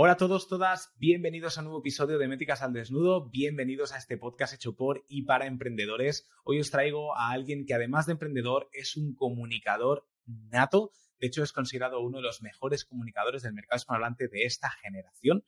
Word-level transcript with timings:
Hola 0.00 0.12
a 0.12 0.16
todos, 0.16 0.46
todas, 0.46 0.94
bienvenidos 0.98 1.58
a 1.58 1.60
un 1.60 1.64
nuevo 1.64 1.80
episodio 1.80 2.18
de 2.18 2.28
Métricas 2.28 2.62
al 2.62 2.72
Desnudo, 2.72 3.30
bienvenidos 3.30 3.92
a 3.92 3.98
este 3.98 4.16
podcast 4.16 4.54
hecho 4.54 4.76
por 4.76 5.04
y 5.08 5.22
para 5.22 5.46
emprendedores. 5.46 6.28
Hoy 6.44 6.60
os 6.60 6.70
traigo 6.70 7.16
a 7.16 7.32
alguien 7.32 7.66
que 7.66 7.74
además 7.74 8.06
de 8.06 8.12
emprendedor 8.12 8.68
es 8.72 8.96
un 8.96 9.16
comunicador 9.16 10.06
nato, 10.24 10.92
de 11.18 11.26
hecho 11.26 11.42
es 11.42 11.52
considerado 11.52 11.98
uno 11.98 12.18
de 12.18 12.22
los 12.22 12.42
mejores 12.42 12.84
comunicadores 12.84 13.42
del 13.42 13.54
mercado 13.54 13.78
hispanohablante 13.78 14.28
de 14.28 14.44
esta 14.44 14.70
generación. 14.70 15.44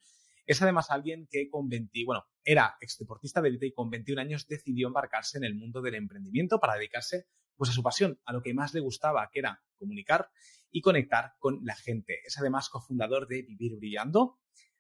Es 0.46 0.60
además 0.60 0.90
alguien 0.90 1.28
que 1.30 1.48
con 1.48 1.68
20, 1.68 2.04
bueno, 2.04 2.24
era 2.42 2.74
exdeportista 2.80 3.40
de 3.40 3.50
élite 3.50 3.66
y 3.66 3.72
con 3.72 3.88
21 3.88 4.20
años 4.20 4.48
decidió 4.48 4.88
embarcarse 4.88 5.38
en 5.38 5.44
el 5.44 5.54
mundo 5.54 5.80
del 5.80 5.94
emprendimiento 5.94 6.58
para 6.58 6.74
dedicarse 6.74 7.28
pues 7.54 7.70
a 7.70 7.72
su 7.72 7.84
pasión, 7.84 8.18
a 8.24 8.32
lo 8.32 8.42
que 8.42 8.52
más 8.52 8.74
le 8.74 8.80
gustaba, 8.80 9.30
que 9.32 9.38
era 9.38 9.62
comunicar 9.78 10.28
y 10.70 10.80
conectar 10.80 11.34
con 11.38 11.60
la 11.64 11.74
gente. 11.74 12.20
Es 12.24 12.38
además 12.38 12.68
cofundador 12.68 13.26
de 13.26 13.42
Vivir 13.42 13.76
Brillando, 13.76 14.38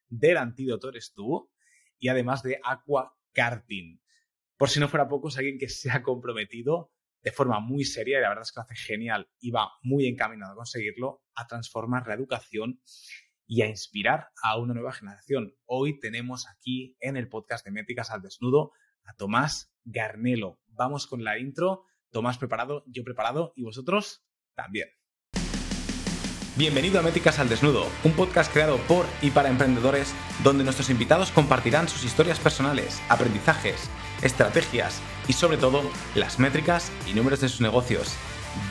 del 0.08 0.36
Antídoto 0.36 0.88
eres 0.88 1.12
tú 1.14 1.50
y 1.98 2.08
además 2.08 2.42
de 2.42 2.60
Aqua 2.64 3.16
Karting. 3.32 4.00
Por 4.56 4.68
si 4.68 4.80
no 4.80 4.88
fuera 4.88 5.08
poco, 5.08 5.28
es 5.28 5.38
alguien 5.38 5.58
que 5.58 5.68
se 5.68 5.90
ha 5.90 6.02
comprometido 6.02 6.92
de 7.22 7.32
forma 7.32 7.60
muy 7.60 7.84
seria 7.84 8.18
y 8.18 8.22
la 8.22 8.28
verdad 8.28 8.42
es 8.42 8.52
que 8.52 8.60
lo 8.60 8.62
hace 8.62 8.74
genial 8.74 9.30
y 9.38 9.50
va 9.50 9.72
muy 9.82 10.06
encaminado 10.06 10.52
a 10.52 10.56
conseguirlo, 10.56 11.22
a 11.34 11.46
transformar 11.46 12.06
la 12.06 12.14
educación 12.14 12.80
y 13.46 13.62
a 13.62 13.66
inspirar 13.66 14.28
a 14.42 14.58
una 14.58 14.74
nueva 14.74 14.92
generación. 14.92 15.54
Hoy 15.64 15.98
tenemos 15.98 16.46
aquí 16.48 16.96
en 17.00 17.16
el 17.16 17.28
podcast 17.28 17.64
de 17.64 17.72
Métricas 17.72 18.10
al 18.10 18.22
Desnudo 18.22 18.72
a 19.04 19.14
Tomás 19.14 19.74
Garnelo. 19.84 20.60
Vamos 20.68 21.06
con 21.06 21.24
la 21.24 21.38
intro. 21.38 21.84
Tomás 22.10 22.38
preparado, 22.38 22.84
yo 22.86 23.04
preparado 23.04 23.52
y 23.56 23.62
vosotros 23.62 24.24
también. 24.54 24.88
Bienvenido 26.56 26.98
a 26.98 27.02
Métricas 27.02 27.38
al 27.38 27.48
Desnudo, 27.48 27.86
un 28.02 28.12
podcast 28.12 28.52
creado 28.52 28.78
por 28.88 29.06
y 29.22 29.30
para 29.30 29.48
emprendedores 29.48 30.12
donde 30.42 30.64
nuestros 30.64 30.90
invitados 30.90 31.30
compartirán 31.30 31.88
sus 31.88 32.04
historias 32.04 32.40
personales, 32.40 33.00
aprendizajes, 33.08 33.88
estrategias 34.20 35.00
y 35.28 35.32
sobre 35.32 35.58
todo 35.58 35.80
las 36.16 36.40
métricas 36.40 36.90
y 37.06 37.14
números 37.14 37.40
de 37.40 37.48
sus 37.48 37.60
negocios. 37.60 38.16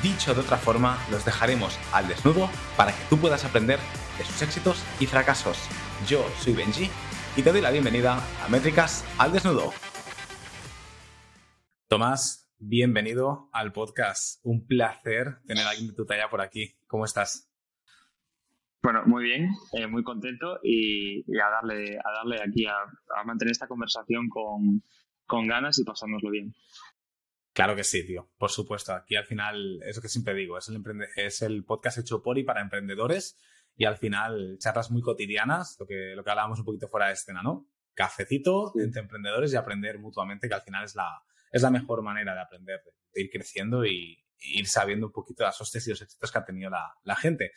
Dicho 0.04 0.34
de 0.34 0.42
otra 0.42 0.58
forma, 0.58 1.00
los 1.10 1.24
dejaremos 1.24 1.80
al 1.94 2.10
desnudo 2.10 2.50
para 2.76 2.92
que 2.92 3.04
tú 3.10 3.18
puedas 3.18 3.46
aprender 3.46 3.80
de 4.18 4.26
sus 4.26 4.42
éxitos 4.42 4.84
y 5.00 5.06
fracasos. 5.06 5.58
Yo 6.06 6.28
soy 6.42 6.54
Benji 6.54 6.90
y 7.38 7.44
te 7.44 7.52
doy 7.52 7.62
la 7.62 7.72
bienvenida 7.72 8.22
a 8.46 8.50
Métricas 8.50 9.06
al 9.18 9.32
Desnudo. 9.32 9.74
Tomás, 11.88 12.52
bienvenido 12.58 13.50
al 13.54 13.72
podcast. 13.72 14.42
Un 14.44 14.68
placer 14.68 15.40
tener 15.48 15.66
a 15.66 15.70
alguien 15.70 15.88
de 15.88 15.94
tu 15.94 16.06
talla 16.06 16.30
por 16.30 16.42
aquí. 16.42 16.78
¿Cómo 16.86 17.06
estás? 17.06 17.49
Bueno, 18.82 19.04
muy 19.06 19.24
bien, 19.24 19.50
eh, 19.74 19.88
muy 19.88 20.04
contento 20.04 20.60
y, 20.64 21.22
a 21.40 21.50
darle 21.50 21.98
a 21.98 22.12
darle 22.18 22.42
aquí 22.42 22.66
a, 22.66 23.24
mantener 23.26 23.52
esta 23.52 23.68
conversación 23.68 24.30
con, 24.30 24.84
con, 25.26 25.48
ganas 25.48 25.80
y 25.80 25.84
pasárnoslo 25.84 26.30
bien. 26.30 26.54
Claro 27.54 27.76
que 27.76 27.84
sí, 27.84 28.06
tío. 28.08 28.30
Por 28.38 28.52
supuesto. 28.52 28.94
Aquí 28.94 29.18
al 29.18 29.26
final, 29.26 29.82
es 29.84 29.98
lo 29.98 30.02
que 30.02 30.08
siempre 30.08 30.34
digo, 30.34 30.58
es 30.58 30.70
el, 30.70 30.82
es 31.18 31.42
el 31.42 31.66
podcast 31.66 31.98
hecho 31.98 32.24
por 32.24 32.38
y 32.38 32.44
para 32.44 32.62
emprendedores 32.62 33.38
y 33.76 33.86
al 33.86 33.98
final 33.98 34.58
charlas 34.60 34.92
muy 34.92 35.02
cotidianas, 35.02 35.78
lo 35.80 35.88
que, 35.88 36.14
lo 36.14 36.24
que 36.24 36.30
hablábamos 36.30 36.60
un 36.60 36.66
poquito 36.66 36.90
fuera 36.90 37.08
de 37.08 37.14
escena, 37.14 37.42
¿no? 37.42 37.66
Cafecito 37.94 38.74
entre 38.76 39.02
emprendedores 39.02 39.54
y 39.54 39.56
aprender 39.56 40.00
mutuamente, 40.00 40.50
que 40.50 40.54
al 40.54 40.62
final 40.62 40.84
es 40.84 40.96
la, 40.96 41.24
es 41.50 41.62
la 41.62 41.70
mejor 41.70 42.02
manera 42.02 42.34
de 42.34 42.42
aprender, 42.42 42.82
de 43.14 43.22
ir 43.22 43.30
creciendo 43.30 43.86
y, 43.86 44.18
ir 44.42 44.68
sabiendo 44.68 45.08
un 45.08 45.12
poquito 45.12 45.44
las 45.44 45.60
hostias 45.60 45.88
y 45.88 45.90
los 45.90 46.02
éxitos 46.02 46.32
que 46.32 46.38
ha 46.38 46.46
tenido 46.46 46.70
la, 46.70 46.94
la, 47.04 47.16
gente. 47.16 47.52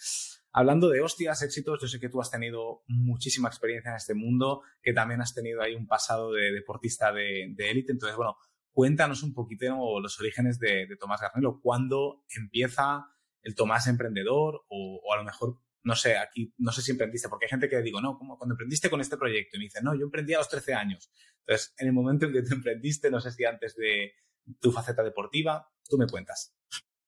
Hablando 0.52 0.88
de 0.90 1.00
hostias, 1.00 1.42
éxitos, 1.42 1.80
yo 1.80 1.88
sé 1.88 1.98
que 1.98 2.08
tú 2.08 2.20
has 2.20 2.30
tenido 2.30 2.82
muchísima 2.86 3.48
experiencia 3.48 3.90
en 3.90 3.96
este 3.96 4.14
mundo, 4.14 4.62
que 4.82 4.92
también 4.92 5.20
has 5.22 5.34
tenido 5.34 5.62
ahí 5.62 5.74
un 5.74 5.86
pasado 5.86 6.32
de 6.32 6.52
deportista 6.52 7.12
de 7.12 7.54
élite. 7.58 7.92
Entonces, 7.92 8.16
bueno, 8.16 8.36
cuéntanos 8.72 9.22
un 9.22 9.34
poquito 9.34 10.00
los 10.00 10.18
orígenes 10.18 10.58
de, 10.58 10.88
Tomás 10.98 11.20
Garnelo. 11.20 11.60
¿Cuándo 11.60 12.24
empieza 12.36 13.06
el 13.42 13.54
Tomás 13.54 13.86
emprendedor? 13.86 14.64
O, 14.68 15.00
a 15.12 15.16
lo 15.16 15.24
mejor, 15.24 15.58
no 15.84 15.94
sé, 15.94 16.16
aquí, 16.16 16.52
no 16.58 16.72
sé 16.72 16.82
si 16.82 16.90
emprendiste, 16.90 17.28
porque 17.28 17.46
hay 17.46 17.50
gente 17.50 17.68
que 17.68 17.82
digo, 17.82 18.00
no, 18.00 18.18
como 18.18 18.38
cuando 18.38 18.54
emprendiste 18.54 18.90
con 18.90 19.00
este 19.00 19.16
proyecto, 19.16 19.56
y 19.56 19.60
me 19.60 19.64
dice, 19.64 19.82
no, 19.82 19.94
yo 19.94 20.04
emprendí 20.04 20.34
a 20.34 20.38
los 20.38 20.48
13 20.48 20.74
años. 20.74 21.10
Entonces, 21.40 21.74
en 21.78 21.88
el 21.88 21.92
momento 21.92 22.26
en 22.26 22.32
que 22.32 22.42
tú 22.42 22.54
emprendiste, 22.54 23.10
no 23.10 23.20
sé 23.20 23.30
si 23.30 23.44
antes 23.44 23.76
de 23.76 24.12
tu 24.60 24.72
faceta 24.72 25.02
deportiva, 25.02 25.68
tú 25.88 25.98
me 25.98 26.06
cuentas. 26.06 26.56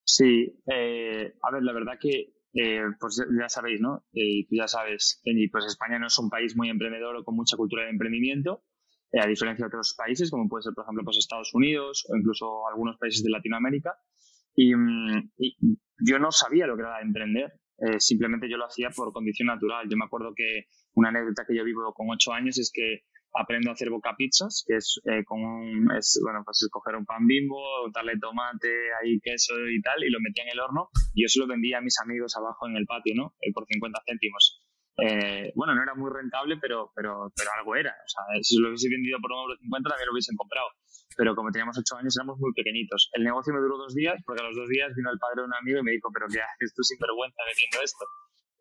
Sí, 0.03 0.61
eh, 0.71 1.35
a 1.41 1.51
ver, 1.51 1.63
la 1.63 1.73
verdad 1.73 1.93
que 1.99 2.35
eh, 2.57 2.83
pues 2.99 3.21
ya 3.37 3.49
sabéis, 3.49 3.81
¿no? 3.81 4.05
Y 4.13 4.47
tú 4.47 4.55
ya 4.55 4.67
sabes, 4.67 5.21
pues 5.51 5.65
España 5.65 5.99
no 5.99 6.07
es 6.07 6.17
un 6.17 6.29
país 6.29 6.55
muy 6.55 6.69
emprendedor 6.69 7.17
o 7.17 7.23
con 7.25 7.35
mucha 7.35 7.57
cultura 7.57 7.83
de 7.83 7.89
emprendimiento, 7.89 8.63
eh, 9.11 9.19
a 9.19 9.27
diferencia 9.27 9.63
de 9.63 9.67
otros 9.67 9.93
países, 9.97 10.31
como 10.31 10.47
puede 10.47 10.63
ser, 10.63 10.73
por 10.73 10.85
ejemplo, 10.85 11.03
pues 11.03 11.17
Estados 11.17 11.53
Unidos 11.53 12.05
o 12.09 12.15
incluso 12.15 12.65
algunos 12.69 12.97
países 12.97 13.23
de 13.23 13.29
Latinoamérica. 13.29 13.97
Y, 14.55 14.73
mm, 14.73 15.31
yo 16.07 16.19
no 16.19 16.31
sabía 16.31 16.65
lo 16.65 16.77
que 16.77 16.83
era 16.83 17.01
emprender, 17.01 17.53
simplemente 17.99 18.49
yo 18.49 18.55
lo 18.55 18.65
hacía 18.65 18.89
por 18.89 19.11
condición 19.11 19.47
natural. 19.47 19.87
Yo 19.89 19.97
me 19.97 20.05
acuerdo 20.05 20.33
que 20.33 20.67
una 20.93 21.09
anécdota 21.09 21.45
que 21.45 21.55
yo 21.55 21.63
vivo 21.65 21.93
con 21.93 22.07
ocho 22.09 22.31
años 22.31 22.57
es 22.57 22.71
que 22.73 23.03
aprendo 23.35 23.69
a 23.69 23.73
hacer 23.73 23.89
boca 23.89 24.15
pizzas, 24.17 24.63
que 24.67 24.77
es 24.77 24.99
eh, 25.05 25.23
con 25.25 25.91
es, 25.97 26.19
bueno, 26.23 26.41
pues 26.45 26.63
escoger 26.63 26.95
un 26.95 27.05
pan 27.05 27.27
bimbo, 27.27 27.59
darle 27.93 28.17
tomate, 28.19 28.71
ahí 29.01 29.19
queso 29.19 29.53
y 29.69 29.81
tal, 29.81 30.03
y 30.03 30.09
lo 30.09 30.19
metía 30.19 30.43
en 30.43 30.51
el 30.51 30.59
horno. 30.59 30.89
Y 31.13 31.23
yo 31.23 31.27
se 31.27 31.39
lo 31.39 31.47
vendía 31.47 31.79
a 31.79 31.81
mis 31.81 31.99
amigos 31.99 32.35
abajo 32.37 32.67
en 32.67 32.77
el 32.77 32.85
patio, 32.85 33.13
¿no? 33.15 33.35
Eh, 33.41 33.51
por 33.53 33.65
50 33.65 34.01
céntimos. 34.05 34.61
Eh, 34.97 35.51
bueno, 35.55 35.75
no 35.75 35.83
era 35.83 35.93
muy 35.93 36.09
rentable, 36.09 36.55
pero, 36.55 36.91
pero, 36.95 37.31
pero 37.35 37.49
algo 37.59 37.75
era. 37.75 37.91
O 37.91 38.07
sea, 38.07 38.23
si 38.41 38.57
lo 38.57 38.69
hubiese 38.69 38.87
vendido 38.89 39.19
por 39.19 39.31
1,50 39.31 39.59
también 39.83 40.07
lo 40.07 40.13
hubiesen 40.13 40.35
comprado. 40.37 40.67
Pero 41.17 41.35
como 41.35 41.51
teníamos 41.51 41.77
8 41.77 41.97
años, 41.97 42.15
éramos 42.15 42.39
muy 42.39 42.53
pequeñitos. 42.53 43.09
El 43.13 43.23
negocio 43.23 43.53
me 43.53 43.59
duró 43.59 43.77
dos 43.77 43.93
días, 43.93 44.21
porque 44.25 44.43
a 44.43 44.47
los 44.47 44.55
dos 44.55 44.69
días 44.69 44.95
vino 44.95 45.11
el 45.11 45.19
padre 45.19 45.43
de 45.43 45.47
un 45.47 45.55
amigo 45.55 45.79
y 45.79 45.83
me 45.83 45.91
dijo, 45.91 46.09
pero 46.13 46.27
¿qué 46.31 46.39
haces 46.39 46.73
tú 46.73 46.83
sin 46.83 46.99
vergüenza 46.99 47.43
vendiendo 47.43 47.83
esto? 47.83 48.05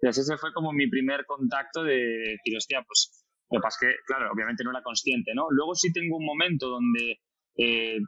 Entonces 0.02 0.26
ese 0.26 0.36
fue 0.36 0.52
como 0.52 0.72
mi 0.72 0.88
primer 0.88 1.24
contacto 1.24 1.82
de 1.82 1.96
decir, 2.36 2.56
hostia, 2.56 2.82
pues 2.82 3.23
lo 3.54 3.60
que 3.60 3.62
pasa 3.62 3.78
es 3.86 3.86
que, 3.86 4.02
claro, 4.04 4.32
obviamente 4.32 4.64
no 4.64 4.70
era 4.70 4.82
consciente, 4.82 5.32
¿no? 5.34 5.46
Luego 5.50 5.74
sí 5.76 5.92
tengo 5.92 6.16
un 6.16 6.26
momento 6.26 6.68
donde 6.68 7.20
eh, 7.56 7.98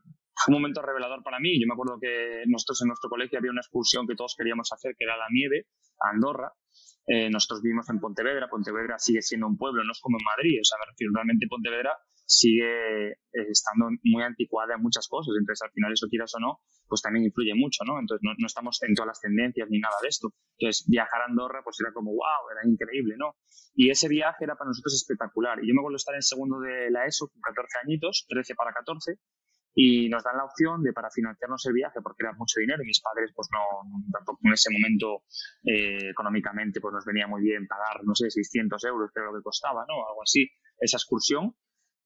un 0.49 0.55
momento 0.55 0.83
revelador 0.83 1.23
para 1.23 1.39
mí. 1.39 1.61
Yo 1.61 1.67
me 1.67 1.75
acuerdo 1.75 1.99
que 2.01 2.43
nosotros 2.47 2.83
en 2.83 2.89
nuestro 2.89 3.09
colegio 3.09 3.39
había 3.39 3.51
una 3.51 3.61
excursión 3.61 4.07
que 4.07 4.17
todos 4.17 4.35
queríamos 4.37 4.73
hacer, 4.73 4.95
que 4.99 5.05
era 5.05 5.17
la 5.17 5.27
nieve, 5.31 5.67
a 6.01 6.11
Andorra. 6.11 6.53
Eh, 7.07 7.31
nosotros 7.31 7.63
vivimos 7.63 7.89
en 7.91 8.01
Pontevedra. 8.01 8.49
Pontevedra 8.49 8.99
sigue 8.99 9.23
siendo 9.23 9.47
un 9.47 9.57
pueblo, 9.57 9.85
no 9.85 9.93
es 9.93 10.01
como 10.01 10.19
en 10.19 10.25
Madrid. 10.25 10.59
O 10.61 10.65
sea, 10.65 10.79
me 10.79 10.91
refiero, 10.91 11.13
realmente 11.15 11.47
Pontevedra 11.49 11.97
sigue 12.27 13.13
eh, 13.13 13.17
estando 13.33 13.87
muy 14.03 14.23
anticuada 14.23 14.75
en 14.75 14.83
muchas 14.83 15.07
cosas. 15.09 15.35
Entonces, 15.39 15.63
al 15.63 15.71
final, 15.71 15.93
eso 15.93 16.09
quieras 16.09 16.35
o 16.35 16.41
no, 16.41 16.61
pues 16.89 17.01
también 17.01 17.25
influye 17.25 17.55
mucho, 17.55 17.85
¿no? 17.87 17.99
Entonces, 17.99 18.23
no, 18.23 18.33
no, 18.37 18.47
estamos 18.47 18.83
en 18.83 18.95
todas 18.95 19.07
las 19.07 19.21
tendencias 19.21 19.69
ni 19.71 19.79
nada 19.79 19.95
de 20.03 20.09
esto. 20.09 20.35
Entonces, 20.59 20.85
viajar 20.89 21.23
a 21.23 21.25
Andorra, 21.27 21.63
pues 21.63 21.79
era 21.81 21.93
como, 21.93 22.11
wow, 22.11 22.51
era 22.51 22.69
increíble, 22.69 23.15
¿no? 23.17 23.37
Y 23.75 23.91
ese 23.91 24.09
viaje 24.09 24.45
era 24.45 24.57
para 24.57 24.69
nosotros 24.69 24.95
espectacular. 24.95 25.63
Y 25.63 25.69
yo 25.69 25.75
me 25.75 25.81
acuerdo 25.81 25.97
estar 25.97 26.15
en 26.15 26.23
segundo 26.23 26.61
de 26.61 26.91
la 26.91 27.07
ESO, 27.07 27.29
con 27.29 27.41
14 27.41 27.79
añitos, 27.85 28.27
13 28.29 28.55
para 28.55 28.73
14, 28.73 29.19
y 29.79 30.09
nos 30.09 30.25
dan 30.25 30.39
la 30.39 30.45
opción 30.45 30.83
de 30.83 30.95
para 30.95 31.11
financiarnos 31.11 31.65
el 31.67 31.75
viaje 31.75 32.01
porque 32.03 32.25
era 32.25 32.33
mucho 32.33 32.59
dinero 32.59 32.83
y 32.83 32.87
mis 32.87 33.03
padres 33.03 33.31
pues 33.37 33.49
no, 33.53 33.61
tampoco 34.11 34.41
en 34.45 34.55
ese 34.55 34.71
momento 34.73 35.25
eh, 35.63 36.09
económicamente 36.11 36.81
pues 36.81 36.95
nos 36.95 37.05
venía 37.05 37.27
muy 37.27 37.43
bien 37.43 37.67
pagar 37.67 38.03
no 38.03 38.15
sé 38.15 38.31
600 38.31 38.83
euros 38.85 39.11
que 39.13 39.21
era 39.21 39.31
lo 39.31 39.37
que 39.37 39.43
costaba 39.43 39.85
no 39.87 40.09
algo 40.09 40.23
así 40.23 40.49
esa 40.81 40.97
excursión 40.97 41.55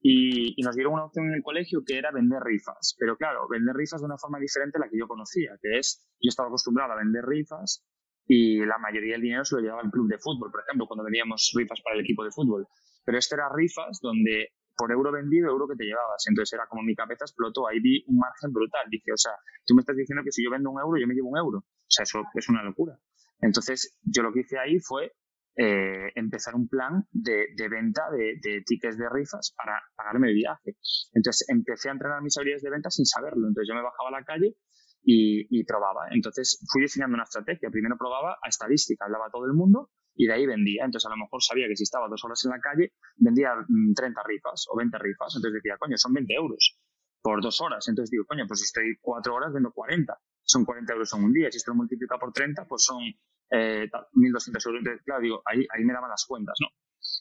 y, 0.02 0.62
nos 0.62 0.74
dieron 0.74 0.94
una 0.94 1.04
opción 1.04 1.26
en 1.26 1.34
el 1.34 1.42
colegio 1.42 1.82
que 1.84 1.98
era 1.98 2.10
vender 2.10 2.40
rifas. 2.42 2.96
Pero 2.98 3.16
claro, 3.16 3.46
vender 3.48 3.74
rifas 3.76 4.00
de 4.00 4.06
una 4.06 4.18
forma 4.18 4.38
diferente 4.38 4.78
a 4.78 4.80
la 4.80 4.88
que 4.88 4.98
yo 4.98 5.06
conocía, 5.06 5.58
que 5.60 5.78
es, 5.78 6.06
yo 6.20 6.28
estaba 6.28 6.48
acostumbrado 6.48 6.92
a 6.92 6.96
vender 6.96 7.24
rifas 7.24 7.84
y 8.26 8.64
la 8.64 8.78
mayoría 8.78 9.14
del 9.14 9.22
dinero 9.22 9.44
se 9.44 9.56
lo 9.56 9.62
llevaba 9.62 9.82
el 9.82 9.90
club 9.90 10.08
de 10.08 10.18
fútbol, 10.18 10.50
por 10.50 10.62
ejemplo, 10.62 10.86
cuando 10.86 11.04
vendíamos 11.04 11.52
rifas 11.56 11.80
para 11.82 11.96
el 11.96 12.02
equipo 12.02 12.24
de 12.24 12.30
fútbol. 12.30 12.66
Pero 13.04 13.18
esto 13.18 13.34
era 13.34 13.48
rifas 13.52 13.98
donde 14.00 14.48
por 14.76 14.90
euro 14.92 15.12
vendido, 15.12 15.50
euro 15.50 15.68
que 15.68 15.76
te 15.76 15.84
llevabas. 15.84 16.24
Entonces 16.26 16.54
era 16.54 16.66
como 16.66 16.82
mi 16.82 16.94
cabeza 16.94 17.24
explotó, 17.24 17.68
ahí 17.68 17.80
vi 17.80 18.02
un 18.06 18.16
margen 18.18 18.52
brutal. 18.52 18.86
Dije, 18.88 19.12
o 19.12 19.16
sea, 19.16 19.32
tú 19.66 19.74
me 19.74 19.80
estás 19.80 19.96
diciendo 19.96 20.22
que 20.24 20.32
si 20.32 20.42
yo 20.42 20.50
vendo 20.50 20.70
un 20.70 20.80
euro, 20.80 20.98
yo 20.98 21.06
me 21.06 21.14
llevo 21.14 21.28
un 21.28 21.38
euro. 21.38 21.58
O 21.58 21.90
sea, 21.90 22.04
eso 22.04 22.22
es 22.34 22.48
una 22.48 22.62
locura. 22.62 22.98
Entonces, 23.42 23.98
yo 24.02 24.22
lo 24.22 24.32
que 24.32 24.40
hice 24.40 24.58
ahí 24.58 24.78
fue 24.80 25.12
eh, 25.62 26.10
empezar 26.14 26.54
un 26.54 26.68
plan 26.68 27.04
de, 27.12 27.52
venta 27.68 28.08
de, 28.10 28.62
tickets 28.64 28.96
de 28.96 29.10
rifas 29.10 29.52
para 29.54 29.78
pagarme 29.94 30.28
el 30.28 30.34
viaje. 30.34 30.78
Entonces 31.12 31.46
empecé 31.50 31.90
a 31.90 31.92
entrenar 31.92 32.22
mis 32.22 32.34
habilidades 32.38 32.62
de 32.62 32.70
venta 32.70 32.88
sin 32.88 33.04
saberlo. 33.04 33.46
Entonces 33.46 33.68
yo 33.68 33.74
me 33.74 33.82
bajaba 33.82 34.08
a 34.08 34.20
la 34.20 34.24
calle 34.24 34.56
y, 35.02 35.62
probaba. 35.64 36.08
Entonces 36.12 36.64
fui 36.72 36.80
diseñando 36.80 37.14
una 37.14 37.24
estrategia. 37.24 37.68
Primero 37.68 37.96
probaba 37.98 38.38
a 38.42 38.48
estadística, 38.48 39.04
hablaba 39.04 39.26
a 39.26 39.30
todo 39.30 39.44
el 39.44 39.52
mundo 39.52 39.90
y 40.14 40.26
de 40.28 40.32
ahí 40.32 40.46
vendía. 40.46 40.86
Entonces 40.86 41.06
a 41.06 41.10
lo 41.10 41.18
mejor 41.18 41.42
sabía 41.42 41.68
que 41.68 41.76
si 41.76 41.82
estaba 41.82 42.08
dos 42.08 42.24
horas 42.24 42.42
en 42.46 42.52
la 42.52 42.60
calle 42.60 42.94
vendía 43.16 43.52
30 43.52 43.68
mm, 43.68 44.24
rifas 44.26 44.64
o 44.72 44.78
20 44.78 44.96
rifas. 44.96 45.36
Entonces 45.36 45.60
decía, 45.62 45.76
coño, 45.78 45.98
son 45.98 46.14
20 46.14 46.32
euros 46.32 46.80
por 47.20 47.42
dos 47.42 47.60
horas. 47.60 47.86
Entonces 47.86 48.10
digo, 48.10 48.24
coño, 48.24 48.46
pues 48.48 48.60
si 48.60 48.64
estoy 48.64 48.96
cuatro 48.98 49.34
horas 49.34 49.52
vendo 49.52 49.72
40. 49.72 50.08
Son 50.42 50.64
40 50.64 50.90
euros 50.94 51.12
en 51.12 51.24
un 51.24 51.32
día. 51.34 51.50
Si 51.50 51.58
esto 51.58 51.72
lo 51.72 51.76
multiplica 51.76 52.16
por 52.16 52.32
30, 52.32 52.64
pues 52.64 52.82
son 52.82 53.02
eh, 53.50 53.88
1.200 54.12 54.66
euros. 54.66 54.82
Claro, 55.04 55.20
digo, 55.20 55.42
ahí, 55.44 55.66
ahí 55.74 55.84
me 55.84 55.92
daban 55.92 56.10
las 56.10 56.24
cuentas, 56.26 56.56
¿no? 56.60 56.68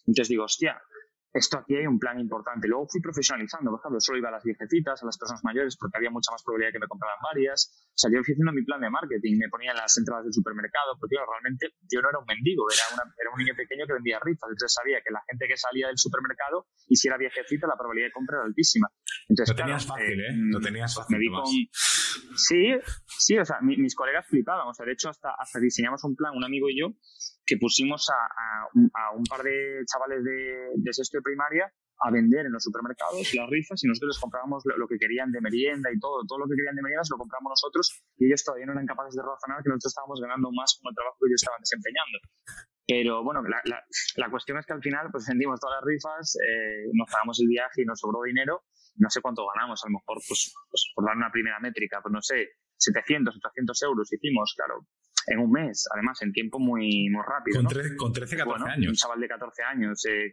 Entonces 0.07 0.29
digo, 0.29 0.43
hostia, 0.43 0.81
esto 1.33 1.57
aquí 1.59 1.75
hay 1.75 1.85
un 1.85 1.99
plan 1.99 2.19
importante. 2.19 2.67
Luego 2.67 2.87
fui 2.89 3.01
profesionalizando, 3.01 3.69
por 3.69 3.79
ejemplo, 3.79 3.99
solo 4.01 4.17
iba 4.17 4.29
a 4.29 4.37
las 4.37 4.43
viejecitas, 4.43 5.01
a 5.01 5.05
las 5.05 5.17
personas 5.17 5.43
mayores, 5.43 5.77
porque 5.77 5.97
había 5.97 6.09
mucha 6.09 6.31
más 6.31 6.41
probabilidad 6.43 6.73
que 6.73 6.79
me 6.79 6.87
compraran 6.87 7.21
varias. 7.21 7.69
O 7.93 7.97
sea, 7.97 8.09
yo 8.09 8.23
fui 8.25 8.33
haciendo 8.33 8.51
mi 8.51 8.65
plan 8.65 8.81
de 8.81 8.89
marketing, 8.89 9.37
me 9.37 9.49
ponía 9.49 9.71
en 9.71 9.77
las 9.77 9.93
entradas 9.97 10.25
del 10.25 10.33
supermercado, 10.33 10.97
porque 10.97 11.15
realmente 11.21 11.69
yo 11.85 12.01
no 12.01 12.09
era 12.09 12.17
un 12.17 12.25
mendigo, 12.25 12.65
era, 12.73 12.85
era 12.97 13.29
un 13.29 13.37
niño 13.37 13.53
pequeño 13.53 13.85
que 13.85 13.93
vendía 13.93 14.17
rifas. 14.25 14.49
Entonces 14.49 14.73
sabía 14.73 14.97
que 15.05 15.13
la 15.13 15.21
gente 15.29 15.45
que 15.45 15.57
salía 15.57 15.87
del 15.87 16.01
supermercado, 16.01 16.65
y 16.89 16.97
si 16.97 17.07
era 17.07 17.17
viejecita, 17.17 17.69
la 17.69 17.77
probabilidad 17.77 18.09
de 18.09 18.15
compra 18.17 18.41
era 18.41 18.45
altísima. 18.49 18.89
Entonces, 19.29 19.53
lo 19.53 19.57
tenías 19.61 19.85
fácil, 19.85 20.17
¿eh? 20.17 20.33
Lo 20.33 20.59
tenías 20.59 20.91
fácil. 20.95 21.13
Me 21.13 21.29
con... 21.29 21.45
Sí, 21.45 22.73
sí, 23.05 23.37
o 23.37 23.45
sea, 23.45 23.61
mis 23.61 23.93
colegas 23.93 24.25
flipaban. 24.25 24.67
O 24.67 24.73
sea, 24.73 24.85
de 24.85 24.93
hecho, 24.93 25.09
hasta, 25.09 25.29
hasta 25.37 25.59
diseñamos 25.59 26.03
un 26.03 26.15
plan, 26.15 26.33
un 26.35 26.43
amigo 26.43 26.69
y 26.69 26.79
yo, 26.79 26.89
que 27.49 27.57
pusimos 27.57 28.05
a, 28.13 28.69
un, 28.77 29.25
par 29.25 29.41
de 29.41 29.81
chavales 29.89 30.23
de, 30.23 30.77
de, 30.77 30.93
sexto 30.93 31.17
de 31.17 31.25
primaria 31.25 31.65
a 32.05 32.11
vender 32.11 32.45
en 32.45 32.53
los 32.53 32.61
supermercados 32.61 33.33
las 33.33 33.49
rifas 33.49 33.83
y 33.83 33.87
nosotros 33.87 34.15
les 34.15 34.21
comprábamos 34.21 34.61
lo, 34.69 34.87
que 34.87 35.01
querían 35.01 35.31
de 35.31 35.41
merienda 35.41 35.89
y 35.89 35.97
todo, 35.97 36.21
todo 36.29 36.39
lo 36.39 36.45
que 36.45 36.55
querían 36.55 36.77
de 36.77 36.85
merienda 36.85 37.03
se 37.03 37.11
lo 37.11 37.17
compramos 37.17 37.57
nosotros 37.57 38.05
y 38.21 38.29
ellos 38.29 38.45
todavía 38.45 38.67
no 38.69 38.73
eran 38.77 38.85
capaces 38.85 39.17
de 39.17 39.25
razonar 39.25 39.65
que 39.65 39.69
nosotros 39.73 39.89
estábamos 39.89 40.21
ganando 40.21 40.53
más 40.53 40.77
con 40.77 40.93
el 40.93 40.95
trabajo 40.95 41.17
que 41.17 41.27
ellos 41.27 41.41
estaban 41.41 41.59
desempeñando. 41.59 42.17
Pero 42.85 43.23
bueno, 43.25 43.41
la, 43.45 43.61
la, 43.65 44.29
cuestión 44.29 44.57
es 44.57 44.65
que 44.65 44.73
al 44.73 44.81
final 44.81 45.09
pues 45.11 45.25
vendimos 45.27 45.59
todas 45.59 45.77
las 45.77 45.85
rifas, 45.85 46.37
eh, 46.41 46.89
nos 46.93 47.09
pagamos 47.09 47.37
el 47.41 47.47
viaje 47.47 47.81
y 47.81 47.85
nos 47.85 47.99
sobró 47.99 48.21
dinero, 48.25 48.65
no 48.97 49.09
sé 49.09 49.21
cuánto 49.21 49.45
ganamos, 49.53 49.81
a 49.83 49.89
lo 49.89 49.97
mejor 49.97 50.17
pues, 50.25 50.53
pues 50.69 50.81
por 50.93 51.05
dar 51.05 51.17
una 51.17 51.29
primera 51.29 51.59
métrica, 51.59 52.01
pues 52.01 52.13
no 52.13 52.21
sé, 52.21 52.57
700, 52.77 53.35
800 53.35 53.83
euros 53.83 54.13
hicimos, 54.13 54.53
claro, 54.55 54.87
en 55.29 55.39
un 55.39 55.51
mes, 55.51 55.87
además, 55.93 56.21
en 56.21 56.31
tiempo 56.31 56.59
muy, 56.59 57.09
muy 57.09 57.21
rápido. 57.25 57.61
Con, 57.97 58.13
13, 58.13 58.37
14 58.37 58.69
años. 58.69 58.89
Un 58.89 58.95
chaval 58.95 59.19
de 59.19 59.27
14 59.27 59.63
años. 59.63 60.05
Eh, 60.05 60.31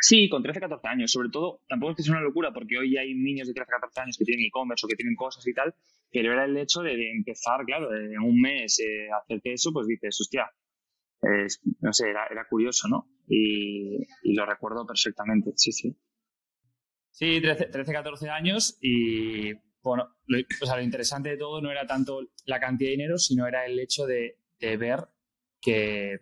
sí, 0.00 0.28
con 0.28 0.42
13, 0.42 0.60
14 0.60 0.88
años. 0.88 1.12
Sobre 1.12 1.28
todo, 1.30 1.62
tampoco 1.68 1.92
es 1.92 1.96
que 1.96 2.02
sea 2.02 2.12
una 2.12 2.22
locura, 2.22 2.52
porque 2.52 2.78
hoy 2.78 2.96
hay 2.96 3.14
niños 3.14 3.48
de 3.48 3.54
13, 3.54 3.70
14 3.70 4.00
años 4.00 4.16
que 4.18 4.24
tienen 4.24 4.46
e-commerce 4.46 4.84
o 4.84 4.88
que 4.88 4.96
tienen 4.96 5.14
cosas 5.14 5.46
y 5.46 5.54
tal, 5.54 5.74
pero 6.10 6.32
era 6.32 6.44
el 6.44 6.56
hecho 6.56 6.80
de, 6.82 7.12
empezar, 7.12 7.64
claro, 7.64 7.94
en 7.94 8.18
un 8.18 8.40
mes 8.40 8.80
eh, 8.80 9.08
hacerte 9.10 9.52
eso, 9.52 9.72
pues 9.72 9.86
dices, 9.86 10.18
hostia, 10.20 10.50
no 11.80 11.92
sé, 11.92 12.10
era, 12.10 12.26
era 12.30 12.46
curioso, 12.48 12.88
¿no? 12.88 13.08
Y, 13.28 13.98
y, 14.22 14.34
lo 14.34 14.46
recuerdo 14.46 14.86
perfectamente, 14.86 15.52
sí, 15.54 15.70
sí. 15.70 15.96
Sí, 17.10 17.40
13, 17.40 17.66
13 17.66 17.92
14 17.92 18.30
años 18.30 18.78
y 18.80 19.52
bueno, 19.82 20.16
lo, 20.26 20.38
interesante 20.82 21.30
de 21.30 21.36
todo 21.36 21.60
no 21.60 21.70
era 21.70 21.86
tanto 21.86 22.20
la 22.44 22.60
cantidad 22.60 22.88
de 22.88 22.96
dinero, 22.96 23.18
sino 23.18 23.46
era 23.46 23.66
el 23.66 23.78
hecho 23.78 24.06
de, 24.06 24.38
ver 24.60 25.08
que, 25.60 26.20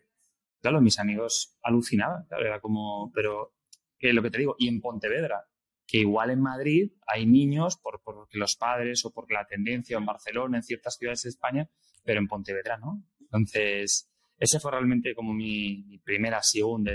claro, 0.60 0.80
mis 0.80 0.98
amigos 0.98 1.56
alucinaban, 1.62 2.24
claro, 2.26 2.46
era 2.46 2.60
como, 2.60 3.10
pero, 3.14 3.54
lo 4.00 4.22
que 4.22 4.30
te 4.30 4.38
digo, 4.38 4.54
y 4.58 4.68
en 4.68 4.80
Pontevedra, 4.80 5.48
que 5.86 5.98
igual 5.98 6.30
en 6.30 6.40
Madrid 6.40 6.92
hay 7.06 7.26
niños, 7.26 7.78
por, 7.78 8.02
porque 8.02 8.38
los 8.38 8.56
padres 8.56 9.04
o 9.04 9.12
porque 9.12 9.34
la 9.34 9.46
tendencia, 9.46 9.96
en 9.96 10.06
Barcelona, 10.06 10.58
en 10.58 10.62
ciertas 10.62 10.96
ciudades 10.96 11.22
de 11.22 11.30
España, 11.30 11.70
pero 12.04 12.20
en 12.20 12.28
Pontevedra 12.28 12.76
no. 12.76 13.02
Entonces, 13.20 14.10
ese 14.38 14.60
fue 14.60 14.70
realmente 14.70 15.14
como 15.14 15.34
mi, 15.34 15.98
primera 16.04 16.40
segunda. 16.42 16.92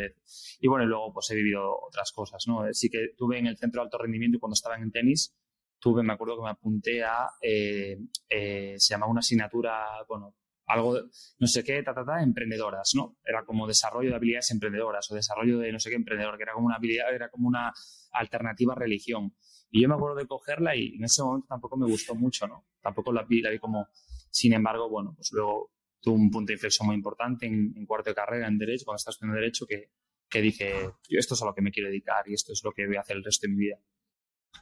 Y 0.59 0.68
bueno, 0.68 0.86
luego 0.86 1.13
pues 1.13 1.30
he 1.31 1.36
vivido 1.36 1.77
otras 1.88 2.12
cosas, 2.12 2.44
¿no? 2.48 2.66
Sí 2.71 2.89
que 2.89 3.09
tuve 3.18 3.38
en 3.38 3.48
el 3.48 3.57
centro 3.57 3.81
de 3.81 3.86
alto 3.86 3.98
rendimiento 3.98 4.39
cuando 4.39 4.54
estaba 4.54 4.77
en 4.77 4.92
tenis, 4.92 5.36
tuve, 5.83 6.01
me 6.01 6.13
acuerdo 6.13 6.38
que 6.38 6.44
me 6.44 6.50
apunté 6.50 7.03
a, 7.03 7.30
eh, 7.41 8.00
eh, 8.30 8.75
se 8.77 8.94
llamaba 8.94 9.12
una 9.12 9.19
asignatura, 9.19 9.85
bueno, 10.07 10.33
algo, 10.68 10.97
no 11.39 11.47
sé 11.47 11.62
qué, 11.62 11.83
ta, 11.83 11.94
ta, 11.94 12.06
ta, 12.06 12.24
emprendedoras, 12.24 12.94
¿no? 12.95 13.18
Era 13.21 13.44
como 13.44 13.68
desarrollo 13.68 14.09
de 14.09 14.15
habilidades 14.15 14.50
emprendedoras 14.51 15.12
o 15.12 15.15
desarrollo 15.15 15.59
de 15.59 15.74
no 15.74 15.80
sé 15.80 15.89
qué 15.89 15.97
emprendedor, 15.97 16.38
que 16.38 16.44
era 16.44 16.53
como 16.53 16.68
una 16.68 16.77
habilidad, 16.77 17.13
era 17.13 17.30
como 17.30 17.50
una 17.50 17.74
alternativa 18.13 18.71
a 18.71 18.77
religión. 18.77 19.35
Y 19.71 19.81
yo 19.81 19.89
me 19.89 19.95
acuerdo 19.95 20.15
de 20.15 20.25
cogerla 20.25 20.74
y 20.74 20.95
en 20.95 21.03
ese 21.03 21.21
momento 21.21 21.47
tampoco 21.50 21.75
me 21.75 21.85
gustó 21.85 22.15
mucho, 22.15 22.47
¿no? 22.47 22.65
Tampoco 22.81 23.12
la 23.12 23.24
vi, 23.24 23.41
la 23.41 23.50
vi 23.50 23.59
como, 23.59 23.89
sin 24.30 24.53
embargo, 24.53 24.89
bueno, 24.89 25.12
pues 25.18 25.33
luego 25.33 25.74
tuve 26.00 26.15
un 26.15 26.31
punto 26.31 26.47
de 26.47 26.53
inflexión 26.53 26.88
muy 26.88 26.95
importante 26.95 27.45
en, 27.45 27.85
cuarto 27.85 28.09
de 28.09 28.15
carrera 28.15 28.47
en 28.47 28.57
Derecho, 28.57 28.85
cuando 28.85 28.97
estás 28.97 29.15
estudiando 29.15 29.38
Derecho, 29.38 29.65
que, 29.65 29.89
que 30.30 30.39
dije, 30.39 30.91
esto 31.09 31.33
es 31.33 31.41
a 31.41 31.45
lo 31.45 31.53
que 31.53 31.62
me 31.62 31.71
quiero 31.71 31.89
dedicar 31.89 32.24
y 32.30 32.35
esto 32.35 32.53
es 32.53 32.62
lo 32.63 32.71
que 32.71 32.88
voy 32.88 32.95
a 32.95 33.01
hacer 33.01 33.18
el 33.18 33.24
resto 33.25 33.47
de 33.47 33.53
mi 33.53 33.59
vida. 33.59 33.80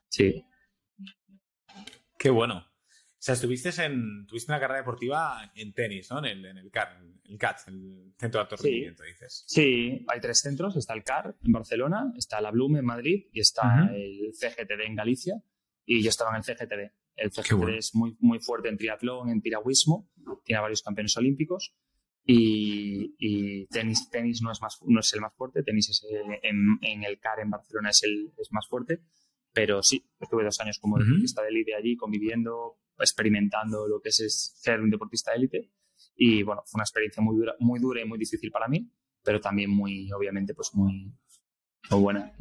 Sí. 0.10 0.44
Qué 2.22 2.30
bueno. 2.30 2.58
O 2.58 3.24
sea, 3.24 3.34
estuviste 3.34 3.70
en, 3.84 4.28
tuviste 4.28 4.52
una 4.52 4.60
carrera 4.60 4.82
deportiva 4.82 5.52
en 5.56 5.74
tenis, 5.74 6.12
¿no? 6.12 6.20
En 6.20 6.26
el, 6.26 6.46
en 6.46 6.58
el 6.58 6.70
CAR, 6.70 7.02
el 7.24 7.38
CAT, 7.40 7.68
el 7.68 8.14
Centro 8.16 8.38
de 8.38 8.44
Alto 8.44 8.58
Rendimiento, 8.58 9.02
dices. 9.02 9.44
Sí, 9.48 10.06
hay 10.08 10.20
tres 10.22 10.40
centros. 10.42 10.78
Está 10.78 10.94
el 10.94 11.04
CAR 11.04 11.36
en 11.44 11.52
Barcelona, 11.52 12.14
está 12.16 12.40
la 12.40 12.52
Blume 12.52 12.78
en 12.78 12.86
Madrid 12.86 13.26
y 13.32 13.40
está 13.40 13.90
el 13.92 14.34
CGTD 14.36 14.86
en 14.86 14.96
Galicia. 14.96 15.42
Y 15.84 16.04
yo 16.04 16.10
estaba 16.10 16.30
en 16.30 16.36
el 16.38 16.44
CGTD. 16.44 16.94
El 17.16 17.32
CGTD 17.32 17.70
es 17.76 17.96
muy, 17.96 18.16
muy 18.20 18.40
fuerte 18.40 18.70
en 18.70 18.78
triatlón, 18.78 19.30
en 19.30 19.42
piragüismo, 19.42 20.12
tiene 20.44 20.62
varios 20.62 20.84
campeones 20.84 21.18
olímpicos. 21.18 21.76
Y, 22.24 23.66
tenis, 23.72 24.12
tenis 24.12 24.44
no, 24.44 24.52
es 24.52 24.62
más, 24.62 24.78
no 24.86 25.00
es 25.00 25.12
el 25.14 25.22
más 25.22 25.34
fuerte, 25.34 25.64
tenis 25.64 25.90
es 25.90 26.06
en, 26.44 26.78
en, 26.82 27.04
el 27.04 27.20
CAR 27.20 27.40
en 27.40 27.50
Barcelona 27.50 27.90
es 27.90 28.04
el 28.04 28.32
es 28.38 28.52
más 28.52 28.68
fuerte 28.68 29.02
pero 29.54 29.84
sí, 29.84 30.06
estuve 30.20 30.44
dos 30.44 30.60
años 30.62 30.80
como 30.80 30.98
deportista 30.98 31.42
de 31.42 31.50
élite 31.50 31.76
allí, 31.76 31.98
conviviendo, 31.98 32.80
experimentando 32.98 33.88
lo 33.88 34.02
que 34.02 34.10
es, 34.10 34.54
ser 34.56 34.80
un 34.80 34.90
deportista 34.90 35.32
de 35.32 35.38
élite. 35.38 35.72
Y 36.16 36.44
bueno, 36.44 36.64
fue 36.66 36.78
una 36.78 36.84
experiencia 36.84 37.22
muy 37.22 37.36
dura, 37.36 37.56
muy 37.60 37.80
dura 37.80 38.02
y 38.02 38.06
muy 38.06 38.18
difícil 38.18 38.52
para 38.52 38.68
mí, 38.68 38.90
pero 39.24 39.42
también 39.42 39.70
muy, 39.70 40.12
obviamente, 40.12 40.54
pues 40.54 40.74
muy, 40.74 41.14
muy 41.90 42.00
buena. 42.00 42.34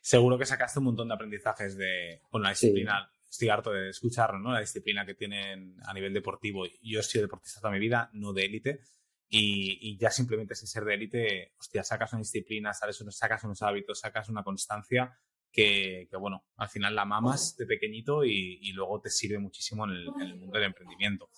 Seguro 0.00 0.38
que 0.38 0.46
sacaste 0.46 0.78
un 0.78 0.86
montón 0.86 1.08
de 1.08 1.14
aprendizajes 1.14 1.76
de, 1.76 2.22
con 2.30 2.42
la 2.42 2.50
disciplina. 2.50 3.10
Estoy 3.28 3.48
harto 3.48 3.72
de 3.72 3.90
escucharlo, 3.90 4.38
¿no? 4.38 4.52
La 4.52 4.60
disciplina 4.60 5.06
que 5.06 5.14
tienen 5.14 5.76
a 5.84 5.92
nivel 5.94 6.12
deportivo. 6.12 6.64
Yo 6.82 7.00
he 7.00 7.02
sido 7.02 7.22
deportista 7.22 7.60
toda 7.60 7.72
mi 7.72 7.78
vida, 7.78 8.10
no 8.12 8.32
de 8.32 8.44
élite. 8.44 8.80
Y, 9.28 9.78
y, 9.80 9.96
ya 9.96 10.10
simplemente 10.10 10.54
sin 10.54 10.68
ser 10.68 10.84
de 10.84 10.94
élite, 10.94 11.54
hostia, 11.58 11.82
sacas 11.82 12.12
una 12.12 12.20
disciplina, 12.20 12.74
sacas 12.74 13.00
unos 13.00 13.62
hábitos, 13.62 14.00
sacas 14.00 14.28
una 14.28 14.42
constancia 14.42 15.18
que, 15.52 16.08
bueno, 16.18 16.44
al 16.56 16.68
final 16.68 16.94
la 16.94 17.04
mamas 17.04 17.56
de 17.56 17.66
pequeñito 17.66 18.24
y, 18.24 18.72
luego 18.72 19.00
te 19.00 19.10
sirve 19.10 19.38
muchísimo 19.38 19.84
en 19.84 19.90
el, 19.92 20.36
mundo 20.36 20.58
del 20.58 20.64
emprendimiento. 20.64 21.28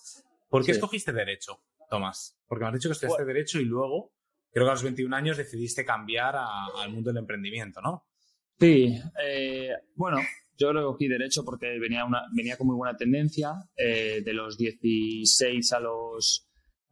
¿Por 0.49 0.65
qué 0.65 0.71
escogiste 0.71 1.11
Derecho, 1.11 1.61
Tomás? 1.89 2.37
Porque 2.47 2.63
me 2.63 2.69
has 2.69 2.75
dicho 2.75 2.89
que 2.89 2.93
estudiaste 2.93 3.25
Derecho 3.25 3.59
y 3.59 3.65
luego, 3.65 4.13
creo 4.51 4.65
que 4.65 4.69
a 4.71 4.73
los 4.73 4.83
21 4.83 5.15
años 5.15 5.37
decidiste 5.37 5.83
cambiar 5.83 6.35
al 6.37 6.91
mundo 6.91 7.09
del 7.11 7.17
emprendimiento, 7.17 7.81
¿no? 7.81 8.05
Sí, 8.57 8.97
eh, 9.21 9.71
bueno, 9.95 10.17
yo 10.57 10.71
lo 10.71 10.85
cogí 10.85 11.07
Derecho 11.07 11.43
porque 11.43 11.77
venía, 11.77 12.05
una, 12.05 12.23
venía 12.33 12.57
con 12.57 12.67
muy 12.67 12.77
buena 12.77 12.95
tendencia. 12.95 13.53
Eh, 13.75 14.21
de 14.23 14.33
los 14.33 14.57
16 14.57 15.73
a 15.73 15.79
los, 15.81 16.44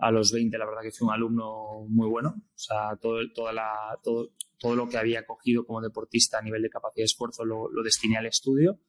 a 0.03 0.12
los 0.12 0.31
20, 0.33 0.57
la 0.57 0.65
verdad 0.65 0.81
que 0.81 0.91
fui 0.91 1.07
un 1.07 1.13
alumno 1.13 1.86
muy 1.88 2.10
bueno. 2.10 2.36
O 2.38 2.57
sea, 2.60 2.98
todo, 3.01 3.19
toda 3.33 3.53
la, 3.53 3.98
todo, 4.03 4.31
todo 4.60 4.75
lo 4.75 4.88
que 4.88 4.98
había 4.98 5.25
cogido 5.25 5.65
como 5.65 5.81
deportista 5.81 6.39
a 6.39 6.41
nivel 6.41 6.62
de 6.62 6.69
capacidad 6.69 7.03
de 7.03 7.05
esfuerzo 7.05 7.45
lo, 7.45 7.69
destiné 7.83 8.17
al 8.17 8.25
estudio. 8.25 8.79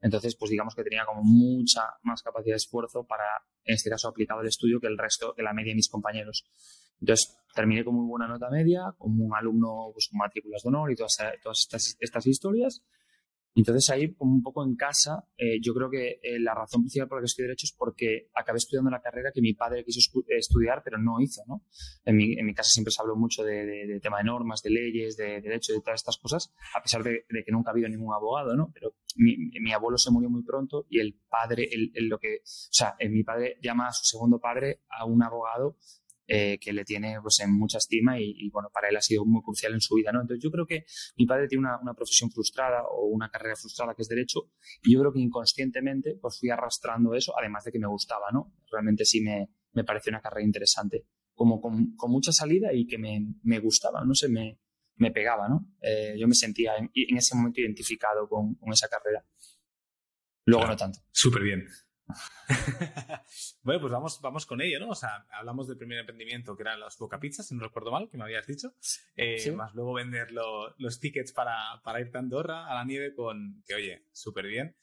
Entonces, 0.00 0.36
pues 0.36 0.50
digamos 0.50 0.74
que 0.74 0.82
tenía 0.82 1.04
como 1.06 1.22
mucha 1.22 1.82
más 2.02 2.22
capacidad 2.22 2.54
de 2.54 2.58
esfuerzo 2.58 3.04
para, 3.04 3.24
en 3.64 3.74
este 3.74 3.88
caso, 3.88 4.08
aplicado 4.08 4.40
al 4.40 4.48
estudio 4.48 4.80
que 4.80 4.88
el 4.88 4.98
resto, 4.98 5.32
que 5.34 5.42
la 5.42 5.52
media 5.52 5.70
de 5.70 5.76
mis 5.76 5.88
compañeros. 5.88 6.44
Entonces, 7.00 7.36
terminé 7.54 7.84
con 7.84 7.94
muy 7.94 8.06
buena 8.06 8.26
nota 8.26 8.50
media, 8.50 8.94
como 8.98 9.24
un 9.24 9.34
alumno 9.34 9.90
pues, 9.92 10.08
con 10.08 10.18
matrículas 10.18 10.62
de 10.62 10.68
honor 10.68 10.90
y 10.90 10.96
todas, 10.96 11.16
todas 11.40 11.60
estas, 11.60 11.96
estas 12.00 12.26
historias. 12.26 12.82
Entonces 13.54 13.88
ahí, 13.90 14.12
como 14.14 14.32
un 14.32 14.42
poco 14.42 14.64
en 14.64 14.74
casa, 14.74 15.28
eh, 15.36 15.60
yo 15.62 15.74
creo 15.74 15.88
que 15.88 16.18
eh, 16.22 16.40
la 16.40 16.54
razón 16.54 16.82
principal 16.82 17.08
por 17.08 17.18
la 17.18 17.22
que 17.22 17.26
estudié 17.26 17.46
Derecho 17.46 17.66
es 17.66 17.72
porque 17.72 18.28
acabé 18.34 18.58
estudiando 18.58 18.90
la 18.90 19.00
carrera 19.00 19.30
que 19.32 19.40
mi 19.40 19.54
padre 19.54 19.84
quiso 19.84 20.00
estudiar, 20.28 20.82
pero 20.84 20.98
no 20.98 21.20
hizo, 21.20 21.42
¿no? 21.46 21.62
En 22.04 22.16
mi, 22.16 22.32
en 22.38 22.46
mi 22.46 22.54
casa 22.54 22.70
siempre 22.70 22.90
se 22.90 23.00
habló 23.00 23.14
mucho 23.16 23.44
de, 23.44 23.64
de, 23.64 24.00
tema 24.00 24.18
de 24.18 24.24
normas, 24.24 24.60
de 24.62 24.70
leyes, 24.70 25.16
de 25.16 25.40
derecho, 25.40 25.72
de 25.72 25.80
todas 25.80 26.00
estas 26.00 26.18
cosas, 26.18 26.52
a 26.74 26.82
pesar 26.82 27.04
de, 27.04 27.24
que 27.28 27.52
nunca 27.52 27.70
ha 27.70 27.72
habido 27.72 27.88
ningún 27.88 28.12
abogado, 28.12 28.56
¿no? 28.56 28.70
Pero 28.74 28.96
mi, 29.16 29.36
mi 29.60 29.72
abuelo 29.72 29.98
se 29.98 30.10
murió 30.10 30.28
muy 30.30 30.42
pronto 30.42 30.86
y 30.88 30.98
el 30.98 31.16
padre, 31.28 31.68
el, 31.70 32.08
lo 32.08 32.18
que, 32.18 32.38
o 32.38 32.72
sea, 32.72 32.96
mi 33.08 33.22
padre 33.22 33.58
llama 33.62 33.86
a 33.86 33.92
su 33.92 34.04
segundo 34.04 34.40
padre 34.40 34.80
a 34.88 35.04
un 35.04 35.22
abogado 35.22 35.76
eh, 36.26 36.58
que 36.58 36.72
le 36.72 36.84
tiene 36.84 37.18
pues, 37.20 37.40
en 37.40 37.52
mucha 37.52 37.78
estima 37.78 38.18
y, 38.18 38.48
bueno, 38.50 38.70
para 38.72 38.88
él 38.88 38.96
ha 38.96 39.02
sido 39.02 39.26
muy 39.26 39.42
crucial 39.42 39.74
en 39.74 39.80
su 39.80 39.94
vida, 39.94 40.10
¿no? 40.10 40.22
Entonces 40.22 40.42
yo 40.42 40.50
creo 40.50 40.66
que 40.66 40.86
mi 41.16 41.26
padre 41.26 41.48
tiene 41.48 41.68
una, 41.68 41.94
profesión 41.94 42.30
frustrada 42.30 42.82
o 42.88 43.06
una 43.06 43.30
carrera 43.30 43.56
frustrada 43.56 43.94
que 43.94 44.02
es 44.02 44.08
derecho 44.08 44.50
y 44.82 44.94
yo 44.94 45.00
creo 45.00 45.12
que 45.12 45.20
inconscientemente 45.20 46.16
pues 46.20 46.38
fui 46.40 46.50
arrastrando 46.50 47.14
eso, 47.14 47.34
además 47.38 47.64
de 47.64 47.72
que 47.72 47.78
me 47.78 47.86
gustaba, 47.86 48.26
¿no? 48.32 48.54
Realmente 48.70 49.04
sí 49.04 49.20
me, 49.20 49.50
me 49.72 49.84
pareció 49.84 50.10
una 50.10 50.20
carrera 50.20 50.46
interesante, 50.46 51.06
como 51.34 51.60
con, 51.60 51.94
mucha 52.08 52.32
salida 52.32 52.72
y 52.72 52.86
que 52.86 52.96
me, 52.96 53.34
me, 53.42 53.58
gustaba, 53.58 54.04
no 54.04 54.14
sé, 54.14 54.28
me, 54.28 54.58
me 54.96 55.10
pegaba, 55.10 55.48
¿no? 55.48 55.74
Eh, 55.80 56.16
yo 56.18 56.26
me 56.26 56.34
sentía 56.34 56.76
en, 56.76 57.16
ese 57.16 57.36
momento 57.36 57.60
identificado 57.60 58.28
con, 58.28 58.56
esa 58.72 58.88
carrera. 58.88 59.24
Luego 60.46 60.66
no 60.66 60.76
tanto. 60.76 61.00
Súper 61.10 61.42
bien. 61.42 61.66
bueno, 63.62 63.80
pues 63.80 63.92
vamos, 63.92 64.20
vamos 64.20 64.46
con 64.46 64.60
ello, 64.60 64.78
¿no? 64.78 64.90
O 64.90 64.94
sea, 64.94 65.26
hablamos 65.32 65.66
del 65.66 65.78
primer 65.78 65.98
emprendimiento 65.98 66.56
que 66.56 66.62
eran 66.62 66.80
las 66.80 66.98
Boca 66.98 67.18
Pizzas, 67.18 67.46
si 67.46 67.54
no 67.54 67.62
recuerdo 67.62 67.90
mal, 67.90 68.08
que 68.10 68.18
me 68.18 68.24
habías 68.24 68.46
dicho. 68.46 68.74
Eh, 69.16 69.50
más 69.52 69.74
luego 69.74 69.94
vender 69.94 70.30
los 70.32 71.00
tickets 71.00 71.32
para, 71.32 71.80
para 71.82 72.00
ir 72.00 72.10
a 72.14 72.18
Andorra, 72.18 72.66
a 72.66 72.74
la 72.74 72.84
nieve, 72.84 73.14
con 73.14 73.62
que, 73.66 73.74
oye, 73.74 74.06
súper 74.12 74.46
bien. 74.46 74.76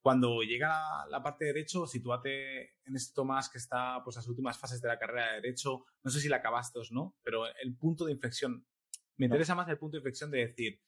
Cuando 0.00 0.42
llega 0.42 1.04
la, 1.08 1.20
parte 1.20 1.44
de 1.46 1.52
Derecho, 1.52 1.86
sitúate 1.86 2.76
en 2.84 2.94
esto 2.94 3.24
más 3.24 3.48
que 3.48 3.58
está 3.58 4.04
pues 4.04 4.14
las 4.14 4.28
últimas 4.28 4.56
fases 4.56 4.80
de 4.80 4.86
la 4.86 5.00
carrera 5.00 5.30
de 5.32 5.40
Derecho. 5.40 5.84
No 6.04 6.12
sé 6.12 6.20
si 6.20 6.28
la 6.28 6.36
acabaste 6.36 6.78
o 6.78 6.82
no, 6.92 7.16
pero 7.24 7.44
el 7.60 7.76
punto 7.76 8.04
de 8.04 8.12
inflexión. 8.12 8.64
Me 9.16 9.26
interesa 9.26 9.56
más 9.56 9.68
el 9.68 9.78
punto 9.78 9.96
de 9.96 10.02
inflexión 10.02 10.30
de 10.30 10.46
decir, 10.46 10.80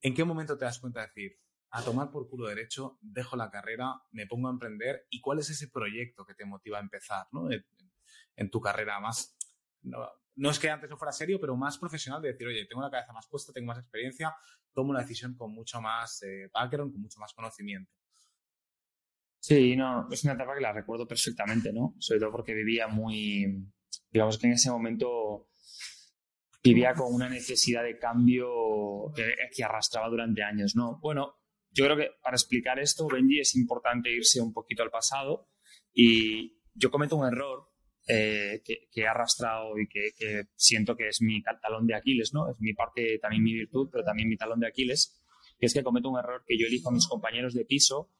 ¿en 0.00 0.12
qué 0.12 0.24
momento 0.24 0.58
te 0.58 0.64
das 0.64 0.80
cuenta 0.80 1.02
de 1.02 1.06
decir, 1.06 1.38
a 1.70 1.82
tomar 1.82 2.10
por 2.10 2.28
culo 2.28 2.48
derecho, 2.48 2.98
dejo 3.00 3.36
la 3.36 3.50
carrera, 3.50 3.94
me 4.10 4.26
pongo 4.26 4.48
a 4.48 4.52
emprender 4.52 5.06
y 5.10 5.20
cuál 5.20 5.38
es 5.38 5.50
ese 5.50 5.68
proyecto 5.68 6.24
que 6.24 6.34
te 6.34 6.44
motiva 6.44 6.78
a 6.78 6.80
empezar 6.80 7.26
¿no? 7.32 7.48
en, 7.50 8.50
tu 8.50 8.60
carrera 8.60 9.00
más, 9.00 9.36
no, 9.82 10.50
es 10.50 10.58
que 10.58 10.70
antes 10.70 10.88
no 10.88 10.96
fuera 10.96 11.12
serio, 11.12 11.38
pero 11.40 11.56
más 11.56 11.78
profesional 11.78 12.22
de 12.22 12.32
decir, 12.32 12.46
oye, 12.46 12.66
tengo 12.66 12.82
la 12.82 12.90
cabeza 12.90 13.12
más 13.12 13.26
puesta, 13.28 13.52
tengo 13.52 13.66
más 13.66 13.78
experiencia, 13.78 14.34
tomo 14.72 14.90
una 14.90 15.00
decisión 15.00 15.34
con 15.34 15.52
mucho 15.52 15.80
más 15.80 16.22
eh, 16.22 16.48
background, 16.52 16.92
con 16.92 17.02
mucho 17.02 17.18
más 17.18 17.34
conocimiento. 17.34 17.92
Sí, 19.40 19.76
no, 19.76 20.08
es 20.10 20.24
una 20.24 20.34
etapa 20.34 20.54
que 20.54 20.60
la 20.60 20.72
recuerdo 20.72 21.06
perfectamente, 21.06 21.72
¿no? 21.72 21.94
Sobre 21.98 22.20
todo 22.20 22.32
porque 22.32 22.54
vivía 22.54 22.88
muy, 22.88 23.66
digamos 24.10 24.38
que 24.38 24.46
en 24.46 24.54
ese 24.54 24.70
momento 24.70 25.48
vivía 26.62 26.94
con 26.94 27.14
una 27.14 27.28
necesidad 27.28 27.82
de 27.82 27.98
cambio 27.98 29.12
que, 29.14 29.64
arrastraba 29.64 30.08
durante 30.08 30.42
años, 30.42 30.74
¿no? 30.74 30.98
Bueno, 31.00 31.36
yo 31.70 31.84
creo 31.84 31.96
que 31.96 32.10
para 32.22 32.36
explicar 32.36 32.78
esto, 32.78 33.06
Benji, 33.08 33.40
es 33.40 33.54
importante 33.56 34.10
irse 34.10 34.40
un 34.40 34.52
poquito 34.52 34.82
al 34.82 34.90
pasado 34.90 35.48
y 35.92 36.60
yo 36.74 36.90
cometo 36.90 37.16
un 37.16 37.26
error 37.26 37.68
eh, 38.06 38.62
que, 38.64 38.88
he 38.94 39.06
arrastrado 39.06 39.78
y 39.78 39.86
que, 39.86 40.12
siento 40.56 40.96
que 40.96 41.08
es 41.08 41.20
mi 41.20 41.42
talón 41.42 41.86
de 41.86 41.94
Aquiles, 41.94 42.32
¿no? 42.32 42.48
Es 42.50 42.58
mi 42.60 42.72
parte, 42.72 43.18
también 43.18 43.42
mi 43.42 43.52
virtud, 43.52 43.90
pero 43.92 44.02
también 44.02 44.28
mi 44.28 44.36
talón 44.36 44.60
de 44.60 44.66
Aquiles, 44.66 45.22
que 45.58 45.66
es 45.66 45.74
que 45.74 45.82
cometo 45.82 46.08
un 46.08 46.18
error 46.18 46.42
que 46.46 46.58
yo 46.58 46.66
elijo 46.66 46.88
a 46.88 46.92
mis 46.92 47.06
compañeros 47.06 47.52
de 47.52 47.64
piso 47.64 48.10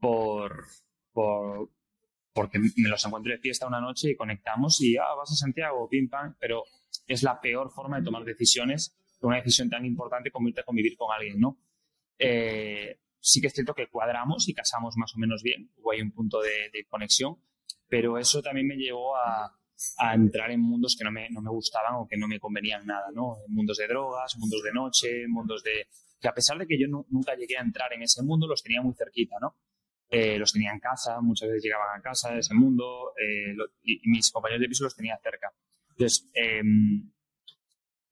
por, 0.00 0.64
por, 1.12 1.70
porque 2.32 2.58
me 2.58 2.88
los 2.88 3.04
encuentro 3.04 3.32
de 3.32 3.38
fiesta 3.38 3.66
una 3.66 3.80
noche 3.80 4.10
y 4.10 4.16
conectamos 4.16 4.80
y, 4.80 4.96
ah, 4.96 5.14
vas 5.16 5.30
a 5.30 5.36
Santiago, 5.36 5.88
pim, 5.88 6.08
pam, 6.08 6.36
pero 6.40 6.64
es 7.06 7.22
la 7.22 7.40
peor 7.40 7.70
forma 7.70 7.98
de 7.98 8.04
tomar 8.04 8.24
decisiones, 8.24 8.96
una 9.20 9.36
decisión 9.36 9.70
tan 9.70 9.84
importante 9.84 10.30
como 10.30 10.48
irte 10.48 10.62
a 10.62 10.64
convivir 10.64 10.96
con 10.96 11.12
alguien, 11.12 11.38
¿no? 11.38 11.58
Eh, 12.18 13.00
sí 13.20 13.40
que 13.40 13.48
es 13.48 13.52
cierto 13.52 13.74
que 13.74 13.88
cuadramos 13.88 14.48
y 14.48 14.54
casamos 14.54 14.96
más 14.96 15.14
o 15.14 15.18
menos 15.18 15.42
bien, 15.42 15.70
o 15.82 15.92
hay 15.92 16.00
un 16.00 16.12
punto 16.12 16.40
de, 16.40 16.70
conexión, 16.88 17.36
pero 17.88 18.18
eso 18.18 18.42
también 18.42 18.66
me 18.66 18.76
llevó 18.76 19.16
a, 19.16 19.56
a 19.98 20.14
entrar 20.14 20.50
en 20.50 20.60
mundos 20.60 20.96
que 20.96 21.04
no 21.04 21.10
me, 21.10 21.28
no 21.30 21.40
me, 21.40 21.50
gustaban 21.50 21.94
o 21.96 22.06
que 22.08 22.16
no 22.16 22.28
me 22.28 22.40
convenían 22.40 22.86
nada, 22.86 23.06
¿no? 23.12 23.38
Mundos 23.48 23.78
de 23.78 23.86
drogas, 23.86 24.36
mundos 24.38 24.62
de 24.62 24.72
noche, 24.72 25.28
mundos 25.28 25.62
de... 25.62 25.88
que 26.20 26.28
a 26.28 26.34
pesar 26.34 26.58
de 26.58 26.66
que 26.66 26.78
yo 26.78 26.86
nunca 26.88 27.34
llegué 27.34 27.56
a 27.56 27.62
entrar 27.62 27.92
en 27.92 28.02
ese 28.02 28.22
mundo, 28.22 28.46
los 28.46 28.62
tenía 28.62 28.82
muy 28.82 28.94
cerquita, 28.94 29.36
¿no? 29.40 29.56
Eh, 30.10 30.38
los 30.38 30.52
tenía 30.52 30.72
en 30.72 30.80
casa, 30.80 31.20
muchas 31.20 31.48
veces 31.48 31.64
llegaban 31.64 31.98
a 31.98 32.02
casa 32.02 32.32
de 32.32 32.38
ese 32.38 32.54
mundo 32.54 33.12
eh, 33.22 33.54
y, 33.82 34.00
mis 34.08 34.30
compañeros 34.30 34.62
de 34.62 34.68
piso 34.68 34.84
los 34.84 34.96
tenía 34.96 35.18
cerca. 35.22 35.52
Entonces, 35.90 36.30
em, 36.32 37.12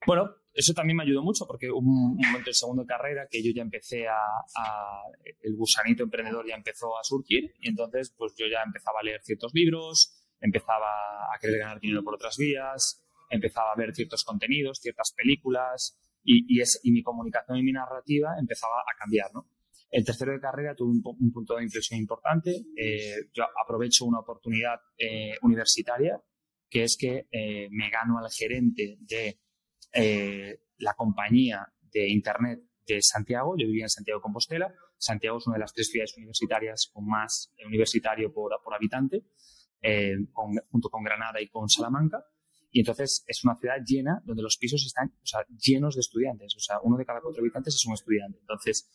bueno, 0.07 0.31
eso 0.57 0.73
también 0.73 0.97
me 0.97 1.03
ayudó 1.03 1.23
mucho 1.23 1.47
porque 1.47 1.71
hubo 1.71 1.79
un 1.81 2.17
momento 2.17 2.49
de 2.51 2.55
segundo 2.55 2.83
de 2.83 2.89
carrera 2.89 3.29
que 3.31 3.43
yo 3.43 3.53
ya 3.55 3.63
empecé 3.63 4.09
a, 4.09 4.17
el 5.43 5.55
gusanito 5.55 6.05
emprendedor 6.05 6.47
ya 6.49 6.55
empezó 6.55 6.99
a 6.99 7.05
surgir 7.05 7.53
y 7.61 7.69
entonces 7.69 8.15
pues 8.17 8.35
yo 8.39 8.47
ya 8.47 8.63
empezaba 8.65 9.01
a 9.01 9.03
leer 9.03 9.21
ciertos 9.23 9.53
libros, 9.55 10.17
empezaba 10.41 10.89
a 11.35 11.39
querer 11.39 11.59
ganar 11.59 11.79
dinero 11.79 12.03
por 12.03 12.15
otras 12.15 12.39
vías, 12.39 13.05
empezaba 13.29 13.73
a 13.73 13.77
ver 13.77 13.95
ciertos 13.95 14.25
contenidos, 14.25 14.79
ciertas 14.81 15.13
películas 15.15 16.01
y, 16.25 16.61
es, 16.61 16.81
y 16.83 16.91
mi 16.91 17.03
comunicación 17.03 17.59
y 17.59 17.63
mi 17.63 17.73
narrativa 17.73 18.35
empezaba 18.41 18.81
a 18.81 18.99
cambiar, 18.99 19.33
¿no? 19.33 19.49
El 19.91 20.05
tercero 20.05 20.33
de 20.33 20.41
carrera 20.41 20.75
tuvo 20.75 20.91
un, 20.91 21.33
punto 21.33 21.57
de 21.57 21.63
inflexión 21.63 22.01
importante. 22.01 22.51
Eh, 22.77 23.29
yo 23.33 23.45
aprovecho 23.63 24.05
una 24.05 24.19
oportunidad 24.19 24.81
eh, 24.99 25.35
universitaria, 25.43 26.21
que 26.69 26.83
es 26.83 26.97
que 26.99 27.29
eh, 27.31 27.69
me 27.71 27.89
gano 27.91 28.19
al 28.19 28.29
gerente 28.31 28.99
de 29.01 29.39
la 30.79 30.95
compañía 30.95 31.67
de 31.81 32.09
Internet 32.09 32.61
de 32.87 33.03
Santiago. 33.03 33.55
Yo 33.59 33.67
vivía 33.67 33.85
en 33.85 33.91
Santiago 33.91 34.19
de 34.19 34.23
Compostela. 34.23 34.75
Santiago 34.99 35.39
es 35.39 35.47
una 35.47 35.55
de 35.55 35.61
las 35.61 35.73
tres 35.73 35.89
ciudades 35.89 36.17
universitarias 36.17 36.91
con 36.93 37.07
más 37.07 37.53
universitario 37.65 38.33
por, 38.33 38.53
por 38.63 38.75
habitante, 38.75 39.25
junto 40.71 40.91
con 40.91 41.03
Granada 41.03 41.41
y 41.41 41.49
con 41.49 41.69
Salamanca. 41.69 42.25
Y 42.71 42.81
entonces 42.81 43.25
es 43.27 43.45
una 43.45 43.57
ciudad 43.57 43.77
llena 43.87 44.21
donde 44.25 44.43
los 44.43 44.59
pisos 44.59 44.85
están 44.85 45.13
llenos 45.59 45.95
de 45.95 46.01
estudiantes. 46.01 46.55
O 46.57 46.61
sea, 46.61 46.77
uno 46.83 46.97
de 46.97 47.07
cada 47.07 47.21
cuatro 47.21 47.41
habitantes 47.41 47.75
es 47.75 47.87
un 47.87 47.95
estudiante. 47.95 48.39
Entonces, 48.39 48.91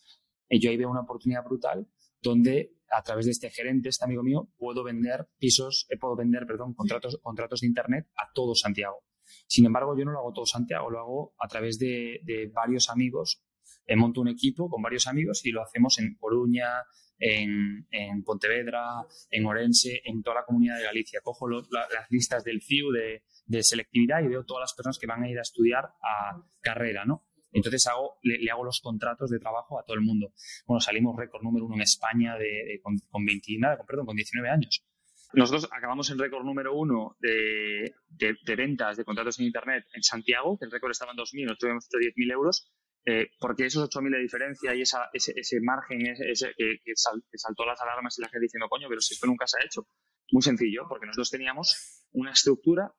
yo 0.50 0.70
ahí 0.70 0.76
veo 0.76 0.90
una 0.90 1.00
oportunidad 1.00 1.44
brutal 1.44 1.88
donde 2.20 2.76
a 2.92 3.02
través 3.02 3.24
de 3.24 3.32
este 3.32 3.50
gerente, 3.50 3.88
este 3.88 4.04
amigo 4.04 4.22
mío, 4.22 4.50
puedo 4.56 4.84
vender 4.84 5.28
pisos, 5.38 5.86
eh, 5.88 5.96
puedo 5.98 6.14
vender, 6.14 6.46
perdón, 6.46 6.74
contratos, 6.74 7.18
contratos 7.22 7.62
de 7.62 7.66
Internet 7.66 8.06
a 8.16 8.30
todo 8.32 8.54
Santiago. 8.54 9.02
Sin 9.46 9.66
embargo, 9.66 9.96
yo 9.96 10.04
no 10.04 10.12
lo 10.12 10.20
hago 10.20 10.32
todo 10.32 10.46
Santiago, 10.46 10.90
lo 10.90 10.98
hago 11.00 11.34
a 11.38 11.48
través 11.48 11.78
de, 11.78 12.20
varios 12.52 12.88
amigos. 12.90 13.42
Eh, 13.86 13.96
monto 13.96 14.20
un 14.20 14.28
equipo 14.28 14.68
con 14.68 14.82
varios 14.82 15.06
amigos 15.06 15.44
y 15.44 15.50
lo 15.50 15.62
hacemos 15.62 15.98
en 15.98 16.14
Coruña, 16.16 16.84
en, 17.18 17.86
Pontevedra, 18.24 19.06
en 19.30 19.46
Orense, 19.46 20.00
en 20.04 20.22
toda 20.22 20.36
la 20.36 20.44
comunidad 20.44 20.78
de 20.78 20.84
Galicia. 20.84 21.20
Cojo 21.22 21.48
las 21.48 22.10
listas 22.10 22.44
del 22.44 22.62
FIU 22.62 22.90
de, 22.90 23.62
selectividad 23.62 24.22
y 24.22 24.28
veo 24.28 24.44
todas 24.44 24.62
las 24.62 24.74
personas 24.74 24.98
que 24.98 25.06
van 25.06 25.22
a 25.22 25.28
ir 25.28 25.38
a 25.38 25.42
estudiar 25.42 25.84
a 25.84 26.42
carrera, 26.60 27.04
¿no? 27.04 27.26
Entonces 27.52 27.86
hago, 27.86 28.16
le, 28.22 28.50
hago 28.50 28.64
los 28.64 28.80
contratos 28.80 29.30
de 29.30 29.38
trabajo 29.38 29.78
a 29.78 29.84
todo 29.84 29.94
el 29.94 30.02
mundo. 30.02 30.32
Bueno, 30.66 30.80
salimos 30.80 31.16
récord 31.16 31.42
número 31.42 31.66
uno 31.66 31.74
en 31.74 31.82
España 31.82 32.34
con, 32.82 32.96
con, 33.10 33.24
20, 33.24 33.58
nada, 33.58 33.76
con, 33.76 33.86
perdón, 33.86 34.06
con 34.06 34.16
19 34.16 34.48
años. 34.48 34.84
Nosotros 35.34 35.68
acabamos 35.72 36.10
el 36.10 36.18
récord 36.18 36.44
número 36.44 36.74
uno 36.74 37.16
de, 37.18 37.94
de, 38.08 38.56
ventas 38.56 38.96
de 38.96 39.04
contratos 39.04 39.38
en 39.38 39.46
Internet 39.46 39.84
en 39.94 40.02
Santiago, 40.02 40.58
que 40.58 40.66
el 40.66 40.70
récord 40.70 40.90
estaba 40.90 41.12
en 41.12 41.18
2.000, 41.18 41.44
nosotros 41.44 41.64
habíamos 41.64 41.86
hecho 41.86 41.98
10.000 41.98 42.32
euros, 42.32 42.72
eh, 43.06 43.30
porque 43.40 43.66
esos 43.66 43.88
8.000 43.88 44.10
de 44.10 44.18
diferencia 44.20 44.74
y 44.74 44.82
esa, 44.82 45.08
ese, 45.12 45.32
ese 45.36 45.60
margen 45.60 46.06
ese, 46.06 46.52
que, 46.56 46.76
que, 46.84 46.92
saltó 46.94 47.64
las 47.64 47.80
alarmas 47.80 48.18
y 48.18 48.22
la 48.22 48.28
gente 48.28 48.44
diciendo, 48.44 48.68
coño, 48.68 48.88
pero 48.88 49.00
si 49.00 49.14
esto 49.14 49.26
nunca 49.26 49.46
se 49.46 49.58
ha 49.58 49.64
hecho. 49.64 49.86
Muy 50.30 50.42
sencillo, 50.42 50.86
porque 50.88 51.06
nosotros 51.06 51.30
teníamos 51.30 52.06
una 52.12 52.32
estructura 52.32 52.92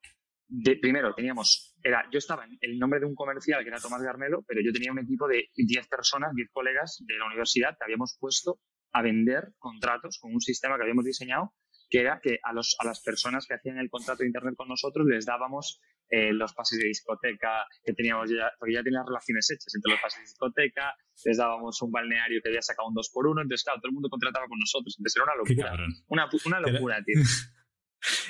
primero 0.82 1.14
teníamos, 1.16 1.76
era, 1.84 2.06
yo 2.12 2.20
estaba 2.20 2.46
en 2.46 2.58
el 2.62 2.78
nombre 2.78 3.00
de 3.00 3.06
un 3.06 3.16
comercial 3.16 3.64
que 3.64 3.70
era 3.70 3.80
Tomás 3.80 4.04
Garmelo, 4.04 4.44
pero 4.48 4.62
yo 4.62 4.72
tenía 4.72 4.92
un 4.92 5.00
equipo 5.00 5.28
de 5.28 5.50
10 5.56 5.88
personas, 5.88 6.34
10 6.36 6.50
colegas 6.52 7.04
de 7.06 7.18
la 7.18 7.26
universidad 7.26 7.76
que 7.78 7.86
habíamos 7.86 8.18
puesto 8.20 8.60
a 8.92 9.02
vender 9.02 9.54
contratos 9.58 10.20
con 10.20 10.34
un 10.34 10.42
sistema 10.42 10.76
que 10.76 10.84
habíamos 10.84 11.06
diseñado 11.06 11.54
que 11.94 12.00
era 12.00 12.20
que 12.20 12.40
a, 12.42 12.52
los, 12.54 12.76
a 12.80 12.88
las 12.88 13.04
personas 13.04 13.46
que 13.46 13.54
hacían 13.54 13.78
el 13.78 13.88
contrato 13.88 14.24
de 14.24 14.26
Internet 14.26 14.56
con 14.58 14.68
nosotros 14.68 15.06
les 15.06 15.28
dábamos 15.28 15.80
eh, 16.10 16.34
los 16.34 16.52
pases 16.54 16.80
de 16.80 16.88
discoteca 16.88 17.68
que 17.86 17.94
teníamos 17.94 18.32
ya, 18.32 18.50
porque 18.58 18.74
ya 18.74 18.82
teníamos 18.82 19.10
relaciones 19.10 19.48
hechas 19.52 19.76
entre 19.76 19.92
los 19.92 20.02
pases 20.02 20.18
de 20.18 20.24
discoteca, 20.24 20.96
les 21.24 21.38
dábamos 21.38 21.80
un 21.84 21.92
balneario 21.92 22.42
que 22.42 22.50
había 22.50 22.64
sacado 22.64 22.88
un 22.88 22.96
2 22.96 23.12
por 23.14 23.28
1 23.28 23.44
entonces 23.44 23.64
claro, 23.64 23.80
todo 23.80 23.90
el 23.90 23.94
mundo 23.94 24.10
contrataba 24.10 24.48
con 24.48 24.58
nosotros, 24.58 24.96
entonces 24.98 25.22
era 25.22 25.26
una 25.26 25.36
locura, 25.36 25.88
una, 26.08 26.30
una 26.46 26.60
locura, 26.60 27.04
tío. 27.06 27.22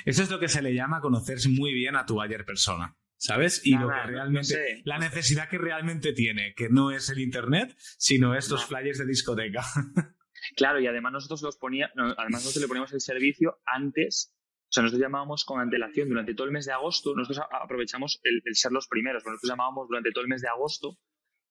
Eso 0.04 0.22
es 0.22 0.30
lo 0.30 0.38
que 0.38 0.48
se 0.48 0.60
le 0.60 0.74
llama 0.74 1.00
conocerse 1.00 1.48
muy 1.48 1.72
bien 1.72 1.96
a 1.96 2.04
tu 2.04 2.16
buyer 2.16 2.44
persona. 2.44 2.94
¿Sabes? 3.16 3.64
Y 3.64 3.70
lo 3.78 3.88
que 3.88 3.94
realmente. 3.94 4.82
la 4.84 4.98
necesidad 4.98 5.48
que 5.48 5.56
realmente 5.56 6.12
tiene, 6.12 6.52
que 6.54 6.68
no 6.68 6.90
es 6.90 7.08
el 7.08 7.20
internet, 7.20 7.74
sino 7.96 8.34
estos 8.34 8.66
flyers 8.66 8.98
de 8.98 9.06
discoteca. 9.06 9.64
Claro, 10.56 10.80
y 10.80 10.86
además 10.86 11.12
nosotros 11.12 11.42
los 11.42 11.56
ponía, 11.56 11.90
además 11.96 12.44
nosotros 12.44 12.62
le 12.62 12.68
poníamos 12.68 12.92
el 12.92 13.00
servicio 13.00 13.58
antes, 13.64 14.34
o 14.64 14.72
sea, 14.74 14.82
nosotros 14.82 15.02
llamábamos 15.02 15.44
con 15.44 15.60
antelación 15.60 16.08
durante 16.08 16.34
todo 16.34 16.46
el 16.46 16.52
mes 16.52 16.66
de 16.66 16.72
agosto, 16.72 17.14
nosotros 17.14 17.46
aprovechamos 17.62 18.20
el, 18.24 18.42
ser 18.54 18.72
los 18.72 18.88
primeros, 18.88 19.24
nosotros 19.24 19.48
llamábamos 19.48 19.88
durante 19.88 20.10
todo 20.10 20.22
el 20.24 20.28
mes 20.28 20.42
de 20.42 20.48
agosto 20.48 20.98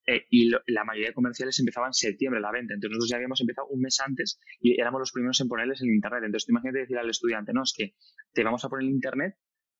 eh, 0.06 0.26
y 0.28 0.50
la 0.50 0.84
mayoría 0.84 1.08
de 1.08 1.14
comerciales 1.14 1.58
empezaban 1.58 1.88
en 1.88 1.94
septiembre 1.94 2.40
la 2.40 2.52
venta. 2.52 2.74
Entonces 2.74 2.90
nosotros 2.90 3.10
ya 3.10 3.16
habíamos 3.16 3.40
empezado 3.40 3.68
un 3.68 3.80
mes 3.80 3.98
antes 4.00 4.38
y 4.60 4.78
éramos 4.78 5.00
los 5.00 5.12
primeros 5.12 5.40
en 5.40 5.48
ponerles 5.48 5.80
en 5.80 5.94
Internet. 5.94 6.24
Entonces 6.24 6.50
imagínate 6.50 6.80
decir 6.80 6.98
al 6.98 7.08
estudiante, 7.08 7.54
no, 7.54 7.62
es 7.62 7.72
que 7.74 7.94
te 8.34 8.44
vamos 8.44 8.62
a 8.64 8.68
poner 8.68 8.84
en 8.84 8.92
Internet 8.92 9.36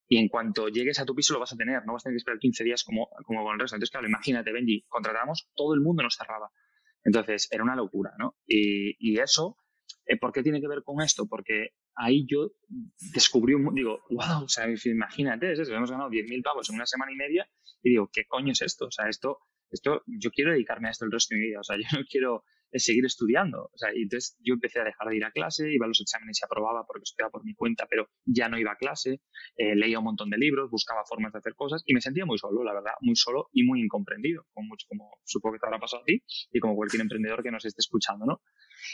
y 0.09 0.19
en 0.19 0.29
cuanto 0.29 0.69
llegues 0.69 0.99
a 1.01 1.05
tu 1.05 1.15
piso 1.15 1.35
lo 1.35 1.41
vas 1.41 1.53
a 1.53 1.57
tener, 1.57 1.85
no 1.85 1.93
vas 1.93 2.03
a 2.03 2.05
tener 2.05 2.15
que 2.15 2.19
esperar 2.19 2.39
15 2.39 2.65
días 2.65 2.85
como, 2.85 3.09
como 3.25 3.45
con 3.45 3.55
el 3.55 3.61
resto. 3.61 3.77
Entonces, 3.77 3.91
claro, 3.91 4.07
imagínate, 4.07 4.53
Benji, 4.53 4.85
contratamos, 4.89 5.51
todo 5.55 5.75
el 5.75 5.81
mundo 5.81 6.03
nos 6.03 6.17
cerraba. 6.17 6.51
Entonces, 7.05 7.49
era 7.51 7.63
una 7.63 7.77
locura, 7.77 8.13
¿no? 8.19 8.37
Y, 8.47 9.19
eso, 9.19 9.57
eh, 10.07 10.17
¿por 10.17 10.33
qué 10.33 10.43
tiene 10.43 10.61
que 10.61 10.69
ver 10.69 10.83
con 10.83 11.03
esto? 11.03 11.27
Porque 11.27 11.71
ahí 11.95 12.27
yo 12.27 12.53
descubrí 13.13 13.55
un, 13.55 13.75
digo, 13.75 14.01
wow, 14.11 14.45
o 14.45 14.49
sea, 14.49 14.67
imagínate, 14.69 15.53
es 15.53 15.59
eso, 15.59 15.75
hemos 15.75 15.91
ganado 15.91 16.11
10.000 16.11 16.43
pavos 16.43 16.69
en 16.71 16.77
una 16.77 16.87
semana 16.87 17.13
y 17.13 17.17
media 17.17 17.49
y 17.83 17.91
digo, 17.91 18.09
¿qué 18.13 18.25
coño 18.25 18.53
es 18.53 18.63
esto? 18.63 18.87
O 18.87 18.91
sea, 18.91 19.09
esto 19.09 19.39
esto, 19.75 20.03
yo 20.07 20.31
quiero 20.31 20.53
dedicarme 20.53 20.89
a 20.89 20.93
esto 20.93 21.05
el 21.05 21.13
resto 21.13 21.35
de 21.35 21.41
mi 21.41 21.47
vida. 21.49 21.61
O 21.61 21.65
sea, 21.65 21.77
yo 21.79 21.99
no 21.99 22.05
quiero 22.09 22.45
seguir 22.81 23.05
estudiando. 23.05 23.71
O 23.73 23.77
sea, 23.77 23.91
entonces 23.95 24.37
yo 24.41 24.55
empecé 24.55 24.81
a 24.81 24.85
dejar 24.85 25.09
de 25.09 25.17
ir 25.17 25.25
a 25.25 25.31
clase, 25.31 25.73
iba 25.73 25.87
a 25.87 25.89
los 25.89 26.01
exámenes 26.01 26.39
y 26.41 26.45
aprobaba 26.45 26.85
porque 26.87 27.03
estudiaba 27.05 27.31
por 27.31 27.45
mi 27.45 27.55
cuenta, 27.55 27.87
pero 27.89 28.09
ya 28.25 28.49
no 28.49 28.59
iba 28.59 28.73
a 28.73 28.77
clase, 28.77 29.21
eh, 29.57 29.75
leía 29.77 29.99
un 29.99 30.05
montón 30.05 30.31
de 30.31 30.39
libros, 30.39 30.71
buscaba 30.71 31.05
formas 31.05 31.33
de 31.33 31.39
hacer 31.39 31.55
cosas 31.55 31.83
y 31.87 31.95
me 31.95 32.01
sentía 32.01 32.27
muy 32.27 32.39
solo, 32.39 32.65
la 32.65 32.75
verdad, 32.75 32.93
muy 33.01 33.17
solo 33.17 33.49
y 33.53 33.65
muy 33.65 33.81
incomprendido, 33.81 34.47
como, 34.53 34.69
mucho, 34.69 34.87
como 34.89 35.11
supongo 35.25 35.55
que 35.55 35.61
te 35.61 35.67
habrá 35.67 35.79
pasado 35.79 36.03
a 36.03 36.07
ti 36.07 36.23
y 36.53 36.61
como 36.61 36.77
cualquier 36.77 37.03
emprendedor 37.03 37.43
que 37.43 37.51
nos 37.51 37.65
esté 37.65 37.81
escuchando, 37.81 38.27
¿no? 38.27 38.43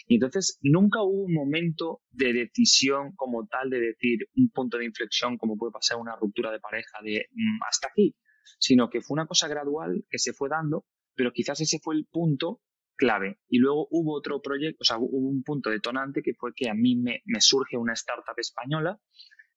Y 0.06 0.14
entonces 0.14 0.58
nunca 0.62 1.02
hubo 1.02 1.24
un 1.24 1.34
momento 1.34 2.02
de 2.10 2.32
decisión 2.32 3.12
como 3.16 3.46
tal 3.46 3.70
de 3.70 3.80
decir 3.80 4.28
un 4.36 4.50
punto 4.50 4.78
de 4.78 4.84
inflexión 4.84 5.38
como 5.38 5.56
puede 5.56 5.72
pasar 5.72 5.98
una 5.98 6.16
ruptura 6.16 6.52
de 6.52 6.60
pareja 6.60 6.98
de 7.02 7.26
mm, 7.32 7.62
hasta 7.68 7.88
aquí, 7.88 8.14
sino 8.58 8.90
que 8.90 9.00
fue 9.00 9.14
una 9.14 9.26
cosa 9.26 9.48
gradual 9.48 10.04
que 10.08 10.18
se 10.18 10.32
fue 10.32 10.48
dando, 10.48 10.84
pero 11.14 11.32
quizás 11.32 11.60
ese 11.60 11.78
fue 11.78 11.94
el 11.94 12.06
punto 12.06 12.60
clave. 13.00 13.38
Y 13.48 13.58
luego 13.58 13.88
hubo 13.90 14.14
otro 14.14 14.42
proyecto, 14.42 14.82
o 14.82 14.84
sea, 14.84 14.98
hubo 14.98 15.28
un 15.28 15.42
punto 15.42 15.70
detonante 15.70 16.20
que 16.22 16.34
fue 16.34 16.52
que 16.54 16.68
a 16.68 16.74
mí 16.74 16.96
me, 16.96 17.22
surge 17.40 17.78
una 17.78 17.94
startup 17.94 18.36
española, 18.36 19.00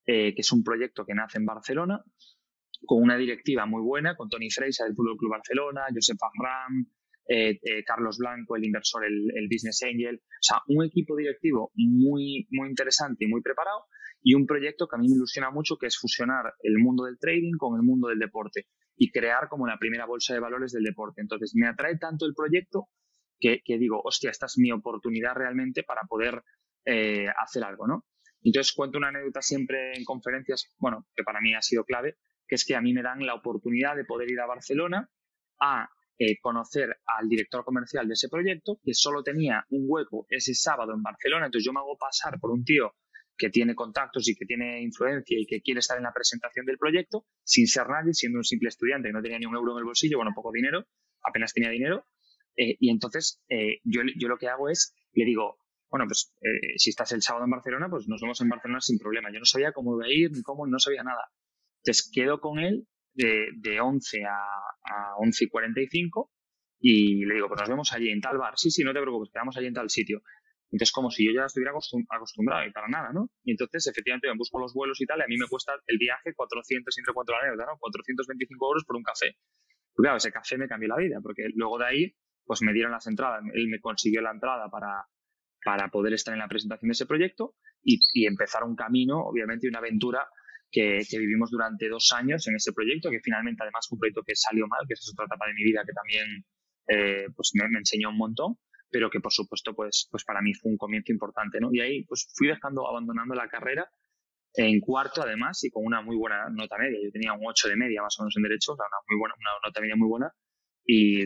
eh, 0.05 0.33
que 0.33 0.41
es 0.41 0.51
un 0.53 0.63
proyecto 0.63 1.05
que 1.05 1.13
nace 1.13 1.39
en 1.39 1.45
Barcelona, 1.45 2.01
con 2.85 3.03
una 3.03 3.17
directiva 3.17 3.65
muy 3.65 3.81
buena, 3.81 4.15
con 4.15 4.29
Tony 4.29 4.49
Freisa 4.49 4.85
del 4.85 4.95
Fútbol 4.95 5.17
Club 5.17 5.31
Barcelona, 5.31 5.81
Josep 5.93 6.17
Fahram, 6.17 6.87
eh, 7.27 7.59
eh, 7.61 7.83
Carlos 7.85 8.17
Blanco, 8.17 8.55
el 8.55 8.65
inversor, 8.65 9.05
el, 9.05 9.29
el, 9.35 9.47
Business 9.51 9.83
Angel. 9.83 10.15
O 10.15 10.41
sea, 10.41 10.57
un 10.67 10.85
equipo 10.85 11.15
directivo 11.15 11.71
muy, 11.75 12.47
muy 12.49 12.69
interesante 12.69 13.25
y 13.25 13.27
muy 13.27 13.41
preparado 13.41 13.85
y 14.21 14.35
un 14.35 14.45
proyecto 14.45 14.87
que 14.87 14.95
a 14.95 14.99
mí 14.99 15.09
me 15.09 15.15
ilusiona 15.15 15.51
mucho, 15.51 15.77
que 15.77 15.87
es 15.87 15.97
fusionar 15.97 16.53
el 16.61 16.79
mundo 16.79 17.03
del 17.03 17.19
trading 17.19 17.57
con 17.57 17.75
el 17.75 17.83
mundo 17.83 18.07
del 18.07 18.19
deporte 18.19 18.67
y 18.95 19.11
crear 19.11 19.49
como 19.49 19.67
la 19.67 19.77
primera 19.77 20.05
bolsa 20.05 20.33
de 20.33 20.39
valores 20.39 20.71
del 20.71 20.83
deporte. 20.83 21.21
Entonces, 21.21 21.51
me 21.55 21.67
atrae 21.67 21.97
tanto 21.97 22.25
el 22.25 22.33
proyecto 22.33 22.87
que, 23.63 23.77
digo, 23.77 24.01
hostia, 24.03 24.31
esta 24.31 24.45
es 24.45 24.57
mi 24.57 24.71
oportunidad 24.71 25.35
realmente 25.35 25.83
para 25.83 26.01
poder 26.03 26.43
eh, 26.85 27.27
hacer 27.37 27.63
algo, 27.63 27.87
¿no? 27.87 28.05
Entonces, 28.41 28.73
cuento 28.73 28.97
una 28.97 29.09
anécdota 29.09 29.41
siempre 29.41 29.93
en 29.93 30.03
conferencias, 30.03 30.73
bueno, 30.77 31.07
que 31.15 31.23
para 31.23 31.39
mí 31.41 31.53
ha 31.55 31.61
sido 31.61 31.85
clave, 31.85 32.17
que 32.47 32.55
es 32.55 32.65
que 32.65 32.75
a 32.75 32.81
mí 32.81 32.93
me 32.93 33.01
dan 33.01 33.25
la 33.25 33.35
oportunidad 33.35 33.95
de 33.95 34.05
poder 34.05 34.29
ir 34.29 34.39
a 34.39 34.45
Barcelona 34.45 35.09
a 35.59 35.89
eh, 36.17 36.39
conocer 36.41 36.97
al 37.05 37.29
director 37.29 37.63
comercial 37.63 38.07
de 38.07 38.13
ese 38.13 38.29
proyecto, 38.29 38.79
que 38.83 38.93
solo 38.93 39.23
tenía 39.23 39.65
un 39.69 39.85
hueco 39.87 40.25
ese 40.29 40.53
sábado 40.53 40.93
en 40.93 41.01
Barcelona, 41.01 41.45
entonces 41.45 41.65
yo 41.65 41.73
me 41.73 41.79
hago 41.79 41.97
pasar 41.97 42.39
por 42.39 42.51
un 42.51 42.63
tío 42.63 42.95
que 43.37 43.49
tiene 43.49 43.75
contactos 43.75 44.29
y 44.29 44.35
que 44.35 44.45
tiene 44.45 44.81
influencia 44.81 45.37
y 45.39 45.45
que 45.45 45.61
quiere 45.61 45.79
estar 45.79 45.97
en 45.97 46.03
la 46.03 46.13
presentación 46.13 46.65
del 46.65 46.77
proyecto, 46.77 47.25
sin 47.43 47.67
ser 47.67 47.87
nadie, 47.89 48.13
siendo 48.13 48.37
un 48.37 48.43
simple 48.43 48.69
estudiante 48.69 49.09
que 49.09 49.13
no 49.13 49.21
tenía 49.21 49.39
ni 49.39 49.45
un 49.45 49.55
euro 49.55 49.73
en 49.73 49.79
el 49.79 49.85
bolsillo, 49.85 50.17
bueno, 50.17 50.31
poco 50.35 50.51
dinero, 50.51 50.85
apenas 51.23 51.53
tenía 51.53 51.69
dinero. 51.69 52.05
Eh, 52.55 52.77
y 52.79 52.89
entonces 52.89 53.41
eh, 53.49 53.79
yo, 53.83 54.01
yo 54.17 54.27
lo 54.27 54.37
que 54.37 54.47
hago 54.47 54.69
es, 54.69 54.95
le 55.13 55.25
digo, 55.25 55.57
bueno, 55.89 56.05
pues 56.07 56.33
eh, 56.41 56.77
si 56.77 56.89
estás 56.89 57.11
el 57.11 57.21
sábado 57.21 57.45
en 57.45 57.51
Barcelona, 57.51 57.87
pues 57.89 58.07
nos 58.07 58.21
vemos 58.21 58.39
en 58.41 58.49
Barcelona 58.49 58.81
sin 58.81 58.97
problema. 58.97 59.31
Yo 59.31 59.39
no 59.39 59.45
sabía 59.45 59.71
cómo 59.71 59.95
iba 59.95 60.05
a 60.05 60.13
ir, 60.13 60.31
ni 60.31 60.41
cómo, 60.41 60.65
no 60.67 60.79
sabía 60.79 61.03
nada. 61.03 61.31
Entonces 61.83 62.09
quedo 62.13 62.39
con 62.39 62.59
él 62.59 62.87
de, 63.13 63.49
de 63.57 63.79
11 63.79 64.23
a, 64.25 64.31
a 64.31 65.15
11 65.17 65.45
y 65.45 65.49
45 65.49 66.31
y 66.79 67.25
le 67.25 67.35
digo, 67.35 67.47
pues 67.47 67.61
nos 67.61 67.69
vemos 67.69 67.93
allí 67.93 68.09
en 68.09 68.21
tal 68.21 68.37
bar. 68.37 68.53
Sí, 68.57 68.71
sí, 68.71 68.83
no 68.83 68.93
te 68.93 69.01
preocupes, 69.01 69.29
quedamos 69.31 69.55
allí 69.57 69.67
en 69.67 69.73
tal 69.73 69.89
sitio. 69.89 70.21
Entonces, 70.73 70.91
como 70.91 71.11
si 71.11 71.23
yo 71.23 71.31
ya 71.31 71.45
estuviera 71.45 71.71
acostumbrado 71.71 72.65
y 72.65 72.71
para 72.71 72.87
nada, 72.87 73.13
¿no? 73.13 73.29
Y 73.43 73.51
entonces, 73.51 73.85
efectivamente, 73.85 74.27
me 74.27 74.35
busco 74.35 74.57
los 74.57 74.73
vuelos 74.73 74.99
y 74.99 75.05
tal, 75.05 75.19
y 75.19 75.21
a 75.21 75.27
mí 75.27 75.37
me 75.37 75.47
cuesta 75.47 75.73
el 75.85 75.99
viaje 75.99 76.33
400, 76.33 76.97
entre 76.97 77.13
cuatro 77.13 77.35
la 77.39 77.55
¿no? 77.55 77.77
425 77.77 78.65
euros 78.65 78.83
por 78.83 78.95
un 78.95 79.03
café. 79.03 79.37
Pues 79.93 80.03
claro, 80.03 80.17
ese 80.17 80.31
café 80.31 80.57
me 80.57 80.67
cambió 80.67 80.89
la 80.89 80.97
vida, 80.97 81.19
porque 81.21 81.43
luego 81.53 81.77
de 81.77 81.85
ahí, 81.85 82.15
pues 82.45 82.61
me 82.61 82.73
dieron 82.73 82.91
las 82.91 83.07
entradas, 83.07 83.43
él 83.53 83.67
me 83.67 83.79
consiguió 83.79 84.21
la 84.21 84.31
entrada 84.31 84.69
para, 84.69 85.05
para 85.63 85.89
poder 85.89 86.13
estar 86.13 86.33
en 86.33 86.39
la 86.39 86.47
presentación 86.47 86.89
de 86.89 86.93
ese 86.93 87.05
proyecto 87.05 87.55
y, 87.81 87.99
y 88.13 88.25
empezar 88.25 88.63
un 88.63 88.75
camino, 88.75 89.19
obviamente, 89.19 89.67
una 89.67 89.79
aventura 89.79 90.27
que, 90.71 91.01
que, 91.09 91.19
vivimos 91.19 91.51
durante 91.51 91.87
dos 91.87 92.11
años 92.13 92.47
en 92.47 92.55
ese 92.55 92.73
proyecto, 92.73 93.09
que 93.09 93.19
finalmente 93.21 93.61
además 93.63 93.87
fue 93.87 93.95
un 93.95 93.99
proyecto 93.99 94.23
que 94.25 94.35
salió 94.35 94.67
mal, 94.67 94.81
que 94.87 94.93
es 94.93 95.11
otra 95.13 95.25
etapa 95.25 95.45
de 95.47 95.53
mi 95.53 95.63
vida 95.63 95.83
que 95.85 95.93
también 95.93 96.45
eh, 96.87 97.27
pues 97.35 97.51
me, 97.53 97.65
enseñó 97.77 98.09
un 98.09 98.17
montón 98.17 98.57
pero 98.91 99.09
que 99.09 99.19
por 99.21 99.31
supuesto 99.31 99.73
pues, 99.73 100.07
pues 100.11 100.23
para 100.23 100.41
mí 100.41 100.53
fue 100.53 100.71
un 100.71 100.77
comienzo 100.77 101.11
importante, 101.11 101.59
¿no? 101.59 101.69
Y 101.71 101.79
ahí 101.79 102.03
pues 102.03 102.31
fui 102.35 102.47
dejando, 102.47 102.87
abandonando 102.87 103.33
la 103.33 103.47
carrera 103.47 103.89
en 104.53 104.79
cuarto 104.81 105.23
además 105.23 105.63
y 105.63 105.71
con 105.71 105.83
una 105.83 106.03
muy 106.03 106.15
buena 106.15 106.47
nota 106.51 106.77
media. 106.77 106.99
Yo 107.03 107.11
tenía 107.11 107.33
un 107.33 107.41
8 107.43 107.69
de 107.69 107.75
media 107.75 108.03
más 108.03 108.15
o 108.19 108.23
menos 108.23 108.35
en 108.37 108.43
derecho, 108.43 108.73
una, 108.73 108.83
muy 109.09 109.17
buena, 109.17 109.33
una 109.39 109.49
nota 109.65 109.81
media 109.81 109.95
muy 109.95 110.07
buena 110.07 110.31
y, 110.85 111.23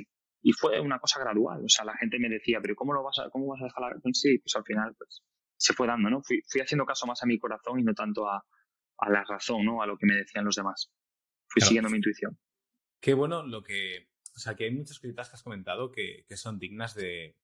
y 0.48 0.54
fue 0.54 0.80
una 0.80 0.98
cosa 0.98 1.20
gradual. 1.20 1.66
O 1.66 1.68
sea, 1.68 1.84
la 1.84 1.98
gente 1.98 2.18
me 2.20 2.30
decía, 2.30 2.60
pero 2.62 2.74
¿cómo 2.74 2.94
lo 2.94 3.04
vas 3.04 3.20
a, 3.20 3.30
cómo 3.30 3.48
vas 3.48 3.62
a 3.62 3.66
dejar 3.66 3.82
la... 3.82 4.00
Pues 4.02 4.18
sí, 4.18 4.38
pues 4.38 4.56
al 4.56 4.64
final 4.64 4.96
pues 4.98 5.22
se 5.58 5.74
fue 5.74 5.88
dando, 5.88 6.10
¿no? 6.10 6.22
Fui, 6.24 6.42
fui 6.48 6.62
haciendo 6.62 6.86
caso 6.86 7.06
más 7.06 7.22
a 7.22 7.26
mi 7.26 7.38
corazón 7.38 7.82
y 7.82 7.84
no 7.84 7.94
tanto 7.94 8.30
a, 8.30 8.46
a 8.98 9.10
la 9.10 9.26
razón, 9.26 9.66
¿no? 9.66 9.82
A 9.82 9.86
lo 9.86 9.98
que 9.98 10.06
me 10.06 10.16
decían 10.16 10.46
los 10.46 10.56
demás. 10.56 10.90
Fui 11.50 11.62
siguiendo 11.62 11.90
mi 11.90 11.98
intuición. 11.98 12.40
Qué 13.02 13.14
bueno 13.14 13.46
lo 13.46 13.62
que... 13.62 14.08
O 14.38 14.40
sea, 14.40 14.56
que 14.56 14.64
hay 14.64 14.72
muchas 14.72 15.00
cositas 15.00 15.28
que 15.30 15.36
has 15.36 15.44
comentado 15.44 15.92
que, 15.92 16.24
que 16.30 16.38
son 16.38 16.60
dignas 16.60 16.96
de, 16.96 17.36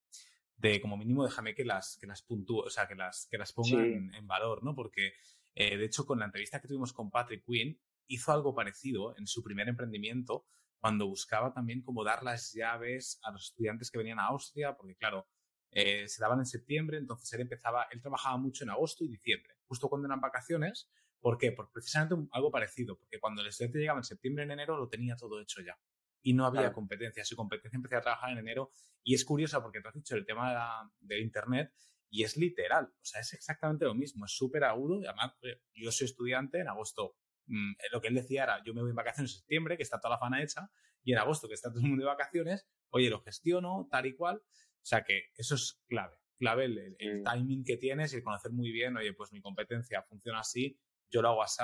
de 0.55 0.79
como 0.79 0.95
mínimo 0.95 1.25
déjame 1.25 1.55
que 1.55 1.65
las, 1.65 1.97
que 1.99 2.07
las 2.07 2.21
puntúe, 2.21 2.59
o 2.59 2.69
sea, 2.69 2.87
que 2.87 2.95
las, 2.95 3.27
que 3.29 3.37
las 3.37 3.51
ponga 3.51 3.85
en, 3.85 4.27
valor, 4.27 4.63
¿no? 4.63 4.75
Porque, 4.75 5.11
eh, 5.55 5.75
de 5.75 5.83
hecho, 5.83 6.05
con 6.05 6.19
la 6.19 6.25
entrevista 6.25 6.61
que 6.61 6.69
tuvimos 6.69 6.93
con 6.93 7.11
Patrick 7.11 7.43
Quinn, 7.45 7.77
hizo 8.07 8.31
algo 8.31 8.55
parecido 8.55 9.13
en 9.17 9.27
su 9.27 9.43
primer 9.43 9.67
emprendimiento, 9.67 10.45
cuando 10.83 11.07
buscaba 11.07 11.53
también 11.53 11.81
como 11.81 12.03
dar 12.03 12.23
las 12.23 12.51
llaves 12.51 13.17
a 13.23 13.31
los 13.31 13.51
estudiantes 13.51 13.89
que 13.89 13.97
venían 13.97 14.19
a 14.19 14.25
Austria, 14.25 14.75
porque 14.75 14.97
claro, 14.97 15.29
eh, 15.71 16.09
se 16.09 16.21
daban 16.21 16.39
en 16.39 16.45
septiembre, 16.45 16.97
entonces 16.97 17.31
él 17.31 17.39
empezaba, 17.39 17.87
él 17.89 18.01
trabajaba 18.01 18.35
mucho 18.35 18.65
en 18.65 18.69
agosto 18.69 19.05
y 19.05 19.07
diciembre, 19.07 19.55
justo 19.65 19.87
cuando 19.87 20.09
eran 20.09 20.19
vacaciones. 20.19 20.91
¿Por 21.21 21.37
qué? 21.37 21.53
Por 21.53 21.71
precisamente 21.71 22.27
algo 22.33 22.51
parecido, 22.51 22.97
porque 22.97 23.17
cuando 23.17 23.41
el 23.41 23.47
estudiante 23.47 23.79
llegaba 23.79 23.99
en 23.99 24.03
septiembre, 24.03 24.43
en 24.43 24.51
enero, 24.51 24.75
lo 24.75 24.89
tenía 24.89 25.15
todo 25.15 25.39
hecho 25.39 25.61
ya 25.61 25.79
y 26.21 26.33
no 26.33 26.45
había 26.45 26.73
competencia. 26.73 27.23
Su 27.23 27.37
competencia 27.37 27.77
empecé 27.77 27.95
a 27.95 28.01
trabajar 28.01 28.31
en 28.31 28.39
enero 28.39 28.69
y 29.03 29.15
es 29.15 29.23
curioso 29.23 29.63
porque 29.63 29.79
tú 29.79 29.87
has 29.87 29.93
dicho 29.93 30.17
el 30.17 30.25
tema 30.25 30.91
de, 30.99 31.21
Internet 31.21 31.71
y 32.09 32.23
es 32.23 32.35
literal, 32.35 32.87
o 32.87 33.05
sea, 33.05 33.21
es 33.21 33.31
exactamente 33.31 33.85
lo 33.85 33.95
mismo, 33.95 34.25
es 34.25 34.33
súper 34.33 34.65
agudo. 34.65 34.99
Además, 35.07 35.33
yo 35.75 35.93
soy 35.93 36.07
estudiante, 36.07 36.59
en 36.59 36.67
agosto 36.67 37.15
mm, 37.47 37.73
lo 37.91 38.01
que 38.01 38.07
él 38.07 38.15
decía 38.15 38.43
era, 38.43 38.63
yo 38.63 38.73
me 38.73 38.81
voy 38.81 38.91
en 38.91 38.95
vacaciones 38.95 39.31
en 39.31 39.37
septiembre, 39.39 39.77
que 39.77 39.83
está 39.83 39.99
toda 39.99 40.15
la 40.15 40.19
fana 40.19 40.41
hecha, 40.41 40.69
y 41.03 41.13
en 41.13 41.19
agosto, 41.19 41.47
que 41.47 41.53
está 41.53 41.69
todo 41.69 41.79
el 41.79 41.87
mundo 41.87 42.03
de 42.03 42.07
vacaciones, 42.07 42.67
oye, 42.89 43.09
lo 43.09 43.21
gestiono 43.21 43.87
tal 43.91 44.05
y 44.05 44.15
cual. 44.15 44.37
O 44.37 44.85
sea 44.85 45.03
que 45.03 45.31
eso 45.35 45.55
es 45.55 45.81
clave, 45.87 46.17
clave 46.37 46.65
el, 46.65 46.95
el 46.99 47.23
timing 47.23 47.63
que 47.63 47.77
tienes 47.77 48.13
y 48.13 48.17
el 48.17 48.23
conocer 48.23 48.51
muy 48.51 48.71
bien, 48.71 48.97
oye, 48.97 49.13
pues 49.13 49.31
mi 49.31 49.41
competencia 49.41 50.01
funciona 50.03 50.39
así, 50.39 50.77
yo 51.09 51.21
lo 51.21 51.29
hago 51.29 51.43
así, 51.43 51.63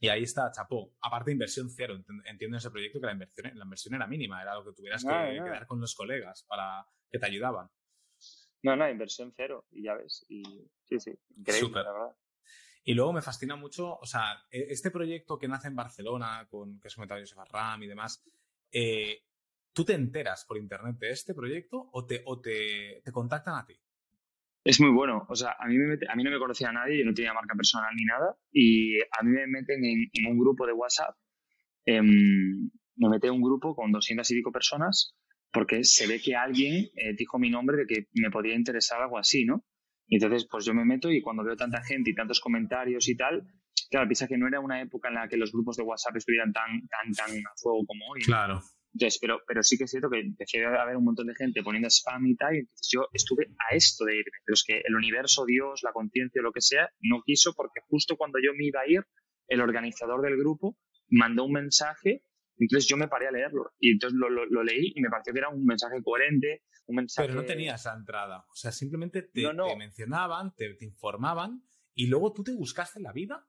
y 0.00 0.08
ahí 0.08 0.22
está, 0.22 0.50
chapó. 0.52 0.94
Aparte 1.00 1.32
inversión 1.32 1.70
cero, 1.70 1.96
entiendo 2.26 2.56
en 2.56 2.58
ese 2.58 2.70
proyecto 2.70 3.00
que 3.00 3.06
la 3.06 3.12
inversión, 3.12 3.50
la 3.54 3.64
inversión 3.64 3.94
era 3.94 4.06
mínima, 4.06 4.42
era 4.42 4.54
lo 4.54 4.64
que 4.64 4.72
tuvieras 4.72 5.02
que 5.02 5.08
quedar 5.08 5.66
con 5.66 5.80
los 5.80 5.94
colegas 5.94 6.44
para 6.44 6.86
que 7.10 7.18
te 7.18 7.26
ayudaban. 7.26 7.70
No, 8.62 8.76
no, 8.76 8.88
inversión 8.88 9.32
cero, 9.34 9.66
y 9.70 9.84
ya 9.84 9.94
ves. 9.94 10.24
Y 10.28 10.42
sí, 10.84 10.98
sí, 10.98 11.18
increíble, 11.36 11.82
la 11.82 11.92
verdad. 11.92 12.16
Y 12.88 12.94
luego 12.94 13.12
me 13.12 13.20
fascina 13.20 13.56
mucho, 13.56 13.98
o 13.98 14.06
sea, 14.06 14.22
e, 14.48 14.68
este 14.70 14.92
proyecto 14.92 15.36
que 15.36 15.48
nace 15.48 15.66
en 15.66 15.74
Barcelona, 15.74 16.46
con 16.48 16.78
que 16.78 16.86
es 16.86 16.94
comentado 16.94 17.20
Josef 17.20 17.36
Ram 17.50 17.82
y 17.82 17.88
demás, 17.88 18.24
eh, 18.70 19.24
¿tú 19.72 19.84
te 19.84 19.94
enteras 19.94 20.44
por 20.46 20.56
internet 20.56 20.96
de 20.96 21.10
este 21.10 21.34
proyecto 21.34 21.90
o 21.92 22.06
te, 22.06 22.22
o 22.24 22.40
te, 22.40 23.02
te 23.04 23.10
contactan 23.10 23.56
a 23.56 23.66
ti? 23.66 23.74
Es 24.62 24.80
muy 24.80 24.90
bueno. 24.90 25.26
O 25.28 25.34
sea, 25.34 25.56
a 25.58 25.66
mí, 25.66 25.76
me 25.76 25.98
a 26.08 26.14
mí 26.14 26.22
no 26.22 26.30
me 26.30 26.38
conocía 26.38 26.70
nadie, 26.70 27.00
yo 27.00 27.04
no 27.04 27.12
tenía 27.12 27.34
marca 27.34 27.56
personal 27.56 27.90
ni 27.96 28.04
nada. 28.04 28.36
Y 28.52 29.00
a 29.00 29.24
mí 29.24 29.30
me 29.30 29.48
meten 29.48 29.84
en, 29.84 30.26
un 30.28 30.38
grupo 30.38 30.64
de 30.64 30.72
WhatsApp. 30.72 31.16
Em, 31.84 32.70
me 32.94 33.08
metí 33.08 33.26
en 33.26 33.34
un 33.34 33.42
grupo 33.42 33.74
con 33.74 33.90
200 33.90 34.30
y 34.30 34.34
pico 34.36 34.52
personas 34.52 35.16
porque 35.52 35.82
se 35.82 36.06
ve 36.06 36.20
que 36.20 36.36
alguien 36.36 36.90
eh, 36.94 37.14
dijo 37.16 37.38
mi 37.38 37.50
nombre 37.50 37.78
de 37.78 37.86
que 37.86 38.08
me 38.14 38.30
podía 38.30 38.54
interesar 38.54 39.02
algo 39.02 39.18
así, 39.18 39.44
¿no? 39.44 39.64
Y 40.08 40.16
entonces, 40.16 40.46
pues 40.50 40.64
yo 40.64 40.74
me 40.74 40.84
meto 40.84 41.10
y 41.10 41.20
cuando 41.20 41.44
veo 41.44 41.56
tanta 41.56 41.82
gente 41.82 42.10
y 42.10 42.14
tantos 42.14 42.40
comentarios 42.40 43.08
y 43.08 43.16
tal, 43.16 43.42
claro, 43.90 44.06
piensa 44.06 44.28
que 44.28 44.38
no 44.38 44.46
era 44.46 44.60
una 44.60 44.80
época 44.80 45.08
en 45.08 45.14
la 45.14 45.28
que 45.28 45.36
los 45.36 45.52
grupos 45.52 45.76
de 45.76 45.82
WhatsApp 45.82 46.16
estuvieran 46.16 46.52
tan, 46.52 46.86
tan, 46.88 47.12
tan 47.12 47.36
a 47.36 47.52
fuego 47.56 47.84
como 47.86 48.06
hoy. 48.12 48.20
Claro. 48.22 48.60
Entonces, 48.94 49.18
pero, 49.20 49.40
pero 49.46 49.62
sí 49.62 49.76
que 49.76 49.84
es 49.84 49.90
cierto 49.90 50.08
que 50.08 50.20
empecé 50.20 50.64
a 50.64 50.82
haber 50.82 50.96
un 50.96 51.04
montón 51.04 51.26
de 51.26 51.34
gente 51.34 51.62
poniendo 51.62 51.88
spam 51.88 52.26
y 52.26 52.36
tal, 52.36 52.54
y 52.54 52.58
entonces 52.60 52.88
yo 52.90 53.08
estuve 53.12 53.48
a 53.68 53.74
esto 53.74 54.04
de 54.04 54.14
irme. 54.14 54.38
Pero 54.44 54.54
es 54.54 54.64
que 54.64 54.80
el 54.82 54.94
universo, 54.94 55.44
Dios, 55.44 55.80
la 55.82 55.92
conciencia, 55.92 56.40
lo 56.40 56.52
que 56.52 56.62
sea, 56.62 56.88
no 57.00 57.20
quiso 57.22 57.52
porque 57.54 57.80
justo 57.88 58.16
cuando 58.16 58.38
yo 58.42 58.52
me 58.56 58.64
iba 58.64 58.80
a 58.80 58.88
ir, 58.88 59.02
el 59.48 59.60
organizador 59.60 60.22
del 60.22 60.38
grupo 60.38 60.78
mandó 61.10 61.44
un 61.44 61.52
mensaje, 61.52 62.22
entonces 62.64 62.88
yo 62.88 62.96
me 62.96 63.08
paré 63.08 63.28
a 63.28 63.30
leerlo. 63.30 63.72
Y 63.78 63.92
entonces 63.92 64.18
lo, 64.18 64.28
lo, 64.28 64.62
leí 64.62 64.92
y 64.94 65.00
me 65.00 65.10
pareció 65.10 65.32
que 65.32 65.40
era 65.40 65.48
un 65.48 65.64
mensaje 65.64 66.02
coherente, 66.02 66.64
un 66.86 66.96
mensaje... 66.96 67.28
Pero 67.28 67.40
no 67.40 67.46
tenía 67.46 67.74
esa 67.74 67.94
entrada. 67.94 68.46
O 68.50 68.54
sea, 68.54 68.72
simplemente 68.72 69.22
te, 69.22 69.46
mencionaban, 69.76 70.54
te, 70.54 70.76
informaban 70.80 71.62
y 71.94 72.06
luego 72.06 72.32
tú 72.32 72.42
te 72.42 72.54
buscaste 72.54 73.00
la 73.00 73.12
vida 73.12 73.46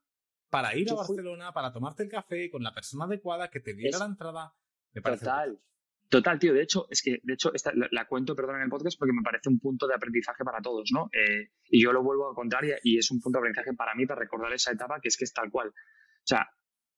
para 0.50 0.76
ir 0.76 0.90
a 0.92 0.96
Barcelona, 0.96 1.52
para 1.54 1.72
tomarte 1.72 2.04
el 2.04 2.10
café 2.10 2.50
con 2.50 2.64
la 2.64 2.74
persona 2.74 3.06
adecuada 3.06 3.50
que 3.50 3.60
te 3.60 3.74
diera 3.74 4.00
la 4.00 4.06
entrada. 4.06 4.54
Total. 4.94 5.60
Total, 6.10 6.40
tío. 6.40 6.54
De 6.54 6.62
hecho, 6.62 6.88
es 6.90 7.02
que, 7.02 7.20
de 7.22 7.34
hecho, 7.34 7.54
esta, 7.54 7.74
la, 7.74 8.08
cuento, 8.08 8.34
perdón, 8.34 8.58
en 8.58 8.62
el 8.64 8.70
podcast 8.70 8.98
porque 8.98 9.14
me 9.14 9.22
parece 9.22 9.50
un 9.50 9.60
punto 9.60 9.88
de 9.88 9.96
aprendizaje 9.96 10.44
para 10.46 10.62
todos, 10.62 10.90
¿no? 10.94 11.10
Eh, 11.12 11.52
y 11.70 11.84
yo 11.84 11.92
lo 11.92 12.02
vuelvo 12.02 12.32
a 12.32 12.34
contar 12.34 12.64
y, 12.82 12.98
es 12.98 13.12
un 13.12 13.20
punto 13.20 13.38
de 13.38 13.42
aprendizaje 13.42 13.76
para 13.76 13.94
mí 13.94 14.06
para 14.06 14.22
recordar 14.22 14.54
esa 14.54 14.72
etapa 14.72 15.02
que 15.02 15.10
es 15.10 15.18
que 15.18 15.26
es 15.26 15.34
tal 15.34 15.52
cual. 15.52 15.68
O 15.70 15.74
sea, 16.24 16.50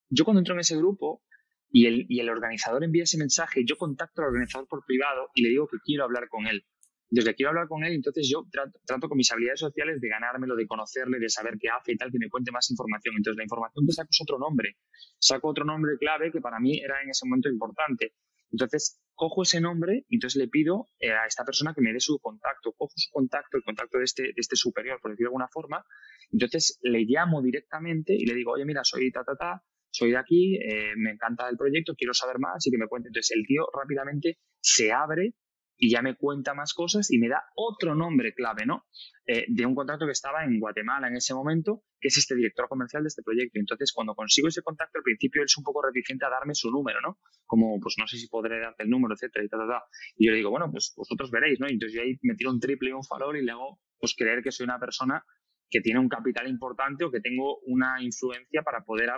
yo 0.09 0.25
cuando 0.25 0.39
entro 0.39 0.53
en 0.53 0.59
ese 0.59 0.77
grupo 0.77 1.23
y 1.71 1.85
el, 1.85 2.05
y 2.09 2.19
el 2.19 2.29
organizador 2.29 2.83
envía 2.83 3.03
ese 3.03 3.17
mensaje, 3.17 3.63
yo 3.65 3.77
contacto 3.77 4.21
al 4.21 4.29
organizador 4.29 4.67
por 4.67 4.85
privado 4.85 5.29
y 5.35 5.43
le 5.43 5.49
digo 5.49 5.67
que 5.67 5.77
quiero 5.83 6.03
hablar 6.03 6.27
con 6.29 6.47
él. 6.47 6.65
Desde 7.11 7.33
quiero 7.33 7.49
hablar 7.49 7.67
con 7.67 7.83
él, 7.83 7.93
entonces 7.93 8.29
yo 8.29 8.45
trato, 8.51 9.09
con 9.09 9.17
mis 9.17 9.31
habilidades 9.31 9.59
sociales 9.59 9.99
de 9.99 10.09
ganármelo, 10.09 10.55
de 10.55 10.67
conocerle, 10.67 11.17
de 11.17 11.29
saber 11.29 11.55
qué 11.59 11.69
hace 11.69 11.93
y 11.93 11.97
tal, 11.97 12.11
que 12.11 12.19
me 12.19 12.29
cuente 12.29 12.51
más 12.51 12.69
información. 12.69 13.15
Entonces 13.17 13.37
la 13.37 13.43
información 13.43 13.85
que 13.87 13.93
saco 13.93 14.09
es 14.11 14.21
otro 14.21 14.37
nombre. 14.37 14.77
Saco 15.17 15.47
otro 15.47 15.65
nombre 15.65 15.97
clave 15.99 16.31
que 16.31 16.39
para 16.39 16.59
mí 16.59 16.79
era 16.79 17.01
en 17.01 17.09
ese 17.09 17.25
momento 17.25 17.49
importante. 17.49 18.13
Entonces, 18.51 19.01
cojo 19.13 19.43
ese 19.43 19.61
nombre 19.61 20.05
y 20.07 20.15
entonces 20.15 20.39
le 20.39 20.47
pido 20.47 20.87
eh, 20.99 21.11
a 21.11 21.25
esta 21.25 21.43
persona 21.43 21.73
que 21.73 21.81
me 21.81 21.93
dé 21.93 21.99
su 21.99 22.19
contacto. 22.19 22.73
Cojo 22.73 22.93
su 22.95 23.09
contacto, 23.11 23.57
el 23.57 23.63
contacto 23.63 23.97
de 23.97 24.03
este, 24.03 24.23
de 24.23 24.33
este 24.37 24.55
superior, 24.55 24.99
por 25.01 25.11
decirlo 25.11 25.29
de 25.29 25.31
alguna 25.31 25.47
forma. 25.47 25.85
Entonces, 26.31 26.79
le 26.81 27.05
llamo 27.05 27.41
directamente 27.41 28.13
y 28.13 28.25
le 28.25 28.33
digo, 28.33 28.53
oye, 28.53 28.65
mira, 28.65 28.83
soy 28.83 29.11
ta, 29.11 29.23
ta, 29.23 29.35
ta, 29.35 29.63
soy 29.99 30.11
de 30.11 30.17
aquí, 30.17 30.55
eh, 30.55 30.93
me 30.95 31.11
encanta 31.11 31.49
el 31.49 31.57
proyecto, 31.57 31.93
quiero 31.95 32.13
saber 32.13 32.39
más 32.39 32.65
y 32.65 32.71
que 32.71 32.77
me 32.77 32.87
cuente. 32.87 33.09
Entonces, 33.09 33.35
el 33.35 33.45
tío 33.45 33.67
rápidamente 33.73 34.39
se 34.61 34.91
abre 34.91 35.35
y 35.81 35.89
ya 35.89 36.01
me 36.01 36.15
cuenta 36.15 36.53
más 36.53 36.73
cosas 36.73 37.09
y 37.09 37.19
me 37.19 37.29
da 37.29 37.41
otro 37.55 37.95
nombre 37.95 38.33
clave, 38.33 38.65
¿no? 38.65 38.85
Eh, 39.25 39.45
de 39.47 39.65
un 39.65 39.75
contrato 39.75 40.05
que 40.05 40.11
estaba 40.11 40.43
en 40.43 40.59
Guatemala 40.59 41.07
en 41.07 41.15
ese 41.15 41.33
momento, 41.33 41.83
que 42.01 42.09
es 42.09 42.17
este 42.17 42.35
director 42.35 42.67
comercial 42.67 43.03
de 43.03 43.07
este 43.07 43.23
proyecto. 43.23 43.59
Entonces, 43.59 43.93
cuando 43.93 44.13
consigo 44.13 44.49
ese 44.49 44.61
contacto, 44.61 44.99
al 44.99 45.03
principio 45.03 45.41
él 45.41 45.45
es 45.45 45.57
un 45.57 45.63
poco 45.63 45.81
reticente 45.81 46.25
a 46.25 46.29
darme 46.29 46.53
su 46.53 46.69
número, 46.69 46.99
¿no? 47.01 47.17
Como, 47.45 47.79
pues 47.79 47.95
no 47.97 48.07
sé 48.07 48.17
si 48.17 48.27
podré 48.27 48.59
darte 48.59 48.83
el 48.83 48.89
número, 48.89 49.13
etcétera, 49.13 49.45
y 49.45 49.47
tal, 49.47 49.67
tal, 49.67 49.81
Y 50.17 50.25
yo 50.25 50.31
le 50.31 50.37
digo, 50.37 50.49
bueno, 50.49 50.69
pues 50.69 50.93
vosotros 50.97 51.31
veréis, 51.31 51.59
¿no? 51.59 51.67
Entonces 51.67 51.95
yo 51.95 52.01
ahí 52.01 52.17
me 52.23 52.35
tiro 52.35 52.51
un 52.51 52.59
triple 52.59 52.89
y 52.89 52.93
un 52.93 53.03
farol 53.03 53.37
y 53.37 53.45
le 53.45 53.51
hago, 53.51 53.79
pues 53.99 54.15
creer 54.17 54.43
que 54.43 54.51
soy 54.51 54.65
una 54.65 54.79
persona 54.79 55.23
que 55.69 55.81
tiene 55.81 55.99
un 55.99 56.09
capital 56.09 56.47
importante 56.47 57.05
o 57.05 57.11
que 57.11 57.21
tengo 57.21 57.59
una 57.65 58.01
influencia 58.01 58.61
para 58.63 58.83
poder 58.83 59.09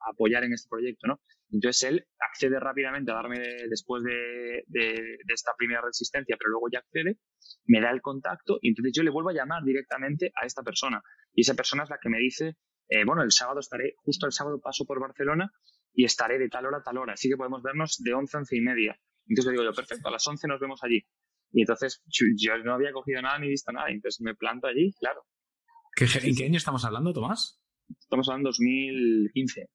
apoyar 0.00 0.44
en 0.44 0.52
este 0.52 0.68
proyecto, 0.68 1.06
¿no? 1.08 1.20
Entonces 1.50 1.82
él 1.84 2.06
accede 2.18 2.58
rápidamente 2.58 3.10
a 3.10 3.14
darme 3.14 3.38
después 3.68 4.02
de, 4.02 4.64
esta 5.28 5.52
primera 5.56 5.80
resistencia, 5.80 6.36
pero 6.38 6.50
luego 6.50 6.68
ya 6.72 6.80
accede, 6.80 7.18
me 7.66 7.80
da 7.80 7.90
el 7.90 8.00
contacto 8.00 8.58
y 8.60 8.68
entonces 8.68 8.92
yo 8.94 9.02
le 9.02 9.10
vuelvo 9.10 9.30
a 9.30 9.34
llamar 9.34 9.62
directamente 9.64 10.32
a 10.34 10.46
esta 10.46 10.62
persona. 10.62 11.02
Y 11.34 11.42
esa 11.42 11.54
persona 11.54 11.84
es 11.84 11.90
la 11.90 11.98
que 12.00 12.08
me 12.08 12.18
dice, 12.18 12.56
eh, 12.88 13.04
bueno, 13.04 13.22
el 13.22 13.32
sábado 13.32 13.60
estaré, 13.60 13.94
justo 13.98 14.26
el 14.26 14.32
sábado 14.32 14.60
paso 14.60 14.84
por 14.84 15.00
Barcelona 15.00 15.50
y 15.92 16.04
estaré 16.04 16.38
de 16.38 16.48
tal 16.48 16.66
hora 16.66 16.78
a 16.78 16.82
tal 16.82 16.98
hora, 16.98 17.14
así 17.14 17.28
que 17.28 17.36
podemos 17.36 17.62
vernos 17.62 17.96
de 18.02 18.12
11 18.12 18.36
a 18.36 18.40
11 18.40 18.56
y 18.56 18.60
media. 18.60 19.00
Entonces 19.28 19.46
le 19.46 19.52
digo 19.52 19.64
yo, 19.64 19.74
perfecto, 19.74 20.08
a 20.08 20.12
las 20.12 20.26
11 20.26 20.46
nos 20.48 20.60
vemos 20.60 20.82
allí. 20.82 21.04
Y 21.52 21.62
entonces 21.62 22.02
yo 22.06 22.58
no 22.64 22.74
había 22.74 22.92
cogido 22.92 23.22
nada 23.22 23.38
ni 23.38 23.48
visto 23.48 23.72
nada, 23.72 23.88
entonces 23.88 24.20
me 24.20 24.34
planto 24.34 24.66
allí, 24.66 24.92
claro. 24.98 25.24
¿En 25.98 26.36
qué 26.36 26.44
año 26.44 26.58
estamos 26.58 26.84
hablando, 26.84 27.12
Tomás? 27.12 27.60
Estamos 28.00 28.28
hablando 28.28 28.48
de 28.48 28.52
2015. 28.52 29.70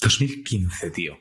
2015, 0.00 0.90
tío. 0.90 1.18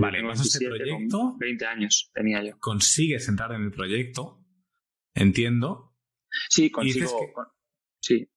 vale, 0.00 0.22
vas 0.22 0.40
a 0.40 0.42
este 0.42 0.66
proyecto. 0.66 1.36
20 1.38 1.66
años 1.66 2.10
tenía 2.14 2.42
yo. 2.42 2.58
Consigues 2.58 3.28
entrar 3.28 3.52
en 3.52 3.62
el 3.62 3.70
proyecto, 3.70 4.44
entiendo. 5.14 5.94
Sí, 6.48 6.70
consigo. 6.70 7.32
Sí. 8.00 8.28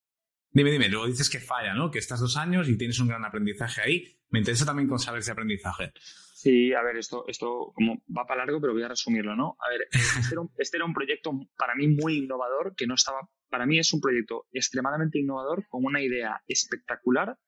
Dime, 0.52 0.72
dime, 0.72 0.90
luego 0.90 1.08
dices 1.08 1.30
que 1.30 1.40
falla, 1.40 1.74
¿no? 1.74 1.92
Que 1.92 2.00
estás 2.00 2.20
dos 2.20 2.38
años 2.38 2.70
y 2.70 2.78
tienes 2.78 3.00
un 3.00 3.08
gran 3.08 3.24
aprendizaje 3.26 3.82
ahí. 3.82 4.22
Me 4.30 4.40
interesa 4.40 4.66
también 4.66 4.88
con 4.88 5.00
saber 5.00 5.22
ese 5.22 5.32
aprendizaje. 5.32 5.94
Sí, 6.38 6.72
a 6.72 6.84
ver, 6.84 6.98
esto, 6.98 7.26
esto 7.28 7.72
como 7.74 8.04
va 8.16 8.28
para 8.28 8.46
largo, 8.46 8.62
pero 8.62 8.72
voy 8.72 8.84
a 8.84 8.90
resumirlo, 8.90 9.36
¿no? 9.36 9.58
A 9.60 9.70
ver, 9.70 9.88
este 9.92 10.36
era, 10.36 10.42
un, 10.42 10.52
este 10.60 10.78
era 10.78 10.86
un 10.86 10.94
proyecto 10.94 11.32
para 11.58 11.74
mí 11.74 11.88
muy 11.88 12.18
innovador, 12.18 12.76
que 12.76 12.86
no 12.86 12.94
estaba, 12.94 13.28
para 13.50 13.66
mí 13.66 13.80
es 13.80 13.92
un 13.92 14.02
proyecto 14.02 14.46
extremadamente 14.52 15.18
innovador, 15.18 15.66
con 15.68 15.84
una 15.84 16.00
idea 16.00 16.40
espectacular, 16.48 17.40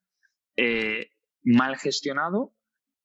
eh, 0.57 1.11
mal 1.43 1.77
gestionado 1.77 2.55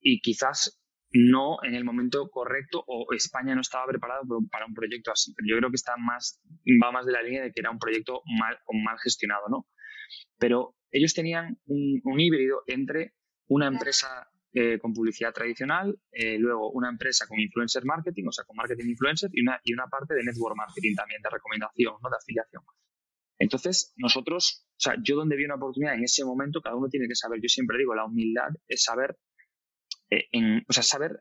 y 0.01 0.21
quizás 0.21 0.81
no 1.11 1.57
en 1.61 1.75
el 1.75 1.83
momento 1.83 2.31
correcto 2.31 2.83
o 2.87 3.13
España 3.13 3.53
no 3.53 3.61
estaba 3.61 3.85
preparado 3.85 4.23
para 4.51 4.65
un 4.65 4.73
proyecto 4.73 5.11
así. 5.11 5.35
Pero 5.35 5.53
yo 5.53 5.59
creo 5.59 5.69
que 5.69 5.75
está 5.75 5.97
más, 5.97 6.41
va 6.83 6.91
más 6.91 7.05
de 7.05 7.11
la 7.11 7.21
línea 7.21 7.43
de 7.43 7.51
que 7.51 7.59
era 7.59 7.69
un 7.69 7.77
proyecto 7.77 8.23
mal, 8.39 8.57
mal 8.83 8.97
gestionado, 8.97 9.49
¿no? 9.49 9.67
Pero 10.39 10.75
ellos 10.89 11.13
tenían 11.13 11.59
un, 11.67 12.19
híbrido 12.19 12.63
entre 12.65 13.13
una 13.47 13.67
empresa 13.67 14.27
eh, 14.57 14.79
con 14.79 14.93
publicidad 14.93 15.33
tradicional, 15.33 15.99
eh, 16.13 16.37
luego 16.39 16.71
una 16.71 16.87
empresa 16.87 17.27
con 17.27 17.37
influencer 17.37 17.83
marketing, 17.83 18.23
o 18.29 18.31
sea, 18.31 18.45
con 18.45 18.55
marketing 18.55 18.85
influencer, 18.87 19.29
y 19.33 19.41
una, 19.41 19.59
y 19.65 19.73
una 19.73 19.87
parte 19.87 20.13
de 20.13 20.23
network 20.23 20.55
marketing 20.55 20.95
también, 20.95 21.21
de 21.21 21.29
recomendación, 21.29 21.95
¿no? 22.01 22.09
de 22.09 22.15
afiliación. 22.15 22.63
Entonces, 23.37 23.93
nosotros, 23.97 24.65
o 24.69 24.79
sea, 24.79 24.95
yo 25.03 25.17
donde 25.17 25.35
vi 25.35 25.43
una 25.43 25.55
oportunidad 25.55 25.95
en 25.95 26.05
ese 26.05 26.23
momento, 26.23 26.61
cada 26.61 26.77
uno 26.77 26.87
tiene 26.87 27.09
que 27.09 27.15
saber, 27.15 27.41
yo 27.41 27.49
siempre 27.49 27.77
digo, 27.77 27.95
la 27.95 28.05
humildad 28.05 28.47
es 28.69 28.81
saber, 28.81 29.17
eh, 30.09 30.23
en, 30.31 30.63
o 30.69 30.71
sea, 30.71 30.83
saber 30.83 31.19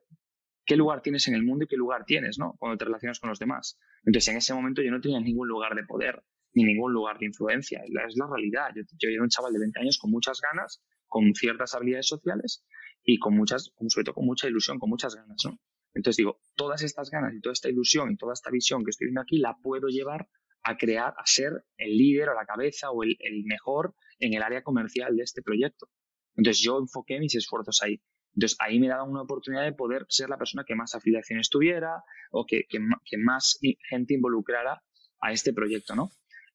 qué 0.64 0.76
lugar 0.76 1.02
tienes 1.02 1.26
en 1.26 1.34
el 1.34 1.42
mundo 1.42 1.64
y 1.64 1.66
qué 1.66 1.76
lugar 1.76 2.04
tienes, 2.04 2.38
¿no? 2.38 2.54
Cuando 2.60 2.78
te 2.78 2.84
relacionas 2.84 3.18
con 3.18 3.30
los 3.30 3.40
demás. 3.40 3.80
Entonces, 4.04 4.28
en 4.28 4.36
ese 4.36 4.54
momento 4.54 4.80
yo 4.80 4.92
no 4.92 5.00
tenía 5.00 5.18
ningún 5.18 5.48
lugar 5.48 5.74
de 5.74 5.82
poder, 5.82 6.22
ni 6.52 6.62
ningún 6.62 6.92
lugar 6.92 7.18
de 7.18 7.26
influencia. 7.26 7.82
Es 7.82 7.90
la, 7.90 8.04
es 8.06 8.16
la 8.16 8.28
realidad. 8.28 8.68
Yo, 8.76 8.82
yo, 8.96 9.08
era 9.08 9.24
un 9.24 9.28
chaval 9.28 9.52
de 9.52 9.58
20 9.58 9.80
años 9.80 9.98
con 9.98 10.12
muchas 10.12 10.40
ganas, 10.40 10.80
con 11.08 11.34
ciertas 11.34 11.74
habilidades 11.74 12.06
sociales 12.06 12.64
y 13.04 13.18
con 13.18 13.36
muchas, 13.36 13.72
sobre 13.88 14.04
todo 14.04 14.14
con 14.14 14.26
mucha 14.26 14.48
ilusión, 14.48 14.78
con 14.78 14.90
muchas 14.90 15.14
ganas, 15.14 15.42
¿no? 15.44 15.58
Entonces 15.94 16.16
digo, 16.16 16.40
todas 16.56 16.82
estas 16.82 17.10
ganas 17.10 17.34
y 17.34 17.40
toda 17.40 17.52
esta 17.52 17.68
ilusión 17.68 18.12
y 18.12 18.16
toda 18.16 18.32
esta 18.32 18.50
visión 18.50 18.84
que 18.84 18.90
estoy 18.90 19.06
viendo 19.06 19.20
aquí 19.20 19.38
la 19.38 19.56
puedo 19.62 19.86
llevar 19.88 20.28
a 20.64 20.76
crear, 20.76 21.14
a 21.16 21.26
ser 21.26 21.64
el 21.76 21.96
líder 21.96 22.30
o 22.30 22.34
la 22.34 22.46
cabeza 22.46 22.90
o 22.90 23.04
el, 23.04 23.16
mejor 23.44 23.94
en 24.18 24.34
el 24.34 24.42
área 24.42 24.62
comercial 24.62 25.14
de 25.14 25.22
este 25.22 25.42
proyecto. 25.42 25.88
Entonces 26.36 26.62
yo 26.64 26.78
enfoqué 26.78 27.20
mis 27.20 27.34
esfuerzos 27.36 27.80
ahí. 27.82 28.00
Entonces 28.34 28.56
ahí 28.60 28.80
me 28.80 28.88
daba 28.88 29.04
una 29.04 29.22
oportunidad 29.22 29.62
de 29.62 29.72
poder 29.72 30.06
ser 30.08 30.28
la 30.28 30.38
persona 30.38 30.64
que 30.66 30.74
más 30.74 30.94
afiliaciones 30.94 31.48
tuviera 31.48 32.02
o 32.32 32.44
que, 32.44 32.64
que, 32.68 33.18
más 33.18 33.60
gente 33.88 34.14
involucrara 34.14 34.82
a 35.20 35.32
este 35.32 35.52
proyecto, 35.52 35.94
¿no? 35.94 36.10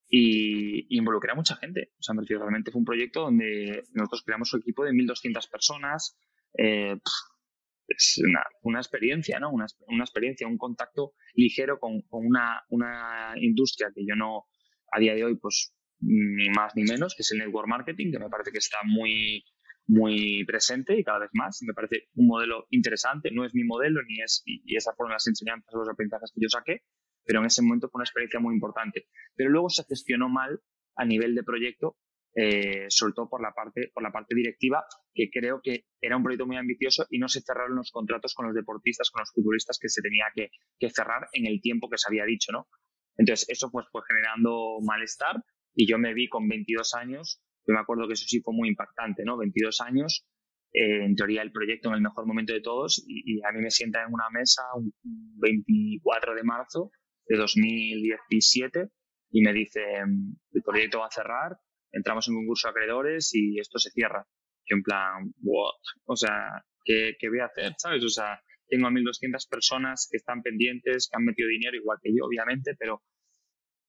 Y, 0.09 0.97
involucré 0.97 1.31
a 1.31 1.35
mucha 1.35 1.55
gente. 1.55 1.91
O 1.99 2.03
sea, 2.03 2.15
realmente 2.27 2.71
fue 2.71 2.79
un 2.79 2.85
proyecto 2.85 3.21
donde 3.21 3.83
nosotros 3.93 4.23
creamos 4.25 4.53
un 4.53 4.59
equipo 4.59 4.83
de 4.83 4.91
1.200 4.91 5.49
personas. 5.49 6.17
Eh, 6.57 6.95
es 7.89 8.21
una, 8.63 8.79
experiencia, 8.79 9.39
¿no? 9.39 9.51
Una, 9.51 9.65
experiencia, 10.03 10.47
un 10.47 10.57
contacto 10.57 11.13
ligero 11.33 11.79
con, 11.79 12.03
una, 12.09 13.33
industria 13.37 13.91
que 13.93 14.05
yo 14.05 14.15
no, 14.15 14.45
a 14.91 14.99
día 14.99 15.15
de 15.15 15.23
hoy, 15.23 15.37
pues 15.37 15.73
ni 16.01 16.49
más 16.49 16.75
ni 16.75 16.83
menos, 16.83 17.15
que 17.15 17.23
es 17.23 17.31
el 17.31 17.39
network 17.39 17.67
marketing, 17.67 18.11
que 18.11 18.19
me 18.19 18.29
parece 18.29 18.51
que 18.51 18.59
está 18.59 18.77
muy, 18.85 19.43
muy 19.87 20.45
presente 20.45 20.97
y 20.97 21.03
cada 21.03 21.19
vez 21.19 21.29
más. 21.33 21.59
Me 21.63 21.73
parece 21.73 22.07
un 22.15 22.27
modelo 22.27 22.67
interesante, 22.69 23.31
no 23.31 23.45
es 23.45 23.53
mi 23.53 23.63
modelo 23.63 24.01
ni 24.03 24.21
es, 24.21 24.43
y, 24.45 24.75
esas 24.75 24.95
fueron 24.95 25.13
las 25.13 25.27
enseñanzas 25.27 25.73
los 25.73 25.89
aprendizajes 25.89 26.31
que 26.33 26.41
yo 26.41 26.49
saqué, 26.49 26.83
pero 27.25 27.39
en 27.39 27.47
ese 27.47 27.61
momento 27.61 27.89
fue 27.89 27.99
una 27.99 28.05
experiencia 28.05 28.39
muy 28.39 28.53
importante. 28.53 29.07
Pero 29.35 29.49
luego 29.49 29.69
se 29.69 29.83
gestionó 29.83 30.29
mal 30.29 30.61
a 30.95 31.05
nivel 31.05 31.35
de 31.35 31.43
proyecto 31.43 31.97
eh, 32.35 32.85
sobre 32.89 33.13
todo 33.13 33.27
por 33.27 33.41
la 33.41 33.51
parte 33.53 33.89
por 33.91 34.03
la 34.03 34.11
parte 34.11 34.35
directiva 34.35 34.85
que 35.15 35.31
creo 35.31 35.61
que 35.63 35.85
era 35.99 36.15
un 36.15 36.21
proyecto 36.21 36.45
muy 36.45 36.57
ambicioso 36.57 37.07
y 37.09 37.17
no 37.17 37.27
se 37.27 37.41
cerraron 37.41 37.75
los 37.75 37.89
contratos 37.91 38.35
con 38.35 38.45
los 38.45 38.53
deportistas 38.53 39.09
con 39.09 39.21
los 39.21 39.31
futbolistas 39.33 39.79
que 39.79 39.89
se 39.89 40.03
tenía 40.03 40.25
que, 40.35 40.49
cerrar 40.91 41.27
en 41.33 41.47
el 41.47 41.59
tiempo 41.59 41.89
que 41.89 41.97
se 41.97 42.07
había 42.07 42.25
dicho 42.25 42.51
no 42.51 42.67
entonces 43.17 43.49
eso 43.49 43.71
pues 43.71 43.87
fue 43.91 44.03
generando 44.07 44.77
malestar 44.83 45.43
y 45.73 45.89
yo 45.89 45.97
me 45.97 46.13
vi 46.13 46.29
con 46.29 46.47
22 46.47 46.93
años 46.93 47.41
yo 47.65 47.73
me 47.73 47.79
acuerdo 47.79 48.07
que 48.07 48.13
eso 48.13 48.25
sí 48.27 48.41
fue 48.41 48.53
muy 48.53 48.69
impactante 48.69 49.23
no 49.25 49.35
22 49.35 49.81
años 49.81 50.27
eh, 50.71 51.05
en 51.05 51.15
teoría 51.15 51.41
el 51.41 51.51
proyecto 51.51 51.89
en 51.89 51.95
el 51.95 52.01
mejor 52.01 52.27
momento 52.27 52.53
de 52.53 52.61
todos 52.61 53.03
y, 53.07 53.41
a 53.43 53.51
mí 53.51 53.59
me 53.59 53.71
sienta 53.71 54.03
en 54.03 54.13
una 54.13 54.29
mesa 54.29 54.61
un 54.75 54.93
24 55.39 56.35
de 56.35 56.43
marzo 56.43 56.91
de 57.25 57.37
2017 57.37 58.87
y 59.31 59.41
me 59.41 59.51
dice 59.51 59.81
el 60.51 60.61
proyecto 60.63 60.99
va 60.99 61.07
a 61.07 61.11
cerrar 61.11 61.57
entramos 61.91 62.27
en 62.27 62.35
concurso 62.35 62.67
de 62.67 62.71
acreedores 62.71 63.31
y 63.33 63.59
esto 63.59 63.79
se 63.79 63.91
cierra. 63.91 64.25
Yo 64.65 64.75
en 64.75 64.83
plan, 64.83 65.33
what? 65.41 65.73
O 66.05 66.15
sea, 66.15 66.63
¿qué, 66.83 67.15
¿qué, 67.19 67.29
voy 67.29 67.39
a 67.39 67.45
hacer? 67.45 67.73
¿Sabes? 67.77 68.03
O 68.03 68.09
sea, 68.09 68.39
tengo 68.67 68.87
a 68.87 68.91
1.200 68.91 69.49
personas 69.49 70.07
que 70.09 70.17
están 70.17 70.41
pendientes, 70.41 71.09
que 71.09 71.17
han 71.17 71.25
metido 71.25 71.49
dinero 71.49 71.75
igual 71.75 71.97
que 72.01 72.11
yo, 72.15 72.25
obviamente, 72.25 72.75
pero 72.77 73.03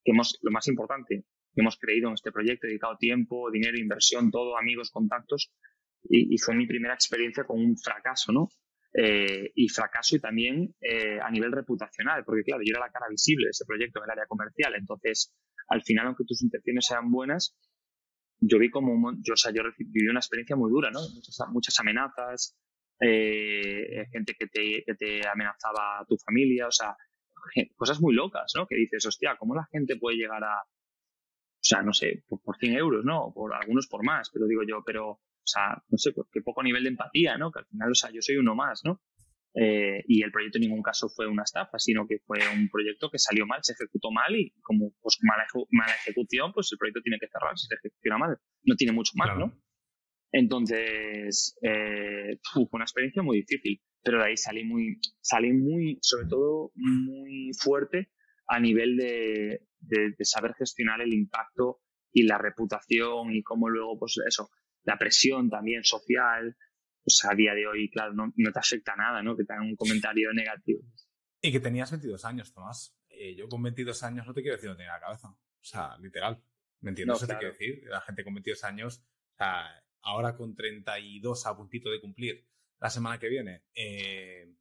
que 0.02 0.12
hemos, 0.12 0.38
lo 0.42 0.50
más 0.50 0.66
importante, 0.68 1.24
que 1.54 1.60
hemos 1.60 1.76
creído 1.78 2.08
en 2.08 2.14
este 2.14 2.32
proyecto, 2.32 2.66
dedicado 2.66 2.96
tiempo, 2.96 3.50
dinero, 3.50 3.78
inversión, 3.78 4.30
todo, 4.30 4.56
amigos, 4.56 4.90
contactos, 4.90 5.52
y, 6.02 6.38
fue 6.38 6.54
mi 6.54 6.66
primera 6.66 6.94
experiencia 6.94 7.44
con 7.44 7.60
un 7.60 7.76
fracaso, 7.76 8.32
¿no? 8.32 8.48
Eh, 8.94 9.52
y 9.54 9.68
fracaso 9.68 10.16
y 10.16 10.20
también 10.20 10.74
eh, 10.80 11.20
a 11.20 11.30
nivel 11.30 11.52
reputacional, 11.52 12.24
porque 12.24 12.42
claro, 12.42 12.62
yo 12.64 12.72
era 12.72 12.86
la 12.86 12.90
cara 12.90 13.06
visible 13.08 13.46
de 13.46 13.50
ese 13.50 13.66
proyecto 13.66 14.00
en 14.00 14.04
el 14.04 14.10
área 14.10 14.26
comercial, 14.26 14.74
entonces 14.74 15.34
al 15.68 15.82
final, 15.82 16.06
aunque 16.06 16.24
tus 16.24 16.42
intenciones 16.42 16.86
sean 16.86 17.10
buenas, 17.10 17.56
yo 18.40 18.58
vi 18.58 18.70
como, 18.70 19.12
yo, 19.22 19.34
o 19.34 19.36
sea, 19.36 19.52
yo 19.52 19.62
viví 19.78 20.08
una 20.08 20.20
experiencia 20.20 20.56
muy 20.56 20.70
dura, 20.70 20.90
¿no? 20.90 21.00
Muchas, 21.14 21.38
muchas 21.50 21.78
amenazas, 21.78 22.56
eh, 23.00 24.06
gente 24.10 24.34
que 24.38 24.46
te, 24.46 24.82
que 24.84 24.94
te 24.94 25.26
amenazaba 25.28 26.00
a 26.00 26.04
tu 26.06 26.16
familia, 26.16 26.66
o 26.66 26.72
sea, 26.72 26.96
cosas 27.76 28.00
muy 28.00 28.14
locas, 28.14 28.52
¿no? 28.56 28.66
Que 28.66 28.76
dices, 28.76 29.04
hostia, 29.06 29.36
¿cómo 29.38 29.54
la 29.54 29.66
gente 29.70 29.96
puede 29.96 30.16
llegar 30.16 30.42
a, 30.44 30.62
o 30.62 31.62
sea, 31.62 31.82
no 31.82 31.92
sé, 31.92 32.24
por, 32.26 32.40
por 32.40 32.56
100 32.56 32.74
euros, 32.74 33.04
¿no? 33.04 33.32
Por 33.34 33.54
algunos 33.54 33.86
por 33.86 34.02
más, 34.02 34.30
pero 34.32 34.46
digo 34.46 34.62
yo, 34.66 34.82
pero, 34.84 35.10
o 35.10 35.20
sea, 35.44 35.82
no 35.88 35.98
sé, 35.98 36.12
qué 36.32 36.40
poco 36.40 36.62
nivel 36.62 36.84
de 36.84 36.90
empatía, 36.90 37.36
¿no? 37.36 37.52
Que 37.52 37.60
al 37.60 37.66
final, 37.66 37.90
o 37.90 37.94
sea, 37.94 38.10
yo 38.10 38.22
soy 38.22 38.36
uno 38.36 38.54
más, 38.54 38.82
¿no? 38.84 39.02
Eh, 39.54 40.04
y 40.06 40.22
el 40.22 40.30
proyecto 40.30 40.58
en 40.58 40.62
ningún 40.62 40.82
caso 40.82 41.08
fue 41.08 41.26
una 41.26 41.42
estafa, 41.42 41.78
sino 41.78 42.06
que 42.06 42.18
fue 42.24 42.38
un 42.54 42.68
proyecto 42.68 43.10
que 43.10 43.18
salió 43.18 43.46
mal, 43.46 43.58
se 43.62 43.72
ejecutó 43.72 44.10
mal 44.12 44.34
y 44.36 44.52
como 44.62 44.92
pues 45.00 45.18
mala, 45.22 45.44
mala 45.70 45.92
ejecución, 45.94 46.52
pues 46.52 46.70
el 46.72 46.78
proyecto 46.78 47.02
tiene 47.02 47.18
que 47.18 47.26
cerrar 47.28 47.58
si 47.58 47.66
se 47.66 47.74
ejecuciona 47.74 48.18
mal. 48.18 48.38
No 48.64 48.76
tiene 48.76 48.92
mucho 48.92 49.12
más, 49.16 49.36
¿no? 49.36 49.52
Entonces, 50.32 51.56
eh, 51.62 52.38
fue 52.52 52.66
una 52.72 52.84
experiencia 52.84 53.22
muy 53.22 53.38
difícil, 53.38 53.80
pero 54.02 54.18
de 54.18 54.28
ahí 54.28 54.36
salí 54.36 54.64
muy, 54.64 55.00
salí 55.20 55.52
muy, 55.52 55.98
sobre 56.02 56.28
todo, 56.28 56.70
muy 56.76 57.50
fuerte 57.58 58.10
a 58.46 58.60
nivel 58.60 58.96
de, 58.96 59.66
de, 59.80 60.14
saber 60.24 60.54
gestionar 60.54 61.00
el 61.00 61.12
impacto 61.12 61.80
y 62.12 62.24
la 62.24 62.38
reputación 62.38 63.32
y 63.32 63.42
cómo 63.42 63.68
luego, 63.68 63.98
pues 63.98 64.16
eso, 64.26 64.50
la 64.84 64.98
presión 64.98 65.50
también 65.50 65.84
social, 65.84 66.56
pues 67.02 67.24
a 67.24 67.34
día 67.34 67.54
de 67.54 67.66
hoy, 67.66 67.90
claro, 67.90 68.12
no, 68.14 68.32
te 68.34 68.58
afecta 68.58 68.94
nada, 68.96 69.22
¿no? 69.22 69.36
Que 69.36 69.44
te 69.44 69.52
hagan 69.52 69.66
un 69.66 69.76
comentario 69.76 70.32
negativo. 70.32 70.82
Y 71.40 71.52
que 71.52 71.60
tenías 71.60 71.90
22 71.90 72.24
años, 72.24 72.52
Tomás. 72.52 72.96
Eh, 73.08 73.34
yo 73.34 73.48
con 73.48 73.62
22 73.62 74.02
años 74.02 74.26
no 74.26 74.34
te 74.34 74.42
quiero 74.42 74.56
decir 74.56 74.70
no 74.70 74.76
tenía 74.76 74.92
la 74.92 75.00
cabeza. 75.00 75.28
O 75.28 75.64
sea, 75.64 75.96
literal. 75.98 76.42
¿Me 76.80 76.90
entiendes? 76.90 77.16
Eso 77.16 77.26
te 77.26 77.36
quiero 77.36 77.52
decir. 77.52 77.82
La 77.88 78.00
gente 78.00 78.24
con 78.24 78.34
22 78.34 78.64
años, 78.64 79.04
o 79.32 79.36
sea, 79.36 79.84
ahora 80.02 80.36
con 80.36 80.54
32 80.54 81.46
a 81.46 81.56
puntito 81.56 81.90
de 81.90 82.00
cumplir 82.00 82.46
la 82.78 82.90
semana 82.90 83.18
que 83.18 83.28
viene, 83.28 83.64
eh, 83.74 84.54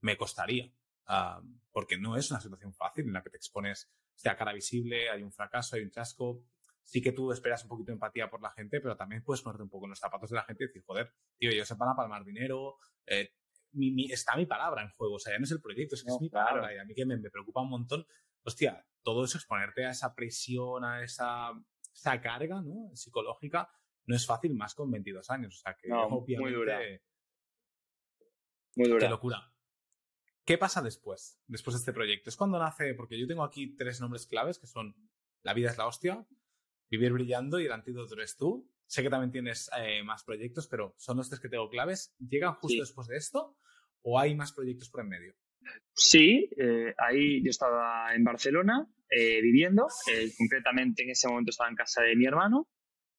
me 0.00 0.16
costaría. 0.16 0.72
Ah, 1.06 1.40
porque 1.70 1.98
no 1.98 2.16
es 2.16 2.30
una 2.30 2.40
situación 2.40 2.74
fácil 2.74 3.06
en 3.06 3.12
la 3.12 3.22
que 3.22 3.30
te 3.30 3.36
expones 3.36 3.90
sea 4.16 4.36
cara 4.36 4.52
visible, 4.52 5.10
hay 5.10 5.22
un 5.22 5.32
fracaso, 5.32 5.76
hay 5.76 5.82
un 5.82 5.90
chasco. 5.90 6.42
Sí 6.86 7.02
que 7.02 7.10
tú 7.10 7.32
esperas 7.32 7.64
un 7.64 7.68
poquito 7.68 7.88
de 7.88 7.94
empatía 7.94 8.30
por 8.30 8.40
la 8.40 8.52
gente, 8.52 8.80
pero 8.80 8.96
también 8.96 9.22
puedes 9.22 9.42
ponerte 9.42 9.64
un 9.64 9.68
poco 9.68 9.86
en 9.86 9.90
los 9.90 9.98
zapatos 9.98 10.30
de 10.30 10.36
la 10.36 10.44
gente 10.44 10.64
y 10.64 10.66
decir, 10.68 10.82
joder, 10.86 11.12
tío, 11.36 11.50
ellos 11.50 11.66
se 11.66 11.74
van 11.74 11.88
a 11.88 11.96
palmar 11.96 12.24
dinero, 12.24 12.76
eh, 13.06 13.32
está 14.08 14.36
mi 14.36 14.46
palabra 14.46 14.82
en 14.82 14.90
juego, 14.90 15.16
o 15.16 15.18
sea, 15.18 15.32
ya 15.32 15.38
no 15.38 15.44
es 15.44 15.50
el 15.50 15.60
proyecto, 15.60 15.96
es 15.96 16.04
que 16.04 16.10
es 16.10 16.20
mi 16.20 16.30
palabra 16.30 16.72
y 16.72 16.78
a 16.78 16.84
mí 16.84 16.94
que 16.94 17.04
me, 17.04 17.18
preocupa 17.18 17.60
un 17.60 17.70
montón. 17.70 18.06
Hostia, 18.44 18.86
todo 19.02 19.24
eso, 19.24 19.36
exponerte 19.36 19.84
a 19.84 19.90
esa 19.90 20.14
presión, 20.14 20.84
a 20.84 21.02
esa, 21.02 21.50
esa 21.92 22.20
carga 22.20 22.62
¿no? 22.62 22.94
psicológica, 22.94 23.68
no 24.06 24.14
es 24.14 24.24
fácil 24.24 24.54
más 24.54 24.74
con 24.74 24.90
22 24.90 25.28
años. 25.30 25.56
O 25.56 25.58
sea, 25.58 25.74
que 25.74 25.92
obviamente... 25.92 26.40
Muy 26.40 26.52
dura. 26.52 26.80
Muy 28.76 28.88
dura. 28.88 29.00
Qué 29.00 29.10
locura. 29.10 29.52
¿Qué 30.44 30.58
pasa 30.58 30.80
después? 30.80 31.42
Después 31.48 31.74
de 31.74 31.80
este 31.80 31.92
proyecto. 31.92 32.30
Es 32.30 32.36
cuando 32.36 32.58
nace, 32.58 32.94
porque 32.94 33.18
yo 33.18 33.26
tengo 33.26 33.42
aquí 33.42 33.74
tres 33.74 34.00
nombres 34.00 34.26
claves 34.26 34.60
que 34.60 34.68
son 34.68 34.94
La 35.42 35.54
vida 35.54 35.70
es 35.70 35.76
la 35.76 35.88
hostia, 35.88 36.24
Vivir 36.90 37.12
brillando 37.12 37.58
y 37.60 37.66
el 37.66 37.72
antídoto 37.72 38.14
eres 38.14 38.36
tú. 38.36 38.70
Sé 38.86 39.02
que 39.02 39.10
también 39.10 39.32
tienes 39.32 39.70
eh, 39.78 40.02
más 40.04 40.22
proyectos, 40.24 40.68
pero 40.68 40.94
son 40.96 41.16
los 41.16 41.28
tres 41.28 41.40
que 41.40 41.48
tengo 41.48 41.68
claves. 41.68 42.14
¿Llegan 42.18 42.54
justo 42.54 42.80
después 42.80 43.08
de 43.08 43.16
esto 43.16 43.56
o 44.02 44.18
hay 44.18 44.34
más 44.34 44.52
proyectos 44.52 44.88
por 44.88 45.00
en 45.00 45.08
medio? 45.08 45.34
Sí, 45.92 46.48
eh, 46.56 46.94
ahí 46.98 47.42
yo 47.42 47.50
estaba 47.50 48.14
en 48.14 48.22
Barcelona 48.22 48.86
eh, 49.10 49.40
viviendo, 49.42 49.88
concretamente 50.38 51.02
en 51.02 51.10
ese 51.10 51.28
momento 51.28 51.50
estaba 51.50 51.70
en 51.70 51.76
casa 51.76 52.02
de 52.02 52.14
mi 52.14 52.26
hermano 52.26 52.68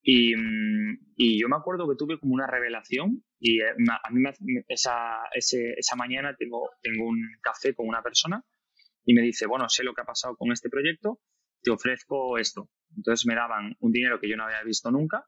y, 0.10 0.36
mm, 0.36 1.14
y, 1.18 1.42
yo 1.42 1.50
me 1.50 1.58
acuerdo 1.58 1.86
que 1.90 1.98
tuve 1.98 2.18
como 2.18 2.34
una 2.34 2.48
revelación 2.48 3.26
y 3.40 3.60
eh, 3.60 3.70
a 3.70 4.10
mí 4.10 4.24
esa, 4.70 5.20
esa 5.34 5.96
mañana 5.98 6.34
tengo, 6.38 6.70
tengo 6.82 7.08
un 7.08 7.22
café 7.42 7.76
con 7.76 7.90
una 7.90 8.02
persona 8.02 8.42
y 9.04 9.14
me 9.14 9.22
dice, 9.22 9.48
bueno, 9.48 9.68
sé 9.68 9.84
lo 9.84 9.94
que 9.94 10.02
ha 10.02 10.06
pasado 10.06 10.38
con 10.38 10.52
este 10.54 10.70
proyecto, 10.70 11.20
te 11.62 11.72
ofrezco 11.72 12.38
esto. 12.38 12.70
Entonces 12.96 13.26
me 13.26 13.36
daban 13.36 13.76
un 13.80 13.92
dinero 13.92 14.20
que 14.20 14.30
yo 14.30 14.38
no 14.38 14.46
había 14.46 14.64
visto 14.64 14.92
nunca, 14.92 15.26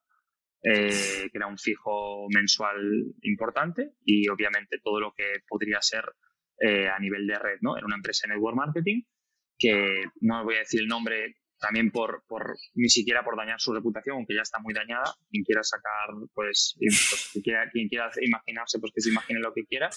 eh, 0.64 1.30
que 1.32 1.38
era 1.38 1.48
un 1.48 1.58
fijo 1.58 2.28
mensual 2.34 2.78
importante 3.22 3.94
y 4.04 4.28
obviamente 4.30 4.80
todo 4.84 5.00
lo 5.00 5.14
que 5.14 5.44
podría 5.48 5.82
ser 5.82 6.04
eh, 6.60 6.88
a 6.88 7.00
nivel 7.00 7.28
de 7.28 7.40
red, 7.40 7.58
¿no? 7.62 7.78
Era 7.78 7.86
una 7.86 7.96
empresa 7.96 8.28
de 8.28 8.34
network 8.34 8.56
marketing 8.56 9.04
que 9.58 10.04
no 10.22 10.44
voy 10.44 10.56
a 10.56 10.60
decir 10.60 10.82
el 10.82 10.88
nombre 10.88 11.36
también 11.60 11.92
por, 11.92 12.24
por, 12.28 12.56
ni 12.74 12.90
siquiera 12.90 13.24
por 13.24 13.36
dañar 13.36 13.60
su 13.60 13.74
reputación, 13.74 14.18
aunque 14.18 14.36
ya 14.36 14.42
está 14.42 14.60
muy 14.60 14.74
dañada. 14.74 15.14
Quien 15.30 15.44
quiera 15.44 15.62
sacar, 15.64 16.10
pues, 16.34 16.76
pues 16.80 17.30
quien, 17.34 17.44
quiera, 17.44 17.70
quien 17.70 17.88
quiera 17.90 18.10
imaginarse, 18.22 18.80
pues 18.80 18.92
que 18.94 19.02
se 19.02 19.10
imagine 19.10 19.40
lo 19.40 19.54
que 19.54 19.66
quiera. 19.66 19.90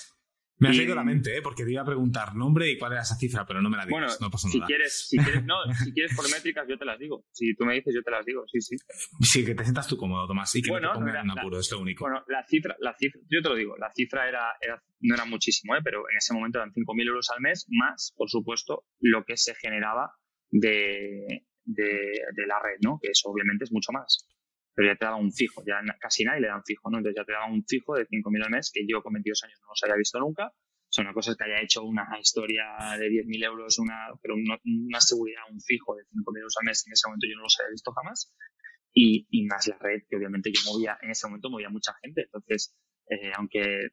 Me 0.62 0.68
has 0.68 0.77
leído 0.77 0.94
la 0.94 1.05
mente, 1.05 1.37
¿eh? 1.37 1.42
porque 1.42 1.64
te 1.64 1.72
iba 1.72 1.83
a 1.83 1.85
preguntar 1.85 2.35
nombre 2.35 2.70
y 2.70 2.79
cuál 2.79 2.92
era 2.92 3.03
esa 3.03 3.16
cifra, 3.16 3.44
pero 3.46 3.61
no 3.61 3.68
me 3.68 3.77
la 3.77 3.85
digas, 3.85 4.01
bueno, 4.01 4.14
no 4.20 4.31
pasa 4.31 4.48
si 4.48 4.59
nada. 4.59 4.66
Quieres, 4.66 5.09
si, 5.09 5.18
quieres, 5.18 5.44
no, 5.44 5.57
si 5.85 5.92
quieres 5.92 6.14
por 6.16 6.31
métricas, 6.31 6.66
yo 6.68 6.79
te 6.79 6.85
las 6.85 6.98
digo. 6.98 7.25
Si 7.33 7.55
tú 7.55 7.64
me 7.64 7.75
dices, 7.75 7.94
yo 7.94 8.03
te 8.03 8.11
las 8.11 8.25
digo, 8.25 8.44
sí, 8.51 8.61
sí. 8.61 8.77
Sí, 9.20 9.44
que 9.44 9.55
te 9.55 9.64
sientas 9.64 9.87
tú 9.88 9.96
cómodo, 9.96 10.27
Tomás, 10.27 10.55
y 10.55 10.62
que 10.62 10.70
bueno, 10.70 10.88
no 10.88 10.94
te 10.94 10.98
pongan 11.01 11.25
en 11.25 11.38
apuro, 11.38 11.59
es 11.59 11.70
lo 11.70 11.81
único. 11.81 12.05
Bueno, 12.05 12.25
la 12.29 12.44
cifra, 12.46 12.77
la 12.81 12.94
cifra, 12.94 13.20
yo 13.29 13.42
te 13.42 13.48
lo 13.48 13.55
digo, 13.55 13.77
la 13.77 13.90
cifra 13.92 14.29
era, 14.29 14.57
era 14.61 14.83
no 15.03 15.14
era 15.14 15.25
muchísimo, 15.25 15.75
¿eh? 15.75 15.81
pero 15.83 16.09
en 16.11 16.16
ese 16.16 16.33
momento 16.33 16.59
eran 16.59 16.72
5.000 16.72 17.09
euros 17.09 17.29
al 17.35 17.40
mes, 17.40 17.66
más, 17.68 18.12
por 18.16 18.31
supuesto, 18.31 18.85
lo 19.01 19.25
que 19.25 19.37
se 19.37 19.55
generaba 19.55 20.12
de, 20.51 21.44
de, 21.64 22.46
la 22.46 22.61
red, 22.61 22.79
¿no? 22.83 22.98
Que 23.01 23.11
eso 23.11 23.29
obviamente 23.29 23.64
es 23.64 23.72
mucho 23.72 23.92
más. 23.92 24.27
Pero 24.74 24.88
ya 24.88 24.96
te 24.96 25.04
daban 25.04 25.20
un 25.20 25.32
fijo, 25.32 25.62
ya 25.66 25.80
casi 26.00 26.24
nadie 26.24 26.40
le 26.40 26.48
dan 26.48 26.64
fijo, 26.64 26.90
¿no? 26.90 26.98
Entonces 26.98 27.20
ya 27.20 27.24
te 27.24 27.32
daban 27.32 27.52
un 27.52 27.64
fijo 27.64 27.94
de 27.94 28.06
5.000 28.06 28.44
al 28.44 28.50
mes 28.50 28.70
que 28.72 28.87
yo 28.87 29.02
con 29.02 29.12
22 29.12 29.44
años 29.44 29.58
no 29.61 29.68
los 29.68 29.82
había 29.82 29.96
visto 29.96 30.18
nunca. 30.18 30.52
Son 30.88 31.06
una 31.06 31.14
cosa 31.14 31.35
que 31.37 31.44
haya 31.44 31.62
hecho 31.62 31.82
una 31.85 32.06
historia 32.20 32.64
de 32.98 33.08
10.000 33.08 33.44
euros, 33.44 33.78
una, 33.78 34.08
pero 34.20 34.35
una, 34.35 35.00
seguridad, 35.00 35.42
un 35.50 35.61
fijo 35.61 35.94
de 35.96 36.02
5.000 36.04 36.38
euros 36.38 36.56
al 36.61 36.66
mes 36.66 36.87
en 36.87 36.92
ese 36.92 37.08
momento 37.08 37.26
yo 37.28 37.37
no 37.37 37.42
los 37.42 37.56
había 37.61 37.70
visto 37.70 37.92
jamás. 37.92 38.35
Y, 38.94 39.26
y, 39.30 39.46
más 39.46 39.66
la 39.68 39.78
red, 39.78 40.02
que 40.08 40.16
obviamente 40.16 40.52
yo 40.52 40.61
movía, 40.70 40.98
en 41.00 41.11
ese 41.11 41.26
momento 41.26 41.48
movía 41.48 41.70
mucha 41.70 41.94
gente. 42.02 42.22
Entonces, 42.22 42.76
eh, 43.08 43.32
aunque 43.35 43.88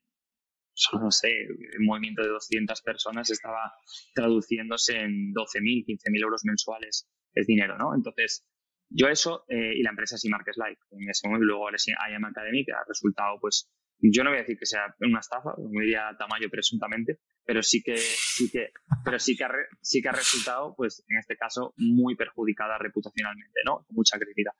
no 0.94 1.12
sé, 1.12 1.48
un 1.78 1.86
movimiento 1.86 2.22
de 2.22 2.30
200 2.30 2.82
personas 2.82 3.30
estaba 3.30 3.74
traduciéndose 4.13 4.98
en 4.98 5.34
12.000, 5.34 5.86
15.000 5.86 6.24
euros 6.24 6.42
mensuales 6.46 7.10
es 7.34 7.48
dinero, 7.48 7.78
¿no? 7.78 7.94
Entonces, 7.96 8.46
yo 8.89 9.08
eso 9.08 9.45
eh, 9.47 9.73
y 9.75 9.84
la 9.84 9.91
empresa 9.91 10.17
Simarques 10.17 10.58
Live, 10.58 10.80
en 10.91 11.10
ese 11.10 11.28
momento, 11.28 11.45
luego 11.45 11.69
IAM 11.69 12.25
Academy, 12.25 12.65
que 12.65 12.71
ha 12.71 12.84
resultado, 12.88 13.38
pues, 13.39 13.69
yo 14.02 14.23
no 14.23 14.30
voy 14.30 14.39
a 14.39 14.41
decir 14.41 14.58
que 14.58 14.65
sea 14.65 14.95
una 15.02 15.19
estafa, 15.19 15.54
como 15.56 15.82
diría 15.82 16.15
Tamayo 16.17 16.49
presuntamente, 16.49 17.19
pero 17.45 17.62
sí 17.62 17.84
que, 17.84 17.97
sí 17.97 18.49
que, 18.49 18.69
pero 19.04 19.19
sí 19.19 19.36
que 19.36 19.43
ha, 19.43 19.52
sí 19.82 20.02
que 20.02 20.10
ha 20.10 20.13
resultado, 20.13 20.73
pues, 20.75 21.04
en 21.08 21.17
este 21.17 21.36
caso, 21.36 21.73
muy 21.78 22.15
perjudicada 22.15 22.78
reputacionalmente, 22.78 23.60
¿no? 23.65 23.84
Con 23.86 23.95
mucha 23.95 24.17
credibilidad. 24.17 24.54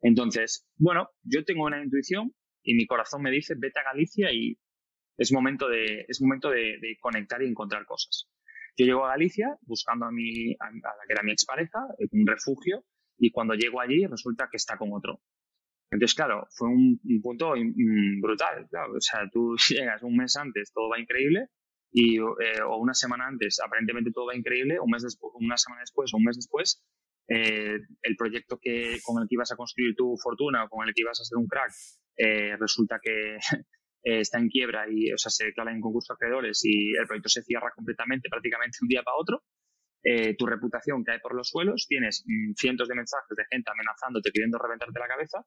Entonces, 0.00 0.66
bueno, 0.76 1.10
yo 1.22 1.44
tengo 1.44 1.64
una 1.64 1.82
intuición 1.82 2.34
y 2.62 2.74
mi 2.74 2.86
corazón 2.86 3.22
me 3.22 3.30
dice, 3.30 3.54
vete 3.56 3.80
a 3.80 3.84
Galicia 3.84 4.32
y 4.32 4.58
es 5.18 5.32
momento 5.32 5.68
de, 5.68 6.06
es 6.08 6.20
momento 6.22 6.50
de, 6.50 6.78
de 6.80 6.96
conectar 6.98 7.42
y 7.42 7.46
encontrar 7.46 7.84
cosas. 7.84 8.28
Yo 8.76 8.86
llego 8.86 9.04
a 9.04 9.10
Galicia 9.10 9.58
buscando 9.62 10.06
a, 10.06 10.10
mi, 10.10 10.52
a, 10.52 10.70
la 10.72 11.06
que 11.06 11.12
era 11.12 11.22
mi 11.22 11.32
expareja, 11.32 11.80
un 12.12 12.26
refugio, 12.26 12.84
y 13.20 13.30
cuando 13.30 13.54
llego 13.54 13.80
allí 13.80 14.06
resulta 14.06 14.48
que 14.50 14.56
está 14.56 14.76
con 14.76 14.90
otro. 14.92 15.20
Entonces, 15.92 16.14
claro, 16.14 16.46
fue 16.50 16.68
un, 16.68 17.00
punto 17.22 17.52
brutal. 18.20 18.68
O 18.96 19.00
sea, 19.00 19.28
tú 19.30 19.56
llegas 19.68 20.02
un 20.02 20.16
mes 20.16 20.36
antes, 20.36 20.72
todo 20.72 20.88
va 20.88 20.98
increíble, 20.98 21.48
y, 21.92 22.18
eh, 22.18 22.62
o 22.66 22.78
una 22.78 22.94
semana 22.94 23.26
antes, 23.26 23.60
aparentemente 23.64 24.10
todo 24.12 24.26
va 24.26 24.36
increíble, 24.36 24.80
un 24.80 24.90
mes 24.90 25.02
después, 25.02 25.32
una 25.34 25.56
semana 25.56 25.80
después 25.80 26.12
o 26.14 26.16
un 26.16 26.24
mes 26.24 26.36
después, 26.36 26.82
eh, 27.28 27.78
el 28.02 28.16
proyecto 28.16 28.58
que, 28.60 28.98
con 29.04 29.22
el 29.22 29.28
que 29.28 29.34
ibas 29.34 29.52
a 29.52 29.56
construir 29.56 29.94
tu 29.94 30.16
fortuna 30.16 30.64
o 30.64 30.68
con 30.68 30.86
el 30.86 30.94
que 30.94 31.02
ibas 31.02 31.20
a 31.20 31.22
hacer 31.22 31.36
un 31.38 31.46
crack, 31.46 31.72
eh, 32.16 32.56
resulta 32.58 32.98
que 33.02 33.36
eh, 34.04 34.20
está 34.20 34.38
en 34.38 34.48
quiebra 34.48 34.86
y 34.90 35.12
o 35.12 35.18
sea, 35.18 35.30
se 35.30 35.46
declara 35.46 35.72
en 35.72 35.80
concurso 35.80 36.12
de 36.12 36.16
acreedores 36.16 36.60
y 36.64 36.90
el 36.96 37.06
proyecto 37.06 37.28
se 37.28 37.42
cierra 37.42 37.70
completamente 37.74 38.28
prácticamente 38.28 38.78
un 38.82 38.88
día 38.88 39.02
para 39.02 39.16
otro, 39.16 39.42
eh, 40.02 40.34
tu 40.36 40.46
reputación 40.46 41.04
cae 41.04 41.20
por 41.20 41.34
los 41.34 41.48
suelos, 41.48 41.86
tienes 41.88 42.24
mm, 42.26 42.52
cientos 42.56 42.88
de 42.88 42.94
mensajes 42.94 43.36
de 43.36 43.44
gente 43.50 43.70
amenazándote, 43.70 44.30
queriendo 44.32 44.58
reventarte 44.58 44.98
la 44.98 45.08
cabeza 45.08 45.44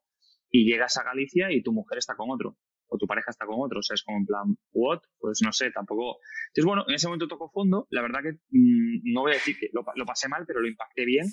y 0.50 0.66
llegas 0.66 0.98
a 0.98 1.04
Galicia 1.04 1.52
y 1.52 1.63
tu 1.63 1.74
mujer 1.74 1.98
está 1.98 2.16
con 2.16 2.30
otro 2.30 2.58
o 2.94 2.98
tu 2.98 3.08
pareja 3.08 3.32
está 3.32 3.46
con 3.46 3.56
otro, 3.60 3.80
o 3.80 3.82
sea, 3.82 3.96
es 3.96 4.04
como 4.04 4.20
en 4.20 4.26
plan, 4.26 4.58
¿what? 4.72 5.00
Pues 5.18 5.39
no 5.44 5.52
sé, 5.52 5.72
tampoco. 5.72 6.20
Entonces, 6.50 6.66
bueno, 6.66 6.86
en 6.88 6.94
ese 6.94 7.08
momento 7.08 7.28
tocó 7.28 7.50
fondo, 7.50 7.88
la 7.89 8.04
verdad 8.04 8.22
que 8.22 8.34
mm, 8.52 9.12
no 9.13 9.22
voy 9.22 9.32
a 9.32 9.36
decir 9.36 9.58
que 9.58 9.70
lo, 9.74 9.84
pasé 10.06 10.30
mal, 10.30 10.46
pero 10.46 10.62
lo 10.62 10.68
impacté 10.68 11.06
bien. 11.06 11.26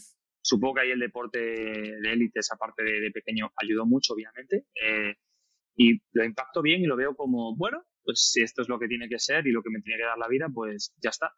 Supongo 0.43 0.77
que 0.77 0.81
ahí 0.81 0.91
el 0.91 1.01
deporte 1.01 1.39
de 1.39 2.13
élite, 2.13 2.41
esa 2.41 2.57
parte 2.57 2.83
de, 2.83 3.11
pequeño, 3.11 3.53
ayudó 3.57 3.85
mucho, 3.85 4.15
obviamente. 4.15 4.65
Eh, 4.83 5.17
y 5.77 6.01
lo 6.13 6.25
impacto 6.25 6.63
bien 6.63 6.81
y 6.81 6.87
lo 6.87 6.97
veo 6.97 7.15
como, 7.15 7.55
bueno, 7.57 7.85
pues 8.03 8.31
si 8.33 8.43
esto 8.43 8.63
es 8.63 8.69
lo 8.69 8.79
que 8.79 8.89
tiene 8.89 9.09
que 9.09 9.19
ser 9.19 9.47
y 9.47 9.53
lo 9.53 9.63
que 9.63 9.71
me 9.71 9.83
tiene 9.83 9.99
que 9.99 10.07
dar 10.07 10.19
la 10.19 10.29
vida, 10.29 10.49
pues 10.53 10.95
ya 11.03 11.11
está. 11.11 11.33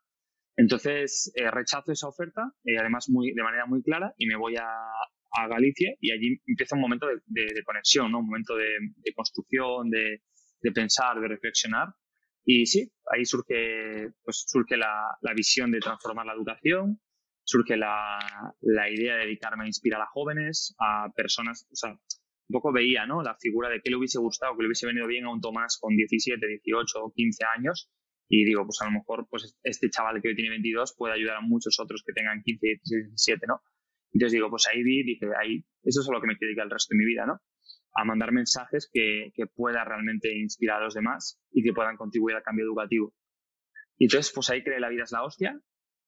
Entonces 0.56 1.32
eh, 1.34 1.50
rechazo 1.50 1.92
esa 1.92 2.08
oferta, 2.08 2.52
eh, 2.64 2.78
además 2.78 3.08
muy, 3.08 3.32
de 3.32 3.42
manera 3.42 3.66
muy 3.66 3.82
clara, 3.82 4.12
y 4.18 4.26
me 4.26 4.36
voy 4.36 4.56
a, 4.56 4.66
a 5.32 5.48
Galicia 5.48 5.94
y 6.00 6.12
allí 6.12 6.40
empieza 6.46 6.76
un 6.76 6.82
momento 6.82 7.06
de, 7.06 7.16
de, 7.26 7.62
conexión, 7.64 8.12
¿no? 8.12 8.18
un 8.18 8.26
momento 8.26 8.56
de, 8.56 8.70
de 8.96 9.14
construcción, 9.14 9.90
de, 9.90 10.22
de, 10.60 10.72
pensar, 10.72 11.20
de 11.20 11.28
reflexionar, 11.28 11.88
Y 12.44 12.66
sí, 12.66 12.90
ahí 13.10 13.24
surge, 13.24 14.10
pues, 14.24 14.44
surge 14.46 14.76
la, 14.76 15.16
la 15.22 15.32
visión 15.34 15.70
de 15.70 15.80
transformar 15.80 16.26
la 16.26 16.34
educación, 16.34 17.00
surge 17.44 17.76
la, 17.76 18.18
la, 18.60 18.90
idea 18.90 19.16
de 19.16 19.24
dedicarme 19.24 19.64
a 19.64 19.66
inspirar 19.66 20.00
a 20.02 20.06
jóvenes, 20.06 20.74
a 20.78 21.10
personas, 21.14 21.66
o 21.70 21.76
sea, 21.76 21.90
un 21.90 22.52
poco 22.52 22.72
veía, 22.72 23.06
¿no? 23.06 23.22
La 23.22 23.36
figura 23.36 23.68
de 23.68 23.80
qué 23.80 23.90
le 23.90 23.96
hubiese 23.96 24.18
gustado, 24.18 24.54
que 24.56 24.62
le 24.62 24.68
hubiese 24.68 24.86
venido 24.86 25.06
bien 25.06 25.24
a 25.24 25.32
un 25.32 25.40
Tomás 25.40 25.78
con 25.80 25.96
17, 25.96 26.46
18 26.46 26.98
o 27.02 27.12
15 27.12 27.44
años. 27.56 27.90
Y 28.28 28.44
digo, 28.44 28.64
pues 28.64 28.78
a 28.80 28.87
lo 28.87 28.92
mejor 28.92 29.26
pues 29.28 29.56
este 29.62 29.90
chaval 29.90 30.20
que 30.22 30.28
hoy 30.28 30.35
tiene 30.35 30.50
22 30.50 30.94
puede 30.96 31.14
ayudar 31.14 31.37
a 31.37 31.40
muchos 31.40 31.78
otros 31.78 32.02
que 32.06 32.12
tengan 32.12 32.42
15, 32.42 32.66
16, 32.66 33.06
17, 33.08 33.46
¿no? 33.46 33.61
Entonces 34.12 34.32
digo, 34.32 34.50
pues 34.50 34.66
ahí 34.68 34.82
vi, 34.82 35.02
dije, 35.02 35.26
ahí, 35.40 35.64
eso 35.82 36.00
es 36.00 36.08
a 36.08 36.12
lo 36.12 36.20
que 36.20 36.26
me 36.26 36.37
dedicar 36.38 36.64
el 36.64 36.70
resto 36.70 36.94
de 36.94 36.98
mi 36.98 37.04
vida, 37.04 37.26
¿no? 37.26 37.40
A 37.94 38.04
mandar 38.04 38.32
mensajes 38.32 38.88
que, 38.92 39.32
que 39.35 39.46
pueda 39.46 39.85
realmente 39.85 40.35
inspirar 40.37 40.80
a 40.80 40.85
los 40.85 40.94
demás 40.94 41.40
y 41.50 41.62
que 41.62 41.72
puedan 41.72 41.96
contribuir 41.96 42.37
al 42.37 42.42
cambio 42.42 42.64
educativo. 42.64 43.14
Y 43.98 44.04
entonces, 44.04 44.32
pues 44.35 44.50
ahí 44.50 44.62
creé 44.62 44.80
La 44.80 44.88
vida 44.88 45.04
es 45.04 45.12
la 45.12 45.24
hostia, 45.24 45.61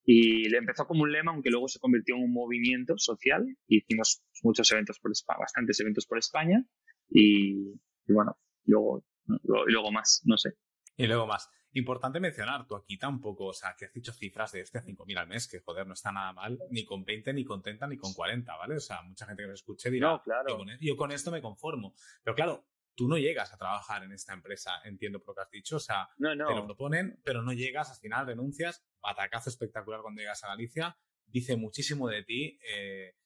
y 0.07 0.49
le 0.51 0.59
empezó 0.59 0.87
como 0.87 1.03
un 1.03 1.13
lema, 1.13 1.33
aunque 1.33 1.51
luego 1.51 1.67
se 1.69 1.79
convirtió 1.79 2.17
en 2.17 2.25
un 2.25 2.33
movimiento 2.33 2.95
social. 2.99 3.47
Hicimos 3.67 4.23
muchos 4.43 4.71
eventos 4.71 4.99
por 5.01 5.11
España, 5.11 5.39
bastantes 5.41 5.81
eventos 5.81 6.07
por 6.07 6.19
España. 6.19 6.63
Y, 7.09 7.81
bueno, 8.07 8.37
luego, 8.67 9.03
luego, 9.27 9.93
más, 9.93 10.23
no 10.27 10.37
sé. 10.37 10.51
Y 10.97 11.07
luego 11.07 11.27
más. 11.27 11.49
Importante 11.75 12.21
mencionar, 12.21 12.67
tú 12.67 12.77
aquí 12.77 12.97
tampoco, 12.97 13.47
o 13.47 13.53
sea, 13.53 13.75
que 13.77 13.87
has 13.87 13.93
dicho 13.93 14.13
cifras 14.13 14.53
de 14.53 14.61
este 14.61 14.79
a 14.79 14.85
5.000 14.85 15.19
al 15.19 15.27
mes, 15.27 15.49
que 15.49 15.61
joder, 15.61 15.87
no 15.87 15.95
está 15.95 16.13
nada 16.13 16.33
mal, 16.33 16.59
ni 16.71 16.85
con 16.85 17.05
20, 17.05 17.33
ni 17.33 17.45
con 17.45 17.63
30, 17.63 17.89
ni 17.89 17.97
con 17.97 18.15
40, 18.15 18.57
¿vale? 18.57 18.77
O 18.77 18.81
sea, 18.81 19.03
mucha 19.03 19.27
gente 19.27 19.43
que 19.43 19.49
me 19.49 19.55
escuche 19.55 19.91
dirá, 19.91 20.13
no, 20.13 20.23
claro. 20.23 20.49
yo, 20.49 20.57
con, 20.57 20.71
e-, 20.71 20.79
yo 20.81 20.97
con 20.97 21.11
esto 21.11 21.31
me 21.33 21.43
conformo. 21.43 21.95
Pero 22.23 22.37
claro, 22.37 22.65
tú 22.95 23.09
no 23.09 23.19
llegas 23.19 23.53
a 23.53 23.59
trabajar 23.59 24.05
en 24.05 24.13
esta 24.13 24.33
empresa, 24.33 24.81
entiendo 24.85 25.19
por 25.19 25.29
lo 25.29 25.35
que 25.35 25.43
has 25.43 25.51
dicho, 25.51 25.77
o 25.77 25.81
sea, 25.81 26.09
te 26.17 26.37
lo 26.37 26.65
proponen, 26.65 27.21
pero 27.25 27.43
no 27.43 27.53
llegas, 27.53 27.91
al 27.91 27.97
final 27.97 28.27
renuncias, 28.27 28.87
batacazo 29.03 29.51
espectacular 29.51 30.01
cuando 30.01 30.21
llegas 30.21 30.45
a 30.45 30.49
Galicia, 30.49 30.97
dice 31.27 31.57
muchísimo 31.57 32.09
de 32.09 32.23
ti 32.23 32.59
eh, 32.73 33.17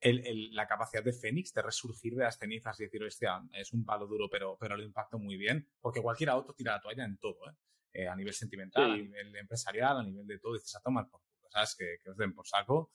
la 0.00 0.66
capacidad 0.66 1.02
de 1.02 1.12
Fénix 1.12 1.52
de 1.52 1.62
resurgir 1.62 2.14
de 2.14 2.24
las 2.24 2.38
cenizas 2.38 2.78
y 2.80 2.84
decir, 2.84 3.02
hostia, 3.02 3.42
es 3.52 3.72
un 3.72 3.84
palo 3.84 4.06
duro, 4.06 4.28
pero, 4.30 4.56
pero 4.58 4.76
lo 4.76 4.82
impacto 4.82 5.18
muy 5.18 5.36
bien, 5.36 5.68
porque 5.80 6.00
cualquier 6.00 6.30
auto 6.30 6.54
tira 6.54 6.72
la 6.72 6.80
toalla 6.80 7.04
en 7.04 7.18
todo, 7.18 7.50
¿eh? 7.50 7.54
Eh, 7.92 8.06
a 8.06 8.14
nivel 8.14 8.34
sentimental, 8.34 8.92
a 8.92 8.96
nivel 8.96 9.34
empresarial, 9.34 9.98
a 9.98 10.02
nivel 10.02 10.26
de 10.26 10.38
todo, 10.38 10.54
dices 10.54 10.76
a 10.76 10.80
tomar 10.80 11.08
por 11.08 11.20
culo, 11.22 11.48
¿sabes? 11.50 11.74
Que, 11.76 11.96
que 12.02 12.10
os 12.10 12.16
den 12.16 12.34
por 12.34 12.46
saco. 12.46 12.92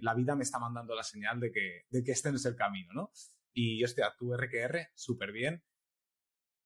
la 0.00 0.14
vida 0.14 0.34
me 0.36 0.44
está 0.44 0.58
mandando 0.58 0.94
la 0.94 1.02
señal 1.02 1.40
de 1.40 1.50
que, 1.50 1.82
de 1.90 2.02
que 2.04 2.12
este 2.12 2.30
no 2.30 2.36
es 2.36 2.46
el 2.46 2.56
camino, 2.56 2.92
¿no? 2.94 3.12
Y, 3.52 3.82
hostia, 3.82 4.14
tu 4.16 4.32
RQR, 4.34 4.88
súper 4.94 5.32
bien. 5.32 5.62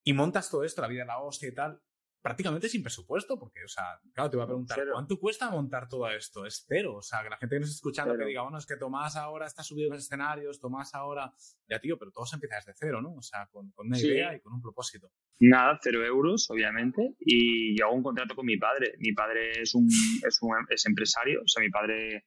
Y 0.04 0.12
montas 0.12 0.50
todo 0.50 0.64
esto, 0.64 0.82
la 0.82 0.88
vida 0.88 1.02
de 1.02 1.06
la 1.06 1.20
hostia 1.20 1.48
y 1.48 1.54
tal, 1.54 1.80
prácticamente 2.24 2.70
sin 2.70 2.82
presupuesto, 2.82 3.38
porque, 3.38 3.62
o 3.64 3.68
sea, 3.68 4.00
claro, 4.14 4.30
te 4.30 4.38
voy 4.38 4.44
a 4.44 4.46
preguntar, 4.46 4.78
¿cuánto 4.90 5.20
cuesta 5.20 5.50
montar 5.50 5.90
todo 5.90 6.08
esto? 6.08 6.46
Es 6.46 6.64
cero, 6.66 6.96
o 6.96 7.02
sea, 7.02 7.22
que 7.22 7.28
la 7.28 7.36
gente 7.36 7.56
que 7.56 7.60
nos 7.60 7.68
está 7.68 7.76
escuchando 7.76 8.16
que 8.16 8.24
diga, 8.24 8.40
bueno, 8.40 8.56
es 8.56 8.64
que 8.64 8.78
Tomás 8.78 9.14
ahora 9.16 9.46
está 9.46 9.62
subido 9.62 9.88
en 9.88 9.92
los 9.92 10.04
escenarios, 10.04 10.58
Tomás 10.58 10.94
ahora, 10.94 11.34
ya 11.68 11.78
tío, 11.80 11.98
pero 11.98 12.12
todo 12.12 12.24
se 12.24 12.36
empieza 12.36 12.56
desde 12.56 12.72
cero, 12.78 13.02
¿no? 13.02 13.12
O 13.12 13.20
sea, 13.20 13.46
con, 13.52 13.74
una 13.76 13.98
idea 13.98 14.34
y 14.34 14.40
con 14.40 14.54
un 14.54 14.62
propósito. 14.62 15.12
Nada, 15.38 15.78
cero 15.82 16.02
euros, 16.02 16.48
obviamente, 16.48 17.14
y 17.20 17.78
yo 17.78 17.88
hago 17.88 17.94
un 17.96 18.02
contrato 18.02 18.34
con 18.34 18.46
mi 18.46 18.56
padre. 18.56 18.94
Mi 19.00 19.12
padre 19.12 19.60
es 19.60 19.74
un, 19.74 19.86
es 19.86 20.38
un 20.40 20.54
es 20.70 20.86
empresario, 20.86 21.42
o 21.42 21.48
sea, 21.48 21.62
mi 21.62 21.68
padre 21.68 22.24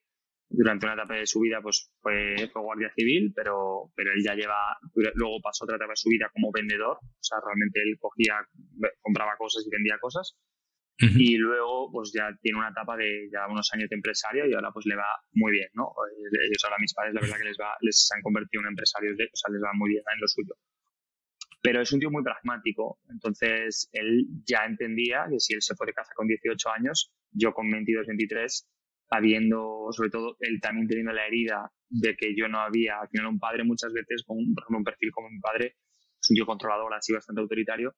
durante 0.49 0.85
una 0.85 0.95
etapa 0.95 1.15
de 1.15 1.27
su 1.27 1.41
vida 1.41 1.61
pues 1.61 1.91
fue, 2.01 2.49
fue, 2.51 2.61
guardia 2.61 2.91
civil, 2.95 3.33
pero, 3.35 3.91
pero 3.95 4.11
él 4.13 4.23
ya 4.23 4.33
lleva, 4.33 4.77
luego 5.15 5.41
pasó 5.41 5.65
otra 5.65 5.75
etapa 5.75 5.91
de 5.91 5.97
su 5.97 6.09
vida 6.09 6.29
como 6.33 6.51
vendedor, 6.51 6.97
o 7.01 7.23
sea, 7.23 7.39
realmente 7.45 7.81
él 7.81 7.97
cogía, 7.99 8.35
compraba 9.01 9.35
cosas 9.37 9.65
y 9.65 9.69
vendía 9.69 9.97
cosas. 9.99 10.37
Y 10.99 11.37
luego, 11.37 11.91
pues 11.91 12.11
ya 12.11 12.35
tiene 12.41 12.57
una 12.57 12.69
etapa 12.69 12.97
de 12.97 13.29
ya 13.31 13.45
unos 13.47 13.71
años 13.71 13.87
de 13.87 13.95
empresario 13.95 14.47
y 14.47 14.53
ahora 14.55 14.71
pues 14.71 14.87
le 14.87 14.95
va 14.95 15.05
muy 15.33 15.51
bien, 15.51 15.69
¿no? 15.73 15.93
Ellos 16.43 16.63
ahora, 16.63 16.77
mis 16.79 16.91
padres, 16.91 17.13
la 17.13 17.21
verdad 17.21 17.37
que 17.37 17.43
les 17.43 17.57
va, 17.57 17.77
les 17.81 18.09
han 18.15 18.21
convertido 18.23 18.63
en 18.63 18.69
empresarios, 18.69 19.15
de, 19.15 19.25
o 19.25 19.35
sea, 19.35 19.53
les 19.53 19.61
va 19.61 19.73
muy 19.73 19.91
bien 19.91 20.01
en 20.11 20.19
lo 20.19 20.27
suyo. 20.27 20.55
Pero 21.61 21.81
es 21.81 21.91
un 21.91 21.99
tío 21.99 22.09
muy 22.09 22.23
pragmático, 22.23 22.99
entonces 23.09 23.89
él 23.91 24.25
ya 24.43 24.65
entendía 24.65 25.27
que 25.29 25.39
si 25.39 25.53
él 25.53 25.61
se 25.61 25.75
fue 25.75 25.85
de 25.85 25.93
casa 25.93 26.13
con 26.15 26.27
18 26.27 26.69
años, 26.71 27.11
yo 27.31 27.53
con 27.53 27.69
22, 27.69 28.07
23, 28.07 28.67
habiendo, 29.09 29.87
sobre 29.91 30.09
todo, 30.09 30.35
él 30.39 30.59
también 30.61 30.87
teniendo 30.87 31.13
la 31.13 31.27
herida 31.27 31.71
de 31.89 32.15
que 32.15 32.35
yo 32.35 32.47
no 32.47 32.59
había, 32.59 32.99
al 32.99 33.09
final 33.09 33.27
un 33.27 33.39
padre 33.39 33.63
muchas 33.63 33.93
veces, 33.93 34.23
con 34.25 34.37
un 34.37 34.83
perfil 34.83 35.11
como 35.11 35.29
mi 35.29 35.39
padre, 35.39 35.75
es 36.19 36.29
un 36.29 36.35
tío 36.35 36.45
controlador, 36.45 36.93
así 36.93 37.13
bastante 37.13 37.41
autoritario, 37.41 37.95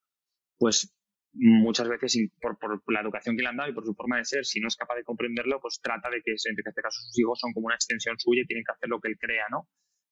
pues 0.58 0.94
muchas 1.34 1.88
veces 1.88 2.18
por, 2.42 2.58
por, 2.58 2.82
la 2.94 3.02
educación 3.02 3.36
que 3.36 3.44
le 3.44 3.50
han 3.50 3.58
dado 3.58 3.70
y 3.70 3.74
por 3.74 3.86
su 3.86 3.94
forma 3.94 4.18
de 4.18 4.26
ser, 4.26 4.46
si 4.46 4.60
no 4.60 4.68
es 4.68 4.76
capaz 4.76 4.96
de 4.96 5.04
comprenderlo, 5.04 5.60
pues 5.62 5.80
trata 5.82 6.10
de 6.10 6.22
que, 6.24 6.32
en 6.32 6.56
este 6.58 6.82
caso, 6.82 7.00
sus 7.02 7.20
hijos 7.20 7.40
son 7.40 7.54
como 7.54 7.68
una 7.68 7.76
extensión 7.76 8.16
suya 8.20 8.42
y 8.44 8.46
tienen 8.46 8.64
que 8.66 8.74
hacer 8.74 8.90
lo 8.90 9.00
que 9.00 9.10
él 9.10 9.18
crea, 9.18 9.46
¿no? 9.50 9.68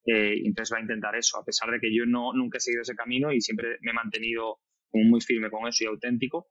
Eh, 0.06 0.40
entonces 0.44 0.72
va 0.72 0.78
a 0.78 0.82
intentar 0.82 1.14
eso, 1.16 1.38
a 1.38 1.44
pesar 1.44 1.70
de 1.70 1.80
que 1.80 1.94
yo 1.94 2.06
no, 2.06 2.32
nunca 2.32 2.58
he 2.58 2.60
seguido 2.60 2.82
ese 2.82 2.94
camino 2.94 3.32
y 3.32 3.40
siempre 3.40 3.78
me 3.82 3.90
he 3.90 3.94
mantenido 3.94 4.58
muy 4.92 5.20
firme 5.20 5.50
con 5.50 5.68
eso 5.68 5.84
y 5.84 5.86
auténtico, 5.86 6.48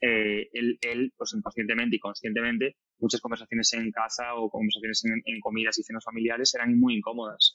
eh, 0.00 0.48
él, 0.52 0.78
él, 0.82 1.12
pues 1.16 1.32
inconscientemente 1.32 1.96
y 1.96 2.00
conscientemente, 2.00 2.76
muchas 3.02 3.20
conversaciones 3.20 3.72
en 3.74 3.90
casa 3.90 4.34
o 4.36 4.48
conversaciones 4.48 5.02
en, 5.04 5.40
comidas 5.40 5.78
y 5.78 5.82
cenas 5.82 6.04
familiares 6.04 6.54
eran 6.54 6.78
muy 6.78 6.96
incómodas. 6.96 7.52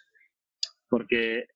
Porque, 0.90 1.48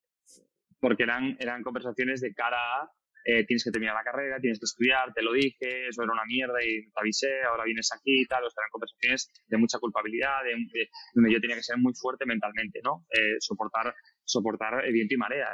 porque 0.80 1.04
eran, 1.04 1.38
eran 1.40 1.62
conversaciones 1.62 2.22
de 2.22 2.34
cara 2.34 2.58
a 2.58 2.92
eh, 3.24 3.46
tienes 3.46 3.64
que 3.64 3.70
terminar 3.70 3.94
la 3.94 4.04
carrera, 4.04 4.40
tienes 4.40 4.60
que 4.60 4.66
estudiar, 4.66 5.14
te 5.14 5.22
lo 5.22 5.34
dije, 5.34 5.88
eso 5.88 6.02
era 6.02 6.12
una 6.12 6.26
mierda 6.26 6.58
y 6.64 6.90
te 6.90 7.00
avisé, 7.00 7.44
ahora 7.44 7.66
vienes 7.66 7.90
aquí 7.94 8.22
y 8.24 8.26
tal. 8.26 8.44
O 8.44 8.48
eran 8.48 8.72
conversaciones 8.72 9.30
de 9.48 9.58
mucha 9.58 9.78
culpabilidad, 9.78 10.44
de, 10.44 10.90
donde 11.14 11.32
yo 11.32 11.40
tenía 11.40 11.56
que 11.56 11.64
ser 11.64 11.78
muy 11.78 11.94
fuerte 11.94 12.26
mentalmente, 12.26 12.80
¿no? 12.84 13.06
Eh, 13.12 13.36
soportar, 13.40 13.94
soportar 14.24 14.84
viento 14.92 15.14
y 15.14 15.18
marea. 15.18 15.50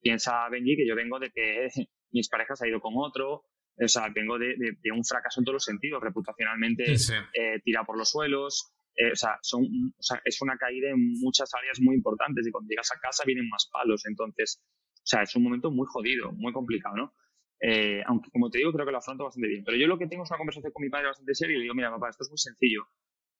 piensa 0.00 0.48
Benji 0.48 0.76
que 0.76 0.86
yo 0.86 0.94
vengo 0.94 1.18
de 1.18 1.30
que 1.30 1.68
mis 2.12 2.28
parejas 2.28 2.62
ha 2.62 2.68
ido 2.68 2.80
con 2.80 2.94
otro, 2.96 3.44
o 3.78 3.88
sea, 3.88 4.08
vengo 4.14 4.38
de, 4.38 4.54
un 4.92 5.04
fracaso 5.04 5.40
en 5.40 5.44
todos 5.44 5.54
los 5.54 5.64
sentidos, 5.64 6.02
reputacionalmente 6.02 6.84
eh, 6.92 7.60
tira 7.64 7.84
por 7.84 7.96
los 7.96 8.10
suelos. 8.10 8.72
Eh, 8.94 9.12
o, 9.12 9.16
sea, 9.16 9.38
son, 9.40 9.64
o 9.64 10.02
sea, 10.02 10.20
es 10.24 10.40
una 10.42 10.56
caída 10.58 10.90
en 10.90 11.18
muchas 11.20 11.52
áreas 11.54 11.80
muy 11.80 11.96
importantes 11.96 12.46
y 12.46 12.50
cuando 12.50 12.68
llegas 12.68 12.90
a 12.92 13.00
casa 13.00 13.24
vienen 13.26 13.48
más 13.48 13.68
palos. 13.72 14.04
Entonces, 14.06 14.62
o 14.62 15.06
sea, 15.06 15.22
es 15.22 15.34
un 15.34 15.44
momento 15.44 15.70
muy 15.70 15.86
jodido, 15.88 16.32
muy 16.32 16.52
complicado, 16.52 16.96
¿no? 16.96 17.14
Eh, 17.60 18.02
aunque, 18.06 18.30
como 18.30 18.50
te 18.50 18.58
digo, 18.58 18.72
creo 18.72 18.84
que 18.84 18.92
lo 18.92 18.98
afronto 18.98 19.24
bastante 19.24 19.48
bien. 19.48 19.64
Pero 19.64 19.78
yo 19.78 19.86
lo 19.86 19.98
que 19.98 20.06
tengo 20.06 20.24
es 20.24 20.30
una 20.30 20.38
conversación 20.38 20.72
con 20.72 20.82
mi 20.82 20.90
padre 20.90 21.06
bastante 21.06 21.34
seria 21.34 21.54
y 21.54 21.58
le 21.58 21.62
digo, 21.62 21.74
mira, 21.74 21.90
papá, 21.90 22.10
esto 22.10 22.24
es 22.24 22.30
muy 22.30 22.38
sencillo. 22.38 22.82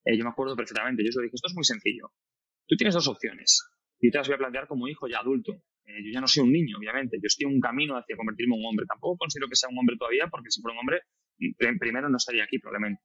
yo 0.07 0.25
me 0.25 0.31
acuerdo 0.31 0.57
perfectamente, 0.57 1.03
yo 1.03 1.11
le 1.21 1.25
dije, 1.25 1.37
esto 1.37 1.49
es 1.49 1.55
muy 1.55 1.65
sencillo. 1.65 2.13
Tú 2.67 2.77
tienes 2.77 2.95
dos 2.95 3.09
opciones 3.09 3.63
y 4.01 4.11
te 4.11 4.19
las 4.19 4.29
voy 4.29 4.35
a 4.35 4.39
plantear 4.39 4.67
como 4.67 4.89
hijo 4.89 5.07
ya 5.09 5.19
adulto. 5.19 5.63
Eh, 5.85 6.05
yo 6.05 6.13
ya 6.13 6.21
no 6.21 6.29
soy 6.29 6.45
un 6.45 6.53
niño, 6.53 6.79
obviamente. 6.79 7.19
Yo 7.19 7.27
estoy 7.27 7.47
en 7.49 7.55
un 7.55 7.61
camino 7.61 7.97
hacia 7.97 8.17
convertirme 8.17 8.55
en 8.55 8.61
un 8.61 8.67
hombre. 8.67 8.87
Tampoco 8.87 9.19
considero 9.19 9.49
que 9.49 9.57
sea 9.57 9.69
un 9.71 9.79
hombre 9.79 9.97
todavía, 9.97 10.29
porque 10.29 10.51
si 10.51 10.61
fuera 10.61 10.75
un 10.75 10.81
hombre, 10.81 11.03
primero 11.79 12.09
no 12.09 12.17
estaría 12.17 12.45
aquí 12.45 12.59
probablemente 12.59 13.03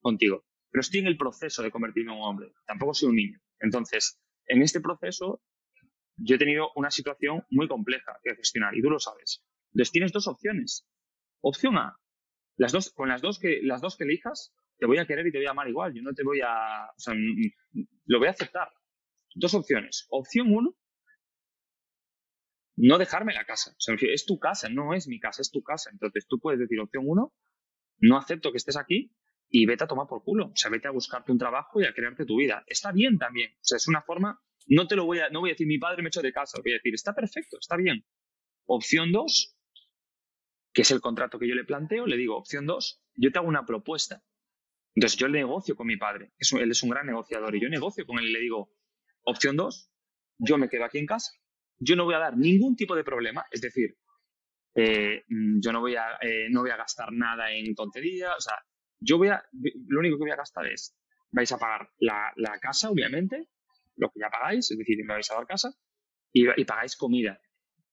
contigo. 0.00 0.44
Pero 0.70 0.80
estoy 0.80 1.00
en 1.00 1.06
el 1.08 1.16
proceso 1.16 1.62
de 1.62 1.70
convertirme 1.70 2.12
en 2.12 2.18
un 2.18 2.24
hombre. 2.24 2.52
Tampoco 2.66 2.94
soy 2.94 3.08
un 3.10 3.16
niño. 3.16 3.38
Entonces, 3.58 4.20
en 4.46 4.62
este 4.62 4.80
proceso, 4.80 5.42
yo 6.16 6.36
he 6.36 6.38
tenido 6.38 6.70
una 6.76 6.90
situación 6.90 7.42
muy 7.50 7.68
compleja 7.68 8.18
que 8.22 8.36
gestionar 8.36 8.76
y 8.76 8.82
tú 8.82 8.90
lo 8.90 8.98
sabes. 8.98 9.44
Entonces, 9.72 9.92
tienes 9.92 10.12
dos 10.12 10.28
opciones. 10.28 10.86
Opción 11.40 11.76
A, 11.78 11.96
las 12.56 12.72
dos, 12.72 12.90
con 12.90 13.08
las 13.08 13.22
dos 13.22 13.38
que, 13.38 13.60
las 13.62 13.80
dos 13.80 13.96
que 13.96 14.04
elijas, 14.04 14.54
te 14.78 14.86
voy 14.86 14.98
a 14.98 15.06
querer 15.06 15.26
y 15.26 15.32
te 15.32 15.38
voy 15.38 15.46
a 15.46 15.50
amar 15.52 15.68
igual. 15.68 15.94
Yo 15.94 16.02
no 16.02 16.12
te 16.12 16.22
voy 16.22 16.40
a, 16.40 16.84
o 16.84 16.98
sea, 16.98 17.14
lo 18.06 18.18
voy 18.18 18.28
a 18.28 18.32
aceptar. 18.32 18.68
Dos 19.34 19.54
opciones. 19.54 20.06
Opción 20.10 20.52
uno, 20.52 20.74
no 22.80 22.98
dejarme 22.98 23.34
la 23.34 23.44
casa. 23.44 23.72
O 23.72 23.80
sea, 23.80 23.94
es 24.00 24.24
tu 24.24 24.38
casa, 24.38 24.68
no 24.68 24.94
es 24.94 25.06
mi 25.06 25.20
casa, 25.20 25.42
es 25.42 25.50
tu 25.50 25.62
casa. 25.62 25.90
Entonces 25.90 26.26
tú 26.26 26.38
puedes 26.38 26.58
decir 26.58 26.80
opción 26.80 27.04
uno, 27.06 27.34
no 27.98 28.16
acepto 28.16 28.50
que 28.50 28.58
estés 28.58 28.76
aquí 28.76 29.12
y 29.48 29.66
vete 29.66 29.84
a 29.84 29.86
tomar 29.86 30.06
por 30.06 30.22
culo. 30.22 30.46
O 30.46 30.56
sea, 30.56 30.70
vete 30.70 30.88
a 30.88 30.90
buscarte 30.90 31.30
un 31.32 31.38
trabajo 31.38 31.80
y 31.80 31.84
a 31.84 31.92
crearte 31.92 32.24
tu 32.24 32.36
vida. 32.36 32.64
Está 32.66 32.92
bien 32.92 33.18
también. 33.18 33.52
O 33.52 33.64
sea, 33.64 33.76
es 33.76 33.86
una 33.86 34.02
forma, 34.02 34.40
no 34.66 34.86
te 34.86 34.96
lo 34.96 35.04
voy 35.04 35.18
a, 35.18 35.28
no 35.28 35.40
voy 35.40 35.50
a 35.50 35.52
decir 35.52 35.66
mi 35.66 35.78
padre 35.78 36.02
me 36.02 36.08
echó 36.08 36.22
de 36.22 36.32
casa, 36.32 36.58
voy 36.62 36.72
a 36.72 36.76
decir, 36.76 36.94
está 36.94 37.14
perfecto, 37.14 37.58
está 37.60 37.76
bien. 37.76 38.06
Opción 38.64 39.12
dos, 39.12 39.56
que 40.72 40.82
es 40.82 40.90
el 40.90 41.00
contrato 41.00 41.38
que 41.38 41.48
yo 41.48 41.54
le 41.54 41.64
planteo, 41.64 42.06
le 42.06 42.16
digo, 42.16 42.36
opción 42.36 42.66
dos, 42.66 43.02
yo 43.14 43.30
te 43.30 43.38
hago 43.38 43.48
una 43.48 43.66
propuesta. 43.66 44.22
Entonces 44.94 45.18
yo 45.18 45.28
negocio 45.28 45.76
con 45.76 45.86
mi 45.86 45.96
padre, 45.96 46.32
él 46.38 46.70
es 46.70 46.82
un 46.82 46.90
gran 46.90 47.06
negociador 47.06 47.54
y 47.54 47.60
yo 47.60 47.68
negocio 47.68 48.06
con 48.06 48.18
él 48.18 48.26
y 48.26 48.32
le 48.32 48.40
digo, 48.40 48.72
opción 49.22 49.56
dos, 49.56 49.92
yo 50.38 50.58
me 50.58 50.68
quedo 50.68 50.84
aquí 50.84 50.98
en 50.98 51.06
casa 51.06 51.39
yo 51.80 51.96
no 51.96 52.04
voy 52.04 52.14
a 52.14 52.18
dar 52.18 52.36
ningún 52.36 52.76
tipo 52.76 52.94
de 52.94 53.02
problema, 53.02 53.44
es 53.50 53.60
decir, 53.60 53.96
eh, 54.74 55.24
mm, 55.28 55.60
yo 55.60 55.72
no 55.72 55.80
voy, 55.80 55.96
a, 55.96 56.18
eh, 56.20 56.48
no 56.50 56.60
voy 56.60 56.70
a 56.70 56.76
gastar 56.76 57.12
nada 57.12 57.50
en 57.52 57.74
tonterías, 57.74 58.36
o 58.36 58.40
sea, 58.40 58.54
yo 59.00 59.18
voy 59.18 59.28
a, 59.28 59.42
lo 59.88 60.00
único 60.00 60.16
que 60.16 60.24
voy 60.24 60.30
a 60.30 60.36
gastar 60.36 60.66
es, 60.66 60.96
vais 61.30 61.50
a 61.50 61.58
pagar 61.58 61.88
la, 61.98 62.32
casa, 62.60 62.90
obviamente, 62.90 63.48
lo 63.96 64.10
que 64.10 64.20
ya 64.20 64.28
pagáis, 64.28 64.70
es 64.70 64.78
decir, 64.78 64.98
me 65.04 65.14
vais 65.14 65.30
a 65.30 65.34
dar 65.34 65.46
casa, 65.46 65.72
y, 66.32 66.64
pagáis 66.64 66.96
comida, 66.96 67.40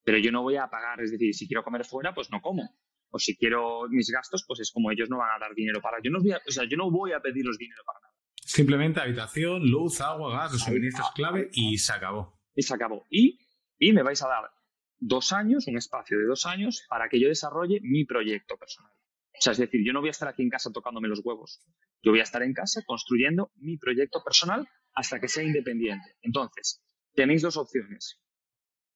pero 0.03 0.17
yo 0.17 0.31
no 0.31 0.43
voy 0.43 0.57
a 0.57 0.67
pagar, 0.67 1.01
es 1.01 1.11
decir, 1.11 1.33
si 1.33 1.47
quiero 1.47 1.63
comer 1.63 1.85
fuera, 1.85 2.13
pues 2.13 2.29
no 2.29 2.41
como. 2.41 2.77
O 3.09 3.19
si 3.19 3.37
quiero 3.37 3.87
mis 3.89 4.09
gastos, 4.09 4.43
pues 4.45 4.59
es 4.59 4.71
como 4.71 4.91
ellos 4.91 5.09
no 5.09 5.17
van 5.17 5.29
a 5.33 5.39
dar 5.39 5.55
dinero 5.55 5.81
para. 5.81 5.97
Yo 6.03 6.11
no 6.11 6.19
voy 6.19 6.31
a, 6.31 6.41
o 6.45 6.51
sea, 6.51 6.65
yo 6.65 6.75
no 6.75 6.91
voy 6.91 7.13
a 7.13 7.21
pediros 7.21 7.57
dinero 7.57 7.81
para 7.85 8.01
nada. 8.01 8.13
Simplemente 8.35 8.99
habitación, 8.99 9.69
luz, 9.69 10.01
agua, 10.01 10.31
gas, 10.31 10.51
los 10.51 10.61
suministros 10.61 11.09
clave 11.15 11.49
y 11.53 11.77
se 11.77 11.93
acabó. 11.93 12.37
Y 12.53 12.63
se 12.63 12.73
acabó. 12.73 13.05
Y, 13.09 13.39
y 13.79 13.93
me 13.93 14.03
vais 14.03 14.21
a 14.23 14.27
dar 14.27 14.51
dos 14.99 15.31
años, 15.33 15.67
un 15.67 15.77
espacio 15.77 16.17
de 16.17 16.25
dos 16.25 16.45
años, 16.45 16.85
para 16.89 17.09
que 17.09 17.19
yo 17.19 17.27
desarrolle 17.27 17.79
mi 17.81 18.05
proyecto 18.05 18.57
personal. 18.57 18.91
O 19.37 19.41
sea, 19.41 19.51
es 19.51 19.59
decir, 19.59 19.81
yo 19.85 19.93
no 19.93 19.99
voy 19.99 20.09
a 20.09 20.11
estar 20.11 20.27
aquí 20.27 20.41
en 20.41 20.49
casa 20.49 20.71
tocándome 20.71 21.07
los 21.07 21.21
huevos. 21.23 21.61
Yo 22.01 22.11
voy 22.11 22.19
a 22.19 22.23
estar 22.23 22.41
en 22.41 22.53
casa 22.53 22.81
construyendo 22.85 23.51
mi 23.55 23.77
proyecto 23.77 24.23
personal 24.23 24.67
hasta 24.93 25.19
que 25.19 25.27
sea 25.27 25.43
independiente. 25.43 26.15
Entonces, 26.21 26.81
tenéis 27.13 27.43
dos 27.43 27.57
opciones. 27.57 28.19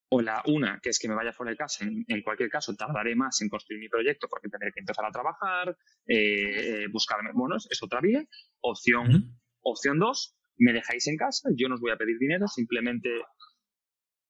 O 0.10 0.22
la 0.22 0.44
una, 0.48 0.80
que 0.82 0.90
es 0.90 1.00
que 1.00 1.08
me 1.08 1.16
vaya 1.16 1.32
fuera 1.32 1.52
de 1.52 1.58
casa. 1.58 1.86
En, 1.86 2.22
cualquier 2.24 2.50
caso, 2.50 2.76
tardaré 2.76 3.16
más 3.16 3.40
en 3.42 3.50
construir 3.50 3.80
mi 3.80 3.88
proyecto 3.88 4.28
porque 4.28 4.50
tendré 4.50 4.72
que 4.74 4.80
empezar 4.80 5.06
a 5.06 5.12
trabajar, 5.12 5.78
eh, 6.08 6.84
eh, 6.84 6.88
buscarme. 6.92 7.30
Bueno, 7.34 7.56
es 7.58 7.84
otra 7.84 8.02
vía. 8.02 8.26
Opción, 8.60 9.40
opción 9.62 10.00
dos, 10.00 10.36
me 10.58 10.74
dejáis 10.74 11.08
en 11.08 11.18
casa, 11.18 11.50
yo 11.56 11.68
no 11.68 11.76
os 11.76 11.82
voy 11.82 11.92
a 11.92 11.98
pedir 11.98 12.18
dinero, 12.20 12.48
simplemente 12.48 13.10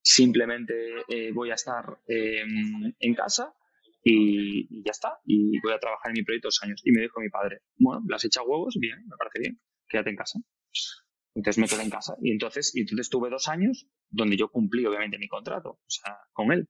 simplemente 0.02 0.74
eh, 1.08 1.32
voy 1.32 1.52
a 1.52 1.56
estar 1.56 2.00
em, 2.08 2.94
en 3.00 3.14
casa 3.16 3.54
y, 4.04 4.84
ya 4.84 4.92
está. 4.92 5.20
Y 5.26 5.60
voy 5.62 5.74
a 5.74 5.80
trabajar 5.80 6.12
en 6.12 6.20
mi 6.20 6.24
proyecto 6.24 6.48
dos 6.48 6.60
años. 6.64 6.82
Y 6.84 6.92
me 6.92 7.02
dijo 7.02 7.20
mi 7.20 7.30
padre, 7.30 7.62
bueno, 7.78 8.04
¿las 8.08 8.26
hecha 8.26 8.42
huevos? 8.42 8.78
Bien, 8.80 8.98
me 9.06 9.16
parece 9.18 9.40
bien, 9.40 9.60
quédate 9.88 10.10
en 10.10 10.16
casa. 10.16 10.40
Entonces 11.34 11.62
me 11.62 11.68
quedé 11.68 11.84
en 11.84 11.90
casa. 11.90 12.16
Y 12.22 12.32
entonces, 12.32 12.74
entonces 12.76 13.10
tuve 13.10 13.30
dos 13.30 13.48
años 13.48 13.88
donde 14.10 14.38
yo 14.38 14.50
cumplí, 14.50 14.86
obviamente, 14.86 15.18
mi 15.18 15.28
contrato, 15.28 15.80
con 16.34 16.52
él. 16.52 16.68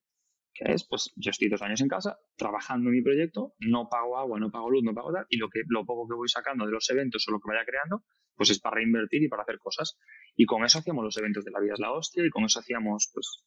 Que 0.54 0.74
es, 0.74 0.86
pues, 0.88 1.12
yo 1.16 1.32
estoy 1.32 1.48
dos 1.48 1.62
años 1.62 1.80
en 1.82 1.88
casa, 1.88 2.20
trabajando 2.36 2.90
en 2.90 2.96
mi 2.98 3.02
proyecto, 3.02 3.54
no 3.60 3.88
pago 3.90 4.18
agua, 4.18 4.38
no 4.38 4.52
pago 4.52 4.70
luz, 4.70 4.84
no 4.84 4.94
pago 4.94 5.14
tal, 5.14 5.26
y 5.30 5.38
lo 5.38 5.50
que, 5.50 5.62
lo 5.70 5.86
poco 5.86 6.10
que 6.10 6.16
voy 6.16 6.28
sacando 6.28 6.66
de 6.66 6.74
los 6.74 6.90
eventos 6.90 7.26
o 7.28 7.32
lo 7.32 7.40
que 7.40 7.48
vaya 7.48 7.66
creando, 7.66 8.04
pues 8.36 8.50
es 8.50 8.60
para 8.60 8.76
reinvertir 8.76 9.24
y 9.24 9.30
para 9.30 9.44
hacer 9.44 9.60
cosas. 9.60 9.98
Y 10.36 10.46
con 10.46 10.64
eso 10.64 10.80
hacíamos 10.80 11.04
los 11.04 11.18
eventos 11.18 11.44
de 11.46 11.52
la 11.52 11.60
vida 11.60 11.74
es 11.74 11.80
la 11.80 11.92
hostia, 11.92 12.26
y 12.26 12.30
con 12.30 12.46
eso 12.46 12.60
hacíamos, 12.60 13.12
pues, 13.14 13.46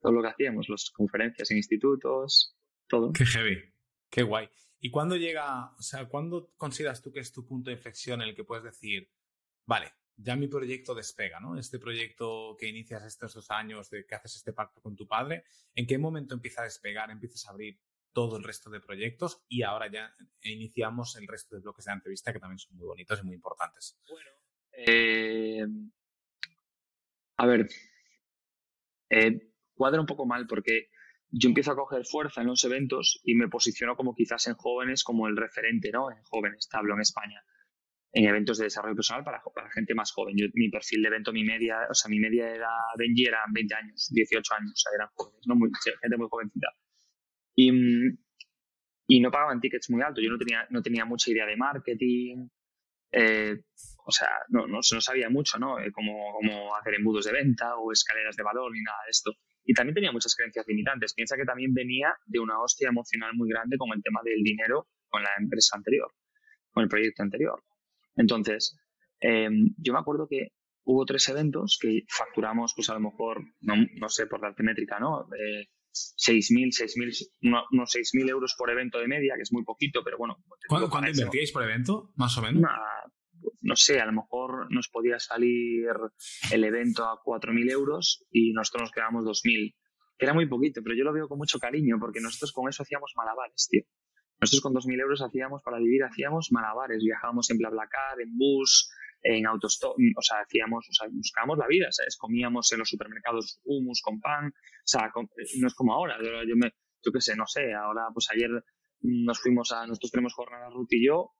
todo 0.00 0.12
lo 0.12 0.22
que 0.22 0.28
hacíamos, 0.28 0.68
las 0.68 0.90
conferencias 0.90 1.50
en 1.50 1.56
institutos, 1.56 2.56
todo. 2.88 3.12
Qué 3.12 3.24
heavy, 3.24 3.58
qué 4.10 4.22
guay. 4.22 4.48
¿Y 4.78 4.90
cuándo 4.90 5.16
llega, 5.16 5.74
o 5.76 5.82
sea, 5.82 6.06
cuándo 6.06 6.52
consideras 6.56 7.02
tú 7.02 7.12
que 7.12 7.20
es 7.20 7.32
tu 7.32 7.46
punto 7.46 7.70
de 7.70 7.76
inflexión 7.76 8.20
en 8.22 8.28
el 8.28 8.34
que 8.34 8.44
puedes 8.44 8.64
decir, 8.64 9.10
vale, 9.64 9.92
ya 10.16 10.36
mi 10.36 10.48
proyecto 10.48 10.94
despega, 10.94 11.40
¿no? 11.40 11.58
Este 11.58 11.78
proyecto 11.78 12.56
que 12.58 12.68
inicias 12.68 13.04
estos 13.04 13.34
dos 13.34 13.50
años, 13.50 13.90
de 13.90 14.06
que 14.06 14.14
haces 14.14 14.36
este 14.36 14.52
pacto 14.52 14.80
con 14.80 14.96
tu 14.96 15.06
padre, 15.06 15.44
¿en 15.74 15.86
qué 15.86 15.98
momento 15.98 16.34
empieza 16.34 16.62
a 16.62 16.64
despegar, 16.64 17.10
empiezas 17.10 17.46
a 17.46 17.50
abrir 17.50 17.78
todo 18.12 18.38
el 18.38 18.44
resto 18.44 18.70
de 18.70 18.80
proyectos 18.80 19.44
y 19.48 19.62
ahora 19.62 19.90
ya 19.90 20.14
iniciamos 20.42 21.16
el 21.16 21.26
resto 21.26 21.56
de 21.56 21.62
bloques 21.62 21.84
de 21.84 21.92
entrevista 21.92 22.32
que 22.32 22.40
también 22.40 22.58
son 22.58 22.76
muy 22.76 22.86
bonitos 22.86 23.20
y 23.20 23.26
muy 23.26 23.34
importantes? 23.34 23.98
Bueno, 24.08 24.30
eh, 24.76 25.66
a 27.38 27.46
ver, 27.46 27.68
eh, 29.10 29.52
cuadra 29.74 30.00
un 30.00 30.06
poco 30.06 30.26
mal 30.26 30.46
porque 30.46 30.88
yo 31.30 31.48
empiezo 31.48 31.72
a 31.72 31.76
coger 31.76 32.04
fuerza 32.04 32.40
en 32.40 32.48
los 32.48 32.64
eventos 32.64 33.20
y 33.24 33.34
me 33.34 33.48
posiciono 33.48 33.96
como 33.96 34.14
quizás 34.14 34.46
en 34.46 34.54
jóvenes 34.54 35.04
como 35.04 35.26
el 35.26 35.36
referente, 35.36 35.90
¿no? 35.90 36.10
En 36.10 36.22
jóvenes, 36.22 36.68
hablo 36.72 36.94
en 36.94 37.00
España, 37.00 37.42
en 38.12 38.26
eventos 38.26 38.58
de 38.58 38.64
desarrollo 38.64 38.96
personal 38.96 39.24
para, 39.24 39.42
gente 39.72 39.94
más 39.94 40.12
joven. 40.12 40.34
Yo, 40.36 40.46
mi 40.54 40.70
perfil 40.70 41.02
de 41.02 41.08
evento, 41.08 41.32
mi 41.32 41.44
media, 41.44 41.78
o 41.90 41.94
sea, 41.94 42.08
mi 42.08 42.18
media 42.18 42.48
era 42.48 42.70
Benji 42.96 43.26
eran 43.26 43.52
20 43.52 43.74
años, 43.74 44.08
18 44.12 44.54
años, 44.54 44.72
o 44.72 44.76
sea, 44.76 44.92
eran 44.94 45.08
jóvenes, 45.14 45.42
¿no? 45.46 45.54
Gente 46.00 46.16
muy 46.16 46.28
jovencita. 46.30 46.68
Y, 47.54 47.70
y 49.08 49.20
no 49.20 49.30
pagaban 49.30 49.60
tickets 49.60 49.90
muy 49.90 50.02
altos. 50.02 50.22
Yo 50.24 50.30
no 50.30 50.38
tenía, 50.38 50.66
no 50.70 50.82
tenía 50.82 51.04
mucha 51.04 51.30
idea 51.30 51.46
de 51.46 51.56
marketing. 51.56 52.48
Eh, 53.18 53.56
o 54.04 54.12
sea, 54.12 54.28
no, 54.50 54.66
no, 54.66 54.80
no 54.92 55.00
sabía 55.00 55.30
mucho, 55.30 55.58
¿no? 55.58 55.80
Eh, 55.80 55.90
cómo, 55.90 56.38
hacer 56.76 56.94
embudos 56.94 57.24
de 57.24 57.32
venta 57.32 57.76
o 57.76 57.90
escaleras 57.90 58.36
de 58.36 58.42
valor 58.42 58.70
ni 58.70 58.82
nada 58.82 58.98
de 59.06 59.10
esto. 59.10 59.32
Y 59.64 59.72
también 59.72 59.94
tenía 59.94 60.12
muchas 60.12 60.34
creencias 60.36 60.66
limitantes. 60.68 61.14
Piensa 61.14 61.36
que 61.36 61.44
también 61.44 61.72
venía 61.72 62.14
de 62.26 62.38
una 62.38 62.60
hostia 62.60 62.88
emocional 62.88 63.32
muy 63.34 63.48
grande 63.48 63.78
con 63.78 63.88
el 63.92 64.02
tema 64.02 64.20
del 64.22 64.42
dinero 64.42 64.88
con 65.08 65.22
la 65.22 65.30
empresa 65.40 65.76
anterior, 65.76 66.12
con 66.70 66.82
el 66.84 66.88
proyecto 66.88 67.22
anterior. 67.22 67.64
Entonces, 68.16 68.78
em, 69.20 69.74
yo 69.78 69.92
me 69.94 69.98
acuerdo 69.98 70.28
que 70.28 70.52
hubo 70.84 71.04
tres 71.06 71.28
eventos 71.30 71.78
que 71.80 72.02
facturamos, 72.08 72.74
pues 72.76 72.90
a 72.90 72.94
lo 72.94 73.00
mejor, 73.00 73.42
no, 73.60 73.74
no 73.94 74.08
sé, 74.08 74.26
por 74.26 74.40
la 74.40 74.54
métrica, 74.58 75.00
¿no? 75.00 75.26
Eh, 75.34 75.68
6.000, 76.16 76.68
6.000, 76.72 77.66
unos 77.72 77.94
6.000 77.94 78.28
euros 78.30 78.54
por 78.58 78.70
evento 78.70 78.98
de 78.98 79.08
media, 79.08 79.34
que 79.36 79.42
es 79.42 79.52
muy 79.52 79.64
poquito, 79.64 80.02
pero 80.04 80.18
bueno. 80.18 80.36
¿Cuánto, 80.68 80.90
¿cuánto 80.90 81.10
invertíais 81.10 81.52
por 81.52 81.62
evento, 81.62 82.12
más 82.16 82.36
o 82.38 82.42
menos? 82.42 82.62
no 83.62 83.76
sé, 83.76 84.00
a 84.00 84.06
lo 84.06 84.12
mejor 84.12 84.72
nos 84.72 84.88
podía 84.88 85.18
salir 85.18 85.86
el 86.52 86.64
evento 86.64 87.04
a 87.04 87.20
4.000 87.22 87.70
euros 87.70 88.24
y 88.30 88.52
nosotros 88.52 88.82
nos 88.82 88.92
quedamos 88.92 89.24
2.000. 89.24 89.74
Que 90.18 90.24
era 90.24 90.34
muy 90.34 90.48
poquito, 90.48 90.80
pero 90.82 90.96
yo 90.96 91.04
lo 91.04 91.12
veo 91.12 91.28
con 91.28 91.38
mucho 91.38 91.58
cariño 91.58 91.96
porque 92.00 92.20
nosotros 92.20 92.52
con 92.52 92.68
eso 92.68 92.82
hacíamos 92.82 93.12
malabares, 93.16 93.68
tío. 93.70 93.82
Nosotros 94.40 94.62
con 94.62 94.74
2.000 94.74 95.00
euros 95.00 95.22
hacíamos, 95.22 95.62
para 95.62 95.78
vivir, 95.78 96.04
hacíamos 96.04 96.48
malabares. 96.52 97.02
Viajábamos 97.02 97.50
en 97.50 97.58
BlaBlaCar, 97.58 98.20
en 98.20 98.36
bus, 98.36 98.90
en 99.22 99.46
autostop, 99.46 99.96
o 99.96 100.22
sea, 100.22 100.38
hacíamos, 100.40 100.86
o 100.88 100.92
sea, 100.92 101.08
buscábamos 101.10 101.58
la 101.58 101.66
vida, 101.66 101.88
¿sabes? 101.90 102.16
Comíamos 102.16 102.70
en 102.72 102.78
los 102.78 102.88
supermercados 102.88 103.60
humus 103.64 104.00
con 104.02 104.20
pan, 104.20 104.48
o 104.48 104.52
sea, 104.84 105.10
no 105.14 105.66
es 105.66 105.74
como 105.74 105.94
ahora. 105.94 106.16
Yo, 106.20 106.56
me, 106.56 106.72
yo 107.02 107.12
qué 107.12 107.20
sé, 107.20 107.36
no 107.36 107.46
sé, 107.46 107.74
ahora, 107.74 108.06
pues 108.12 108.28
ayer 108.30 108.50
nos 109.00 109.40
fuimos 109.40 109.72
a, 109.72 109.86
nosotros 109.86 110.10
tenemos 110.10 110.34
jornada 110.34 110.70
Ruth 110.70 110.88
y 110.90 111.06
yo, 111.06 111.32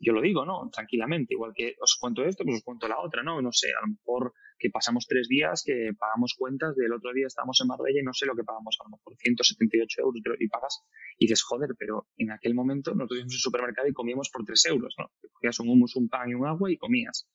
yo 0.00 0.12
lo 0.12 0.22
digo, 0.22 0.44
¿no? 0.46 0.68
Tranquilamente, 0.72 1.34
igual 1.34 1.52
que 1.54 1.74
os 1.80 1.96
cuento 2.00 2.24
esto, 2.24 2.44
pues 2.44 2.56
os 2.56 2.64
cuento 2.64 2.88
la 2.88 3.00
otra, 3.00 3.22
¿no? 3.22 3.40
No 3.42 3.52
sé, 3.52 3.68
a 3.68 3.86
lo 3.86 3.92
mejor 3.92 4.34
que 4.58 4.70
pasamos 4.70 5.06
tres 5.06 5.28
días 5.28 5.62
que 5.64 5.92
pagamos 5.98 6.34
cuentas, 6.38 6.76
del 6.76 6.92
otro 6.92 7.12
día 7.12 7.26
estamos 7.26 7.58
en 7.60 7.68
Marbella 7.68 8.00
y 8.00 8.04
no 8.04 8.12
sé 8.12 8.26
lo 8.26 8.34
que 8.34 8.44
pagamos, 8.44 8.76
a 8.80 8.84
lo 8.84 8.96
mejor 8.96 9.16
178 9.16 10.00
euros 10.02 10.22
y 10.38 10.48
pagas 10.48 10.84
y 11.18 11.26
dices, 11.26 11.42
joder, 11.42 11.70
pero 11.78 12.08
en 12.16 12.30
aquel 12.30 12.54
momento 12.54 12.94
nosotros 12.94 13.18
íbamos 13.18 13.34
al 13.34 13.40
supermercado 13.40 13.88
y 13.88 13.92
comíamos 13.92 14.30
por 14.30 14.44
tres 14.44 14.64
euros, 14.66 14.94
¿no? 14.98 15.10
Cogías 15.32 15.60
un 15.60 15.68
humus, 15.68 15.96
un 15.96 16.08
pan 16.08 16.30
y 16.30 16.34
un 16.34 16.46
agua 16.46 16.70
y 16.70 16.76
comías. 16.76 17.28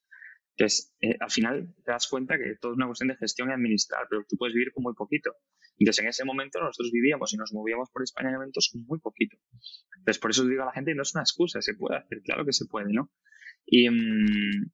Entonces, 0.57 0.95
eh, 1.01 1.17
al 1.19 1.29
final 1.29 1.75
te 1.83 1.91
das 1.91 2.07
cuenta 2.07 2.37
que 2.37 2.55
todo 2.61 2.71
es 2.71 2.77
una 2.77 2.87
cuestión 2.87 3.09
de 3.09 3.17
gestión 3.17 3.49
y 3.49 3.53
administrar, 3.53 4.07
pero 4.09 4.25
tú 4.27 4.37
puedes 4.37 4.53
vivir 4.53 4.71
con 4.71 4.83
muy 4.83 4.93
poquito. 4.93 5.35
Entonces, 5.77 6.03
en 6.03 6.09
ese 6.09 6.23
momento 6.23 6.59
nosotros 6.59 6.91
vivíamos 6.91 7.33
y 7.33 7.37
nos 7.37 7.51
movíamos 7.53 7.89
por 7.91 8.03
España 8.03 8.29
en 8.29 8.35
eventos 8.35 8.71
muy 8.87 8.99
poquito. 8.99 9.37
Entonces, 9.97 10.19
por 10.19 10.31
eso 10.31 10.43
os 10.43 10.49
digo 10.49 10.63
a 10.63 10.67
la 10.67 10.71
gente, 10.71 10.95
no 10.95 11.01
es 11.01 11.13
una 11.13 11.23
excusa, 11.23 11.61
se 11.61 11.73
puede 11.73 11.97
hacer, 11.97 12.21
claro 12.23 12.45
que 12.45 12.53
se 12.53 12.65
puede, 12.65 12.93
¿no? 12.93 13.11
Y... 13.65 13.89
Mm, 13.89 14.71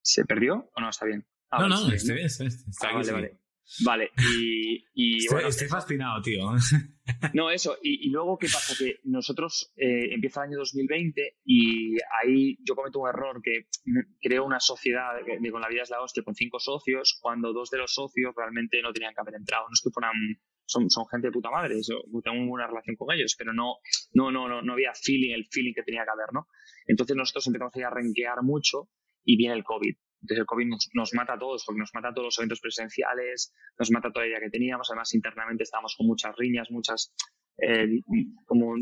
¿Se 0.00 0.24
perdió 0.24 0.70
o 0.74 0.80
no? 0.80 0.88
Está 0.88 1.04
bien. 1.04 1.26
Ah, 1.50 1.60
no, 1.60 1.68
no, 1.68 1.92
está 1.92 2.14
bien, 2.14 2.26
está, 2.26 2.44
ah, 2.88 2.94
vale, 2.94 3.12
vale. 3.12 3.38
Vale, 3.84 4.10
y, 4.94 5.18
estoy, 5.18 5.36
bueno, 5.36 5.48
estoy 5.48 5.68
fascinado, 5.68 6.22
tío. 6.22 6.42
No, 7.32 7.50
eso. 7.50 7.76
Y, 7.82 8.10
luego, 8.10 8.36
¿qué 8.38 8.46
pasa? 8.46 8.74
Que 8.78 9.00
nosotros 9.04 9.72
eh, 9.76 10.12
empieza 10.12 10.42
el 10.42 10.50
año 10.50 10.58
2020 10.58 11.38
y 11.44 11.96
ahí 12.22 12.58
yo 12.62 12.74
cometo 12.74 13.00
un 13.00 13.08
error 13.08 13.40
que 13.42 13.66
creo 14.20 14.44
una 14.44 14.60
sociedad 14.60 15.12
de, 15.24 15.50
con 15.50 15.60
la 15.60 15.68
vida 15.68 15.82
es 15.82 15.90
la 15.90 16.02
hostia 16.02 16.22
con 16.22 16.34
cinco 16.34 16.58
socios 16.58 17.18
cuando 17.20 17.52
dos 17.52 17.70
de 17.70 17.78
los 17.78 17.94
socios 17.94 18.34
realmente 18.36 18.82
no 18.82 18.92
tenían 18.92 19.14
que 19.14 19.20
haber 19.20 19.36
entrado. 19.36 19.64
No 19.68 19.72
es 19.72 19.80
que 19.82 19.90
fueran 19.90 20.12
son, 20.66 20.90
son 20.90 21.06
gente 21.10 21.28
de 21.28 21.32
puta 21.32 21.50
madre, 21.50 21.76
tengo 22.22 22.52
una 22.52 22.66
relación 22.66 22.94
con 22.96 23.10
ellos, 23.14 23.34
pero 23.38 23.54
no, 23.54 23.76
no, 24.12 24.30
no, 24.30 24.48
no, 24.48 24.60
no 24.60 24.72
había 24.74 24.92
feeling, 24.94 25.32
el 25.32 25.46
feeling 25.50 25.72
que 25.72 25.82
tenía 25.82 26.04
que 26.04 26.10
haber, 26.10 26.32
¿no? 26.32 26.46
Entonces 26.86 27.16
nosotros 27.16 27.46
empezamos 27.46 27.74
a 27.76 27.90
renquear 27.90 28.42
mucho 28.42 28.90
y 29.24 29.36
viene 29.36 29.54
el 29.54 29.64
COVID. 29.64 29.96
Entonces 30.20 30.40
el 30.40 30.46
COVID 30.46 30.66
nos, 30.94 31.14
mata 31.14 31.34
a 31.34 31.38
todos, 31.38 31.64
porque 31.64 31.78
nos 31.80 31.90
mata 31.94 32.08
a 32.08 32.14
todos 32.14 32.26
los 32.26 32.38
eventos 32.38 32.60
presenciales, 32.60 33.52
nos 33.78 33.90
mata 33.90 34.10
toda 34.10 34.24
la 34.24 34.30
idea 34.30 34.40
que 34.40 34.50
teníamos, 34.50 34.88
además 34.90 35.14
internamente 35.14 35.62
estábamos 35.62 35.94
con 35.96 36.06
muchas 36.06 36.34
riñas, 36.36 36.70
muchas, 36.70 37.14
eh, 37.58 38.00
como, 38.44 38.74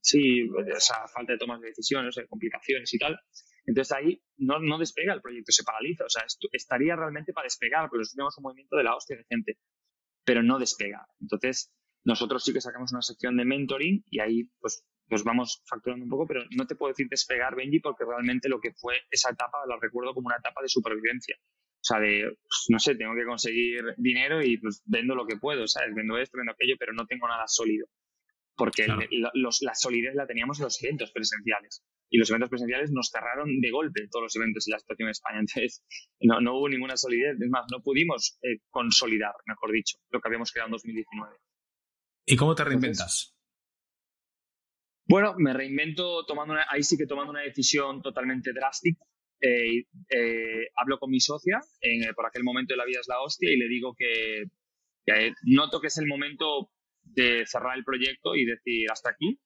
sí, 0.00 0.48
o 0.48 0.80
sea, 0.80 1.06
falta 1.08 1.32
de 1.32 1.38
tomas 1.38 1.60
de 1.60 1.68
decisiones, 1.68 2.14
de 2.14 2.26
complicaciones 2.26 2.92
y 2.92 2.98
tal. 2.98 3.18
Entonces 3.66 3.92
ahí 3.92 4.22
no, 4.38 4.58
no 4.60 4.78
despega 4.78 5.12
el 5.12 5.20
proyecto, 5.20 5.52
se 5.52 5.62
paraliza, 5.62 6.04
o 6.04 6.08
sea, 6.08 6.24
estaría 6.52 6.96
realmente 6.96 7.32
para 7.34 7.44
despegar, 7.44 7.88
pero 7.90 8.02
tenemos 8.10 8.36
un 8.38 8.42
movimiento 8.42 8.76
de 8.76 8.84
la 8.84 8.96
hostia 8.96 9.16
de 9.16 9.24
gente, 9.28 9.58
pero 10.24 10.42
no 10.42 10.58
despega. 10.58 11.06
Entonces 11.20 11.70
nosotros 12.04 12.42
sí 12.42 12.54
que 12.54 12.62
sacamos 12.62 12.92
una 12.92 13.02
sección 13.02 13.36
de 13.36 13.44
mentoring 13.44 14.02
y 14.08 14.20
ahí 14.20 14.44
pues 14.60 14.84
pues 15.08 15.24
vamos 15.24 15.62
facturando 15.66 16.04
un 16.04 16.10
poco, 16.10 16.26
pero 16.26 16.44
no 16.56 16.66
te 16.66 16.74
puedo 16.74 16.92
decir 16.92 17.08
despegar 17.08 17.56
Benji 17.56 17.80
porque 17.80 18.04
realmente 18.04 18.48
lo 18.48 18.60
que 18.60 18.72
fue 18.74 18.96
esa 19.10 19.30
etapa 19.30 19.58
la 19.66 19.78
recuerdo 19.80 20.14
como 20.14 20.26
una 20.26 20.36
etapa 20.36 20.62
de 20.62 20.68
supervivencia. 20.68 21.36
O 21.40 21.84
sea, 21.88 22.00
de, 22.00 22.24
pues, 22.24 22.66
no 22.68 22.78
sé, 22.78 22.96
tengo 22.96 23.14
que 23.14 23.24
conseguir 23.24 23.94
dinero 23.96 24.42
y 24.42 24.58
pues 24.58 24.82
vendo 24.84 25.14
lo 25.14 25.26
que 25.26 25.36
puedo, 25.36 25.66
¿sabes? 25.66 25.94
Vendo 25.94 26.18
esto, 26.18 26.36
vendo 26.36 26.52
aquello, 26.52 26.74
pero 26.78 26.92
no 26.92 27.06
tengo 27.06 27.26
nada 27.28 27.44
sólido. 27.46 27.86
Porque 28.56 28.86
la 28.88 29.74
solidez 29.74 30.16
la 30.16 30.26
teníamos 30.26 30.58
en 30.58 30.64
los 30.64 30.82
eventos 30.82 31.12
presenciales. 31.12 31.84
Y 32.10 32.18
los 32.18 32.28
eventos 32.30 32.50
presenciales 32.50 32.90
nos 32.90 33.10
cerraron 33.10 33.60
de 33.60 33.70
golpe 33.70 34.08
todos 34.10 34.24
los 34.24 34.36
eventos 34.36 34.66
y 34.66 34.72
la 34.72 34.80
situación 34.80 35.06
en 35.06 35.10
España. 35.12 35.38
Entonces, 35.38 35.84
no, 36.20 36.40
no 36.40 36.58
hubo 36.58 36.68
ninguna 36.68 36.96
solidez. 36.96 37.36
Es 37.40 37.50
más, 37.50 37.66
no 37.70 37.80
pudimos 37.82 38.38
eh, 38.42 38.60
consolidar, 38.70 39.34
mejor 39.46 39.70
dicho, 39.70 39.98
lo 40.10 40.20
que 40.20 40.28
habíamos 40.28 40.50
creado 40.50 40.68
en 40.68 40.72
2019. 40.72 41.36
¿Y 42.26 42.36
cómo 42.36 42.54
te 42.56 42.64
reinventas? 42.64 43.37
Bueno, 45.08 45.34
me 45.38 45.54
reinvento 45.54 46.24
tomando 46.26 46.52
una, 46.52 46.66
ahí 46.68 46.82
sí 46.82 46.98
que 46.98 47.06
tomando 47.06 47.30
una 47.30 47.40
decisión 47.40 48.02
totalmente 48.02 48.52
drástica. 48.52 49.02
Eh, 49.40 49.84
eh, 50.10 50.68
hablo 50.76 50.98
con 50.98 51.10
mi 51.10 51.20
socia, 51.20 51.60
en, 51.80 52.14
por 52.14 52.26
aquel 52.26 52.44
momento 52.44 52.74
de 52.74 52.78
la 52.78 52.84
vida 52.84 53.00
es 53.00 53.08
la 53.08 53.20
hostia, 53.20 53.50
y 53.50 53.56
le 53.56 53.68
digo 53.68 53.94
que, 53.96 54.44
noto 55.44 55.80
que 55.80 55.86
es 55.86 55.96
el 55.96 56.06
momento 56.06 56.70
de 57.02 57.46
cerrar 57.46 57.78
el 57.78 57.84
proyecto 57.84 58.36
y 58.36 58.44
decir 58.44 58.90
hasta 58.90 59.10
aquí, 59.10 59.40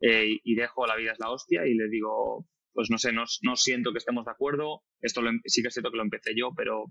y 0.00 0.54
dejo 0.56 0.86
la 0.86 0.96
vida 0.96 1.12
es 1.12 1.20
la 1.20 1.30
hostia, 1.30 1.66
y 1.66 1.74
le 1.74 1.88
digo, 1.88 2.46
pues 2.72 2.90
no 2.90 2.98
sé, 2.98 3.12
no, 3.12 3.24
no 3.42 3.56
siento 3.56 3.92
que 3.92 3.98
estemos 3.98 4.24
de 4.24 4.32
acuerdo, 4.32 4.82
esto 5.00 5.22
lo, 5.22 5.30
em, 5.30 5.40
sí 5.44 5.62
que 5.62 5.68
es 5.68 5.74
cierto 5.74 5.90
que 5.90 5.98
lo 5.98 6.02
empecé 6.02 6.32
yo, 6.36 6.50
pero 6.56 6.86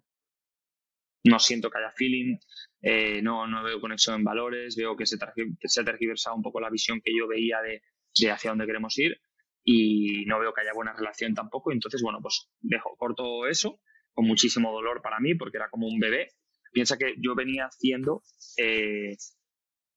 no 1.26 1.40
siento 1.40 1.70
que 1.70 1.80
haya 1.80 1.92
feeling, 1.92 2.38
eh, 2.82 3.22
no, 3.22 3.48
no 3.48 3.64
veo 3.64 3.82
conexión 3.82 4.16
en 4.18 4.24
valores, 4.24 4.76
veo 4.76 4.96
que 4.96 5.06
se, 5.06 5.18
se, 5.18 5.82
ha 5.82 5.84
tergiversado 5.84 6.36
un 6.36 6.44
poco 6.44 6.62
la 6.62 6.70
visión 6.70 7.02
que 7.04 7.12
yo 7.18 7.28
veía 7.28 7.62
de, 7.62 7.82
de, 8.20 8.32
hacia 8.32 8.52
dónde 8.52 8.66
queremos 8.66 8.98
ir 8.98 9.20
y 9.64 10.26
no 10.26 10.40
veo 10.40 10.54
que 10.54 10.62
haya 10.62 10.74
buena 10.74 10.94
relación 10.94 11.34
tampoco. 11.34 11.72
Entonces, 11.72 12.02
bueno, 12.02 12.20
pues 12.22 12.50
dejo 12.62 12.96
corto 12.98 13.48
eso, 13.48 13.80
con 14.14 14.26
muchísimo 14.28 14.72
dolor 14.72 15.02
para 15.02 15.20
mí, 15.20 15.36
porque 15.36 15.58
era 15.58 15.70
como 15.70 15.88
un 15.88 16.00
bebé. 16.00 16.30
Piensa 16.72 16.98
que 16.98 17.16
yo 17.18 17.36
venía 17.36 17.66
haciendo 17.66 18.22
eh, 18.58 19.16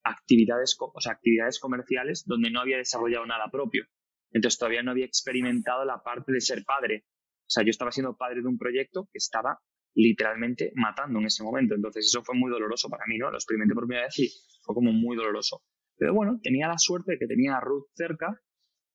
actividades, 0.03 0.75
o 0.79 0.93
actividades 1.09 1.59
comerciales 1.59 2.23
donde 2.25 2.49
no 2.49 2.61
había 2.61 2.77
desarrollado 2.77 3.25
nada 3.25 3.49
propio. 3.51 3.85
Entonces 4.31 4.57
todavía 4.57 4.83
no 4.83 4.91
había 4.91 5.05
experimentado 5.05 5.85
la 5.85 6.01
parte 6.01 6.31
de 6.31 6.41
ser 6.41 6.63
padre. 6.65 7.05
O 7.41 7.49
sea, 7.51 7.63
yo 7.63 7.69
estaba 7.69 7.91
siendo 7.91 8.15
padre 8.15 8.41
de 8.41 8.47
un 8.47 8.57
proyecto 8.57 9.07
que 9.11 9.17
estaba 9.17 9.59
literalmente 9.95 10.71
matando 10.75 11.19
en 11.19 11.25
ese 11.25 11.43
momento. 11.43 11.75
Entonces 11.75 12.05
eso 12.05 12.23
fue 12.23 12.35
muy 12.35 12.49
doloroso 12.51 12.89
para 12.89 13.05
mí, 13.07 13.17
¿no? 13.17 13.29
Lo 13.29 13.37
experimenté 13.37 13.73
por 13.73 13.85
primera 13.85 14.05
vez 14.05 14.19
y 14.19 14.29
fue 14.63 14.75
como 14.75 14.91
muy 14.91 15.15
doloroso. 15.15 15.63
Pero 15.99 16.13
bueno, 16.13 16.39
tenía 16.41 16.67
la 16.67 16.77
suerte 16.77 17.11
de 17.11 17.19
que 17.19 17.27
tenía 17.27 17.57
a 17.57 17.59
Ruth 17.59 17.87
cerca 17.93 18.41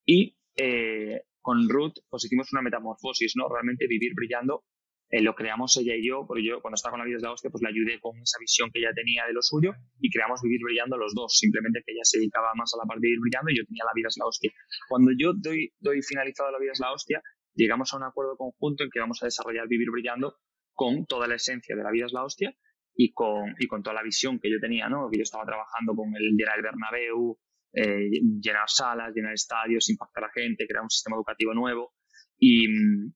y 0.07 0.37
eh, 0.57 1.21
con 1.43 1.69
Ruth 1.69 2.01
pues 2.09 2.25
hicimos 2.25 2.51
una 2.53 2.63
metamorfosis, 2.63 3.35
¿no? 3.37 3.49
Realmente 3.49 3.87
vivir 3.87 4.13
brillando 4.17 4.65
eh, 5.11 5.21
lo 5.21 5.35
creamos 5.35 5.77
ella 5.77 5.95
y 5.95 6.09
yo, 6.09 6.25
porque 6.27 6.43
yo 6.43 6.63
cuando 6.63 6.77
estaba 6.77 6.93
con 6.93 7.01
la 7.01 7.05
vida 7.05 7.19
de 7.19 7.23
la 7.23 7.33
hostia, 7.33 7.51
pues 7.51 7.63
la 7.63 7.69
ayudé 7.69 8.01
con 8.01 8.17
esa 8.17 8.39
visión 8.41 8.71
que 8.73 8.81
ella 8.81 8.91
tenía 8.95 9.27
de 9.27 9.35
lo 9.35 9.43
suyo 9.43 9.73
y 10.01 10.11
creamos 10.11 10.41
Vivir 10.43 10.61
Brillando 10.65 10.97
los 10.97 11.15
dos, 11.15 11.37
simplemente 11.39 11.83
que 11.85 11.93
ella 11.93 12.05
se 12.05 12.19
dedicaba 12.19 12.53
más 12.57 12.73
a 12.75 12.79
la 12.79 12.85
parte 12.85 13.03
de 13.03 13.09
Vivir 13.09 13.21
Brillando 13.21 13.53
y 13.53 13.59
yo 13.59 13.65
tenía 13.67 13.85
la 13.85 13.93
vida 13.95 14.09
es 14.09 14.17
la 14.19 14.27
hostia. 14.27 14.51
Cuando 14.89 15.13
yo 15.17 15.33
doy, 15.37 15.73
doy 15.79 16.01
finalizado 16.03 16.51
la 16.51 16.59
vida 16.59 16.73
es 16.73 16.81
la 16.81 16.91
hostia, 16.91 17.23
llegamos 17.55 17.93
a 17.93 17.99
un 17.99 18.05
acuerdo 18.05 18.37
conjunto 18.37 18.83
en 18.83 18.91
que 18.91 18.99
vamos 18.99 19.23
a 19.23 19.27
desarrollar 19.27 19.69
Vivir 19.69 19.91
Brillando 19.93 20.37
con 20.73 21.05
toda 21.05 21.29
la 21.29 21.37
esencia 21.37 21.77
de 21.77 21.85
la 21.85 21.93
vida 21.93 22.07
es 22.07 22.13
la 22.13 22.25
hostia 22.25 22.57
y 22.95 23.13
con, 23.13 23.55
y 23.59 23.67
con 23.67 23.83
toda 23.83 23.95
la 23.95 24.03
visión 24.03 24.39
que 24.39 24.51
yo 24.51 24.61
tenía, 24.61 24.89
¿no? 24.89 25.09
Que 25.11 25.19
yo 25.19 25.23
estaba 25.23 25.45
trabajando 25.45 25.95
con 25.95 26.15
el 26.17 26.37
llenar 26.37 26.57
el 26.57 26.63
Bernabéu, 26.63 27.39
eh, 27.73 28.11
llenar 28.41 28.69
salas, 28.69 29.13
llenar 29.15 29.33
estadios, 29.33 29.91
impactar 29.91 30.25
a 30.25 30.27
la 30.29 30.33
gente, 30.33 30.67
crear 30.67 30.83
un 30.83 30.91
sistema 30.91 31.17
educativo 31.17 31.55
nuevo. 31.55 31.95
Y, 32.39 32.67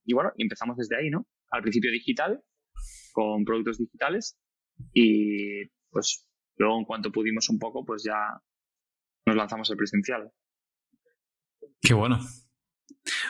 y, 0.04 0.14
bueno, 0.14 0.32
empezamos 0.36 0.76
desde 0.76 0.96
ahí, 0.96 1.10
¿no? 1.10 1.26
Al 1.50 1.62
principio 1.62 1.90
digital, 1.90 2.42
con 3.12 3.44
productos 3.44 3.78
digitales 3.78 4.38
y 4.92 5.66
pues 5.90 6.26
luego 6.56 6.78
en 6.78 6.84
cuanto 6.84 7.10
pudimos 7.10 7.48
un 7.48 7.58
poco, 7.58 7.84
pues 7.84 8.04
ya 8.04 8.40
nos 9.26 9.36
lanzamos 9.36 9.70
al 9.70 9.76
presencial. 9.76 10.30
Qué 11.80 11.94
bueno. 11.94 12.18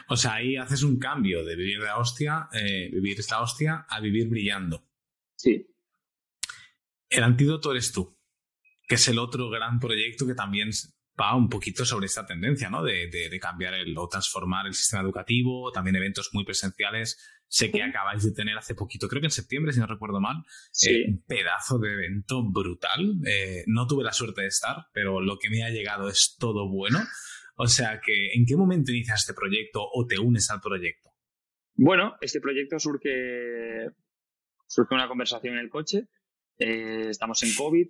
O 0.09 0.17
sea, 0.17 0.35
ahí 0.35 0.57
haces 0.57 0.83
un 0.83 0.99
cambio 0.99 1.45
de 1.45 1.57
vivir 1.57 1.81
de 1.81 1.91
hostia, 1.91 2.49
eh, 2.53 2.91
vivir 2.91 3.19
esta 3.19 3.41
hostia, 3.41 3.87
a 3.89 4.01
vivir 4.01 4.29
brillando. 4.29 4.85
Sí. 5.37 5.67
El 7.09 7.23
antídoto 7.23 7.73
eres 7.73 7.93
tú, 7.93 8.19
que 8.87 8.97
es 8.97 9.09
el 9.09 9.19
otro 9.19 9.49
gran 9.51 9.79
proyecto 9.81 10.27
que 10.27 10.35
también 10.35 10.71
va 11.21 11.35
un 11.35 11.49
poquito 11.49 11.85
sobre 11.85 12.07
esta 12.07 12.27
tendencia, 12.27 12.71
¿no? 12.71 12.83
De, 12.83 13.39
cambiar 13.41 13.75
el, 13.75 13.97
o 13.97 14.09
transformar 14.09 14.67
el 14.67 14.75
sistema 14.75 15.03
educativo, 15.03 15.73
también 15.73 15.97
eventos 15.97 16.31
muy 16.33 16.45
presenciales. 16.45 17.19
Sé 17.49 17.71
que 17.71 17.83
acabáis 17.83 18.25
de 18.25 18.33
tener 18.33 18.59
hace 18.59 18.75
poquito, 18.75 19.09
creo 19.09 19.21
que 19.21 19.29
en 19.29 19.33
septiembre, 19.33 19.73
si 19.73 19.81
no 19.81 19.87
recuerdo 19.87 20.21
mal, 20.21 20.45
eh, 20.87 21.07
un 21.09 21.25
pedazo 21.27 21.79
de 21.79 21.93
evento 21.93 22.43
brutal. 22.45 23.17
Eh, 23.27 23.65
no 23.67 23.87
tuve 23.87 24.05
la 24.05 24.13
suerte 24.13 24.43
de 24.43 24.49
estar, 24.49 24.87
pero 24.93 25.21
lo 25.21 25.39
que 25.39 25.49
me 25.49 25.65
ha 25.65 25.71
llegado 25.71 26.09
es 26.09 26.37
todo 26.39 26.69
bueno. 26.69 27.01
O 27.57 27.67
sea 27.67 28.01
que, 28.05 28.33
¿en 28.35 28.45
qué 28.47 28.55
momento 28.57 28.93
inicias 28.93 29.21
este 29.21 29.35
proyecto 29.35 29.81
o 29.83 30.07
te 30.07 30.19
unes 30.19 30.51
al 30.51 30.61
proyecto? 30.61 31.11
Bueno, 31.75 32.17
este 32.21 32.41
proyecto 32.41 32.79
surge, 32.79 33.89
surge 34.67 34.95
una 34.95 35.09
conversación 35.09 35.55
en 35.55 35.61
el 35.61 35.71
coche. 35.71 36.07
Eh, 36.59 37.09
estamos 37.11 37.43
en 37.43 37.55
COVID. 37.55 37.89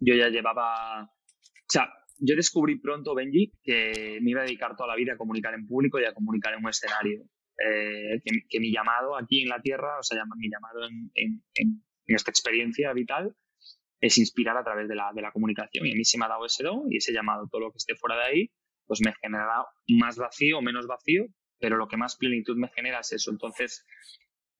Yo 0.00 0.14
ya 0.14 0.28
llevaba. 0.28 1.04
O 1.04 1.68
sea, 1.68 1.92
yo 2.18 2.36
descubrí 2.36 2.78
pronto, 2.78 3.14
Benji, 3.14 3.52
que 3.62 4.18
me 4.22 4.30
iba 4.30 4.40
a 4.40 4.44
dedicar 4.44 4.76
toda 4.76 4.88
la 4.88 4.96
vida 4.96 5.14
a 5.14 5.16
comunicar 5.16 5.54
en 5.54 5.66
público 5.66 6.00
y 6.00 6.04
a 6.04 6.14
comunicar 6.14 6.54
en 6.54 6.64
un 6.64 6.70
escenario. 6.70 7.22
Eh, 7.58 8.20
que, 8.50 8.60
mi 8.60 8.70
llamado 8.70 9.16
aquí 9.16 9.42
en 9.42 9.48
la 9.48 9.60
Tierra, 9.60 9.98
o 9.98 10.02
sea, 10.02 10.22
mi 10.36 10.50
llamado 10.50 10.86
en 11.14 11.42
esta 12.06 12.30
experiencia 12.30 12.92
vital, 12.92 13.34
es 14.00 14.18
inspirar 14.18 14.56
a 14.56 14.64
través 14.64 14.88
de 14.88 14.94
la, 14.94 15.12
de 15.14 15.22
la 15.22 15.32
comunicación. 15.32 15.86
Y 15.86 15.92
a 15.92 15.94
mí 15.94 16.04
se 16.04 16.18
me 16.18 16.26
ha 16.26 16.28
dado 16.28 16.46
ese 16.46 16.62
don 16.62 16.84
y 16.90 16.98
ese 16.98 17.12
llamado. 17.12 17.48
Todo 17.50 17.62
lo 17.62 17.72
que 17.72 17.78
esté 17.78 17.94
fuera 17.96 18.16
de 18.16 18.24
ahí, 18.24 18.50
pues 18.86 19.00
me 19.04 19.12
genera 19.20 19.64
más 19.88 20.16
vacío 20.16 20.58
o 20.58 20.62
menos 20.62 20.86
vacío, 20.86 21.26
pero 21.58 21.76
lo 21.76 21.88
que 21.88 21.96
más 21.96 22.16
plenitud 22.16 22.56
me 22.56 22.68
genera 22.68 23.00
es 23.00 23.12
eso. 23.12 23.30
Entonces, 23.30 23.84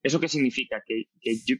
¿eso 0.03 0.19
qué 0.19 0.27
significa? 0.27 0.81
Que, 0.85 1.05
que 1.21 1.35
yo, 1.45 1.55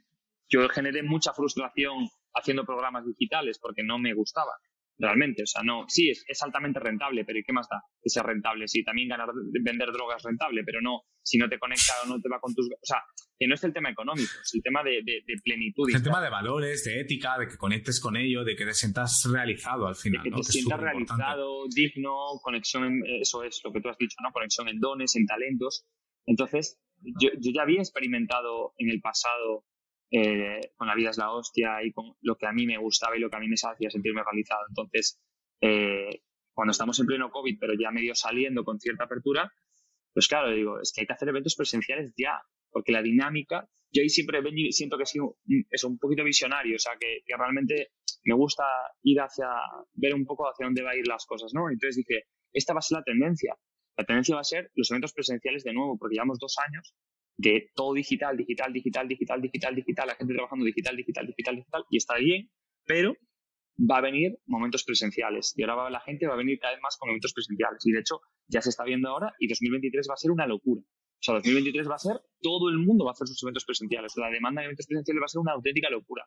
yo 0.50 0.68
generé 0.70 1.04
mucha 1.04 1.34
frustración 1.34 2.10
haciendo 2.34 2.66
programas 2.66 3.06
digitales 3.06 3.60
porque 3.60 3.84
no 3.84 4.00
me 4.00 4.14
gustaba 4.14 4.54
realmente. 5.00 5.44
O 5.44 5.46
sea, 5.46 5.62
no, 5.64 5.86
sí, 5.88 6.10
es, 6.10 6.24
es, 6.28 6.42
altamente 6.42 6.80
rentable, 6.80 7.24
pero 7.26 7.40
¿y 7.40 7.44
qué 7.44 7.54
más 7.54 7.68
da 7.70 7.82
que 8.02 8.10
sea 8.10 8.24
rentable? 8.24 8.68
Sí, 8.68 8.84
también 8.84 9.10
ganar, 9.10 9.30
vender 9.62 9.92
drogas 9.92 10.18
es 10.18 10.24
rentable, 10.24 10.64
pero 10.66 10.82
no, 10.82 11.04
si 11.22 11.38
no 11.38 11.48
te 11.48 11.60
conecta 11.60 11.94
o 12.04 12.08
no 12.08 12.20
te 12.20 12.30
va 12.30 12.40
con 12.40 12.54
tus... 12.54 12.68
O 12.68 12.86
sea, 12.86 13.04
que 13.38 13.48
no 13.48 13.54
es 13.54 13.64
el 13.64 13.74
tema 13.74 13.92
económico, 13.92 14.32
es 14.42 14.52
el 14.56 14.64
tema 14.64 14.84
de, 14.84 15.02
de, 15.04 15.36
plenitud. 15.44 15.88
Es 15.90 15.96
el 15.96 16.04
tema 16.04 16.22
de 16.22 16.30
valores, 16.30 16.84
de 16.84 17.02
ética, 17.02 17.38
de 17.38 17.48
que 17.48 17.58
conectes 17.58 18.00
con 18.00 18.18
ello, 18.18 18.44
de 18.44 18.56
que 18.56 18.66
te 18.66 18.74
sientas 18.74 19.30
realizado 19.32 19.88
al 19.88 19.96
final. 19.96 20.24
De 20.24 20.32
que 20.32 20.38
te 20.38 20.44
sientas 20.44 20.80
realizado, 20.80 21.66
digno, 21.74 22.16
conexión, 22.42 22.86
en, 22.86 23.04
eso 23.22 23.44
es 23.44 23.62
lo 23.64 23.72
que 23.72 23.82
tú 23.82 23.90
has 23.90 23.98
dicho, 23.98 24.16
¿no? 24.24 24.32
Conexión 24.32 24.68
en 24.70 24.80
dones, 24.80 25.16
en 25.16 25.26
talentos. 25.28 25.86
Entonces, 26.26 26.80
yo, 27.22 27.30
yo 27.40 27.52
ya 27.54 27.62
había 27.62 27.80
experimentado 27.80 28.74
en 28.80 28.90
el 28.90 29.00
pasado 29.02 29.66
eh, 30.12 30.72
con 30.76 30.88
la 30.88 30.96
vida 30.96 31.10
es 31.10 31.18
la 31.18 31.32
hostia 31.32 31.84
y 31.84 31.92
con 31.92 32.14
lo 32.22 32.36
que 32.36 32.48
a 32.48 32.54
mí 32.54 32.66
me 32.66 32.78
gustaba 32.78 33.18
y 33.18 33.20
lo 33.20 33.30
que 33.30 33.38
a 33.38 33.40
mí 33.40 33.48
me 33.48 33.56
hacía 33.56 33.90
sentirme 33.90 34.24
realizado. 34.24 34.62
Entonces, 34.70 35.20
eh, 35.62 36.22
cuando 36.54 36.72
estamos 36.72 37.00
en 37.00 37.06
pleno 37.06 37.30
COVID, 37.30 37.58
pero 37.60 37.74
ya 37.80 37.92
medio 37.92 38.16
saliendo 38.16 38.64
con 38.64 38.80
cierta 38.80 39.04
apertura, 39.04 39.52
pues 40.14 40.28
claro, 40.28 40.52
digo, 40.52 40.80
es 40.80 40.92
que 40.94 41.02
hay 41.02 41.08
que 41.08 41.14
hacer 41.14 41.30
eventos 41.30 41.56
presenciales 41.56 42.14
ya, 42.18 42.42
porque 42.72 42.92
la 42.92 43.02
dinámica, 43.02 43.70
yo 43.92 44.02
ahí 44.02 44.10
siempre 44.10 44.42
siento 44.72 44.98
que 44.98 45.06
sido 45.06 45.38
es 45.70 45.84
un 45.84 46.00
poquito 46.00 46.24
visionario, 46.24 46.76
o 46.76 46.80
sea, 46.80 46.94
que, 47.00 47.20
que, 47.26 47.38
realmente 47.38 47.92
me 48.24 48.34
gusta 48.34 48.64
ir 49.04 49.20
hacia, 49.20 49.48
ver 49.94 50.16
un 50.16 50.26
poco 50.26 50.50
hacia 50.50 50.66
dónde 50.66 50.82
va 50.82 50.92
a 50.92 50.96
ir 50.96 51.08
las 51.08 51.26
cosas, 51.26 51.54
¿no? 51.54 51.70
Entonces 51.70 51.98
dije, 51.98 52.24
esta 52.52 52.74
va 52.74 52.80
a 52.80 52.82
ser 52.82 52.98
la 52.98 53.04
tendencia. 53.04 53.56
La 53.96 54.06
tendencia 54.06 54.36
va 54.36 54.42
a 54.42 54.44
ser 54.44 54.72
los 54.76 54.90
eventos 54.92 55.14
presenciales 55.14 55.64
de 55.64 55.74
nuevo, 55.74 55.98
porque 55.98 56.16
llevamos 56.16 56.40
dos 56.40 56.56
años 56.68 56.96
de 57.38 57.70
todo 57.76 57.94
digital, 57.94 58.36
digital, 58.36 58.74
digital, 58.74 59.08
digital, 59.08 59.42
digital, 59.42 59.76
digital, 59.76 60.08
la 60.08 60.16
gente 60.16 60.34
trabajando 60.34 60.66
digital, 60.66 60.96
digital, 60.98 61.28
digital, 61.28 61.56
digital, 61.56 61.84
y 61.90 61.98
está 61.98 62.16
bien, 62.18 62.50
pero 62.86 63.16
va 63.80 63.98
a 63.98 64.02
venir 64.02 64.38
momentos 64.48 64.84
presenciales 64.84 65.54
y 65.56 65.62
ahora 65.62 65.76
va, 65.76 65.90
la 65.90 66.02
gente 66.02 66.26
va 66.26 66.34
a 66.34 66.38
venir 66.38 66.58
cada 66.60 66.74
vez 66.74 66.82
más 66.82 66.98
con 66.98 67.10
momentos 67.10 67.34
presenciales 67.34 67.86
y 67.86 67.92
de 67.92 68.00
hecho 68.00 68.22
ya 68.48 68.62
se 68.62 68.70
está 68.70 68.84
viendo 68.84 69.10
ahora 69.10 69.34
y 69.40 69.48
2023 69.48 70.08
va 70.10 70.14
a 70.16 70.18
ser 70.18 70.32
una 70.32 70.48
locura. 70.48 70.82
O 70.82 71.24
sea, 71.24 71.36
2023 71.36 71.90
va 71.90 71.96
a 71.96 72.00
ser, 72.00 72.22
todo 72.42 72.70
el 72.70 72.78
mundo 72.78 73.06
va 73.06 73.12
a 73.12 73.14
hacer 73.14 73.28
sus 73.28 73.42
eventos 73.44 73.66
presenciales. 73.66 74.14
La 74.18 74.30
demanda 74.30 74.62
de 74.62 74.66
eventos 74.66 74.86
presenciales 74.86 75.22
va 75.22 75.26
a 75.26 75.30
ser 75.30 75.42
una 75.42 75.54
auténtica 75.54 75.90
locura. 75.90 76.26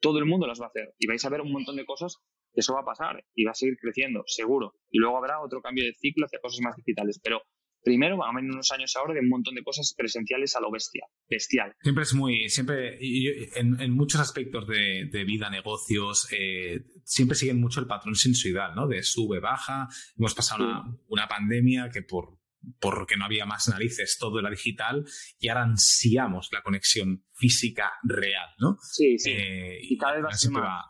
Todo 0.00 0.18
el 0.18 0.24
mundo 0.24 0.46
las 0.46 0.60
va 0.60 0.66
a 0.66 0.68
hacer 0.68 0.94
y 0.98 1.06
vais 1.06 1.22
a 1.24 1.28
ver 1.28 1.42
un 1.42 1.52
montón 1.52 1.76
de 1.76 1.84
cosas 1.84 2.16
que 2.52 2.60
eso 2.60 2.72
va 2.74 2.80
a 2.80 2.84
pasar 2.84 3.22
y 3.34 3.44
va 3.44 3.52
a 3.52 3.54
seguir 3.54 3.76
creciendo, 3.76 4.22
seguro. 4.26 4.74
Y 4.90 4.98
luego 4.98 5.18
habrá 5.18 5.40
otro 5.40 5.60
cambio 5.60 5.84
de 5.84 5.92
ciclo 5.92 6.24
hacia 6.24 6.40
cosas 6.40 6.60
más 6.62 6.74
digitales. 6.76 7.20
Pero 7.22 7.42
primero, 7.82 8.16
van 8.16 8.30
a 8.30 8.36
venir 8.36 8.52
unos 8.52 8.70
años 8.72 8.94
ahora 8.96 9.14
de 9.14 9.20
un 9.20 9.28
montón 9.28 9.54
de 9.54 9.62
cosas 9.62 9.94
presenciales 9.96 10.54
a 10.56 10.60
lo 10.60 10.70
bestia, 10.70 11.06
bestial. 11.28 11.74
Siempre 11.80 12.04
es 12.04 12.14
muy, 12.14 12.48
siempre, 12.48 12.98
en, 13.00 13.92
muchos 13.92 14.20
aspectos 14.20 14.66
de, 14.66 15.24
vida, 15.24 15.50
negocios, 15.50 16.28
eh, 16.32 16.84
siempre 17.04 17.36
siguen 17.36 17.60
mucho 17.60 17.80
el 17.80 17.86
patrón 17.86 18.14
sinusoidal, 18.14 18.74
¿no? 18.74 18.86
De 18.86 19.02
sube, 19.02 19.40
baja. 19.40 19.88
Hemos 20.16 20.34
pasado 20.34 20.84
una, 21.08 21.28
pandemia 21.28 21.90
que 21.90 22.02
por, 22.02 22.38
por 22.80 23.06
que 23.06 23.16
no 23.16 23.24
había 23.24 23.46
más 23.46 23.68
narices, 23.68 24.16
todo 24.18 24.40
era 24.40 24.50
digital 24.50 25.04
y 25.38 25.48
ahora 25.48 25.62
ansiamos 25.62 26.48
la 26.52 26.62
conexión 26.62 27.24
física 27.34 27.92
real, 28.02 28.48
¿no? 28.58 28.76
Sí, 28.82 29.18
sí. 29.18 29.30
Eh, 29.30 29.78
y 29.82 29.96
cada 29.96 30.14
vez 30.14 30.24
va 30.24 30.28
a 30.28 30.32
ser 30.32 30.50
más. 30.50 30.84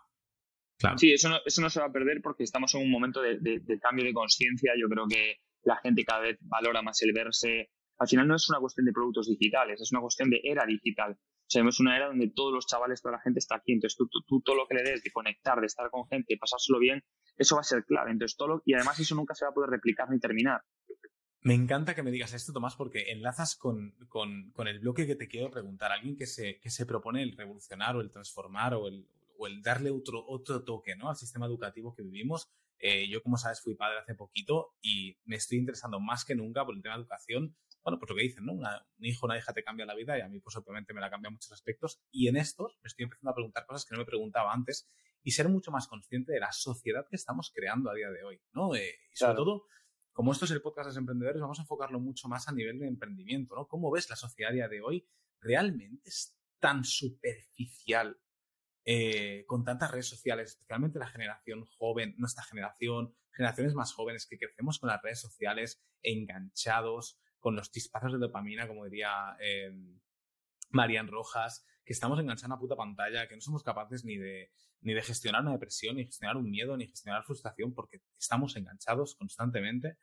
Claro. 0.77 0.97
Sí, 0.97 1.13
eso 1.13 1.29
no, 1.29 1.37
eso 1.45 1.61
no 1.61 1.69
se 1.69 1.79
va 1.79 1.85
a 1.85 1.91
perder 1.91 2.21
porque 2.23 2.43
estamos 2.43 2.73
en 2.73 2.81
un 2.81 2.89
momento 2.89 3.21
de 3.21 3.79
cambio 3.79 4.03
de 4.03 4.13
conciencia. 4.13 4.71
Yo 4.75 4.89
creo 4.89 5.05
que 5.07 5.37
la 5.63 5.77
gente 5.77 6.03
cada 6.03 6.21
vez 6.21 6.37
valora 6.41 6.81
más 6.81 7.01
el 7.01 7.13
verse. 7.13 7.69
Al 7.97 8.07
final 8.07 8.27
no 8.27 8.35
es 8.35 8.49
una 8.49 8.59
cuestión 8.59 8.85
de 8.85 8.93
productos 8.93 9.27
digitales, 9.27 9.79
es 9.79 9.91
una 9.91 10.01
cuestión 10.01 10.29
de 10.29 10.41
era 10.43 10.65
digital. 10.65 11.13
O 11.13 11.51
sea, 11.51 11.67
es 11.67 11.79
una 11.79 11.97
era 11.97 12.07
donde 12.07 12.31
todos 12.33 12.53
los 12.53 12.65
chavales, 12.65 13.01
toda 13.01 13.17
la 13.17 13.21
gente 13.21 13.39
está 13.39 13.57
aquí. 13.57 13.73
Entonces, 13.73 13.97
tú, 13.97 14.07
tú, 14.07 14.41
todo 14.41 14.55
lo 14.55 14.67
que 14.67 14.75
le 14.75 14.83
des 14.83 15.03
de 15.03 15.11
conectar, 15.11 15.59
de 15.59 15.67
estar 15.67 15.89
con 15.89 16.07
gente, 16.07 16.37
pasárselo 16.39 16.79
bien, 16.79 17.03
eso 17.37 17.55
va 17.55 17.61
a 17.61 17.65
ser 17.65 17.83
clave. 17.83 18.11
Entonces, 18.11 18.37
todo 18.37 18.61
y 18.65 18.73
además 18.73 18.99
eso 18.99 19.15
nunca 19.15 19.35
se 19.35 19.45
va 19.45 19.51
a 19.51 19.53
poder 19.53 19.69
replicar 19.69 20.09
ni 20.09 20.19
terminar. 20.19 20.61
Me 21.43 21.55
encanta 21.55 21.95
que 21.95 22.03
me 22.03 22.11
digas 22.11 22.33
esto, 22.33 22.53
Tomás, 22.53 22.75
porque 22.75 23.11
enlazas 23.11 23.55
con, 23.55 23.95
con, 24.07 24.67
el 24.67 24.79
bloque 24.79 25.07
que 25.07 25.15
te 25.15 25.27
quiero 25.27 25.49
preguntar. 25.49 25.91
Alguien 25.91 26.15
que 26.15 26.27
se, 26.27 26.59
que 26.59 26.69
se 26.69 26.85
propone 26.85 27.23
el 27.23 27.35
revolucionar 27.35 27.95
o 27.95 28.01
el 28.01 28.11
transformar 28.11 28.75
o 28.75 28.87
el, 28.87 29.07
o 29.37 29.47
el 29.47 29.61
darle 29.63 29.89
otro, 29.89 30.23
otro 30.27 30.63
toque 30.63 30.95
¿no? 30.95 31.09
al 31.09 31.15
sistema 31.15 31.47
educativo 31.47 31.95
que 31.95 32.03
vivimos. 32.03 32.47
Eh, 32.81 33.07
yo, 33.07 33.21
como 33.21 33.37
sabes, 33.37 33.61
fui 33.61 33.75
padre 33.75 33.99
hace 33.99 34.15
poquito 34.15 34.73
y 34.81 35.17
me 35.25 35.35
estoy 35.35 35.59
interesando 35.59 35.99
más 35.99 36.25
que 36.25 36.35
nunca 36.35 36.65
por 36.65 36.75
el 36.75 36.81
tema 36.81 36.95
de 36.95 37.01
educación. 37.01 37.55
Bueno, 37.83 37.99
pues 37.99 38.09
lo 38.09 38.15
que 38.15 38.23
dicen, 38.23 38.45
¿no? 38.45 38.53
un 38.53 38.65
hijo, 38.99 39.25
una 39.25 39.37
hija 39.37 39.53
te 39.53 39.63
cambia 39.63 39.85
la 39.85 39.95
vida 39.95 40.17
y 40.17 40.21
a 40.21 40.27
mí, 40.27 40.39
pues 40.39 40.55
obviamente 40.55 40.93
me 40.93 41.01
la 41.01 41.09
cambia 41.09 41.27
en 41.27 41.33
muchos 41.33 41.51
aspectos. 41.51 42.01
Y 42.11 42.27
en 42.27 42.37
estos 42.37 42.79
me 42.83 42.87
estoy 42.87 43.03
empezando 43.03 43.31
a 43.31 43.35
preguntar 43.35 43.65
cosas 43.65 43.85
que 43.85 43.93
no 43.93 43.99
me 43.99 44.05
preguntaba 44.05 44.51
antes 44.51 44.89
y 45.23 45.31
ser 45.31 45.47
mucho 45.49 45.71
más 45.71 45.87
consciente 45.87 46.31
de 46.31 46.39
la 46.39 46.51
sociedad 46.51 47.05
que 47.07 47.15
estamos 47.15 47.51
creando 47.53 47.91
a 47.91 47.93
día 47.93 48.09
de 48.09 48.23
hoy, 48.23 48.41
¿no? 48.53 48.73
Eh, 48.75 48.95
y 49.11 49.15
sobre 49.15 49.35
todo, 49.35 49.65
como 50.11 50.31
esto 50.31 50.45
es 50.45 50.51
el 50.51 50.61
podcast 50.61 50.85
de 50.85 50.89
los 50.89 50.97
emprendedores, 50.97 51.41
vamos 51.41 51.59
a 51.59 51.61
enfocarlo 51.61 51.99
mucho 51.99 52.27
más 52.27 52.47
a 52.47 52.51
nivel 52.51 52.79
de 52.79 52.87
emprendimiento, 52.87 53.55
¿no? 53.55 53.67
¿Cómo 53.67 53.91
ves 53.91 54.09
la 54.09 54.15
sociedad 54.15 54.51
a 54.51 54.55
día 54.55 54.67
de 54.67 54.81
hoy? 54.81 55.07
¿Realmente 55.39 56.09
es 56.09 56.35
tan 56.59 56.83
superficial 56.83 58.19
eh, 58.85 59.45
con 59.47 59.63
tantas 59.63 59.91
redes 59.91 60.07
sociales, 60.07 60.51
especialmente 60.51 60.99
la 60.99 61.07
generación 61.07 61.65
joven, 61.65 62.15
nuestra 62.17 62.43
generación, 62.43 63.15
generaciones 63.31 63.73
más 63.75 63.93
jóvenes 63.93 64.27
que 64.27 64.37
crecemos 64.37 64.79
con 64.79 64.89
las 64.89 65.01
redes 65.01 65.19
sociales, 65.21 65.83
enganchados, 66.01 67.19
con 67.39 67.55
los 67.55 67.71
chispazos 67.71 68.13
de 68.13 68.19
dopamina, 68.19 68.67
como 68.67 68.85
diría 68.85 69.37
eh, 69.39 69.71
Marian 70.69 71.07
Rojas, 71.07 71.65
que 71.83 71.93
estamos 71.93 72.19
enganchando 72.19 72.55
a 72.55 72.59
puta 72.59 72.75
pantalla, 72.75 73.27
que 73.27 73.35
no 73.35 73.41
somos 73.41 73.63
capaces 73.63 74.05
ni 74.05 74.17
de, 74.17 74.51
ni 74.81 74.93
de 74.93 75.01
gestionar 75.01 75.41
una 75.41 75.51
depresión, 75.51 75.95
ni 75.95 76.05
gestionar 76.05 76.37
un 76.37 76.49
miedo, 76.49 76.77
ni 76.77 76.87
gestionar 76.87 77.23
frustración, 77.23 77.73
porque 77.73 78.01
estamos 78.17 78.55
enganchados 78.55 79.15
constantemente 79.15 79.97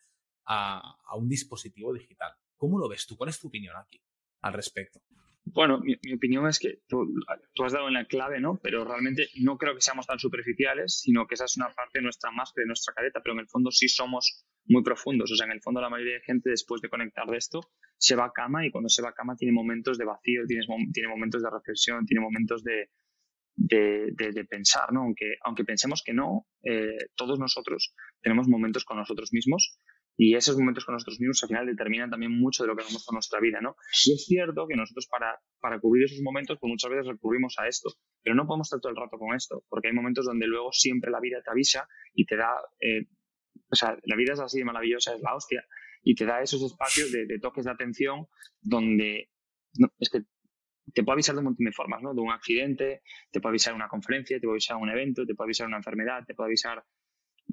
a, 0.45 0.99
a 1.05 1.17
un 1.17 1.29
dispositivo 1.29 1.93
digital. 1.93 2.33
¿Cómo 2.57 2.79
lo 2.79 2.89
ves 2.89 3.07
tú? 3.07 3.17
¿Cuál 3.17 3.31
es 3.31 3.39
tu 3.39 3.49
opinión 3.49 3.77
aquí 3.77 4.03
al 4.41 4.53
respecto? 4.53 5.01
Bueno, 5.53 5.81
mi, 5.81 5.95
opinión 6.15 6.47
es 6.47 6.59
que 6.59 6.81
tú, 6.89 7.07
has 7.65 7.73
dado 7.73 7.89
en 7.89 7.95
la 7.95 8.07
clave, 8.07 8.41
¿no? 8.41 8.59
Pero 8.63 8.85
realmente 8.85 9.29
no 9.41 9.57
creo 9.57 9.75
que 9.75 9.81
seamos 9.81 10.07
tan 10.07 10.19
superficiales, 10.19 11.01
sino 11.01 11.27
que 11.27 11.35
esa 11.35 11.45
es 11.45 11.57
una 11.57 11.73
parte 11.75 11.99
de 11.99 12.03
nuestra 12.03 12.31
máscara, 12.31 12.65
de 12.65 12.69
nuestra 12.69 12.95
careta, 12.95 13.21
pero 13.23 13.35
en 13.35 13.41
el 13.41 13.49
fondo 13.49 13.71
sí 13.71 13.89
somos 13.89 14.45
muy 14.67 14.83
profundos. 14.83 15.31
O 15.33 15.37
sea, 15.37 15.47
en 15.47 15.53
el 15.53 15.61
fondo 15.61 15.81
la 15.81 15.91
mayoría 15.91 16.15
de 16.15 16.21
gente 16.21 16.51
después 16.51 16.81
de 16.81 16.89
conectar 16.89 17.27
de 17.27 17.37
esto 17.37 17.61
se 17.97 18.17
va 18.17 18.27
a 18.27 18.33
cama 18.33 18.67
y 18.67 18.71
cuando 18.71 18.89
se 18.89 19.03
va 19.03 19.11
a 19.11 19.15
cama 19.15 19.37
tiene 19.37 19.53
momentos 19.53 19.99
de 19.99 20.05
vacío, 20.05 20.43
tiene, 20.47 20.65
tiene 20.93 21.09
momentos 21.09 21.43
de 21.43 21.51
reflexión, 21.51 22.07
tiene 22.07 22.21
momentos 22.21 22.63
de, 22.63 22.91
de, 23.59 24.45
pensar, 24.49 24.93
¿no? 24.93 25.03
Aunque, 25.03 25.35
aunque 25.43 25.65
pensemos 25.65 26.03
que 26.05 26.13
no, 26.13 26.47
eh, 26.63 26.97
todos 27.17 27.39
nosotros 27.39 27.95
tenemos 28.21 28.49
momentos 28.49 28.85
con 28.85 28.97
nosotros 28.97 29.33
mismos 29.33 29.79
y 30.21 30.35
esos 30.35 30.59
momentos 30.59 30.85
con 30.85 30.95
nosotros 30.95 31.21
mismos 31.21 31.41
al 31.45 31.49
final 31.49 31.65
determinan 31.65 32.11
también 32.11 32.33
mucho 32.33 32.65
de 32.65 32.67
lo 32.67 32.77
que 32.77 32.83
hacemos 32.83 33.05
con 33.07 33.15
nuestra 33.15 33.39
vida, 33.39 33.61
¿no? 33.61 33.77
Y 34.05 34.15
es 34.15 34.27
cierto 34.27 34.67
que 34.67 34.75
nosotros 34.75 35.07
para, 35.07 35.39
para 35.61 35.79
cubrir 35.79 36.07
esos 36.07 36.21
momentos, 36.23 36.59
pues 36.61 36.69
muchas 36.69 36.91
veces 36.91 37.07
recurrimos 37.07 37.55
a 37.59 37.69
esto, 37.69 37.91
pero 38.25 38.35
no 38.35 38.45
podemos 38.45 38.67
estar 38.67 38.81
todo 38.81 38.91
el 38.91 38.97
rato 38.97 39.17
con 39.17 39.37
esto, 39.37 39.65
porque 39.69 39.89
hay 39.89 39.95
momentos 39.95 40.27
donde 40.27 40.49
luego 40.49 40.73
siempre 40.73 41.13
la 41.13 41.21
vida 41.21 41.41
te 41.45 41.53
avisa 41.53 41.87
y 42.15 42.27
te 42.27 42.37
da, 42.37 42.51
eh, 42.81 43.07
o 43.71 43.77
sea, 43.77 43.97
la 44.03 44.17
vida 44.17 44.33
es 44.33 44.41
así 44.41 44.59
de 44.59 44.65
maravillosa, 44.65 45.15
es 45.15 45.21
la 45.21 45.37
hostia, 45.37 45.65
y 46.03 46.17
te 46.17 46.27
da 46.27 46.43
esos 46.43 46.63
espacios 46.63 47.13
de, 47.13 47.39
toques 47.41 47.65
de 47.67 47.71
atención 47.71 48.27
donde 48.61 49.31
es 50.01 50.11
que 50.11 50.23
te 50.95 51.05
puede 51.05 51.15
avisar 51.15 51.37
de 51.37 51.41
un 51.41 51.45
montón 51.45 51.65
de 51.65 51.73
formas, 51.73 52.03
¿no? 52.03 52.13
De 52.13 52.21
un 52.21 52.33
accidente, 52.33 53.03
te 53.31 53.41
puede 53.41 53.53
avisar 53.53 53.75
una 53.75 53.87
conferencia, 53.87 54.39
te 54.39 54.47
puede 54.47 54.55
avisar 54.55 54.79
un 54.79 54.89
evento, 54.89 55.25
te 55.25 55.35
puede 55.37 55.49
avisar 55.49 55.69
una 55.69 55.77
enfermedad, 55.77 56.25
te 56.27 56.35
puede 56.35 56.49
avisar 56.49 56.83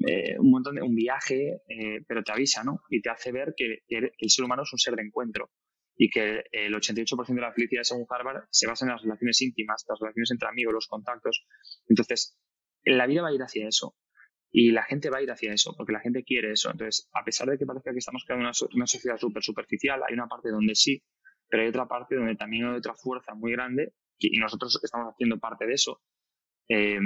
eh, 0.01 0.37
un 0.37 0.51
montón 0.51 0.75
de 0.75 0.81
un 0.81 0.93
viaje, 0.93 1.61
eh, 1.67 2.03
pero 2.07 2.23
te 2.23 2.31
avisa, 2.31 2.63
¿no? 2.63 2.81
Y 2.89 3.01
te 3.01 3.09
hace 3.09 3.31
ver 3.31 3.53
que, 3.55 3.79
el 3.87 4.29
ser 4.29 4.45
humano 4.45 4.63
es 4.63 4.73
un 4.73 4.79
ser 4.79 4.95
de 4.95 5.03
encuentro 5.03 5.51
y 5.97 6.09
que 6.09 6.43
el 6.51 6.73
88% 6.73 7.33
de 7.33 7.41
la 7.41 7.53
felicidad, 7.53 7.83
según 7.83 8.05
Harvard, 8.09 8.43
se 8.49 8.67
basa 8.67 8.85
en 8.85 8.91
las 8.91 9.01
relaciones 9.01 9.41
íntimas, 9.41 9.85
las 9.87 9.99
relaciones 9.99 10.31
entre 10.31 10.49
amigos, 10.49 10.73
los 10.73 10.87
contactos. 10.87 11.45
Entonces, 11.87 12.37
la 12.83 13.07
vida 13.07 13.21
va 13.21 13.29
a 13.29 13.33
ir 13.33 13.41
hacia 13.41 13.67
eso. 13.67 13.95
Y 14.51 14.71
la 14.71 14.83
gente 14.83 15.09
va 15.09 15.17
a 15.17 15.21
ir 15.21 15.31
hacia 15.31 15.53
eso, 15.53 15.73
porque 15.75 15.93
la 15.93 15.99
gente 15.99 16.23
quiere 16.23 16.51
eso. 16.51 16.71
Entonces, 16.71 17.09
a 17.13 17.23
pesar 17.23 17.49
de 17.49 17.57
que 17.57 17.65
parezca 17.65 17.91
que 17.91 17.99
estamos 17.99 18.23
creando 18.25 18.51
una, 18.73 18.87
sociedad 18.87 19.17
súper 19.17 19.43
superficial, 19.43 20.01
hay 20.07 20.13
una 20.13 20.27
parte 20.27 20.49
donde 20.49 20.75
sí, 20.75 21.01
pero 21.47 21.63
hay 21.63 21.69
otra 21.69 21.87
parte 21.87 22.15
donde 22.15 22.35
también 22.35 22.65
hay 22.65 22.75
otra 22.75 22.93
fuerza 22.95 23.33
muy 23.33 23.51
grande, 23.51 23.93
y, 24.17 24.37
nosotros 24.39 24.79
estamos 24.81 25.13
haciendo 25.13 25.39
parte 25.39 25.65
de 25.65 25.73
eso, 25.73 26.01
eh, 26.69 26.99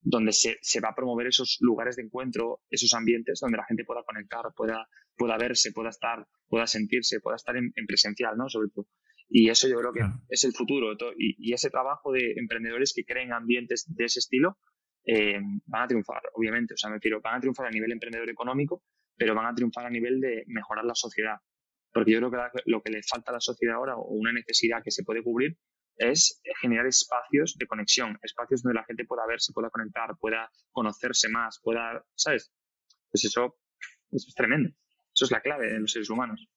donde 0.00 0.32
se, 0.32 0.58
se, 0.62 0.80
va 0.80 0.90
a 0.90 0.94
promover 0.94 1.26
esos 1.26 1.58
lugares 1.60 1.96
de 1.96 2.02
encuentro, 2.02 2.60
esos 2.70 2.92
ambientes 2.94 3.40
donde 3.40 3.58
la 3.58 3.64
gente 3.64 3.84
pueda 3.84 4.02
conectar, 4.04 4.42
pueda, 4.56 4.88
pueda 5.16 5.36
verse, 5.36 5.72
pueda 5.72 5.90
estar, 5.90 6.26
pueda 6.48 6.66
sentirse, 6.66 7.20
pueda 7.20 7.36
estar 7.36 7.56
en, 7.56 7.72
presencial, 7.86 8.36
¿no? 8.36 8.48
Sobre 8.48 8.68
todo. 8.74 8.86
Y 9.28 9.50
eso 9.50 9.68
yo 9.68 9.76
creo 9.76 9.92
que 9.92 10.00
es 10.30 10.44
el 10.44 10.52
futuro. 10.52 10.92
Y, 11.16 11.36
y, 11.38 11.52
ese 11.52 11.68
trabajo 11.68 12.12
de 12.12 12.32
emprendedores 12.36 12.92
que 12.94 13.04
creen 13.04 13.32
ambientes 13.32 13.84
de 13.88 14.04
ese 14.04 14.20
estilo 14.20 14.56
eh, 15.04 15.40
van 15.66 15.82
a 15.82 15.86
triunfar, 15.86 16.22
obviamente. 16.34 16.74
O 16.74 16.76
sea, 16.76 16.90
me 16.90 16.96
refiero, 16.96 17.20
van 17.20 17.36
a 17.36 17.40
triunfar 17.40 17.66
a 17.66 17.70
nivel 17.70 17.92
emprendedor 17.92 18.28
económico, 18.30 18.82
pero 19.16 19.34
van 19.34 19.46
a 19.46 19.54
triunfar 19.54 19.86
a 19.86 19.90
nivel 19.90 20.20
de 20.20 20.44
mejorar 20.46 20.84
la 20.84 20.94
sociedad. 20.94 21.36
Porque 21.92 22.12
yo 22.12 22.18
creo 22.18 22.30
que 22.30 22.62
lo 22.66 22.82
que 22.82 22.90
le 22.90 23.00
falta 23.02 23.30
a 23.30 23.34
la 23.34 23.40
sociedad 23.40 23.76
ahora, 23.76 23.96
o 23.96 24.14
una 24.14 24.32
necesidad 24.32 24.82
que 24.82 24.90
se 24.90 25.04
puede 25.04 25.22
cubrir, 25.22 25.56
es 25.98 26.40
generar 26.60 26.86
espacios 26.86 27.56
de 27.58 27.66
conexión, 27.66 28.18
espacios 28.22 28.62
donde 28.62 28.78
la 28.78 28.84
gente 28.84 29.04
pueda 29.04 29.26
verse, 29.26 29.52
pueda 29.52 29.70
conectar, 29.70 30.16
pueda 30.18 30.50
conocerse 30.70 31.28
más, 31.28 31.60
pueda, 31.62 32.04
¿sabes? 32.14 32.52
Pues 33.10 33.24
eso, 33.24 33.58
eso 34.10 34.28
es 34.28 34.34
tremendo. 34.34 34.70
Eso 35.14 35.24
es 35.24 35.30
la 35.30 35.40
clave 35.40 35.72
de 35.72 35.80
los 35.80 35.92
seres 35.92 36.10
humanos. 36.10 36.48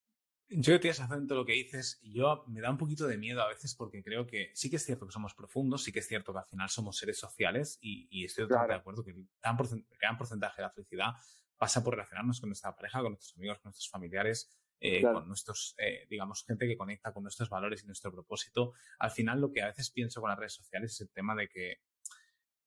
Yo 0.53 0.79
tienes 0.81 0.99
acento 0.99 1.33
lo 1.33 1.45
que 1.45 1.53
dices 1.53 2.01
yo 2.03 2.43
me 2.47 2.59
da 2.59 2.69
un 2.69 2.77
poquito 2.77 3.07
de 3.07 3.17
miedo 3.17 3.41
a 3.41 3.47
veces 3.47 3.73
porque 3.73 4.03
creo 4.03 4.27
que 4.27 4.51
sí 4.53 4.69
que 4.69 4.75
es 4.75 4.85
cierto 4.85 5.05
que 5.05 5.13
somos 5.13 5.33
profundos, 5.33 5.81
sí 5.81 5.93
que 5.93 5.99
es 5.99 6.07
cierto 6.07 6.33
que 6.33 6.39
al 6.39 6.45
final 6.45 6.69
somos 6.69 6.97
seres 6.97 7.17
sociales 7.17 7.79
y, 7.81 8.25
estoy 8.25 8.43
totalmente 8.45 8.73
de 8.73 8.79
acuerdo 8.79 9.03
que 9.03 9.11
el 9.11 9.29
gran, 9.41 10.17
porcentaje 10.17 10.57
de 10.57 10.63
la 10.63 10.69
felicidad 10.69 11.13
pasa 11.57 11.81
por 11.81 11.93
relacionarnos 11.93 12.41
con 12.41 12.49
nuestra 12.49 12.75
pareja, 12.75 13.01
con 13.01 13.13
nuestros 13.13 13.37
amigos, 13.37 13.59
con 13.59 13.69
nuestros 13.69 13.89
familiares, 13.89 14.49
eh, 14.83 15.03
con 15.03 15.27
nuestros, 15.27 15.75
eh, 15.77 16.07
digamos, 16.09 16.43
gente 16.43 16.67
que 16.67 16.75
conecta 16.75 17.13
con 17.13 17.21
nuestros 17.21 17.49
valores 17.49 17.83
y 17.83 17.85
nuestro 17.85 18.11
propósito. 18.11 18.73
Al 18.97 19.11
final, 19.11 19.39
lo 19.39 19.51
que 19.51 19.61
a 19.61 19.67
veces 19.67 19.91
pienso 19.91 20.21
con 20.21 20.31
las 20.31 20.39
redes 20.39 20.55
sociales 20.55 20.93
es 20.93 21.01
el 21.01 21.11
tema 21.11 21.35
de 21.35 21.47
que, 21.47 21.81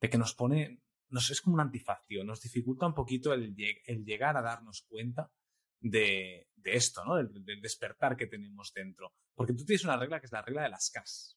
de 0.00 0.08
que 0.08 0.16
nos 0.16 0.32
pone, 0.34 0.80
nos 1.08 1.28
es 1.30 1.40
como 1.40 1.54
un 1.54 1.60
antifaccio, 1.60 2.22
nos 2.22 2.40
dificulta 2.40 2.86
un 2.86 2.94
poquito 2.94 3.34
el, 3.34 3.52
el 3.84 4.04
llegar 4.04 4.36
a 4.36 4.42
darnos 4.42 4.82
cuenta 4.82 5.28
de, 5.80 6.48
de 6.54 6.76
esto, 6.76 7.04
¿no? 7.04 7.16
Del, 7.16 7.60
despertar 7.60 8.16
que 8.16 8.28
tenemos 8.28 8.72
dentro. 8.72 9.12
Porque 9.34 9.52
tú 9.52 9.64
tienes 9.64 9.84
una 9.84 9.96
regla 9.96 10.20
que 10.20 10.26
es 10.26 10.32
la 10.32 10.42
regla 10.42 10.62
de 10.62 10.68
las 10.68 10.90
CAS. 10.90 11.36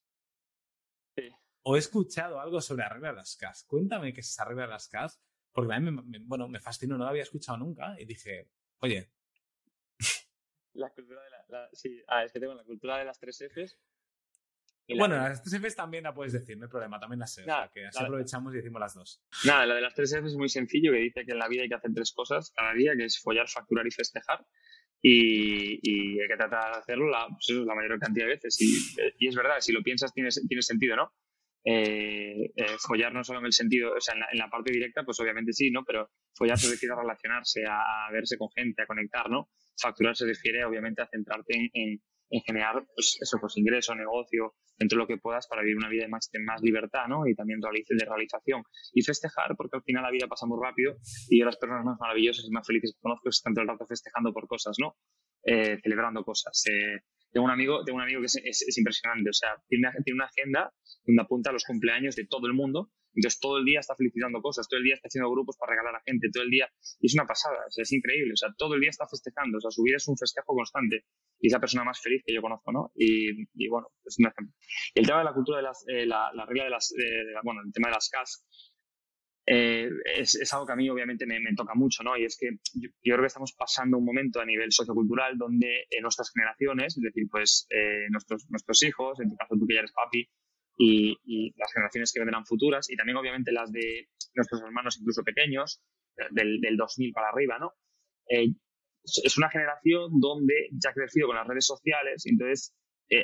Sí. 1.16 1.30
O 1.64 1.76
he 1.76 1.80
escuchado 1.80 2.40
algo 2.40 2.62
sobre 2.62 2.84
la 2.84 2.90
regla 2.90 3.10
de 3.10 3.16
las 3.16 3.36
CAS. 3.36 3.64
Cuéntame 3.64 4.14
qué 4.14 4.22
es 4.22 4.30
esa 4.30 4.46
regla 4.46 4.64
de 4.64 4.70
las 4.70 4.88
CAS, 4.88 5.20
porque 5.52 5.74
a 5.74 5.80
mí 5.80 5.92
me, 5.92 6.20
bueno, 6.20 6.48
me 6.48 6.60
fascinó, 6.60 7.00
no 7.00 7.06
la 7.06 7.10
había 7.10 7.24
escuchado 7.24 7.58
nunca 7.58 8.00
y 8.00 8.06
dije, 8.06 8.52
oye, 8.80 9.12
la 10.78 10.90
cultura 10.92 11.22
de 11.24 11.30
la, 11.50 11.70
sí, 11.74 12.02
ah, 12.08 12.24
es 12.24 12.32
que 12.32 12.40
tengo 12.40 12.54
la 12.54 12.64
cultura 12.64 12.98
de 12.98 13.06
las 13.06 13.20
tres 13.20 13.44
Fs. 13.54 13.78
Bueno, 14.98 15.18
las 15.18 15.44
tres 15.44 15.62
Fs 15.62 15.76
también 15.76 16.04
la 16.04 16.14
puedes 16.14 16.32
decir, 16.32 16.58
no 16.58 16.66
hay 16.66 16.70
problema, 16.70 17.00
también 17.00 17.20
las 17.20 17.34
sé. 17.34 17.44
que 17.74 17.86
así 17.86 18.04
aprovechamos 18.04 18.54
y 18.54 18.58
decimos 18.58 18.80
las 18.80 18.94
dos. 18.94 19.22
Nada, 19.46 19.66
la 19.66 19.76
de 19.76 19.82
las 19.82 19.94
tres 19.94 20.14
Fs 20.14 20.28
es 20.28 20.36
muy 20.36 20.50
sencillo, 20.50 20.94
que 20.94 21.00
dice 21.00 21.26
que 21.26 21.34
en 21.34 21.40
la 21.40 21.48
vida 21.48 21.64
hay 21.64 21.70
que 21.70 21.76
hacer 21.76 21.92
tres 21.94 22.14
cosas 22.14 22.52
cada 22.56 22.74
día, 22.74 22.94
que 22.96 23.06
es 23.06 23.20
follar, 23.20 23.50
facturar 23.50 23.86
y 23.86 23.92
festejar. 23.92 24.46
Y, 25.02 25.80
y 25.84 26.20
hay 26.20 26.28
que 26.28 26.38
tratar 26.38 26.74
de 26.74 26.80
hacerlo 26.80 27.10
la, 27.10 27.28
pues 27.28 27.50
la 27.50 27.76
mayor 27.76 28.00
cantidad 28.00 28.26
de 28.26 28.34
veces. 28.34 28.60
Y, 28.60 28.96
y, 29.20 29.28
es 29.28 29.36
verdad, 29.36 29.60
si 29.60 29.72
lo 29.72 29.84
piensas 29.84 30.14
tiene, 30.14 30.30
tiene 30.48 30.62
sentido, 30.62 30.96
¿no? 30.96 31.14
Eh, 31.70 32.54
eh, 32.56 32.66
follar 32.80 33.14
no 33.14 33.26
solo 33.26 33.40
en 33.40 33.48
el 33.48 33.52
sentido, 33.52 33.94
o 33.94 34.00
sea, 34.00 34.16
en 34.32 34.38
la, 34.38 34.50
parte 34.50 34.72
directa, 34.72 35.04
pues 35.04 35.20
obviamente 35.20 35.52
sí, 35.52 35.70
¿no? 35.70 35.84
Pero 35.84 36.10
follar 36.34 36.58
se 36.58 36.72
refiere 36.72 36.94
a 36.94 37.02
relacionarse, 37.02 37.66
a, 37.68 38.10
verse 38.10 38.38
con 38.38 38.50
gente, 38.56 38.84
a 38.84 38.86
conectar, 38.86 39.30
¿no? 39.30 39.50
Facturar 39.80 40.16
se 40.16 40.26
refiere 40.26 40.66
obviamente 40.66 41.02
a 41.02 41.08
centrarte 41.08 41.56
en, 41.56 42.02
en, 42.30 42.42
generar, 42.42 42.86
pues 42.96 43.18
eso, 43.22 43.38
pues 43.40 43.56
ingreso, 43.58 43.96
negocio, 43.96 44.56
dentro 44.78 44.98
de 44.98 45.04
lo 45.04 45.08
que 45.08 45.18
puedas 45.18 45.48
para 45.48 45.62
vivir 45.62 45.78
una 45.78 45.90
vida 45.90 46.04
de 46.04 46.10
más, 46.10 46.30
más 46.46 46.62
libertad, 46.62 47.08
¿no? 47.08 47.28
Y 47.28 47.36
también 47.36 47.60
de 47.60 48.06
realización. 48.06 48.64
Y 48.94 49.02
festejar, 49.02 49.56
porque 49.56 49.78
al 49.78 49.84
final 49.84 50.04
la 50.04 50.12
vida 50.12 50.28
pasa 50.28 50.46
muy 50.46 50.60
rápido 50.62 50.98
y 51.30 51.42
las 51.44 51.58
personas 51.58 51.86
más 51.86 51.98
maravillosas 52.00 52.46
y 52.46 52.52
más 52.52 52.66
felices 52.66 52.94
que 52.94 53.02
conozco 53.02 53.30
están 53.30 53.54
todo 53.54 53.64
el 53.64 53.70
rato 53.70 53.86
festejando 53.86 54.34
por 54.34 54.48
cosas, 54.48 54.76
¿no? 54.80 54.96
Eh, 55.50 55.80
celebrando 55.82 56.24
cosas. 56.24 56.62
Eh, 56.70 57.00
tengo 57.32 57.46
un 57.46 57.52
amigo, 57.52 57.84
tengo 57.86 57.98
un 57.98 58.04
amigo 58.04 58.20
que 58.20 58.26
es, 58.26 58.36
es, 58.36 58.78
impresionante, 58.78 59.30
o 59.30 59.34
sea, 59.34 59.56
tiene 59.68 59.88
una, 59.88 59.98
tiene 60.04 60.16
una 60.16 60.26
agenda 60.26 60.74
donde 61.06 61.22
apunta 61.22 61.52
a 61.52 61.54
los 61.54 61.64
cumpleaños 61.64 62.16
de 62.16 62.26
todo 62.28 62.48
el 62.48 62.54
mundo 62.54 62.92
entonces 63.18 63.40
todo 63.40 63.58
el 63.58 63.66
día 63.66 63.80
está 63.80 63.96
felicitando 63.96 64.42
cosas, 64.42 64.68
todo 64.70 64.78
el 64.78 64.84
día 64.84 64.94
está 64.94 65.08
haciendo 65.08 65.32
grupos 65.32 65.58
para 65.58 65.72
regalar 65.72 65.96
a 65.96 66.04
gente, 66.06 66.30
todo 66.32 66.44
el 66.44 66.52
día, 66.52 66.70
y 67.00 67.08
es 67.08 67.16
una 67.16 67.26
pasada, 67.26 67.58
o 67.66 67.82
es 67.82 67.92
increíble, 67.92 68.34
o 68.34 68.38
sea, 68.38 68.54
todo 68.56 68.76
el 68.76 68.82
día 68.82 68.92
está 68.92 69.08
festejando, 69.08 69.58
o 69.58 69.62
sea, 69.62 69.72
su 69.72 69.82
vida 69.82 69.98
es 69.98 70.08
un 70.08 70.16
festejo 70.16 70.54
constante 70.54 71.06
y 71.40 71.48
es 71.48 71.54
la 71.54 71.60
persona 71.60 71.84
más 71.84 72.00
feliz 72.00 72.22
que 72.24 72.34
yo 72.34 72.42
conozco, 72.42 72.72
¿no? 72.72 72.92
Y, 72.96 73.42
y 73.56 73.68
bueno, 73.70 73.88
es 74.06 74.18
un 74.20 74.28
ejemplo. 74.28 74.54
Y 74.94 75.00
el 75.00 75.08
tema 75.08 75.20
de 75.20 75.26
la 75.26 75.34
cultura 75.34 75.58
de 75.58 75.64
las, 75.64 75.84
eh, 75.88 76.06
la, 76.06 76.30
regla 76.46 76.66
de 76.66 76.70
las, 76.70 76.94
bueno, 77.44 77.62
el 77.66 77.74
tema 77.74 77.88
de 77.88 77.96
las 77.96 78.08
CAS, 78.10 78.46
eh, 79.50 79.90
es, 80.18 80.54
algo 80.54 80.66
que 80.66 80.74
a 80.74 80.76
mí 80.76 80.90
obviamente 80.90 81.26
me, 81.26 81.40
toca 81.56 81.74
mucho, 81.74 82.04
¿no? 82.04 82.18
Y 82.18 82.26
es 82.26 82.38
que 82.38 82.50
yo, 82.74 82.90
creo 83.02 83.22
que 83.22 83.28
estamos 83.28 83.54
pasando 83.54 83.98
un 83.98 84.04
momento 84.04 84.42
a 84.42 84.46
nivel 84.46 84.74
sociocultural 84.74 85.38
donde 85.38 85.88
eh, 85.90 86.02
nuestras 86.02 86.32
generaciones, 86.34 86.98
es 86.98 87.02
decir, 87.02 87.28
pues 87.32 87.66
eh, 87.70 88.08
nuestros, 88.10 88.46
nuestros 88.50 88.84
hijos, 88.84 89.18
en 89.22 89.30
tu 89.30 89.38
caso 89.38 89.56
tú 89.58 89.66
que 89.66 89.76
ya 89.76 89.80
eres 89.80 89.94
papi, 89.94 90.30
y, 90.80 91.54
las 91.56 91.72
generaciones 91.74 92.12
que 92.12 92.20
vendrán 92.20 92.46
futuras, 92.46 92.90
y 92.90 92.98
también 92.98 93.16
obviamente 93.16 93.54
las 93.54 93.72
de 93.72 94.10
nuestros 94.36 94.62
hermanos 94.62 94.98
incluso 95.00 95.24
pequeños, 95.24 95.82
del, 96.32 96.60
del 96.60 96.76
2000 96.76 97.14
para 97.14 97.30
arriba, 97.30 97.58
¿no? 97.58 97.74
es 98.28 99.38
una 99.38 99.50
generación 99.50 100.20
donde 100.20 100.68
ya 100.72 100.90
ha 100.90 100.94
crecido 100.94 101.28
con 101.28 101.38
las 101.38 101.48
redes 101.48 101.66
sociales, 101.66 102.26
y 102.26 102.32
entonces 102.32 102.76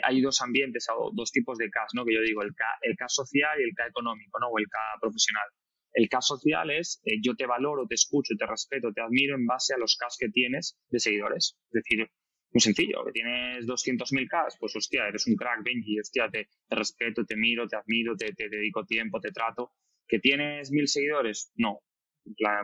hay 0.04 0.22
dos 0.22 0.42
ambientes 0.42 0.88
o 0.96 1.12
dos 1.14 1.32
tipos 1.32 1.58
de 1.58 1.70
CAS, 1.70 1.92
¿no? 1.94 2.06
Que 2.06 2.14
yo 2.14 2.22
digo, 2.22 2.42
el 2.42 2.56
K, 2.56 2.64
el 2.84 2.96
social 3.08 3.60
y 3.60 3.64
el 3.64 3.76
K 3.76 3.88
económico, 3.88 4.40
¿no? 4.40 4.48
O 4.48 4.58
el 4.58 4.68
K 4.70 4.80
profesional. 5.02 5.50
El 5.94 6.10
caso 6.10 6.36
social 6.36 6.72
es 6.72 7.02
eh, 7.06 7.20
yo 7.22 7.36
te 7.36 7.46
valoro, 7.46 7.86
te 7.88 7.96
escucho, 7.96 8.34
te 8.38 8.48
respeto, 8.48 8.92
te 8.92 9.02
admiro 9.02 9.36
en 9.36 9.46
base 9.46 9.74
a 9.74 9.78
los 9.78 9.96
cas 9.96 10.18
que 10.20 10.30
tienes 10.30 10.78
de 10.90 11.00
seguidores. 11.00 11.56
Es 11.68 11.84
decir, 11.84 12.10
muy 12.54 12.62
sencillo, 12.62 13.04
que 13.06 13.12
tienes 13.12 13.66
200.000 13.66 14.28
cas, 14.28 14.56
pues 14.60 14.76
hostia, 14.76 15.08
eres 15.08 15.26
un 15.28 15.36
crack, 15.36 15.64
Benji, 15.64 16.00
hostia, 16.00 16.30
te, 16.30 16.48
respeto, 16.70 17.26
te 17.26 17.36
miro, 17.36 17.68
te 17.68 17.76
admiro, 17.76 18.16
te, 18.16 18.32
dedico 18.50 18.86
tiempo, 18.86 19.20
te 19.20 19.32
trato. 19.32 19.72
¿Que 20.08 20.20
tienes 20.20 20.72
mil 20.72 20.88
seguidores? 20.88 21.52
No. 21.56 21.80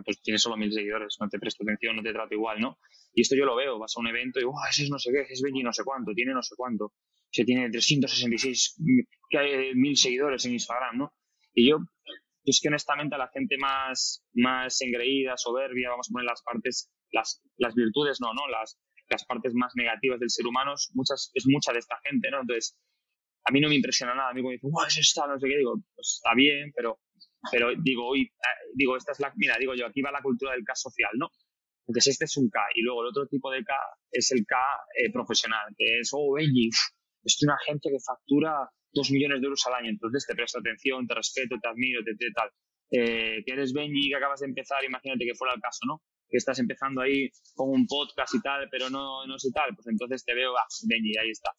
pues 0.06 0.22
tienes 0.22 0.42
solo 0.42 0.58
mil 0.58 0.72
seguidores, 0.72 1.18
no 1.20 1.28
te 1.28 1.40
presto 1.40 1.64
atención, 1.64 1.96
no 1.96 2.04
te 2.04 2.14
trato 2.14 2.34
igual, 2.36 2.60
¿no? 2.60 2.78
Y 3.14 3.22
esto 3.22 3.36
yo 3.36 3.46
lo 3.46 3.56
veo, 3.56 3.80
vas 3.80 3.94
a 3.98 4.00
un 4.00 4.08
evento 4.08 4.40
y, 4.40 4.44
oh, 4.44 4.54
ese 4.70 4.84
es 4.84 4.90
no 4.90 5.00
sé 5.00 5.12
qué, 5.12 5.34
es 5.34 5.42
Benji 5.42 5.64
no 5.64 5.74
sé 5.74 5.84
cuánto, 5.84 6.14
tiene 6.14 6.34
no 6.34 6.44
sé 6.44 6.56
cuánto. 6.56 6.94
Se 7.32 7.44
tiene 7.44 7.70
366 7.70 8.76
mil 9.76 9.98
seguidores 9.98 10.46
en 10.46 10.54
Instagram, 10.54 10.98
¿no? 10.98 11.14
Y 11.54 11.70
yo 11.70 11.80
es 12.46 12.60
que 12.62 12.70
honestamente 12.70 13.16
a 13.16 13.20
la 13.20 13.30
gente 13.30 13.58
más, 13.58 14.24
más 14.34 14.82
engreída, 14.82 15.38
soberbia, 15.38 15.90
vamos 15.90 16.08
a 16.10 16.14
poner 16.14 16.26
las 16.26 16.42
partes, 16.42 16.92
las, 17.12 17.42
las 17.58 17.76
virtudes, 17.76 18.20
no, 18.22 18.34
no, 18.34 18.48
las, 18.48 18.80
las 19.10 19.26
partes 19.26 19.54
más 19.54 19.74
negativas 19.76 20.20
del 20.20 20.30
ser 20.30 20.48
humano, 20.48 20.74
muchas, 20.94 21.32
es 21.34 21.46
mucha 21.48 21.74
de 21.74 21.80
esta 21.80 21.98
gente, 22.04 22.30
¿no? 22.32 22.42
Entonces, 22.42 22.78
a 23.46 23.52
mí 23.52 23.60
no 23.60 23.70
me 23.70 23.76
impresiona 23.76 24.14
nada. 24.14 24.30
A 24.30 24.34
mí 24.34 24.42
me 24.42 24.52
dicen, 24.52 24.72
wow, 24.72 24.86
eso 24.86 25.00
está, 25.02 25.28
no 25.28 25.40
sé 25.40 25.48
qué, 25.48 25.58
digo, 25.58 25.76
pues 25.96 26.22
está 26.22 26.36
bien, 26.36 26.72
pero, 26.76 27.00
pero 27.52 27.72
digo, 27.78 28.08
hoy, 28.08 28.22
eh, 28.22 28.60
digo, 28.76 28.96
esta 28.96 29.12
es 29.12 29.20
la, 29.20 29.34
mira, 29.36 29.58
digo 29.58 29.74
yo, 29.76 29.88
aquí 29.88 30.02
va 30.02 30.12
la 30.12 30.22
cultura 30.22 30.54
del 30.54 30.64
K 30.64 30.76
social, 30.76 31.12
¿no? 31.18 31.30
Entonces, 31.88 32.14
este 32.14 32.26
es 32.26 32.38
un 32.38 32.50
K, 32.50 32.60
y 32.76 32.82
luego 32.84 33.02
el 33.02 33.10
otro 33.10 33.28
tipo 33.28 33.50
de 33.50 33.64
K 33.64 33.74
es 34.12 34.32
el 34.32 34.46
K 34.46 34.56
eh, 34.96 35.12
profesional, 35.12 35.74
que 35.76 36.00
es, 36.00 36.10
oh, 36.14 36.34
Benji, 36.34 36.70
es 37.24 37.44
una 37.44 37.58
gente 37.66 37.90
que 37.90 37.98
factura 38.00 38.70
dos 38.94 39.12
millones 39.12 39.42
de 39.42 39.46
euros 39.46 39.66
al 39.68 39.74
año, 39.76 39.90
entonces 39.90 40.26
te 40.28 40.36
presto 40.36 40.60
atención, 40.60 41.08
te 41.08 41.16
respeto, 41.16 41.56
te 41.62 41.68
admiro, 41.68 42.04
te, 42.04 42.16
te 42.16 42.32
tal. 42.34 42.50
Eh, 42.92 43.44
que 43.46 43.54
eres 43.54 43.74
Benji, 43.74 44.10
que 44.10 44.16
acabas 44.16 44.40
de 44.40 44.48
empezar, 44.48 44.84
imagínate 44.84 45.26
que 45.26 45.36
fuera 45.36 45.54
el 45.54 45.62
caso, 45.62 45.80
¿no? 45.88 46.02
Que 46.28 46.38
estás 46.38 46.58
empezando 46.60 47.02
ahí 47.02 47.30
con 47.56 47.70
un 47.70 47.86
podcast 47.86 48.34
y 48.34 48.42
tal, 48.42 48.68
pero 48.72 48.90
no, 48.90 49.26
no 49.28 49.38
sé 49.38 49.50
tal, 49.54 49.76
pues 49.76 49.88
entonces 49.88 50.24
te 50.26 50.34
veo, 50.34 50.56
ah, 50.58 50.66
Benji, 50.88 51.18
ahí 51.18 51.30
está. 51.30 51.52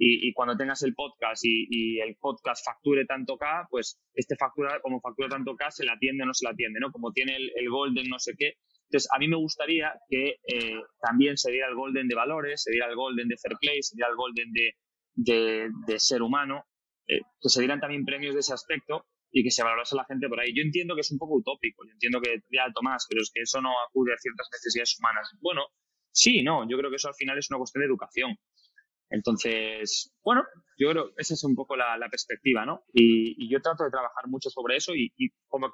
Y, 0.00 0.28
y 0.28 0.32
cuando 0.32 0.56
tengas 0.56 0.82
el 0.84 0.94
podcast 0.94 1.44
y, 1.44 1.66
y, 1.68 2.00
el 2.00 2.16
podcast 2.20 2.64
facture 2.64 3.04
tanto 3.04 3.36
K, 3.36 3.66
pues 3.68 4.00
este 4.14 4.36
factura, 4.36 4.80
como 4.80 5.00
factura 5.00 5.28
tanto 5.28 5.56
K, 5.56 5.72
se 5.72 5.84
la 5.84 5.94
atiende 5.94 6.22
o 6.22 6.26
no 6.26 6.34
se 6.34 6.44
la 6.44 6.52
atiende, 6.52 6.78
¿no? 6.78 6.92
Como 6.92 7.12
tiene 7.12 7.34
el, 7.36 7.50
el 7.56 7.68
Golden 7.68 8.08
no 8.08 8.18
sé 8.20 8.34
qué. 8.38 8.54
Entonces, 8.88 9.08
a 9.12 9.18
mí 9.18 9.28
me 9.28 9.36
gustaría 9.36 9.92
que 10.08 10.36
eh, 10.46 10.80
también 11.02 11.36
se 11.36 11.50
diera 11.50 11.68
el 11.68 11.74
Golden 11.74 12.06
de 12.08 12.14
valores, 12.14 12.62
se 12.62 12.70
diera 12.70 12.88
el 12.88 12.94
Golden 12.94 13.28
de 13.28 13.36
fair 13.36 13.56
play, 13.60 13.82
se 13.82 13.96
diera 13.96 14.08
el 14.08 14.16
Golden 14.16 14.52
de, 14.52 14.72
de, 15.14 15.70
de 15.86 15.98
ser 15.98 16.22
humano, 16.22 16.64
eh, 17.08 17.20
que 17.40 17.48
se 17.48 17.60
dieran 17.60 17.80
también 17.80 18.04
premios 18.04 18.34
de 18.34 18.40
ese 18.40 18.52
aspecto 18.52 19.06
y 19.30 19.42
que 19.42 19.50
se 19.50 19.62
valorase 19.62 19.94
a 19.94 19.98
la 19.98 20.04
gente 20.04 20.28
por 20.28 20.40
ahí. 20.40 20.54
Yo 20.54 20.62
entiendo 20.62 20.94
que 20.94 21.00
es 21.00 21.10
un 21.10 21.18
poco 21.18 21.36
utópico, 21.36 21.84
yo 21.84 21.92
entiendo 21.92 22.20
que 22.20 22.42
ya 22.50 22.70
Tomás, 22.74 23.06
pero 23.08 23.22
es 23.22 23.30
que 23.32 23.42
eso 23.42 23.60
no 23.60 23.70
acude 23.88 24.12
a 24.12 24.18
ciertas 24.18 24.48
necesidades 24.52 24.96
humanas. 24.98 25.30
Bueno, 25.40 25.62
sí, 26.12 26.42
no, 26.42 26.68
yo 26.68 26.76
creo 26.78 26.90
que 26.90 26.96
eso 26.96 27.08
al 27.08 27.14
final 27.14 27.38
es 27.38 27.50
una 27.50 27.58
cuestión 27.58 27.82
de 27.82 27.86
educación. 27.86 28.36
Entonces, 29.10 30.14
bueno, 30.22 30.42
yo 30.78 30.90
creo 30.90 31.06
que 31.08 31.22
esa 31.22 31.34
es 31.34 31.42
un 31.44 31.54
poco 31.54 31.76
la, 31.76 31.96
perspectiva, 32.10 32.66
¿no? 32.66 32.84
Y, 32.92 33.50
yo 33.50 33.60
trato 33.60 33.84
de 33.84 33.90
trabajar 33.90 34.28
mucho 34.28 34.50
sobre 34.50 34.76
eso 34.76 34.94
y, 34.94 35.10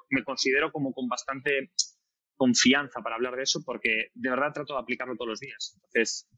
me 0.09 0.23
considero 0.23 0.71
como 0.71 0.93
con 0.93 1.07
bastante 1.07 1.71
confianza 2.37 3.01
para 3.01 3.15
hablar 3.15 3.35
de 3.35 3.43
eso 3.43 3.61
porque 3.65 4.09
de 4.13 4.29
verdad 4.29 4.51
trato 4.53 4.73
de 4.73 4.79
aplicarlo 4.79 5.15
todos 5.15 5.29
los 5.29 5.39
días. 5.39 5.73
Entonces, 5.75 6.29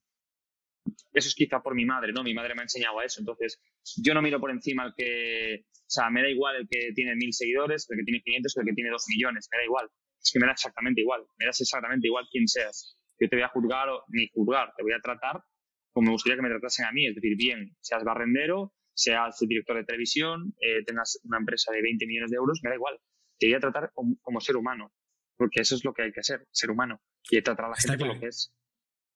eso 1.13 1.27
es 1.27 1.35
quizá 1.35 1.61
por 1.61 1.75
mi 1.75 1.85
madre, 1.85 2.11
¿no? 2.13 2.23
Mi 2.23 2.33
madre 2.33 2.55
me 2.55 2.61
ha 2.61 2.63
enseñado 2.63 2.99
a 2.99 3.05
eso. 3.05 3.19
Entonces, 3.19 3.59
yo 4.03 4.13
no 4.13 4.21
miro 4.21 4.39
por 4.39 4.51
encima 4.51 4.85
el 4.85 4.93
que, 4.95 5.65
o 5.65 5.89
sea, 5.89 6.09
me 6.09 6.21
da 6.21 6.29
igual 6.29 6.55
el 6.57 6.67
que 6.69 6.91
tiene 6.93 7.15
mil 7.15 7.33
seguidores, 7.33 7.87
el 7.89 7.97
que 7.97 8.03
tiene 8.03 8.21
500, 8.21 8.57
el 8.57 8.65
que 8.65 8.73
tiene 8.73 8.89
dos 8.89 9.05
millones, 9.07 9.47
me 9.51 9.57
da 9.57 9.63
igual. 9.65 9.89
Es 10.21 10.31
que 10.31 10.39
me 10.39 10.45
da 10.45 10.53
exactamente 10.53 11.01
igual, 11.01 11.25
me 11.37 11.45
das 11.45 11.61
exactamente 11.61 12.07
igual 12.07 12.25
quién 12.31 12.47
seas. 12.47 12.97
Yo 13.19 13.29
te 13.29 13.35
voy 13.35 13.43
a 13.43 13.49
juzgar 13.49 13.89
o 13.89 14.03
ni 14.09 14.27
juzgar, 14.33 14.73
te 14.75 14.83
voy 14.83 14.93
a 14.93 14.99
tratar 14.99 15.41
como 15.97 16.09
me 16.09 16.11
gustaría 16.11 16.35
que 16.35 16.43
me 16.43 16.49
tratasen 16.49 16.85
a 16.85 16.91
mí, 16.91 17.07
es 17.07 17.15
decir, 17.15 17.35
bien, 17.35 17.75
seas 17.81 18.03
barrendero, 18.03 18.71
seas 18.93 19.35
director 19.39 19.77
de 19.77 19.83
televisión, 19.83 20.53
eh, 20.61 20.83
tengas 20.85 21.19
una 21.23 21.39
empresa 21.39 21.71
de 21.71 21.81
20 21.81 22.05
millones 22.05 22.29
de 22.29 22.37
euros, 22.37 22.59
me 22.61 22.69
da 22.69 22.75
igual. 22.75 22.99
Te 23.39 23.47
voy 23.47 23.55
a 23.55 23.59
tratar 23.59 23.91
como, 23.95 24.39
ser 24.39 24.57
humano, 24.57 24.93
porque 25.37 25.61
eso 25.61 25.73
es 25.73 25.83
lo 25.83 25.95
que 25.95 26.03
hay 26.03 26.11
que 26.11 26.21
ser, 26.21 26.45
ser 26.51 26.69
humano, 26.69 27.01
y 27.31 27.41
tratar 27.41 27.65
a 27.65 27.69
la 27.69 27.75
gente 27.77 27.97
como 27.97 28.13
lo 28.13 28.19
que 28.19 28.27
es. 28.27 28.53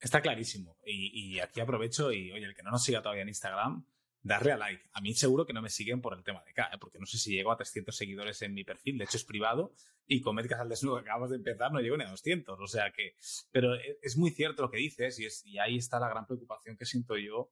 Está 0.01 0.19
clarísimo. 0.19 0.75
Y, 0.83 1.39
aquí 1.39 1.61
aprovecho 1.61 2.11
y, 2.11 2.31
oye, 2.31 2.45
el 2.45 2.55
que 2.55 2.63
no 2.63 2.71
nos 2.71 2.83
siga 2.83 3.03
todavía 3.03 3.21
en 3.21 3.29
Instagram, 3.29 3.85
darle 4.23 4.51
a 4.51 4.57
like. 4.57 4.89
A 4.93 5.01
mí 5.01 5.13
seguro 5.13 5.45
que 5.45 5.53
no 5.53 5.61
me 5.61 5.69
siguen 5.69 6.01
por 6.01 6.17
el 6.17 6.23
tema 6.23 6.43
de 6.43 6.53
K, 6.53 6.71
¿eh? 6.73 6.77
porque 6.79 6.97
no 6.97 7.05
sé 7.05 7.19
si 7.19 7.31
llego 7.31 7.51
a 7.51 7.57
300 7.57 7.95
seguidores 7.95 8.41
en 8.41 8.55
mi 8.55 8.63
perfil, 8.63 8.97
de 8.97 9.03
hecho 9.05 9.17
es 9.17 9.23
privado, 9.23 9.73
y 10.07 10.21
con 10.21 10.35
Médicas 10.35 10.59
al 10.59 10.69
Desnudo 10.69 10.95
que 10.95 11.01
acabamos 11.01 11.29
de 11.29 11.37
empezar 11.37 11.71
no 11.71 11.79
llego 11.79 11.97
ni 11.97 12.03
a 12.03 12.09
200, 12.09 12.59
o 12.59 12.67
sea 12.67 12.91
que... 12.91 13.15
Pero 13.51 13.75
e, 13.75 13.99
es 14.01 14.17
muy 14.17 14.31
cierto 14.31 14.63
lo 14.63 14.71
que 14.71 14.77
dices 14.77 15.19
y, 15.19 15.25
es, 15.25 15.45
y 15.45 15.59
ahí 15.59 15.77
está 15.77 15.99
la 15.99 16.09
gran 16.09 16.25
preocupación 16.25 16.75
que 16.77 16.85
siento 16.85 17.15
yo 17.17 17.51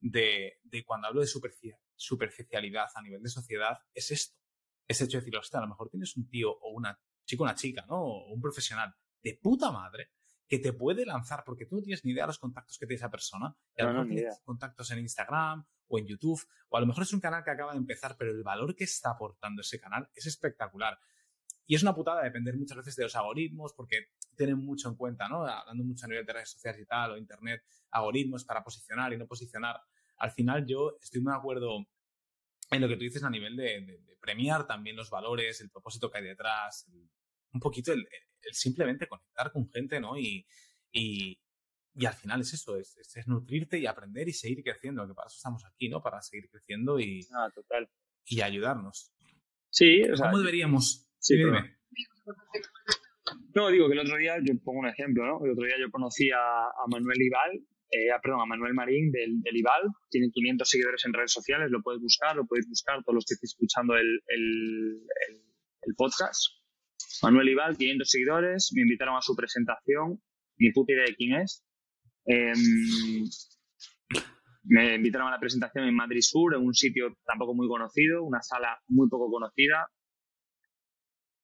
de, 0.00 0.60
de 0.64 0.84
cuando 0.84 1.08
hablo 1.08 1.22
de 1.22 1.26
superficialidad 1.96 2.88
a 2.94 3.02
nivel 3.02 3.22
de 3.22 3.30
sociedad, 3.30 3.78
es 3.94 4.10
esto. 4.10 4.36
Es 4.86 5.00
hecho 5.00 5.16
de 5.16 5.22
decir, 5.24 5.36
hostia, 5.36 5.58
a 5.58 5.62
lo 5.62 5.68
mejor 5.68 5.88
tienes 5.88 6.14
un 6.16 6.28
tío 6.28 6.52
o 6.52 6.70
una 6.72 7.00
chica, 7.24 7.42
una 7.42 7.54
chica, 7.54 7.84
¿no? 7.88 8.02
O 8.02 8.32
un 8.32 8.40
profesional 8.40 8.94
de 9.22 9.38
puta 9.42 9.72
madre 9.72 10.10
que 10.48 10.58
te 10.58 10.72
puede 10.72 11.04
lanzar, 11.04 11.42
porque 11.44 11.66
tú 11.66 11.76
no 11.76 11.82
tienes 11.82 12.04
ni 12.04 12.12
idea 12.12 12.24
de 12.24 12.28
los 12.28 12.38
contactos 12.38 12.78
que 12.78 12.86
tiene 12.86 12.98
esa 12.98 13.10
persona. 13.10 13.54
Y 13.76 13.82
a 13.82 13.86
lo 13.86 13.92
mejor 13.92 14.08
tienes 14.08 14.40
contactos 14.44 14.90
en 14.92 15.00
Instagram 15.00 15.64
o 15.88 15.98
en 15.98 16.06
YouTube, 16.06 16.40
o 16.68 16.76
a 16.76 16.80
lo 16.80 16.86
mejor 16.86 17.02
es 17.02 17.12
un 17.12 17.20
canal 17.20 17.42
que 17.44 17.50
acaba 17.50 17.72
de 17.72 17.78
empezar, 17.78 18.16
pero 18.18 18.30
el 18.30 18.42
valor 18.42 18.74
que 18.74 18.84
está 18.84 19.10
aportando 19.10 19.62
ese 19.62 19.80
canal 19.80 20.08
es 20.14 20.26
espectacular. 20.26 20.98
Y 21.66 21.74
es 21.74 21.82
una 21.82 21.94
putada 21.94 22.22
depender 22.22 22.56
muchas 22.56 22.76
veces 22.76 22.94
de 22.96 23.04
los 23.04 23.16
algoritmos, 23.16 23.72
porque 23.72 24.10
tienen 24.36 24.58
mucho 24.58 24.88
en 24.88 24.94
cuenta, 24.94 25.28
¿no? 25.28 25.44
Hablando 25.44 25.82
mucho 25.82 26.06
a 26.06 26.08
nivel 26.08 26.24
de 26.24 26.32
redes 26.32 26.50
sociales 26.50 26.80
y 26.80 26.86
tal, 26.86 27.12
o 27.12 27.16
internet, 27.16 27.64
algoritmos 27.90 28.44
para 28.44 28.62
posicionar 28.62 29.12
y 29.12 29.16
no 29.16 29.26
posicionar. 29.26 29.80
Al 30.18 30.30
final 30.30 30.64
yo 30.66 30.96
estoy 31.00 31.20
muy 31.20 31.32
de 31.32 31.38
acuerdo 31.38 31.86
en 32.70 32.80
lo 32.80 32.88
que 32.88 32.94
tú 32.94 33.00
dices 33.00 33.22
a 33.24 33.30
nivel 33.30 33.56
de, 33.56 34.00
premiar 34.20 34.66
también 34.66 34.96
los 34.96 35.08
valores, 35.08 35.60
el 35.60 35.70
propósito 35.70 36.10
que 36.10 36.18
hay 36.18 36.24
detrás, 36.24 36.88
un 37.52 37.60
poquito 37.60 37.92
el, 37.92 38.08
simplemente 38.52 39.06
conectar 39.06 39.52
con 39.52 39.68
gente, 39.70 40.00
¿no? 40.00 40.18
Y, 40.18 40.46
y, 40.92 41.38
al 42.06 42.14
final 42.14 42.42
es 42.42 42.52
eso, 42.52 42.76
es, 42.76 42.96
es, 42.96 43.26
nutrirte 43.26 43.78
y 43.78 43.86
aprender 43.86 44.28
y 44.28 44.32
seguir 44.32 44.62
creciendo, 44.62 45.06
que 45.06 45.14
para 45.14 45.28
eso 45.28 45.36
estamos 45.36 45.64
aquí, 45.64 45.88
¿no? 45.88 46.02
Para 46.02 46.20
seguir 46.20 46.48
creciendo 46.50 47.00
y, 47.00 47.26
ah, 47.34 47.50
total. 47.54 47.88
y 48.26 48.40
ayudarnos. 48.42 49.12
Sí, 49.70 50.02
o 50.02 50.16
sea, 50.16 50.30
¿Cómo 50.30 50.38
deberíamos? 50.38 51.08
Sí, 51.18 51.36
dime. 51.36 51.76
No, 53.54 53.68
digo 53.70 53.88
que 53.88 53.94
el 53.94 54.00
otro 54.00 54.16
día, 54.16 54.36
yo 54.42 54.54
pongo 54.62 54.80
un 54.80 54.88
ejemplo, 54.88 55.24
¿no? 55.26 55.44
El 55.44 55.52
otro 55.52 55.64
día 55.64 55.76
yo 55.80 55.90
conocí 55.90 56.30
a, 56.30 56.68
Manuel 56.88 57.22
Ibal, 57.22 57.52
eh, 57.90 58.08
perdón, 58.22 58.42
a 58.42 58.46
Manuel 58.46 58.74
Marín 58.74 59.10
del, 59.10 59.40
del, 59.40 59.56
Ibal, 59.56 59.82
tiene 60.10 60.30
500 60.30 60.68
seguidores 60.68 61.04
en 61.06 61.12
redes 61.12 61.32
sociales, 61.32 61.70
lo 61.70 61.82
puedes 61.82 62.00
buscar, 62.00 62.36
lo 62.36 62.46
podéis 62.46 62.68
buscar 62.68 63.02
todos 63.02 63.14
los 63.14 63.24
que 63.24 63.34
estéis 63.34 63.52
escuchando 63.52 63.96
el, 63.96 64.20
el, 64.28 65.02
el 65.82 65.94
podcast. 65.96 66.52
Manuel 67.22 67.48
Ibal, 67.48 67.76
500 67.76 68.08
seguidores, 68.08 68.70
me 68.74 68.82
invitaron 68.82 69.16
a 69.16 69.22
su 69.22 69.34
presentación, 69.34 70.20
ni 70.58 70.72
puta 70.72 70.92
idea 70.92 71.04
de 71.04 71.14
quién 71.14 71.40
es. 71.40 71.64
Em, 72.24 72.58
me 74.64 74.96
invitaron 74.96 75.28
a 75.28 75.32
la 75.32 75.40
presentación 75.40 75.84
en 75.84 75.94
Madrid 75.94 76.20
Sur, 76.22 76.54
en 76.54 76.62
un 76.62 76.74
sitio 76.74 77.16
tampoco 77.24 77.54
muy 77.54 77.68
conocido, 77.68 78.24
una 78.24 78.42
sala 78.42 78.80
muy 78.88 79.08
poco 79.08 79.30
conocida. 79.30 79.88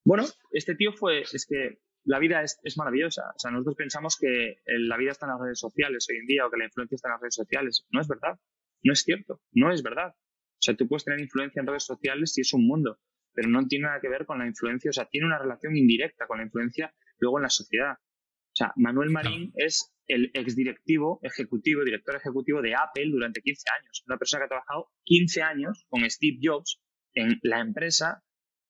Bueno, 0.05 0.25
este 0.51 0.75
tío 0.75 0.93
fue, 0.93 1.21
es 1.21 1.47
que 1.49 1.79
la 2.05 2.19
vida 2.19 2.43
es, 2.43 2.59
es, 2.65 2.77
maravillosa. 2.77 3.23
O 3.37 3.39
sea, 3.39 3.53
nosotros 3.53 3.77
pensamos 3.77 4.17
que 4.21 4.57
la 4.67 4.97
vida 4.97 5.13
está 5.13 5.27
en 5.27 5.33
las 5.33 5.41
redes 5.41 5.61
sociales 5.61 6.07
hoy 6.11 6.19
en 6.19 6.27
día 6.27 6.47
o 6.47 6.51
que 6.51 6.57
la 6.57 6.65
influencia 6.65 6.97
está 6.97 7.09
en 7.09 7.13
las 7.13 7.21
redes 7.21 7.37
sociales. 7.37 7.87
No 7.93 8.01
es 8.01 8.09
verdad. 8.09 8.41
No 8.83 8.93
es 8.93 9.03
cierto. 9.03 9.41
No 9.53 9.73
es 9.73 9.85
verdad. 9.85 10.09
O 10.09 10.65
sea, 10.65 10.75
tú 10.75 10.89
puedes 10.89 11.05
tener 11.05 11.21
influencia 11.21 11.61
en 11.61 11.67
redes 11.69 11.85
sociales 11.85 12.33
si 12.33 12.41
es 12.41 12.53
un 12.53 12.67
mundo 12.67 12.99
pero 13.35 13.49
no 13.49 13.67
tiene 13.67 13.87
nada 13.87 14.01
que 14.01 14.09
ver 14.09 14.27
con 14.27 14.39
la 14.39 14.47
influencia, 14.47 14.91
o 14.91 14.93
sea, 14.93 15.07
tiene 15.07 15.27
una 15.27 15.39
relación 15.39 15.77
indirecta 15.77 16.27
con 16.27 16.39
la 16.39 16.45
influencia 16.45 16.95
luego 17.19 17.39
en 17.39 17.43
la 17.43 17.51
sociedad. 17.51 17.95
O 17.95 18.55
sea, 18.55 18.73
Manuel 18.77 19.11
Marín 19.11 19.53
es 19.57 19.95
el 20.07 20.31
exdirectivo 20.35 21.21
ejecutivo, 21.23 21.85
director 21.85 22.17
ejecutivo 22.17 22.61
de 22.61 22.75
Apple 22.75 23.09
durante 23.11 23.41
15 23.41 23.65
años. 23.81 24.03
Una 24.07 24.19
persona 24.19 24.41
que 24.41 24.45
ha 24.45 24.49
trabajado 24.49 24.91
15 25.05 25.43
años 25.43 25.87
con 25.89 26.09
Steve 26.11 26.39
Jobs 26.43 26.81
en 27.15 27.39
la 27.43 27.61
empresa 27.61 28.23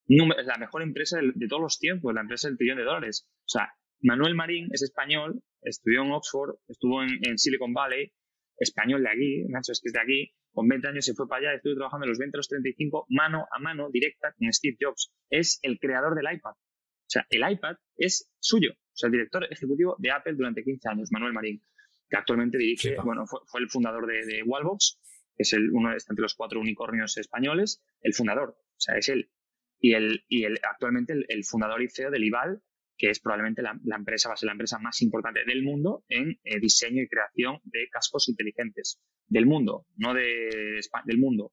es 0.08 0.46
la 0.46 0.58
mejor 0.58 0.82
empresa 0.82 1.18
de, 1.20 1.48
todos 1.48 1.62
los 1.62 1.78
tiempos, 1.78 2.14
la 2.14 2.20
empresa 2.20 2.48
del 2.48 2.58
trillón 2.58 2.78
de 2.78 2.84
dólares. 2.84 3.28
O 3.40 3.48
sea, 3.48 3.72
Manuel 4.00 4.34
Marín 4.34 4.68
es 4.72 4.82
español, 4.82 5.42
estudió 5.62 6.02
en 6.02 6.12
Oxford, 6.12 6.56
estuvo 6.68 7.02
en, 7.02 7.38
Silicon 7.38 7.72
Valley, 7.72 8.12
español 8.58 9.02
de 9.02 9.10
aquí, 9.10 9.44
Nacho 9.48 9.72
es 9.72 9.80
que 9.80 9.88
es 9.88 9.92
de 9.92 10.00
aquí, 10.00 10.34
con 10.52 10.68
20 10.68 10.88
años 10.88 11.04
se 11.04 11.14
fue 11.14 11.28
para 11.28 11.48
allá, 11.48 11.56
estuvo 11.56 11.74
trabajando 11.74 12.04
en 12.04 12.10
los 12.10 12.18
20 12.18 12.36
a 12.36 12.38
los 12.38 12.48
35, 12.48 13.06
mano 13.08 13.46
a 13.50 13.58
mano, 13.58 13.88
directa, 13.90 14.34
con 14.38 14.52
Steve 14.52 14.76
Jobs. 14.80 15.12
Es 15.30 15.58
el 15.62 15.78
creador 15.78 16.14
del 16.14 16.32
iPad. 16.32 16.52
O 16.52 17.12
sea, 17.12 17.26
el 17.30 17.50
iPad 17.50 17.76
es 17.96 18.30
suyo. 18.38 18.72
O 18.72 18.96
sea, 18.96 19.08
el 19.08 19.12
director 19.12 19.44
ejecutivo 19.50 19.96
de 19.98 20.10
Apple 20.10 20.34
durante 20.34 20.62
15 20.62 20.88
años, 20.88 21.08
Manuel 21.10 21.32
Marín, 21.32 21.62
que 22.08 22.16
actualmente 22.16 22.58
dirige, 22.58 22.96
bueno, 23.02 23.24
fue, 23.26 23.60
el 23.60 23.68
fundador 23.68 24.06
de, 24.06 24.42
Wallbox, 24.44 25.00
que 25.34 25.42
es 25.42 25.52
el, 25.54 25.70
uno 25.72 25.90
de 25.90 25.96
entre 25.96 26.22
los 26.22 26.34
cuatro 26.34 26.60
unicornios 26.60 27.16
españoles, 27.16 27.82
el 28.02 28.12
fundador. 28.12 28.50
O 28.50 28.80
sea, 28.80 28.96
es 28.96 29.08
él. 29.08 29.30
Y, 29.80 29.94
el, 29.94 30.24
y 30.28 30.44
el, 30.44 30.58
actualmente 30.62 31.14
el, 31.26 31.44
fundador 31.44 31.82
y 31.82 31.88
CEO 31.88 32.10
del 32.10 32.24
IVAL, 32.24 32.62
que 32.96 33.10
es 33.10 33.20
probablemente 33.20 33.62
la, 33.62 33.96
empresa, 33.96 34.28
va 34.28 34.34
a 34.34 34.36
ser 34.36 34.46
la 34.46 34.52
empresa 34.52 34.78
más 34.78 35.00
importante 35.02 35.40
del 35.46 35.62
mundo 35.62 36.04
en 36.08 36.38
eh, 36.44 36.60
diseño 36.60 37.02
y 37.02 37.08
creación 37.08 37.58
de 37.64 37.88
cascos 37.90 38.28
inteligentes. 38.28 39.00
Del 39.26 39.46
mundo, 39.46 39.86
no 39.96 40.14
de 40.14 40.78
España, 40.78 41.04
del 41.06 41.18
mundo. 41.18 41.52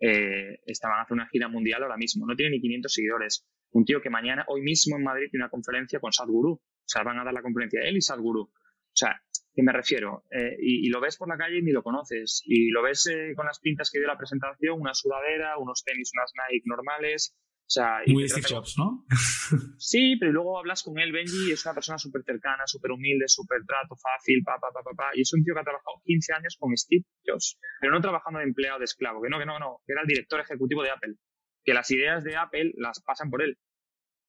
Eh, 0.00 0.58
estaban 0.66 0.98
a 1.00 1.06
una 1.10 1.28
gira 1.28 1.48
mundial 1.48 1.82
ahora 1.82 1.96
mismo. 1.96 2.26
No 2.26 2.34
tiene 2.34 2.56
ni 2.56 2.60
500 2.60 2.92
seguidores. 2.92 3.46
Un 3.70 3.84
tío 3.84 4.02
que 4.02 4.10
mañana, 4.10 4.44
hoy 4.48 4.60
mismo 4.62 4.96
en 4.96 5.04
Madrid, 5.04 5.28
tiene 5.30 5.44
una 5.44 5.50
conferencia 5.50 6.00
con 6.00 6.12
Sadhguru. 6.12 6.52
O 6.52 6.60
sea, 6.84 7.04
van 7.04 7.20
a 7.20 7.24
dar 7.24 7.32
la 7.32 7.42
conferencia 7.42 7.80
él 7.82 7.96
y 7.96 8.00
Sadhguru. 8.00 8.42
O 8.42 8.50
sea, 8.94 9.22
¿qué 9.54 9.62
me 9.62 9.72
refiero? 9.72 10.24
Eh, 10.30 10.56
y, 10.60 10.88
lo 10.88 11.00
ves 11.00 11.16
por 11.16 11.28
la 11.28 11.38
calle 11.38 11.58
y 11.58 11.62
ni 11.62 11.70
lo 11.70 11.82
conoces. 11.82 12.42
Y 12.44 12.70
lo 12.70 12.82
ves 12.82 13.08
con 13.36 13.46
las 13.46 13.60
pintas 13.60 13.90
que 13.90 13.98
dio 13.98 14.08
la 14.08 14.18
presentación, 14.18 14.80
una 14.80 14.94
sudadera, 14.94 15.56
unos 15.58 15.84
tenis, 15.84 16.10
unas 16.14 16.32
Nike 16.50 16.64
normales, 16.66 17.36
muy 18.06 18.28
Steve 18.28 18.46
Jobs, 18.48 18.74
¿no? 18.78 19.04
sí, 19.78 20.16
pero 20.18 20.32
luego 20.32 20.58
hablas 20.58 20.82
con 20.82 20.98
él, 20.98 21.12
Benji, 21.12 21.52
es 21.52 21.64
una 21.64 21.74
persona 21.74 21.98
súper 21.98 22.22
cercana, 22.24 22.66
súper 22.66 22.90
humilde, 22.92 23.26
súper 23.28 23.64
trato, 23.66 23.96
fácil, 23.96 24.42
pa, 24.44 24.58
pa, 24.60 24.68
pa, 24.72 24.82
pa, 24.82 25.10
y 25.14 25.22
es 25.22 25.32
un 25.32 25.44
tío 25.44 25.54
que 25.54 25.60
ha 25.60 25.64
trabajado 25.64 26.00
15 26.04 26.32
años 26.34 26.56
con 26.58 26.76
Steve 26.76 27.04
Jobs, 27.26 27.58
pero 27.80 27.92
no 27.92 28.00
trabajando 28.00 28.38
de 28.38 28.46
empleado 28.46 28.78
de 28.78 28.84
esclavo, 28.84 29.22
que 29.22 29.28
no, 29.28 29.38
que 29.38 29.46
no, 29.46 29.58
no, 29.58 29.80
que 29.86 29.92
era 29.92 30.02
el 30.02 30.08
director 30.08 30.40
ejecutivo 30.40 30.82
de 30.82 30.90
Apple, 30.90 31.14
que 31.64 31.74
las 31.74 31.90
ideas 31.90 32.24
de 32.24 32.36
Apple 32.36 32.72
las 32.76 33.02
pasan 33.02 33.30
por 33.30 33.42
él, 33.42 33.58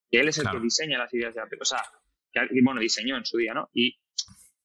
que 0.09 0.19
él 0.19 0.27
es 0.27 0.37
el 0.37 0.49
que 0.49 0.59
diseña 0.59 0.97
las 0.97 1.13
ideas 1.13 1.33
de 1.33 1.41
Apple, 1.41 1.59
o 1.61 1.65
sea, 1.65 1.81
que, 2.31 2.47
bueno, 2.63 2.79
diseñó 2.79 3.17
en 3.17 3.25
su 3.25 3.37
día, 3.37 3.53
¿no? 3.53 3.69
Y 3.73 3.99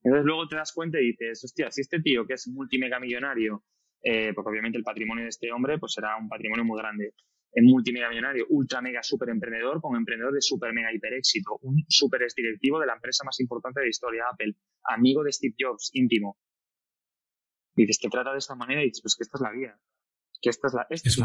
entonces 0.03 0.25
luego 0.25 0.47
te 0.47 0.57
das 0.57 0.73
cuenta 0.73 1.01
y 1.01 1.09
dices, 1.09 1.43
hostia, 1.45 1.71
si 1.71 1.81
este 1.81 2.01
tío 2.01 2.27
que 2.27 2.35
es 2.35 2.49
multimegamillonario, 2.49 3.65
eh, 4.03 4.33
porque 4.35 4.51
obviamente 4.51 4.79
el 4.79 4.85
patrimonio 4.85 5.25
de 5.25 5.31
este 5.31 5.51
hombre 5.51 5.79
pues 5.79 5.93
será 5.93 6.17
un 6.17 6.29
patrimonio 6.29 6.65
muy 6.65 6.79
grande, 6.79 7.15
en 7.53 7.65
multimedia 7.65 8.09
millonario, 8.09 8.47
ultra 8.51 8.81
mega 8.81 9.03
super 9.03 9.29
emprendedor, 9.31 9.81
con 9.81 9.97
emprendedor 9.97 10.33
de 10.35 10.41
super 10.41 10.73
mega 10.73 10.93
hiper 10.93 11.15
éxito, 11.15 11.59
un 11.63 11.85
super 11.89 12.21
directivo 12.35 12.79
de 12.79 12.87
la 12.87 12.95
empresa 12.95 13.25
más 13.25 13.41
importante 13.41 13.81
de 13.81 13.87
la 13.87 13.91
historia, 13.91 14.25
Apple, 14.31 14.55
amigo 14.85 15.25
de 15.25 15.33
Steve 15.33 15.55
Jobs, 15.59 15.91
íntimo. 15.95 16.39
Y 17.75 17.83
dices, 17.83 18.01
te 18.01 18.09
trata 18.09 18.33
de 18.33 18.39
esta 18.39 18.55
manera 18.55 18.83
y 18.83 18.87
dices, 18.87 19.03
pues 19.03 19.17
que 19.17 19.23
esta 19.23 19.39
es 19.39 19.43
la 19.43 19.53
vida. 19.53 19.81
Que 20.41 20.51
esta 20.51 20.69
es 20.69 20.75
la, 20.75 20.87
esta 20.91 21.09
es, 21.09 21.19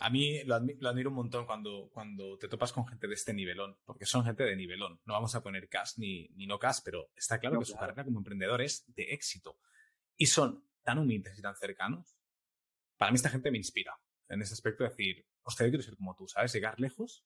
A 0.00 0.10
mí 0.10 0.42
lo, 0.44 0.54
admiro 0.54 1.10
un 1.10 1.16
montón 1.16 1.46
cuando, 1.46 1.90
cuando 1.92 2.38
te 2.38 2.48
topas 2.48 2.72
con 2.72 2.86
gente 2.86 3.08
de 3.08 3.14
este 3.14 3.34
nivelón, 3.34 3.76
porque 3.84 4.06
son 4.06 4.24
gente 4.24 4.44
de 4.44 4.56
nivelón. 4.56 5.00
No 5.04 5.14
vamos 5.14 5.34
a 5.34 5.42
poner 5.42 5.68
cash 5.68 5.94
ni, 5.96 6.28
ni 6.36 6.46
no 6.46 6.58
cash, 6.58 6.78
pero 6.84 7.10
está 7.16 7.38
claro 7.38 7.58
que 7.58 7.64
su 7.64 7.76
carrera 7.76 8.04
como 8.04 8.18
emprendedor 8.18 8.62
es 8.62 8.84
de 8.94 9.04
éxito. 9.14 9.58
Y 10.16 10.26
son 10.26 10.64
tan 10.82 10.98
humildes 10.98 11.38
y 11.38 11.42
tan 11.42 11.56
cercanos. 11.56 12.14
Para 12.96 13.10
mí 13.10 13.16
esta 13.16 13.30
gente 13.30 13.50
me 13.50 13.58
inspira 13.58 13.98
en 14.28 14.42
ese 14.42 14.54
aspecto, 14.54 14.84
decir, 14.84 15.26
hostia, 15.42 15.66
yo 15.66 15.70
quiero 15.70 15.82
ser 15.82 15.96
como 15.96 16.14
tú, 16.14 16.28
¿sabes? 16.28 16.52
Llegar 16.52 16.78
lejos, 16.78 17.24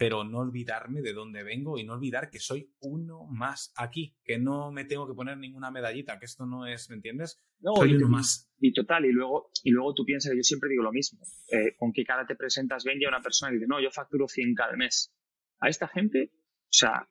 pero 0.00 0.24
no 0.24 0.38
olvidarme 0.38 1.02
de 1.02 1.12
dónde 1.12 1.42
vengo 1.42 1.78
y 1.78 1.84
no 1.84 1.92
olvidar 1.92 2.30
que 2.30 2.38
soy 2.38 2.74
uno 2.80 3.26
más 3.26 3.70
aquí, 3.76 4.16
que 4.24 4.38
no 4.38 4.72
me 4.72 4.86
tengo 4.86 5.06
que 5.06 5.12
poner 5.12 5.36
ninguna 5.36 5.70
medallita, 5.70 6.18
que 6.18 6.24
esto 6.24 6.46
no 6.46 6.66
es, 6.66 6.88
¿me 6.88 6.96
entiendes? 6.96 7.44
No, 7.58 7.74
soy 7.76 7.96
uno 7.96 8.08
más. 8.08 8.50
Y 8.58 8.72
total, 8.72 9.04
y 9.04 9.12
luego, 9.12 9.50
y 9.62 9.70
luego 9.70 9.92
tú 9.92 10.06
piensas 10.06 10.30
que 10.32 10.38
yo 10.38 10.42
siempre 10.42 10.70
digo 10.70 10.82
lo 10.82 10.90
mismo, 10.90 11.20
eh, 11.48 11.76
con 11.76 11.92
qué 11.92 12.02
cara 12.04 12.26
te 12.26 12.34
presentas, 12.34 12.82
ven 12.84 12.98
a 13.04 13.08
una 13.08 13.20
persona 13.20 13.52
y 13.52 13.56
dice, 13.56 13.66
no, 13.68 13.78
yo 13.78 13.90
facturo 13.90 14.26
100 14.26 14.54
cada 14.54 14.74
mes. 14.74 15.12
A 15.60 15.68
esta 15.68 15.86
gente, 15.86 16.32
o 16.32 16.72
sea, 16.72 17.06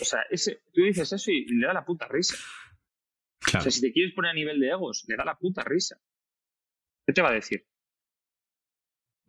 o 0.00 0.04
sea 0.04 0.20
ese, 0.30 0.62
tú 0.72 0.82
dices 0.82 1.12
eso 1.12 1.32
y 1.32 1.46
le 1.46 1.66
da 1.66 1.72
la 1.72 1.84
puta 1.84 2.06
risa. 2.06 2.36
O 3.44 3.60
sea, 3.60 3.70
si 3.72 3.80
te 3.80 3.92
quieres 3.92 4.14
poner 4.14 4.30
a 4.30 4.34
nivel 4.34 4.60
de 4.60 4.68
egos, 4.68 5.04
le 5.08 5.16
da 5.16 5.24
la 5.24 5.36
puta 5.36 5.64
risa. 5.64 6.00
¿Qué 7.04 7.12
te 7.12 7.22
va 7.22 7.30
a 7.30 7.34
decir? 7.34 7.66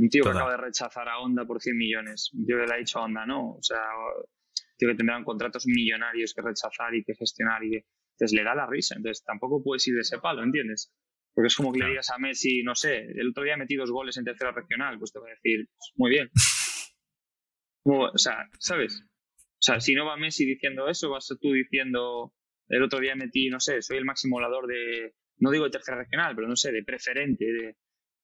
Un 0.01 0.09
tío 0.09 0.23
que 0.23 0.29
acaba 0.31 0.51
de 0.51 0.57
rechazar 0.57 1.07
a 1.07 1.19
Honda 1.19 1.45
por 1.45 1.61
100 1.61 1.77
millones. 1.77 2.31
Un 2.33 2.43
tío 2.43 2.57
que 2.57 2.65
le 2.65 2.73
ha 2.73 2.77
dicho 2.77 2.97
a 2.97 3.03
Honda 3.03 3.23
no. 3.23 3.51
O 3.51 3.61
sea, 3.61 3.77
un 3.77 4.75
tío 4.75 4.89
que 4.89 4.95
tendrán 4.95 5.23
contratos 5.23 5.67
millonarios 5.67 6.33
que 6.33 6.41
rechazar 6.41 6.95
y 6.95 7.03
que 7.03 7.13
gestionar. 7.13 7.63
y 7.63 7.69
que... 7.69 7.85
Entonces 8.15 8.35
le 8.35 8.43
da 8.43 8.55
la 8.55 8.65
risa. 8.65 8.95
Entonces 8.95 9.23
tampoco 9.23 9.61
puedes 9.63 9.87
ir 9.87 9.93
de 9.93 10.01
ese 10.01 10.17
palo, 10.17 10.41
¿entiendes? 10.41 10.91
Porque 11.35 11.47
es 11.49 11.55
como 11.55 11.71
que 11.71 11.81
le 11.81 11.89
digas 11.89 12.09
a 12.09 12.17
Messi, 12.17 12.63
no 12.63 12.73
sé, 12.73 12.97
el 12.97 13.29
otro 13.29 13.43
día 13.43 13.57
metí 13.57 13.75
dos 13.75 13.91
goles 13.91 14.17
en 14.17 14.25
tercera 14.25 14.51
regional. 14.51 14.97
Pues 14.97 15.13
te 15.13 15.19
va 15.19 15.27
a 15.27 15.29
decir, 15.29 15.67
pues, 15.67 15.91
muy 15.95 16.09
bien. 16.09 16.31
o 17.85 18.17
sea, 18.17 18.49
¿sabes? 18.57 19.05
O 19.37 19.61
sea, 19.63 19.79
si 19.81 19.93
no 19.93 20.07
va 20.07 20.17
Messi 20.17 20.47
diciendo 20.47 20.87
eso, 20.89 21.11
vas 21.11 21.27
tú 21.39 21.53
diciendo, 21.53 22.33
el 22.69 22.81
otro 22.81 22.99
día 22.99 23.15
metí, 23.15 23.49
no 23.49 23.59
sé, 23.59 23.83
soy 23.83 23.97
el 23.97 24.05
máximo 24.05 24.37
volador 24.37 24.65
de, 24.65 25.13
no 25.37 25.51
digo 25.51 25.65
de 25.65 25.69
tercera 25.69 25.99
regional, 25.99 26.35
pero 26.35 26.47
no 26.47 26.55
sé, 26.55 26.71
de 26.71 26.83
preferente. 26.83 27.45
De, 27.45 27.75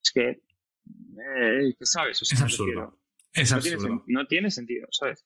es 0.02 0.12
que 0.12 0.42
eh, 1.38 1.76
¿sabes? 1.82 2.22
es 2.22 2.42
absurdo. 2.42 3.00
Es 3.34 3.52
no 3.52 3.58
absurdo. 3.58 3.86
Tiene, 3.86 4.02
no 4.08 4.28
tiene 4.28 4.52
sentido, 4.52 4.88
¿sabes? 4.92 5.26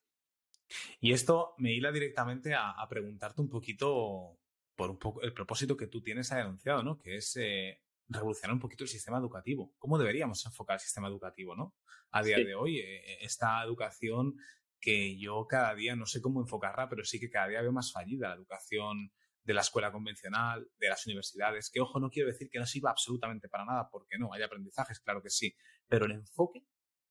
Y 0.99 1.14
esto 1.14 1.53
me 1.57 1.74
hila 1.74 1.91
directamente 1.91 2.53
a, 2.53 2.76
preguntarte 2.89 3.41
un 3.41 3.49
poquito 3.49 4.39
por 4.76 4.89
un 4.89 4.97
poco 4.97 5.22
el 5.22 5.34
propósito 5.34 5.76
que 5.76 5.88
tú 5.88 6.01
tienes 6.01 6.32
anunciado, 6.32 6.84
¿no? 6.84 6.97
Que 6.97 7.18
es 7.18 7.36
eh, 7.38 7.82
revolucionar 8.07 8.53
un 8.53 8.59
poquito 8.59 8.84
el 8.84 8.89
sistema 8.89 9.18
educativo. 9.18 9.74
¿Cómo 9.78 9.97
deberíamos 9.97 10.45
enfocar 10.45 10.76
el 10.76 10.80
sistema 10.80 11.07
educativo, 11.07 11.55
¿no? 11.55 11.76
A 12.12 12.24
día 12.24 12.38
de 12.38 12.55
hoy, 12.55 12.80
eh, 12.80 13.18
esta 13.22 13.64
educación 13.64 14.38
que 14.80 15.18
yo 15.18 15.45
cada 15.47 15.76
día 15.76 15.95
no 15.95 16.05
sé 16.05 16.22
cómo 16.22 16.41
enfocarla, 16.41 16.89
pero 16.89 17.05
sí 17.05 17.20
que 17.20 17.30
cada 17.30 17.47
día 17.47 17.62
veo 17.62 17.72
más 17.72 17.91
fallida 17.91 18.30
la 18.30 18.36
educación 18.36 19.12
de 19.44 19.54
la 19.54 19.62
escuela 19.62 19.92
convencional, 19.92 20.68
de 20.78 20.89
las 20.89 21.06
universidades, 21.08 21.70
que 21.72 21.80
ojo, 21.80 22.00
no 22.00 22.10
quiero 22.10 22.30
decir 22.30 22.50
que 22.50 22.60
no 22.60 22.66
sirva 22.66 22.92
absolutamente 22.92 23.50
para 23.50 23.66
nada, 23.66 23.89
porque 23.89 24.18
no, 24.18 24.34
hay 24.34 24.44
aprendizajes, 24.44 25.00
claro 25.00 25.22
que 25.22 25.30
sí, 25.30 25.56
pero 25.88 26.06
el 26.06 26.12
enfoque 26.12 26.64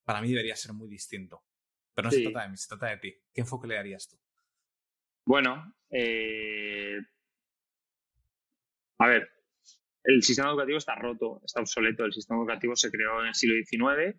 para 0.04 0.20
mí 0.20 0.28
debería 0.28 0.56
ser 0.56 0.72
muy 0.72 0.88
distinto. 0.88 1.42
Pero 1.94 2.06
no 2.06 2.12
se 2.12 2.22
trata 2.22 2.42
de 2.42 2.48
mí, 2.50 2.56
se 2.56 2.68
trata 2.68 2.86
de 2.86 2.96
ti. 2.98 3.14
¿Qué 3.32 3.40
enfoque 3.40 3.66
le 3.66 3.74
darías 3.74 4.08
tú? 4.08 4.16
Bueno, 5.26 5.74
eh... 5.90 6.98
a 8.98 9.06
ver, 9.08 9.28
el 10.04 10.22
sistema 10.22 10.50
educativo 10.50 10.78
está 10.78 10.94
roto, 10.94 11.42
está 11.44 11.60
obsoleto. 11.60 12.04
El 12.04 12.12
sistema 12.12 12.40
educativo 12.40 12.74
se 12.76 12.90
creó 12.90 13.20
en 13.20 13.28
el 13.28 13.34
siglo 13.34 13.56
XIX, 13.56 14.18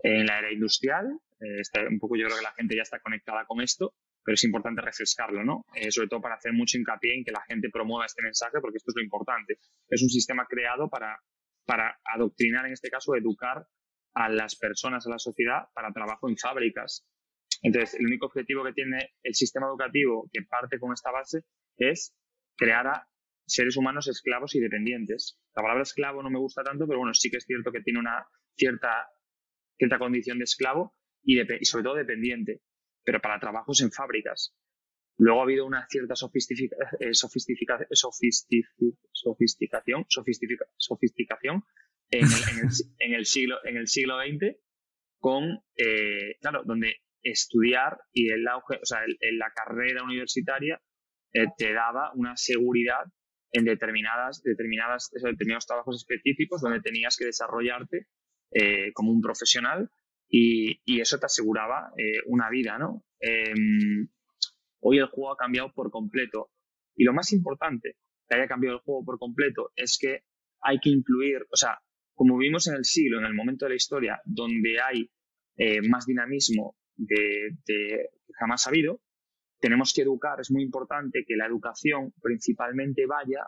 en 0.00 0.26
la 0.26 0.38
era 0.38 0.52
industrial. 0.52 1.18
Eh, 1.40 1.62
un 1.90 1.98
poco 1.98 2.16
yo 2.16 2.26
creo 2.26 2.36
que 2.36 2.44
la 2.44 2.52
gente 2.52 2.76
ya 2.76 2.82
está 2.82 3.00
conectada 3.00 3.46
con 3.46 3.60
esto 3.60 3.94
pero 4.24 4.34
es 4.34 4.44
importante 4.44 4.80
refrescarlo, 4.80 5.44
¿no? 5.44 5.64
Eh, 5.74 5.90
sobre 5.90 6.08
todo 6.08 6.20
para 6.20 6.36
hacer 6.36 6.52
mucho 6.52 6.78
hincapié 6.78 7.16
en 7.16 7.24
que 7.24 7.32
la 7.32 7.42
gente 7.42 7.70
promueva 7.70 8.06
este 8.06 8.22
mensaje, 8.22 8.60
porque 8.60 8.76
esto 8.76 8.90
es 8.90 8.96
lo 8.96 9.02
importante. 9.02 9.58
Es 9.88 10.02
un 10.02 10.08
sistema 10.08 10.46
creado 10.46 10.88
para, 10.88 11.18
para 11.66 11.98
adoctrinar, 12.04 12.66
en 12.66 12.72
este 12.72 12.88
caso, 12.88 13.16
educar 13.16 13.66
a 14.14 14.28
las 14.28 14.56
personas, 14.56 15.06
a 15.06 15.10
la 15.10 15.18
sociedad, 15.18 15.64
para 15.74 15.92
trabajo 15.92 16.28
en 16.28 16.36
fábricas. 16.36 17.04
Entonces, 17.62 17.98
el 17.98 18.06
único 18.06 18.26
objetivo 18.26 18.64
que 18.64 18.72
tiene 18.72 19.14
el 19.22 19.34
sistema 19.34 19.66
educativo 19.66 20.28
que 20.32 20.42
parte 20.42 20.78
con 20.78 20.92
esta 20.92 21.10
base 21.10 21.40
es 21.76 22.14
crear 22.56 22.86
a 22.86 23.08
seres 23.46 23.76
humanos 23.76 24.08
esclavos 24.08 24.54
y 24.54 24.60
dependientes. 24.60 25.38
La 25.54 25.62
palabra 25.62 25.82
esclavo 25.82 26.22
no 26.22 26.30
me 26.30 26.38
gusta 26.38 26.62
tanto, 26.62 26.86
pero 26.86 26.98
bueno, 26.98 27.14
sí 27.14 27.30
que 27.30 27.38
es 27.38 27.44
cierto 27.44 27.72
que 27.72 27.80
tiene 27.80 27.98
una 27.98 28.26
cierta, 28.56 29.08
cierta 29.76 29.98
condición 29.98 30.38
de 30.38 30.44
esclavo 30.44 30.94
y, 31.22 31.40
y 31.40 31.64
sobre 31.64 31.84
todo 31.84 31.94
dependiente 31.94 32.60
pero 33.04 33.20
para 33.20 33.40
trabajos 33.40 33.80
en 33.80 33.90
fábricas. 33.90 34.54
Luego 35.18 35.40
ha 35.40 35.44
habido 35.44 35.66
una 35.66 35.86
cierta 35.88 36.14
eh, 36.14 37.14
sofisticación, 37.14 40.04
sofisticación 40.08 41.64
en 42.10 43.14
el, 43.14 43.24
siglo, 43.24 43.56
en 43.64 43.76
el 43.76 43.86
siglo 43.86 44.16
XX 44.18 44.56
con, 45.18 45.62
eh, 45.76 46.36
claro, 46.40 46.62
donde 46.64 46.96
estudiar 47.22 48.00
y 48.12 48.30
el 48.30 48.48
auge, 48.48 48.80
o 48.82 48.84
sea, 48.84 49.04
en 49.04 49.38
la 49.38 49.52
carrera 49.54 50.02
universitaria 50.02 50.82
eh, 51.32 51.46
te 51.56 51.72
daba 51.72 52.10
una 52.14 52.36
seguridad 52.36 53.04
en 53.52 53.64
determinadas, 53.64 54.42
determinadas, 54.42 55.10
determinados 55.12 55.66
trabajos 55.66 55.96
específicos 55.96 56.62
donde 56.62 56.80
tenías 56.80 57.16
que 57.16 57.26
desarrollarte 57.26 58.08
como 58.92 59.12
un 59.12 59.22
profesional 59.22 59.90
y, 60.34 61.00
eso 61.00 61.18
te 61.18 61.26
aseguraba 61.26 61.92
eh, 61.96 62.20
una 62.26 62.48
vida, 62.48 62.78
¿no? 62.78 63.04
Em, 63.20 64.08
hoy 64.80 64.98
el 64.98 65.06
juego 65.06 65.32
ha 65.32 65.36
cambiado 65.36 65.72
por 65.74 65.90
completo 65.90 66.50
y 66.96 67.04
lo 67.04 67.12
más 67.12 67.32
importante 67.32 67.96
que 68.26 68.36
haya 68.36 68.48
cambiado 68.48 68.76
el 68.78 68.82
juego 68.82 69.04
por 69.04 69.18
completo 69.18 69.70
es 69.76 69.98
que 70.00 70.24
hay 70.62 70.78
que 70.78 70.88
incluir, 70.88 71.46
o 71.52 71.56
sea, 71.56 71.78
como 72.14 72.38
vimos 72.38 72.66
en 72.66 72.76
el 72.76 72.84
siglo, 72.84 73.18
en 73.18 73.26
el 73.26 73.34
momento 73.34 73.66
de 73.66 73.70
la 73.70 73.76
historia, 73.76 74.20
donde 74.24 74.80
hay 74.80 75.10
eh, 75.56 75.82
más 75.86 76.06
dinamismo 76.06 76.76
de, 76.96 77.50
de, 77.66 78.08
jamás 78.38 78.66
ha 78.66 78.70
habido. 78.70 79.00
Tenemos 79.60 79.92
que 79.92 80.02
educar, 80.02 80.40
es 80.40 80.50
muy 80.50 80.62
importante 80.62 81.24
que 81.26 81.36
la 81.36 81.46
educación 81.46 82.12
principalmente 82.22 83.06
vaya 83.06 83.46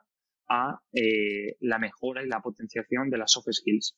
a 0.49 0.81
eh, 0.93 1.57
la 1.61 1.79
mejora 1.79 2.23
y 2.23 2.29
la 2.29 2.43
potenciación 2.43 3.11
de 3.11 3.19
las 3.19 3.33
soft 3.33 3.49
skills. 3.53 3.97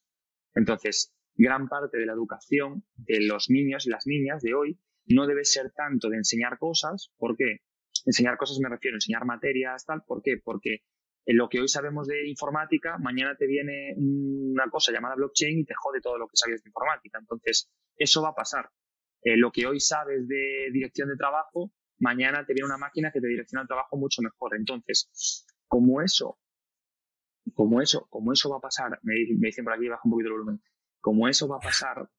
Entonces, 0.55 1.13
gran 1.37 1.69
parte 1.69 1.99
de 1.99 2.07
la 2.07 2.13
educación 2.13 2.85
de 2.97 3.25
los 3.27 3.51
niños 3.51 3.87
y 3.87 3.91
las 3.91 4.07
niñas 4.07 4.43
de 4.43 4.55
hoy 4.55 4.79
no 5.07 5.27
debe 5.27 5.45
ser 5.45 5.73
tanto 5.73 6.09
de 6.09 6.17
enseñar 6.17 6.59
cosas, 6.59 7.13
¿por 7.19 7.37
qué? 7.37 7.61
Enseñar 8.05 8.37
cosas 8.37 8.59
me 8.61 8.69
refiero 8.69 8.97
enseñar 8.97 9.25
materias, 9.25 9.85
tal, 9.85 10.03
¿por 10.07 10.23
qué? 10.23 10.39
Porque 10.43 10.83
en 11.27 11.37
lo 11.37 11.49
que 11.49 11.61
hoy 11.61 11.69
sabemos 11.69 12.07
de 12.07 12.29
informática, 12.29 12.99
mañana 12.99 13.37
te 13.37 13.47
viene 13.47 13.95
una 13.97 14.71
cosa 14.71 14.93
llamada 14.93 15.17
blockchain 15.17 15.59
y 15.59 15.65
te 15.65 15.75
jode 15.75 16.01
todo 16.01 16.19
lo 16.19 16.29
que 16.29 16.37
sabías 16.37 16.63
de 16.63 16.69
informática. 16.69 17.19
Entonces, 17.19 17.69
eso 17.97 18.23
va 18.23 18.29
a 18.29 18.35
pasar. 18.35 18.71
Eh, 19.23 19.37
lo 19.37 19.51
que 19.51 19.67
hoy 19.67 19.81
sabes 19.81 20.29
de 20.29 20.71
dirección 20.73 21.09
de 21.09 21.17
trabajo, 21.17 21.73
mañana 21.99 22.47
te 22.47 22.55
viene 22.55 22.67
una 22.67 22.79
máquina 22.79 23.11
que 23.11 23.21
te 23.21 23.27
direcciona 23.27 23.63
el 23.63 23.69
trabajo 23.69 23.97
mucho 23.97 24.23
mejor. 24.23 24.55
Entonces, 24.55 25.45
como 25.67 26.01
eso, 26.01 26.39
como 27.55 27.81
eso, 27.81 28.07
como 28.09 28.33
eso 28.33 28.49
va 28.51 28.59
a 28.59 28.61
pasar, 28.61 28.99
me, 29.03 29.15
dicen 29.15 29.65
por 29.65 29.75
aquí, 29.75 29.89
baja 29.89 30.03
un 30.05 30.13
poquito 30.13 30.29
el 30.29 30.33
volumen, 30.35 30.63
como 31.07 31.29
eso 31.29 31.47
va 31.47 31.59
a 31.59 31.61
pasar 31.61 32.11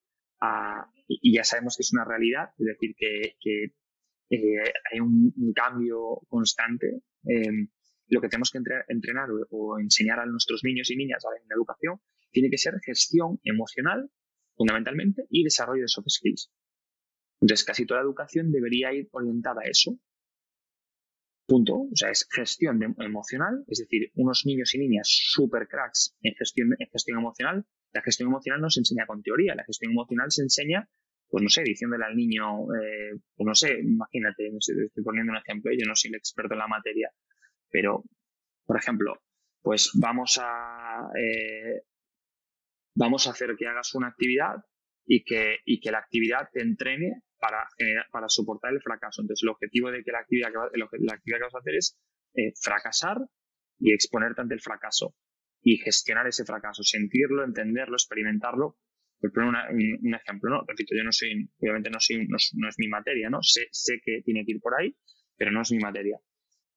y 1.09 1.35
ya 1.35 1.43
sabemos 1.43 1.75
que 1.75 1.81
es 1.81 1.91
una 1.91 2.05
realidad, 2.05 2.51
es 2.57 2.67
decir, 2.67 2.95
que, 2.97 3.63
eh, 4.29 4.73
hay 4.89 4.99
un, 5.01 5.33
cambio 5.53 6.21
constante, 6.29 7.01
em, 7.25 7.67
lo 8.07 8.21
que 8.21 8.29
tenemos 8.29 8.49
que 8.49 8.59
entrenar, 8.88 9.27
o, 9.49 9.77
enseñar 9.77 10.19
a 10.21 10.25
nuestros 10.25 10.63
niños 10.63 10.89
y 10.89 10.95
niñas 10.95 11.21
en 11.25 11.49
la 11.49 11.55
educación 11.55 11.99
tiene 12.31 12.49
que 12.49 12.57
ser 12.57 12.75
gestión 12.81 13.41
emocional, 13.43 14.09
fundamentalmente, 14.55 15.25
y 15.29 15.43
desarrollo 15.43 15.81
de 15.81 15.89
soft 15.89 16.07
skills. 16.07 16.49
Entonces, 17.41 17.65
casi 17.65 17.85
toda 17.85 17.99
la 17.99 18.05
educación 18.05 18.53
debería 18.53 18.93
ir 18.93 19.09
orientada 19.11 19.63
a 19.65 19.69
eso. 19.69 19.99
Punto. 21.45 21.73
O 21.73 21.95
sea, 21.95 22.09
es 22.09 22.25
gestión 22.31 22.81
emocional, 22.99 23.65
es 23.67 23.79
decir, 23.79 24.11
unos 24.15 24.45
niños 24.45 24.73
y 24.75 24.79
niñas 24.79 25.09
super 25.09 25.67
cracks 25.67 26.15
en 26.21 26.33
gestión, 26.35 26.69
en 26.79 26.88
gestión 26.89 27.19
emocional. 27.19 27.65
La 27.93 28.01
gestión 28.01 28.29
emocional 28.29 28.61
no 28.61 28.69
se 28.69 28.81
enseña 28.81 29.05
con 29.05 29.21
teoría, 29.21 29.55
la 29.55 29.63
gestión 29.63 29.91
emocional 29.91 30.31
se 30.31 30.43
enseña, 30.43 30.88
pues 31.29 31.43
no 31.43 31.49
sé, 31.49 31.63
diciéndole 31.63 32.05
al 32.05 32.15
niño, 32.15 32.63
eh, 32.75 33.19
pues 33.35 33.45
no 33.45 33.55
sé, 33.55 33.79
imagínate, 33.79 34.51
estoy 34.57 35.03
poniendo 35.03 35.31
un 35.31 35.38
ejemplo, 35.38 35.71
yo 35.71 35.85
no 35.88 35.95
soy 35.95 36.09
el 36.09 36.15
experto 36.15 36.53
en 36.53 36.59
la 36.59 36.67
materia, 36.67 37.11
pero, 37.69 38.03
por 38.65 38.77
ejemplo, 38.77 39.21
pues 39.61 39.91
vamos 39.95 40.39
a, 40.41 41.09
eh, 41.19 41.81
vamos 42.95 43.27
a 43.27 43.31
hacer 43.31 43.55
que 43.57 43.67
hagas 43.67 43.93
una 43.95 44.07
actividad 44.07 44.55
y 45.05 45.23
que, 45.23 45.57
y 45.65 45.79
que 45.79 45.91
la 45.91 45.99
actividad 45.99 46.49
te 46.51 46.61
entrene 46.61 47.23
para, 47.39 47.67
para 48.11 48.29
soportar 48.29 48.73
el 48.73 48.81
fracaso. 48.81 49.21
Entonces, 49.21 49.43
el 49.43 49.49
objetivo 49.49 49.91
de 49.91 50.03
que 50.03 50.11
la 50.11 50.19
actividad 50.19 50.49
que, 50.49 50.77
la 50.77 51.13
actividad 51.13 51.38
que 51.38 51.43
vas 51.43 51.55
a 51.55 51.59
hacer 51.59 51.75
es 51.75 51.97
eh, 52.33 52.53
fracasar 52.61 53.17
y 53.79 53.93
exponerte 53.93 54.41
ante 54.41 54.55
el 54.55 54.61
fracaso 54.61 55.15
y 55.68 55.76
gestionar 55.80 56.26
ese 56.26 56.45
fracaso, 56.45 56.82
sentirlo, 56.82 57.43
entenderlo, 57.43 57.97
experimentarlo. 57.97 58.78
Por 59.20 59.34
poner 59.34 59.49
un, 59.70 60.13
ejemplo, 60.15 60.49
¿no? 60.49 60.63
Repito, 60.65 60.95
yo 60.95 61.03
no 61.03 61.11
soy, 61.11 61.49
obviamente 61.59 61.89
no, 61.89 61.99
soy, 61.99 62.26
no, 62.26 62.38
es 62.38 62.76
mi 62.78 62.88
materia, 62.88 63.30
¿no? 63.30 63.39
Sé, 63.41 63.68
sé 63.72 63.99
que 64.01 64.22
tiene 64.24 64.45
que 64.45 64.53
ir 64.53 64.61
por 64.61 64.80
ahí, 64.80 64.95
pero 65.36 65.51
no 65.51 65.61
es 65.63 65.72
mi 65.72 65.80
materia. 65.80 66.18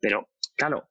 Pero, 0.01 0.31
claro, 0.57 0.91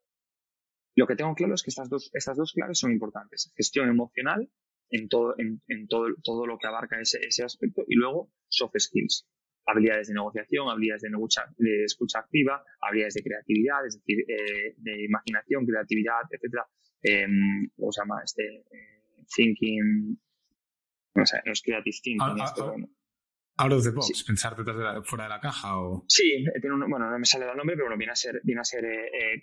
lo 0.95 1.08
que 1.08 1.18
tengo 1.18 1.36
claro 1.36 1.56
es 1.56 1.64
que 1.64 1.72
estas 1.72 1.89
dos, 1.89 2.10
estas 2.14 2.38
dos 2.38 2.54
claves 2.54 2.80
son 2.80 2.93
importantes. 2.93 3.52
Gestión 3.58 3.89
emocional 3.89 4.50
en 4.91 5.10
todo, 5.10 5.36
en, 5.38 5.88
todo, 5.89 6.08
todo 6.24 6.45
lo 6.45 6.58
que 6.58 6.68
abarca 6.68 7.02
ese, 7.02 7.20
ese 7.28 7.43
aspecto 7.43 7.84
y 7.86 7.95
luego 7.95 8.32
soft 8.47 8.76
skills 8.78 9.28
habilidades 9.66 10.08
de 10.08 10.16
negociación, 10.16 10.70
habilidades 10.70 11.04
de, 11.04 11.10
de 11.58 11.84
escucha 11.84 12.20
activa, 12.20 12.64
habilidades 12.82 13.14
de 13.14 13.24
creatividad, 13.24 13.86
es 13.86 13.95
decir, 13.97 14.26
eh, 14.28 14.74
de 14.78 15.06
imaginación, 15.06 15.66
creatividad, 15.66 16.22
etcétera. 16.32 16.66
Eh, 17.02 17.28
¿Cómo 17.76 17.91
se 17.91 18.02
llama? 18.02 18.22
Este, 18.24 18.43
eh, 18.43 19.26
thinking, 19.36 20.20
no 21.16 21.26
sé, 21.26 21.41
no 21.45 21.52
es 21.52 21.62
creative 21.62 21.97
thinking. 22.02 22.20
Ah, 22.22 22.45
esto, 22.45 22.74
ah, 22.76 22.76
ah. 22.80 23.64
Out 23.64 23.74
of 23.74 23.84
the 23.84 23.91
box, 23.91 24.24
pensar 24.24 24.56
detrás 24.56 24.78
de 24.78 24.84
la, 24.84 25.04
fuera 25.04 25.26
de 25.26 25.30
la 25.32 25.39
caja 25.41 25.80
o... 25.80 26.06
Sí, 26.08 26.45
tiene 26.62 26.76
un, 26.76 26.89
bueno, 26.89 27.10
no 27.10 27.20
me 27.20 27.26
sale 27.26 27.45
el 27.50 27.58
nombre, 27.58 27.76
pero 27.76 27.88
bueno, 27.88 27.97
viene 27.97 28.14
a 28.14 28.16
ser, 28.16 28.39
viene 28.43 28.62
a 28.62 28.64
ser 28.64 28.86
eh, 28.86 29.41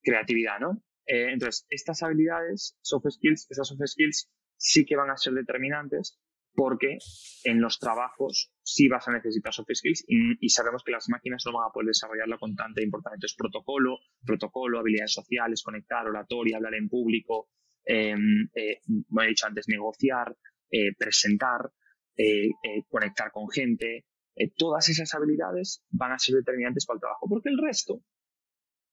creatividad, 0.00 0.60
¿no? 0.60 0.82
entonces, 1.04 1.66
estas 1.68 2.02
habilidades, 2.04 2.78
soft 2.80 3.06
skills, 3.10 3.48
estas 3.50 3.66
soft 3.66 3.80
skills 3.84 4.30
sí 4.56 4.84
que 4.86 4.94
van 4.94 5.10
a 5.10 5.16
ser 5.16 5.32
determinantes 5.34 6.21
porque 6.54 6.98
en 7.44 7.60
los 7.60 7.78
trabajos 7.78 8.52
sí 8.62 8.88
vas 8.88 9.08
a 9.08 9.12
necesitar 9.12 9.52
soft 9.52 9.70
skills 9.72 10.04
y, 10.06 10.48
sabemos 10.50 10.82
que 10.84 10.92
las 10.92 11.08
máquinas 11.08 11.42
no 11.46 11.52
van 11.52 11.68
a 11.68 11.72
poder 11.72 11.88
desarrollarlo 11.88 12.38
con 12.38 12.54
tanta 12.54 12.82
importancia. 12.82 13.16
Entonces, 13.16 13.36
protocolo, 13.36 13.98
protocolo, 14.24 14.78
habilidades 14.78 15.12
sociales, 15.12 15.62
conectar, 15.62 16.06
oratoria, 16.06 16.56
hablar 16.56 16.74
en 16.74 16.88
público, 16.88 17.48
eh, 17.84 18.14
eh, 18.54 18.80
como 19.08 19.22
he 19.22 19.28
dicho 19.28 19.46
antes, 19.46 19.66
negociar, 19.68 20.36
eh, 20.70 20.94
presentar, 20.96 21.72
eh, 22.16 22.50
conectar 22.88 23.30
con 23.32 23.48
gente, 23.48 24.06
todas 24.56 24.88
esas 24.88 25.14
habilidades 25.14 25.84
van 25.90 26.12
a 26.12 26.18
ser 26.18 26.36
determinantes 26.36 26.86
para 26.86 26.96
el 26.96 27.00
trabajo, 27.00 27.26
porque 27.28 27.50
el 27.50 27.58
resto 27.58 28.02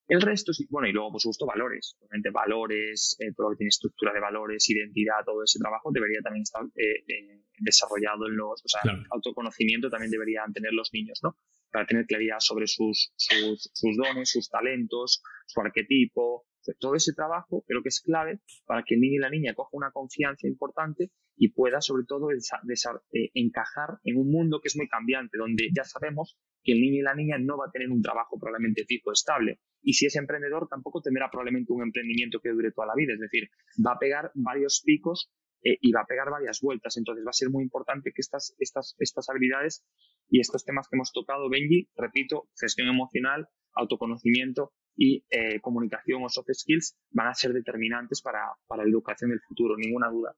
el 0.09 0.21
resto, 0.21 0.51
bueno, 0.69 0.87
y 0.87 0.91
luego, 0.91 1.11
por 1.11 1.21
supuesto, 1.21 1.45
valores. 1.45 1.95
Obviamente, 1.99 2.31
valores, 2.31 3.15
eh, 3.19 3.31
todo 3.35 3.47
lo 3.47 3.51
que 3.51 3.57
tiene 3.57 3.69
estructura 3.69 4.11
de 4.11 4.19
valores, 4.19 4.69
identidad, 4.69 5.23
todo 5.23 5.43
ese 5.43 5.59
trabajo 5.59 5.91
debería 5.91 6.19
también 6.23 6.41
estar 6.41 6.63
eh, 6.75 7.03
eh, 7.07 7.43
desarrollado 7.59 8.27
en 8.27 8.35
los. 8.35 8.63
O 8.65 8.67
sea, 8.67 8.81
autoconocimiento 9.11 9.89
también 9.89 10.09
deberían 10.11 10.51
tener 10.51 10.73
los 10.73 10.89
niños, 10.93 11.19
¿no? 11.21 11.37
Para 11.71 11.85
tener 11.85 12.07
claridad 12.07 12.37
sobre 12.39 12.65
sus, 12.65 13.13
sus, 13.15 13.69
sus 13.71 13.97
dones, 13.97 14.31
sus 14.31 14.49
talentos, 14.49 15.21
su 15.45 15.61
arquetipo, 15.61 16.45
todo 16.79 16.95
ese 16.95 17.13
trabajo 17.13 17.63
creo 17.67 17.81
que 17.81 17.89
es 17.89 18.01
clave 18.01 18.39
para 18.65 18.83
que 18.83 18.95
el 18.95 19.01
niño 19.01 19.15
y 19.15 19.19
la 19.19 19.29
niña 19.29 19.53
coja 19.53 19.69
una 19.73 19.91
confianza 19.91 20.47
importante 20.47 21.11
y 21.39 21.53
pueda 21.53 21.79
sobre 21.79 22.03
todo 22.05 22.31
eh, 22.31 23.31
encajar 23.33 23.97
en 24.03 24.17
un 24.17 24.29
mundo 24.29 24.59
que 24.59 24.67
es 24.67 24.75
muy 24.75 24.89
cambiante, 24.89 25.37
donde 25.37 25.69
ya 25.73 25.85
sabemos 25.85 26.37
que 26.63 26.73
el 26.73 26.81
niño 26.81 26.99
y 26.99 27.01
la 27.01 27.15
niña 27.15 27.37
no 27.39 27.57
va 27.57 27.67
a 27.67 27.71
tener 27.71 27.89
un 27.89 28.01
trabajo 28.01 28.37
probablemente 28.37 28.83
fijo, 28.85 29.13
estable. 29.13 29.61
Y 29.81 29.93
si 29.93 30.05
es 30.05 30.17
emprendedor, 30.17 30.67
tampoco 30.69 31.01
tendrá 31.01 31.29
probablemente 31.31 31.71
un 31.71 31.81
emprendimiento 31.81 32.41
que 32.41 32.49
dure 32.49 32.73
toda 32.73 32.87
la 32.87 32.93
vida. 32.95 33.13
Es 33.13 33.21
decir, 33.21 33.49
va 33.83 33.93
a 33.93 33.99
pegar 33.99 34.31
varios 34.35 34.81
picos 34.85 35.31
eh, 35.63 35.77
y 35.79 35.93
va 35.93 36.01
a 36.01 36.05
pegar 36.05 36.29
varias 36.29 36.59
vueltas. 36.61 36.97
Entonces 36.97 37.25
va 37.25 37.29
a 37.29 37.39
ser 37.39 37.49
muy 37.49 37.63
importante 37.63 38.11
que 38.13 38.19
estas, 38.19 38.53
estas, 38.59 38.97
estas 38.99 39.29
habilidades 39.29 39.85
y 40.27 40.41
estos 40.41 40.65
temas 40.65 40.89
que 40.89 40.97
hemos 40.97 41.13
tocado, 41.13 41.49
Benji, 41.49 41.87
repito, 41.95 42.49
gestión 42.59 42.89
emocional, 42.89 43.47
autoconocimiento 43.75 44.73
y 44.93 45.23
eh, 45.29 45.61
comunicación 45.61 46.21
o 46.21 46.27
soft 46.27 46.51
skills 46.51 46.97
van 47.11 47.27
a 47.27 47.33
ser 47.33 47.53
determinantes 47.53 48.21
para, 48.21 48.41
para 48.67 48.83
la 48.83 48.89
educación 48.89 49.29
del 49.29 49.39
futuro, 49.39 49.77
ninguna 49.77 50.09
duda. 50.09 50.35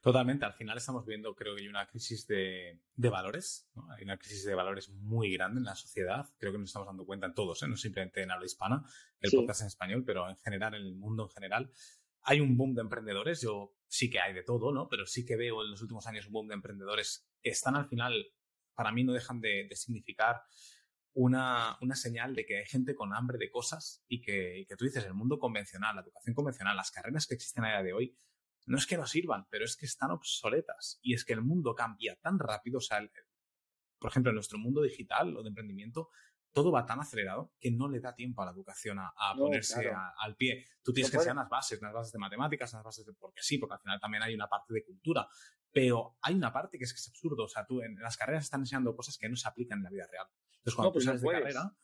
Totalmente, 0.00 0.44
al 0.44 0.52
final 0.52 0.76
estamos 0.76 1.04
viendo, 1.06 1.34
creo 1.34 1.54
que 1.54 1.62
hay 1.62 1.68
una 1.68 1.86
crisis 1.86 2.26
de, 2.26 2.80
de 2.94 3.08
valores, 3.08 3.68
¿no? 3.74 3.90
hay 3.90 4.04
una 4.04 4.16
crisis 4.16 4.44
de 4.44 4.54
valores 4.54 4.88
muy 4.88 5.32
grande 5.32 5.58
en 5.58 5.64
la 5.64 5.74
sociedad, 5.74 6.28
creo 6.38 6.52
que 6.52 6.58
nos 6.58 6.70
estamos 6.70 6.86
dando 6.86 7.04
cuenta 7.04 7.26
en 7.26 7.34
todos, 7.34 7.62
¿eh? 7.62 7.68
no 7.68 7.76
simplemente 7.76 8.22
en 8.22 8.30
habla 8.30 8.46
hispana, 8.46 8.84
el 9.20 9.30
podcast 9.32 9.62
en 9.62 9.66
español, 9.68 10.04
pero 10.04 10.28
en 10.28 10.36
general, 10.36 10.74
en 10.74 10.82
el 10.82 10.94
mundo 10.94 11.24
en 11.24 11.30
general. 11.30 11.72
Hay 12.22 12.40
un 12.40 12.56
boom 12.56 12.74
de 12.74 12.82
emprendedores, 12.82 13.40
yo 13.40 13.76
sí 13.86 14.10
que 14.10 14.20
hay 14.20 14.34
de 14.34 14.42
todo, 14.42 14.72
¿no? 14.72 14.88
Pero 14.88 15.06
sí 15.06 15.24
que 15.24 15.36
veo 15.36 15.62
en 15.62 15.70
los 15.70 15.82
últimos 15.82 16.06
años 16.06 16.26
un 16.26 16.32
boom 16.32 16.48
de 16.48 16.54
emprendedores 16.54 17.28
que 17.40 17.50
están 17.50 17.76
al 17.76 17.86
final, 17.86 18.26
para 18.74 18.92
mí 18.92 19.04
no 19.04 19.12
dejan 19.12 19.40
de, 19.40 19.66
de 19.68 19.76
significar 19.76 20.42
una, 21.14 21.78
una, 21.80 21.94
señal 21.94 22.34
de 22.34 22.44
que 22.44 22.58
hay 22.58 22.66
gente 22.66 22.94
con 22.94 23.14
hambre 23.14 23.38
de 23.38 23.50
cosas 23.50 24.04
y 24.06 24.20
que, 24.20 24.58
y 24.58 24.66
que, 24.66 24.76
tú 24.76 24.84
dices, 24.84 25.04
el 25.04 25.14
mundo 25.14 25.38
convencional, 25.38 25.96
la 25.96 26.02
educación 26.02 26.34
convencional, 26.34 26.76
las 26.76 26.90
carreras 26.90 27.26
que 27.26 27.34
existen 27.34 27.64
a 27.64 27.68
día 27.68 27.82
de 27.82 27.92
hoy, 27.94 28.18
no 28.66 28.76
es 28.76 28.86
que 28.86 28.96
no 28.96 29.06
sirvan, 29.06 29.46
pero 29.48 29.64
es 29.64 29.76
que 29.76 29.86
están 29.86 30.10
obsoletas. 30.10 30.98
Y 31.02 31.14
es 31.14 31.24
que 31.24 31.32
el 31.32 31.42
mundo 31.42 31.74
cambia 31.74 32.16
tan 32.16 32.38
rápido, 32.38 32.78
o 32.78 32.80
sea, 32.80 33.00
por 33.98 34.10
ejemplo, 34.10 34.30
en 34.30 34.34
nuestro 34.34 34.58
mundo 34.58 34.82
digital 34.82 35.36
o 35.36 35.42
de 35.42 35.48
emprendimiento, 35.48 36.10
todo 36.52 36.72
va 36.72 36.86
tan 36.86 36.98
acelerado 37.00 37.52
que 37.60 37.70
no 37.70 37.86
le 37.86 38.00
da 38.00 38.14
tiempo 38.14 38.42
a 38.42 38.46
la 38.46 38.52
educación 38.52 38.98
a, 38.98 39.12
ponerse 39.36 39.92
al 40.18 40.36
pie. 40.36 40.64
Tú 40.82 40.92
tienes 40.92 41.10
que 41.10 41.18
enseñar 41.18 41.36
las 41.36 41.50
bases, 41.50 41.80
las 41.82 41.92
bases 41.92 42.12
de 42.12 42.18
matemáticas, 42.18 42.72
las 42.72 42.82
bases 42.82 43.04
de... 43.04 43.12
Porque 43.12 43.42
sí, 43.42 43.58
porque 43.58 43.74
al 43.74 43.80
final 43.80 44.00
también 44.00 44.22
hay 44.22 44.34
una 44.34 44.48
parte 44.48 44.72
de 44.72 44.82
cultura. 44.82 45.28
Pero 45.70 46.16
hay 46.22 46.34
una 46.34 46.52
parte 46.52 46.78
que 46.78 46.84
es 46.84 46.92
que 46.92 46.96
es 46.96 47.08
absurdo. 47.08 47.44
O 47.44 47.48
sea, 47.48 47.66
tú 47.66 47.82
en 47.82 47.96
las 47.96 48.16
carreras 48.16 48.44
están 48.44 48.60
enseñando 48.60 48.96
cosas 48.96 49.18
que 49.18 49.28
no 49.28 49.36
se 49.36 49.46
aplican 49.46 49.78
en 49.78 49.84
la 49.84 49.90
vida 49.90 50.06
real. 50.10 50.26
Entonces, 50.58 50.74
cuando 50.74 50.92
tú 50.92 50.94
pues 50.94 51.04
sales 51.04 51.20
de 51.20 51.28
carrera, 51.28 51.76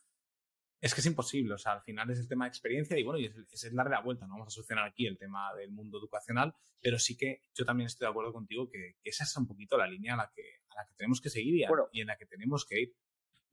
es 0.83 0.95
que 0.95 1.01
es 1.01 1.07
imposible, 1.07 1.55
o 1.55 1.59
sea, 1.59 1.75
al 1.75 1.83
final 1.83 2.11
es 2.11 2.19
el 2.19 2.27
tema 2.27 2.45
de 2.45 2.49
experiencia 2.49 2.99
y 2.99 3.05
bueno, 3.05 3.21
y 3.21 3.27
es, 3.27 3.37
es 3.37 3.73
darle 3.73 3.93
la 3.93 4.01
vuelta, 4.01 4.27
no 4.27 4.33
vamos 4.33 4.49
a 4.49 4.51
solucionar 4.51 4.85
aquí 4.85 5.07
el 5.07 5.17
tema 5.17 5.55
del 5.55 5.71
mundo 5.71 5.99
educacional, 5.99 6.53
pero 6.81 6.99
sí 6.99 7.17
que 7.17 7.41
yo 7.55 7.65
también 7.65 7.87
estoy 7.87 8.07
de 8.07 8.11
acuerdo 8.11 8.33
contigo 8.33 8.69
que, 8.69 8.97
esa 9.05 9.23
es 9.23 9.37
un 9.37 9.47
poquito 9.47 9.79
la 9.79 9.87
línea 9.87 10.15
a 10.15 10.17
la 10.17 10.33
que, 10.35 10.43
a 10.71 10.83
la 10.83 10.89
que 10.89 10.95
tenemos 10.97 11.21
que 11.21 11.31
seguir 11.31 11.55
y, 11.93 12.01
en 12.01 12.07
la 12.09 12.17
que 12.17 12.27
tenemos 12.27 12.67
que 12.67 12.81
ir. 12.81 12.95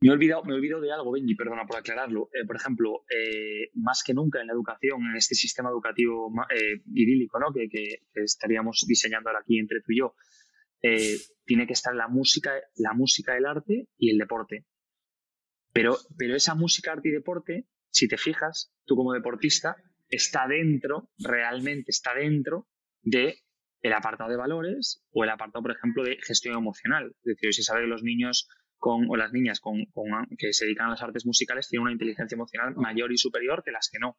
Me 0.01 0.09
he 0.09 0.11
olvidado, 0.11 0.43
me 0.43 0.53
he 0.53 0.55
olvidado 0.55 0.81
de 0.81 0.91
algo, 0.91 1.11
Benji, 1.11 1.35
perdona 1.35 1.67
por 1.67 1.77
aclararlo. 1.77 2.29
Eh, 2.33 2.47
por 2.47 2.55
ejemplo, 2.55 3.03
eh, 3.13 3.69
más 3.75 4.01
que 4.01 4.13
nunca 4.13 4.41
en 4.41 4.47
la 4.47 4.53
educación, 4.53 5.05
en 5.05 5.15
este 5.15 5.35
sistema 5.35 5.69
educativo 5.69 6.31
eh, 6.49 6.81
idílico 6.95 7.37
¿no? 7.37 7.53
que, 7.53 7.67
que, 7.69 7.99
estaríamos 8.15 8.85
diseñando 8.87 9.29
ahora 9.29 9.41
aquí 9.41 9.59
entre 9.59 9.81
tú 9.81 9.91
y 9.91 9.99
yo, 9.99 10.15
eh, 10.81 11.17
tiene 11.45 11.67
que 11.67 11.73
estar 11.73 11.93
la 11.93 12.07
música, 12.07 12.53
la 12.75 12.93
música, 12.93 13.35
el 13.35 13.45
arte 13.45 13.87
y 13.97 14.11
el 14.11 14.17
deporte. 14.17 14.65
Pero, 15.73 15.97
pero 16.17 16.35
esa 16.35 16.55
música, 16.55 16.91
arte 16.91 17.09
y 17.09 17.11
deporte, 17.11 17.67
si 17.91 18.07
te 18.07 18.17
fijas, 18.17 18.73
tú 18.85 18.95
como 18.95 19.13
deportista, 19.13 19.75
está 20.09 20.47
dentro, 20.47 21.09
realmente 21.17 21.91
está 21.91 22.13
dentro 22.13 22.67
de 23.01 23.39
el 23.81 23.93
apartado 23.93 24.29
de 24.29 24.37
valores 24.37 25.03
o 25.11 25.23
el 25.23 25.29
apartado, 25.29 25.63
por 25.63 25.71
ejemplo, 25.71 26.03
de 26.03 26.17
gestión 26.21 26.55
emocional. 26.57 27.15
Es 27.23 27.35
decir, 27.35 27.53
si 27.53 27.63
sabe 27.63 27.81
que 27.81 27.87
los 27.87 28.03
niños 28.03 28.47
con, 28.77 29.09
o 29.09 29.15
las 29.15 29.31
niñas 29.31 29.59
con, 29.59 29.85
que 30.37 30.53
se 30.53 30.65
dedican 30.65 30.87
a 30.87 30.91
las 30.91 31.01
artes 31.01 31.25
musicales 31.25 31.67
tienen 31.69 31.83
una 31.83 31.91
inteligencia 31.91 32.35
emocional 32.35 32.75
mayor 32.75 33.11
y 33.11 33.17
superior 33.17 33.63
que 33.63 33.71
las 33.71 33.89
que 33.91 33.99
no. 33.99 34.17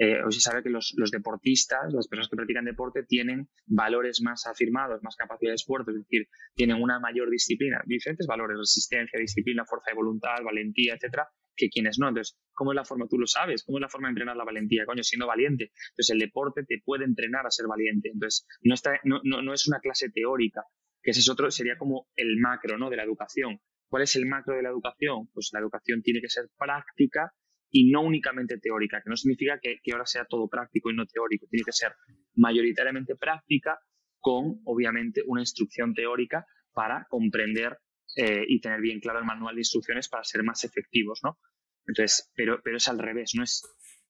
Eh, 0.00 0.22
o 0.24 0.30
se 0.30 0.40
sabe 0.40 0.62
que 0.62 0.70
los, 0.70 0.94
deportistas, 1.10 1.92
las 1.92 2.06
personas 2.06 2.28
que 2.28 2.36
practican 2.36 2.64
deporte, 2.64 3.02
tienen 3.02 3.48
valores 3.66 4.22
más 4.22 4.46
afirmados, 4.46 5.02
más 5.02 5.16
capacidad 5.16 5.50
de 5.50 5.56
esfuerzo, 5.56 5.90
es 5.90 5.96
decir, 5.96 6.28
tienen 6.54 6.80
una 6.80 7.00
mayor 7.00 7.28
disciplina, 7.30 7.82
diferentes 7.84 8.26
valores, 8.26 8.58
resistencia, 8.58 9.18
disciplina, 9.18 9.64
fuerza 9.64 9.90
de 9.90 9.96
voluntad, 9.96 10.36
valentía, 10.44 10.94
etcétera, 10.94 11.28
que 11.56 11.68
quienes 11.68 11.98
no. 11.98 12.08
Entonces, 12.08 12.38
¿cómo 12.54 12.70
es 12.70 12.76
la 12.76 12.84
forma? 12.84 13.08
Tú 13.08 13.18
lo 13.18 13.26
sabes, 13.26 13.64
¿cómo 13.64 13.78
es 13.78 13.82
la 13.82 13.88
forma 13.88 14.06
de 14.06 14.12
entrenar 14.12 14.36
la 14.36 14.44
valentía? 14.44 14.86
Coño, 14.86 15.02
siendo 15.02 15.26
valiente. 15.26 15.72
Entonces, 15.90 16.10
el 16.10 16.20
deporte 16.20 16.62
te 16.62 16.80
puede 16.84 17.04
entrenar 17.04 17.44
a 17.44 17.50
ser 17.50 17.66
valiente. 17.66 18.10
Entonces, 18.12 18.46
no, 18.62 18.74
está, 18.74 19.00
no, 19.02 19.20
no, 19.24 19.42
no 19.42 19.52
es 19.52 19.66
una 19.66 19.80
clase 19.80 20.10
teórica, 20.10 20.62
que 21.02 21.10
ese 21.10 21.20
es 21.20 21.28
otro, 21.28 21.50
sería 21.50 21.76
como 21.76 22.06
el 22.14 22.38
macro, 22.38 22.78
¿no? 22.78 22.88
De 22.88 22.96
la 22.96 23.02
educación. 23.02 23.60
¿Cuál 23.88 24.04
es 24.04 24.14
el 24.14 24.26
macro 24.26 24.54
de 24.54 24.62
la 24.62 24.68
educación? 24.68 25.28
Pues 25.32 25.50
la 25.52 25.60
educación 25.60 26.02
tiene 26.02 26.20
que 26.20 26.28
ser 26.28 26.44
práctica 26.56 27.32
y 27.70 27.90
no 27.90 28.02
únicamente 28.02 28.58
teórica, 28.58 29.00
que 29.02 29.10
no 29.10 29.16
significa 29.16 29.58
que, 29.60 29.78
ahora 29.92 30.06
sea 30.06 30.24
todo 30.24 30.48
práctico 30.48 30.90
y 30.90 30.94
no 30.94 31.06
teórico, 31.06 31.46
tiene 31.50 31.64
que 31.64 31.72
ser 31.72 31.92
mayoritariamente 32.34 33.16
práctica 33.16 33.78
con, 34.18 34.60
obviamente, 34.64 35.22
una 35.26 35.42
instrucción 35.42 35.94
teórica 35.94 36.46
para 36.72 37.06
comprender 37.08 37.78
eh, 38.16 38.44
y 38.48 38.60
tener 38.60 38.80
bien 38.80 39.00
claro 39.00 39.18
el 39.18 39.24
manual 39.24 39.54
de 39.54 39.60
instrucciones 39.60 40.08
para 40.08 40.24
ser 40.24 40.42
más 40.42 40.64
efectivos, 40.64 41.20
¿no? 41.22 41.38
Entonces, 41.86 42.30
pero, 42.34 42.60
pero 42.62 42.76
es 42.76 42.88
al 42.88 42.98
revés, 42.98 43.32
no 43.34 43.42
es 43.42 43.62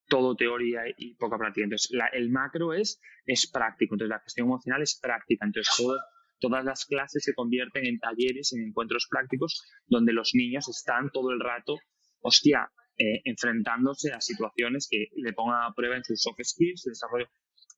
todo 0.09 0.35
teoría 0.35 0.83
y 0.97 1.15
poca 1.17 1.39
práctica. 1.39 1.65
Entonces, 1.65 1.91
el 2.13 2.31
macro 2.31 2.73
es, 2.73 3.01
es 3.27 3.51
práctico, 3.51 3.95
entonces 3.95 4.11
la 4.11 4.21
gestión 4.21 4.47
emocional 4.47 4.83
es 4.83 4.99
práctica, 5.01 5.45
entonces 5.45 5.75
todas 6.41 6.65
las 6.65 6.87
clases 6.87 7.23
se 7.25 7.35
convierten 7.35 7.87
en 7.87 7.99
talleres, 7.99 8.53
en 8.53 8.69
encuentros 8.69 9.07
prácticos, 9.11 9.65
donde 9.87 10.13
los 10.13 10.31
niños 10.35 10.69
están 10.69 11.11
todo 11.13 11.31
el 11.31 11.41
rato, 11.41 11.77
hostia, 12.21 12.71
eh, 12.99 13.23
enfrentándose 13.25 14.13
a 14.13 14.21
situaciones 14.21 14.89
que 14.91 15.07
le 15.17 15.33
pongan 15.33 15.63
a 15.63 15.75
prueba 15.75 15.97
en 15.97 16.05
sus 16.05 16.21
soft 16.21 16.41
skills, 16.43 16.83
su 16.83 16.89
desarrollo. 16.91 17.29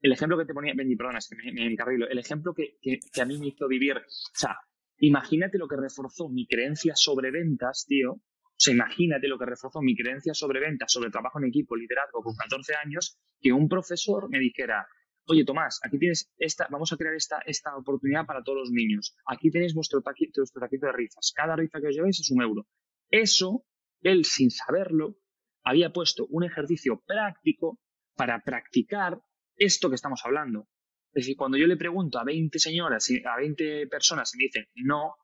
El 0.01 0.13
ejemplo 0.13 0.39
que 0.39 0.47
te 0.47 0.55
ponía, 0.55 0.73
Benji, 0.75 0.97
perdona, 0.97 1.19
es 1.19 1.29
que 1.29 1.37
me, 1.37 1.53
me 1.53 1.71
encarrilo, 1.71 2.09
el 2.09 2.19
ejemplo 2.19 2.55
que, 2.55 2.79
que, 2.81 3.21
a 3.21 3.27
mí 3.27 3.39
me 3.39 3.49
hizo 3.49 3.69
vivir, 3.69 3.99
o 3.99 4.03
sea, 4.33 4.57
imagínate 4.99 5.59
lo 5.59 5.69
que 5.69 5.77
reforzó 5.77 6.31
mi 6.31 6.47
creencia 6.47 6.95
sobre 6.97 7.31
ventas, 7.31 7.85
tío, 7.87 8.13
o 8.13 8.23
sea, 8.57 8.73
imagínate 8.73 9.29
lo 9.29 9.39
que 9.39 9.45
reforzó 9.45 9.83
mi 9.83 9.95
creencia 9.95 10.33
sobre 10.33 10.61
ventas, 10.61 10.91
sobre 10.91 11.11
trabajo 11.11 11.39
en 11.39 11.49
equipo, 11.49 11.77
liderazgo 11.77 12.23
con 12.23 12.35
14 12.35 12.75
años, 12.83 13.19
que 13.41 13.53
un 13.53 13.69
profesor 13.69 14.31
me 14.31 14.39
dijera, 14.39 14.87
oye 15.27 15.45
Tomás, 15.45 15.81
aquí 15.83 15.99
tienes 15.99 16.31
esta, 16.39 16.67
vamos 16.71 16.93
a 16.93 16.97
crear 16.97 17.15
esta, 17.15 17.41
esta 17.47 17.77
oportunidad 17.77 18.27
para 18.27 18.43
todos 18.43 18.59
los 18.59 18.71
niños. 18.71 19.15
Aquí 19.27 19.51
tenéis 19.51 19.75
vuestro 19.75 20.01
taquito, 20.03 20.41
vuestro 20.41 20.61
taquito 20.61 20.87
de 20.87 20.93
rifas. 20.93 21.33
Cada 21.35 21.57
rifa 21.57 21.81
que 21.81 21.89
os 21.89 21.95
llevéis 21.95 22.21
es 22.21 22.31
un 22.31 22.43
euro. 22.43 22.67
Eso 23.11 23.65
él, 24.03 24.25
sin 24.25 24.51
saberlo, 24.51 25.17
había 25.63 25.93
puesto 25.93 26.27
un 26.27 26.45
ejercicio 26.45 27.03
práctico 27.07 27.79
para 28.17 28.43
practicar 28.43 29.21
esto 29.57 29.89
que 29.89 29.97
estamos 29.97 30.21
hablando. 30.25 30.69
Es 31.13 31.25
decir, 31.25 31.37
cuando 31.37 31.59
yo 31.59 31.67
le 31.67 31.77
pregunto 31.77 32.19
a 32.19 32.25
20 32.25 32.59
señoras, 32.59 33.09
a 33.25 33.37
20 33.37 33.87
personas 33.89 34.35
y 34.35 34.39
me 34.39 34.45
dicen 34.45 34.67
no, 34.75 35.17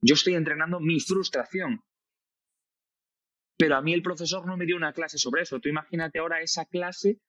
yo 0.00 0.14
estoy 0.14 0.34
entrenando 0.34 0.80
mi 0.80 1.00
frustración. 1.00 1.82
Pero 3.56 3.76
a 3.76 3.82
mí 3.82 3.92
el 3.92 4.02
profesor 4.02 4.46
no 4.46 4.56
me 4.56 4.66
dio 4.66 4.76
una 4.76 4.92
clase 4.92 5.18
sobre 5.18 5.42
eso. 5.42 5.60
Tú 5.60 5.68
imagínate 5.68 6.20
ahora 6.20 6.40
esa 6.40 6.64
clase 6.66 7.20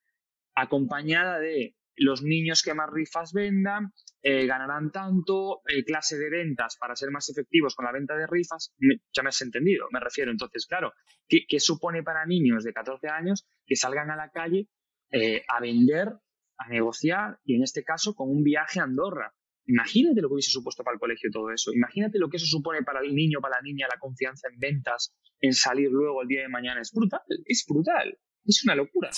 acompañada 0.55 1.39
de 1.39 1.75
los 1.99 2.23
niños 2.23 2.63
que 2.63 2.73
más 2.73 2.89
rifas 2.89 3.33
vendan, 3.33 3.93
eh, 4.21 4.45
ganarán 4.45 4.91
tanto, 4.91 5.61
eh, 5.67 5.83
clase 5.83 6.17
de 6.17 6.29
ventas 6.29 6.77
para 6.79 6.95
ser 6.95 7.11
más 7.11 7.29
efectivos 7.29 7.75
con 7.75 7.85
la 7.85 7.91
venta 7.91 8.15
de 8.15 8.25
rifas, 8.25 8.73
ya 9.13 9.21
me 9.21 9.29
has 9.29 9.41
entendido, 9.41 9.87
me 9.91 9.99
refiero. 9.99 10.31
Entonces, 10.31 10.65
claro, 10.65 10.93
¿qué, 11.27 11.59
supone 11.59 12.01
para 12.03 12.25
niños 12.25 12.63
de 12.63 12.73
14 12.73 13.07
años 13.09 13.47
que 13.65 13.75
salgan 13.75 14.11
a 14.11 14.15
la 14.15 14.29
calle 14.31 14.69
eh, 15.11 15.43
a 15.47 15.59
vender, 15.59 16.09
a 16.57 16.69
negociar 16.69 17.39
y 17.43 17.55
en 17.55 17.63
este 17.63 17.83
caso 17.83 18.15
con 18.15 18.29
un 18.29 18.43
viaje 18.43 18.79
a 18.79 18.83
Andorra? 18.83 19.33
Imagínate 19.65 20.21
lo 20.21 20.29
que 20.29 20.33
hubiese 20.35 20.51
supuesto 20.51 20.83
para 20.83 20.95
el 20.95 20.99
colegio 20.99 21.29
todo 21.31 21.51
eso. 21.51 21.71
Imagínate 21.73 22.17
lo 22.17 22.29
que 22.29 22.37
eso 22.37 22.47
supone 22.47 22.81
para 22.81 23.01
el 23.01 23.13
niño, 23.13 23.39
para 23.39 23.57
la 23.57 23.61
niña, 23.61 23.87
la 23.87 23.99
confianza 23.99 24.47
en 24.51 24.57
ventas, 24.57 25.15
en 25.41 25.53
salir 25.53 25.91
luego 25.91 26.21
el 26.23 26.27
día 26.27 26.41
de 26.41 26.49
mañana. 26.49 26.81
Es 26.81 26.91
brutal, 26.91 27.21
es 27.45 27.65
brutal. 27.67 28.17
Es 28.45 28.63
una 28.63 28.73
locura. 28.73 29.11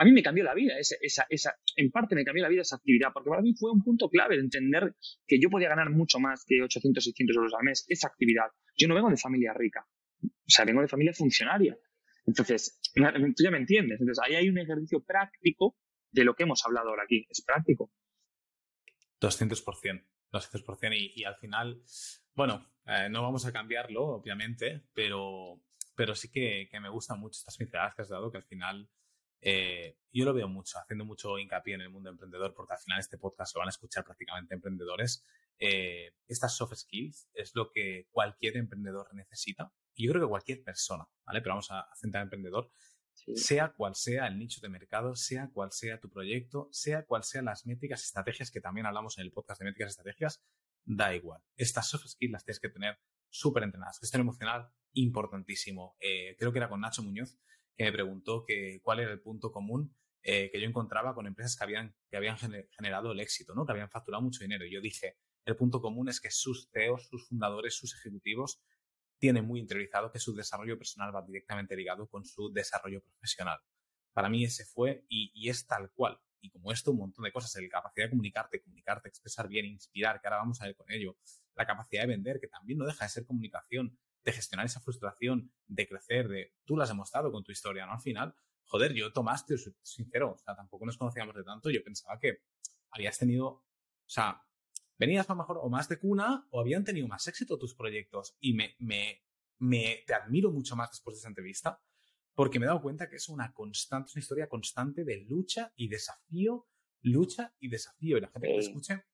A 0.00 0.04
mí 0.04 0.12
me 0.12 0.22
cambió 0.22 0.44
la 0.44 0.54
vida, 0.54 0.78
esa, 0.78 0.96
esa, 1.02 1.26
esa, 1.28 1.54
en 1.76 1.90
parte 1.90 2.14
me 2.14 2.24
cambió 2.24 2.42
la 2.42 2.48
vida 2.48 2.62
esa 2.62 2.76
actividad, 2.76 3.08
porque 3.12 3.28
para 3.28 3.42
mí 3.42 3.52
fue 3.54 3.70
un 3.70 3.82
punto 3.82 4.08
clave 4.08 4.36
de 4.36 4.42
entender 4.42 4.94
que 5.26 5.38
yo 5.38 5.50
podía 5.50 5.68
ganar 5.68 5.90
mucho 5.90 6.18
más 6.18 6.44
que 6.46 6.62
800, 6.62 7.04
600 7.04 7.36
euros 7.36 7.52
al 7.54 7.64
mes, 7.64 7.84
esa 7.86 8.08
actividad. 8.08 8.46
Yo 8.78 8.88
no 8.88 8.94
vengo 8.94 9.10
de 9.10 9.18
familia 9.18 9.52
rica, 9.52 9.86
o 10.22 10.28
sea, 10.46 10.64
vengo 10.64 10.80
de 10.80 10.88
familia 10.88 11.12
funcionaria. 11.12 11.78
Entonces, 12.24 12.80
tú 12.94 13.42
ya 13.44 13.50
me 13.50 13.58
entiendes. 13.58 14.00
Entonces, 14.00 14.24
ahí 14.24 14.36
hay 14.36 14.48
un 14.48 14.58
ejercicio 14.58 15.04
práctico 15.04 15.76
de 16.10 16.24
lo 16.24 16.34
que 16.34 16.44
hemos 16.44 16.64
hablado 16.64 16.88
ahora 16.88 17.02
aquí. 17.04 17.26
Es 17.28 17.42
práctico. 17.44 17.92
200%. 19.20 20.04
200%. 20.32 20.96
Y, 20.96 21.20
y 21.20 21.24
al 21.24 21.36
final, 21.36 21.82
bueno, 22.34 22.70
eh, 22.86 23.08
no 23.10 23.22
vamos 23.22 23.44
a 23.46 23.52
cambiarlo, 23.52 24.04
obviamente, 24.06 24.82
pero, 24.94 25.60
pero 25.94 26.14
sí 26.14 26.30
que, 26.30 26.68
me 26.80 26.88
gustan 26.88 27.20
mucho 27.20 27.38
estas 27.38 27.56
pinceladas 27.56 27.94
que 27.94 28.02
has 28.02 28.08
dado, 28.08 28.30
que 28.30 28.38
al 28.38 28.44
final 28.44 28.88
eh, 29.40 29.96
yo 30.12 30.24
lo 30.24 30.34
veo 30.34 30.48
mucho, 30.48 30.78
haciendo 30.78 31.04
mucho 31.04 31.38
hincapié 31.38 31.74
en 31.74 31.82
el 31.82 31.90
mundo 31.90 32.10
emprendedor, 32.10 32.54
porque 32.54 32.74
al 32.74 32.78
final 32.78 33.00
este 33.00 33.18
podcast 33.18 33.54
lo 33.54 33.60
van 33.60 33.68
a 33.68 33.70
escuchar 33.70 34.04
prácticamente 34.04 34.54
emprendedores. 34.54 35.24
Eh, 35.58 36.14
estas 36.26 36.56
soft 36.56 36.74
skills 36.74 37.28
es 37.34 37.52
lo 37.54 37.70
que 37.70 38.08
cualquier 38.10 38.56
emprendedor 38.56 39.14
necesita. 39.14 39.72
Y 39.94 40.06
yo 40.06 40.12
creo 40.12 40.24
que 40.24 40.30
cualquier 40.30 40.62
persona, 40.62 41.06
¿vale? 41.24 41.40
Pero 41.40 41.52
vamos 41.52 41.70
a 41.70 41.88
centrar 41.94 42.22
en 42.22 42.26
emprendedor. 42.26 42.70
Sea 43.34 43.72
cual 43.72 43.94
sea 43.94 44.26
el 44.26 44.38
nicho 44.38 44.60
de 44.62 44.70
mercado, 44.70 45.14
sea 45.14 45.50
cual 45.52 45.72
sea 45.72 46.00
tu 46.00 46.10
proyecto, 46.10 46.68
sea 46.72 47.04
cual 47.04 47.22
sean 47.22 47.44
las 47.44 47.66
métricas, 47.66 48.02
estrategias, 48.02 48.50
que 48.50 48.60
también 48.60 48.86
hablamos 48.86 49.18
en 49.18 49.24
el 49.24 49.32
podcast 49.32 49.60
de 49.60 49.66
métricas 49.66 49.90
estrategias, 49.90 50.42
da 50.84 51.14
igual. 51.14 51.42
Estas 51.56 51.88
soft 51.88 52.06
skills 52.06 52.32
las 52.32 52.44
tienes 52.44 52.60
que 52.60 52.70
tener 52.70 52.98
súper 53.28 53.64
entrenadas. 53.64 53.98
Gestión 54.00 54.22
emocional, 54.22 54.70
importantísimo. 54.92 55.96
Eh, 56.00 56.34
creo 56.38 56.52
que 56.52 56.58
era 56.58 56.68
con 56.68 56.80
Nacho 56.80 57.02
Muñoz, 57.02 57.38
que 57.76 57.84
me 57.84 57.92
preguntó 57.92 58.44
que, 58.44 58.80
cuál 58.82 59.00
era 59.00 59.12
el 59.12 59.20
punto 59.20 59.52
común 59.52 59.94
eh, 60.22 60.50
que 60.50 60.60
yo 60.60 60.66
encontraba 60.66 61.14
con 61.14 61.26
empresas 61.26 61.56
que 61.56 61.64
habían, 61.64 61.94
que 62.10 62.16
habían 62.16 62.36
generado 62.38 63.12
el 63.12 63.20
éxito, 63.20 63.54
¿no? 63.54 63.64
que 63.64 63.72
habían 63.72 63.90
facturado 63.90 64.22
mucho 64.22 64.44
dinero. 64.44 64.66
Y 64.66 64.72
yo 64.72 64.80
dije, 64.80 65.16
el 65.46 65.56
punto 65.56 65.80
común 65.80 66.08
es 66.08 66.20
que 66.20 66.30
sus 66.30 66.68
CEOs, 66.70 67.08
sus 67.08 67.26
fundadores, 67.28 67.74
sus 67.74 67.94
ejecutivos 67.94 68.60
tienen 69.18 69.46
muy 69.46 69.60
interiorizado 69.60 70.12
que 70.12 70.18
su 70.18 70.34
desarrollo 70.34 70.76
personal 70.76 71.14
va 71.14 71.22
directamente 71.22 71.74
ligado 71.76 72.06
con 72.08 72.24
su 72.24 72.52
desarrollo 72.52 73.02
profesional. 73.02 73.58
Para 74.12 74.28
mí 74.28 74.44
ese 74.44 74.64
fue 74.64 75.04
y, 75.08 75.30
y 75.34 75.48
es 75.48 75.66
tal 75.66 75.90
cual. 75.92 76.18
Y 76.42 76.50
como 76.50 76.72
esto, 76.72 76.90
un 76.90 76.98
montón 76.98 77.24
de 77.24 77.32
cosas, 77.32 77.54
la 77.62 77.68
capacidad 77.68 78.06
de 78.06 78.10
comunicarte, 78.10 78.62
comunicarte, 78.62 79.08
expresar 79.08 79.48
bien, 79.48 79.66
inspirar, 79.66 80.20
que 80.20 80.28
ahora 80.28 80.38
vamos 80.38 80.60
a 80.60 80.66
ver 80.66 80.74
con 80.74 80.90
ello, 80.90 81.16
la 81.54 81.66
capacidad 81.66 82.02
de 82.02 82.08
vender, 82.08 82.40
que 82.40 82.48
también 82.48 82.78
no 82.78 82.86
deja 82.86 83.04
de 83.04 83.10
ser 83.10 83.26
comunicación, 83.26 83.98
de 84.24 84.32
gestionar 84.32 84.66
esa 84.66 84.80
frustración, 84.80 85.52
de 85.66 85.88
crecer, 85.88 86.28
de 86.28 86.54
tú 86.64 86.76
lo 86.76 86.82
has 86.82 86.88
demostrado 86.88 87.32
con 87.32 87.42
tu 87.42 87.52
historia, 87.52 87.86
¿no? 87.86 87.92
Al 87.92 88.00
final, 88.00 88.34
joder, 88.64 88.92
yo 88.92 89.12
tomaste, 89.12 89.56
sincero, 89.82 90.32
o 90.32 90.38
sea, 90.38 90.54
tampoco 90.54 90.86
nos 90.86 90.96
conocíamos 90.96 91.34
de 91.34 91.44
tanto, 91.44 91.70
yo 91.70 91.82
pensaba 91.82 92.18
que 92.18 92.42
habías 92.90 93.18
tenido, 93.18 93.46
o 93.46 93.64
sea, 94.06 94.42
venías 94.98 95.28
a 95.28 95.32
lo 95.32 95.38
mejor 95.38 95.58
o 95.62 95.68
más 95.70 95.88
de 95.88 95.98
cuna 95.98 96.46
o 96.50 96.60
habían 96.60 96.84
tenido 96.84 97.08
más 97.08 97.26
éxito 97.26 97.58
tus 97.58 97.74
proyectos 97.74 98.36
y 98.40 98.52
me, 98.52 98.76
me, 98.78 99.22
me, 99.58 100.04
te 100.06 100.14
admiro 100.14 100.50
mucho 100.50 100.76
más 100.76 100.90
después 100.90 101.16
de 101.16 101.20
esa 101.20 101.28
entrevista 101.28 101.80
porque 102.34 102.58
me 102.58 102.66
he 102.66 102.68
dado 102.68 102.82
cuenta 102.82 103.08
que 103.08 103.16
es 103.16 103.28
una 103.28 103.52
constante, 103.52 104.12
una 104.14 104.20
historia 104.20 104.48
constante 104.48 105.04
de 105.04 105.22
lucha 105.28 105.72
y 105.76 105.88
desafío, 105.88 106.66
lucha 107.02 107.54
y 107.58 107.68
desafío. 107.68 108.16
Y 108.16 108.20
la 108.20 108.28
gente 108.28 108.48
que 108.48 108.54
te 108.54 108.60
escuche, 108.60 109.04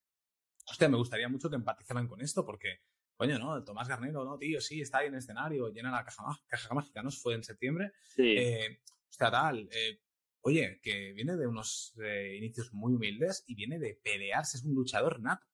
hostia, 0.70 0.88
me 0.88 0.96
gustaría 0.96 1.28
mucho 1.28 1.50
que 1.50 1.56
empatizaran 1.56 2.06
con 2.08 2.20
esto 2.20 2.44
porque 2.44 2.82
coño, 3.16 3.38
¿no? 3.38 3.64
Tomás 3.64 3.88
Garnero, 3.88 4.24
no, 4.24 4.38
tío, 4.38 4.60
sí, 4.60 4.80
está 4.80 4.98
ahí 4.98 5.08
en 5.08 5.14
el 5.14 5.18
escenario, 5.18 5.68
llena 5.72 5.90
la 5.90 6.04
caja, 6.04 6.24
caja 6.46 6.74
mágica, 6.74 7.02
¿no? 7.02 7.10
Fue 7.10 7.34
en 7.34 7.42
septiembre. 7.42 7.92
Sí. 8.04 8.34
Eh, 8.36 8.80
sea, 9.08 9.30
tal. 9.30 9.68
Eh, 9.72 10.00
oye, 10.42 10.80
que 10.82 11.12
viene 11.12 11.36
de 11.36 11.46
unos 11.46 11.94
eh, 12.02 12.36
inicios 12.36 12.72
muy 12.72 12.94
humildes 12.94 13.44
y 13.46 13.54
viene 13.54 13.78
de 13.78 13.98
pelearse, 14.02 14.58
es 14.58 14.64
un 14.64 14.74
luchador 14.74 15.20
nato. 15.20 15.46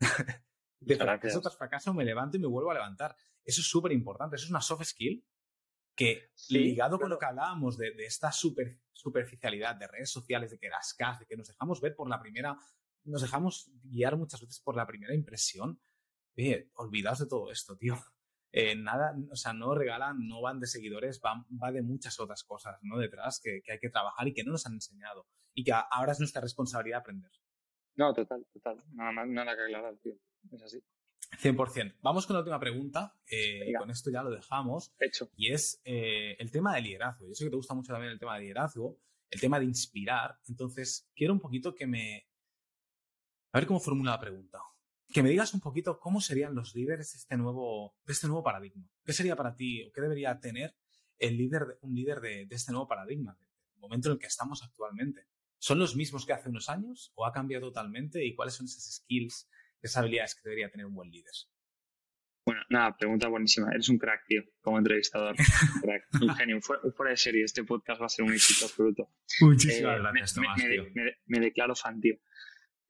de 0.80 0.96
fracaso 0.96 1.40
tras 1.42 1.56
fracaso 1.56 1.92
me 1.92 2.04
levanto 2.04 2.36
y 2.36 2.40
me 2.40 2.46
vuelvo 2.46 2.70
a 2.70 2.74
levantar. 2.74 3.16
Eso 3.44 3.60
es 3.60 3.66
súper 3.66 3.92
importante, 3.92 4.36
eso 4.36 4.44
es 4.44 4.50
una 4.50 4.60
soft 4.60 4.84
skill 4.84 5.24
que 5.94 6.30
ligado 6.48 6.98
con 6.98 7.10
lo 7.10 7.18
que 7.18 7.26
hablábamos 7.26 7.76
de, 7.76 7.92
esta 7.98 8.32
super, 8.32 8.80
superficialidad 8.92 9.76
de 9.76 9.88
redes 9.88 10.10
sociales, 10.10 10.50
de 10.50 10.58
que 10.58 10.70
las 10.70 10.94
CAS, 10.94 11.18
de 11.18 11.26
que 11.26 11.36
nos 11.36 11.48
dejamos 11.48 11.80
ver 11.80 11.94
por 11.94 12.08
la 12.08 12.20
primera 12.20 12.56
nos 13.04 13.22
dejamos 13.22 13.70
guiar 13.82 14.16
muchas 14.16 14.40
veces 14.40 14.60
por 14.60 14.76
la 14.76 14.86
primera 14.86 15.14
impresión. 15.14 15.80
Oye, 16.36 16.70
olvidaos 16.74 17.18
de 17.18 17.26
todo 17.26 17.50
esto, 17.50 17.76
tío. 17.76 17.96
Eh, 18.52 18.74
nada, 18.74 19.16
o 19.30 19.36
sea, 19.36 19.52
no 19.52 19.74
regalan, 19.74 20.26
no 20.26 20.40
van 20.40 20.58
de 20.58 20.66
seguidores, 20.66 21.20
va, 21.24 21.46
va 21.62 21.70
de 21.70 21.82
muchas 21.82 22.18
otras 22.18 22.42
cosas, 22.42 22.78
¿no? 22.82 22.98
Detrás 22.98 23.40
que, 23.40 23.62
que, 23.62 23.72
hay 23.72 23.78
que 23.78 23.90
trabajar 23.90 24.26
y 24.26 24.34
que 24.34 24.42
no 24.42 24.52
nos 24.52 24.66
han 24.66 24.74
enseñado. 24.74 25.26
Y 25.54 25.62
que 25.64 25.72
ahora 25.72 26.12
es 26.12 26.18
nuestra 26.18 26.40
responsabilidad 26.42 27.00
aprender. 27.00 27.30
No, 27.96 28.12
total, 28.14 28.46
total. 28.52 28.82
Nada 28.92 29.12
más, 29.12 29.28
nada 29.28 29.54
que 29.54 29.62
aclarar, 29.62 29.96
tío. 29.98 30.14
Es 30.50 30.62
así. 30.62 30.82
100%. 31.38 31.96
Vamos 32.02 32.26
con 32.26 32.34
la 32.34 32.40
última 32.40 32.58
pregunta. 32.58 33.14
Eh, 33.30 33.72
con 33.78 33.90
esto 33.90 34.10
ya 34.10 34.22
lo 34.22 34.30
dejamos. 34.30 34.94
Hecho. 34.98 35.30
Y 35.36 35.52
es 35.52 35.80
eh, 35.84 36.36
el 36.38 36.50
tema 36.50 36.74
de 36.74 36.82
liderazgo. 36.82 37.26
Yo 37.28 37.34
sé 37.34 37.44
que 37.44 37.50
te 37.50 37.56
gusta 37.56 37.74
mucho 37.74 37.92
también 37.92 38.12
el 38.12 38.18
tema 38.18 38.34
de 38.34 38.42
liderazgo, 38.42 38.98
el 39.30 39.40
tema 39.40 39.58
de 39.58 39.66
inspirar. 39.66 40.38
Entonces, 40.48 41.10
quiero 41.14 41.32
un 41.32 41.40
poquito 41.40 41.74
que 41.74 41.86
me... 41.86 42.26
A 43.52 43.58
ver 43.58 43.66
cómo 43.66 43.80
formula 43.80 44.12
la 44.12 44.20
pregunta. 44.20 44.60
Que 45.12 45.22
me 45.22 45.30
digas 45.30 45.54
un 45.54 45.60
poquito 45.60 45.98
cómo 45.98 46.20
serían 46.20 46.54
los 46.54 46.74
líderes 46.74 47.12
de 47.12 47.18
este 47.18 47.36
nuevo, 47.36 47.96
de 48.04 48.12
este 48.12 48.26
nuevo 48.26 48.42
paradigma. 48.42 48.88
¿Qué 49.04 49.12
sería 49.12 49.36
para 49.36 49.54
ti 49.54 49.84
o 49.84 49.92
qué 49.92 50.00
debería 50.00 50.38
tener 50.38 50.76
el 51.18 51.36
líder, 51.36 51.78
un 51.82 51.94
líder 51.94 52.20
de, 52.20 52.46
de 52.46 52.54
este 52.54 52.72
nuevo 52.72 52.86
paradigma, 52.86 53.36
del 53.72 53.80
momento 53.80 54.08
en 54.08 54.12
el 54.12 54.18
que 54.18 54.26
estamos 54.26 54.62
actualmente? 54.62 55.26
¿Son 55.58 55.78
los 55.78 55.94
mismos 55.94 56.24
que 56.24 56.32
hace 56.32 56.48
unos 56.48 56.68
años 56.68 57.12
o 57.14 57.26
ha 57.26 57.32
cambiado 57.32 57.68
totalmente? 57.68 58.24
¿Y 58.24 58.34
cuáles 58.34 58.54
son 58.54 58.66
esas 58.66 58.94
skills 58.94 59.48
esas 59.82 59.98
habilidades 59.98 60.34
que 60.34 60.42
debería 60.44 60.70
tener 60.70 60.86
un 60.86 60.94
buen 60.94 61.10
líder? 61.10 61.32
Bueno, 62.44 62.62
nada, 62.70 62.96
pregunta 62.96 63.28
buenísima. 63.28 63.70
Eres 63.70 63.88
un 63.88 63.98
crack, 63.98 64.24
tío, 64.26 64.42
como 64.60 64.78
entrevistador. 64.78 65.36
crack, 65.82 66.04
un 66.20 66.34
genio. 66.36 66.60
Fuera, 66.60 67.10
de 67.10 67.16
serie, 67.16 67.44
este 67.44 67.64
podcast 67.64 68.00
va 68.00 68.06
a 68.06 68.08
ser 68.08 68.24
un 68.24 68.32
éxito 68.32 68.64
absoluto. 68.64 69.10
Muchísimas 69.40 69.96
eh, 69.96 70.00
gracias, 70.00 70.36
me, 70.36 70.42
Tomás, 70.42 70.58
me, 70.58 70.68
tío. 70.70 70.84
Me, 71.26 71.40
declaro 71.40 71.76
fan, 71.76 72.00
tío. 72.00 72.16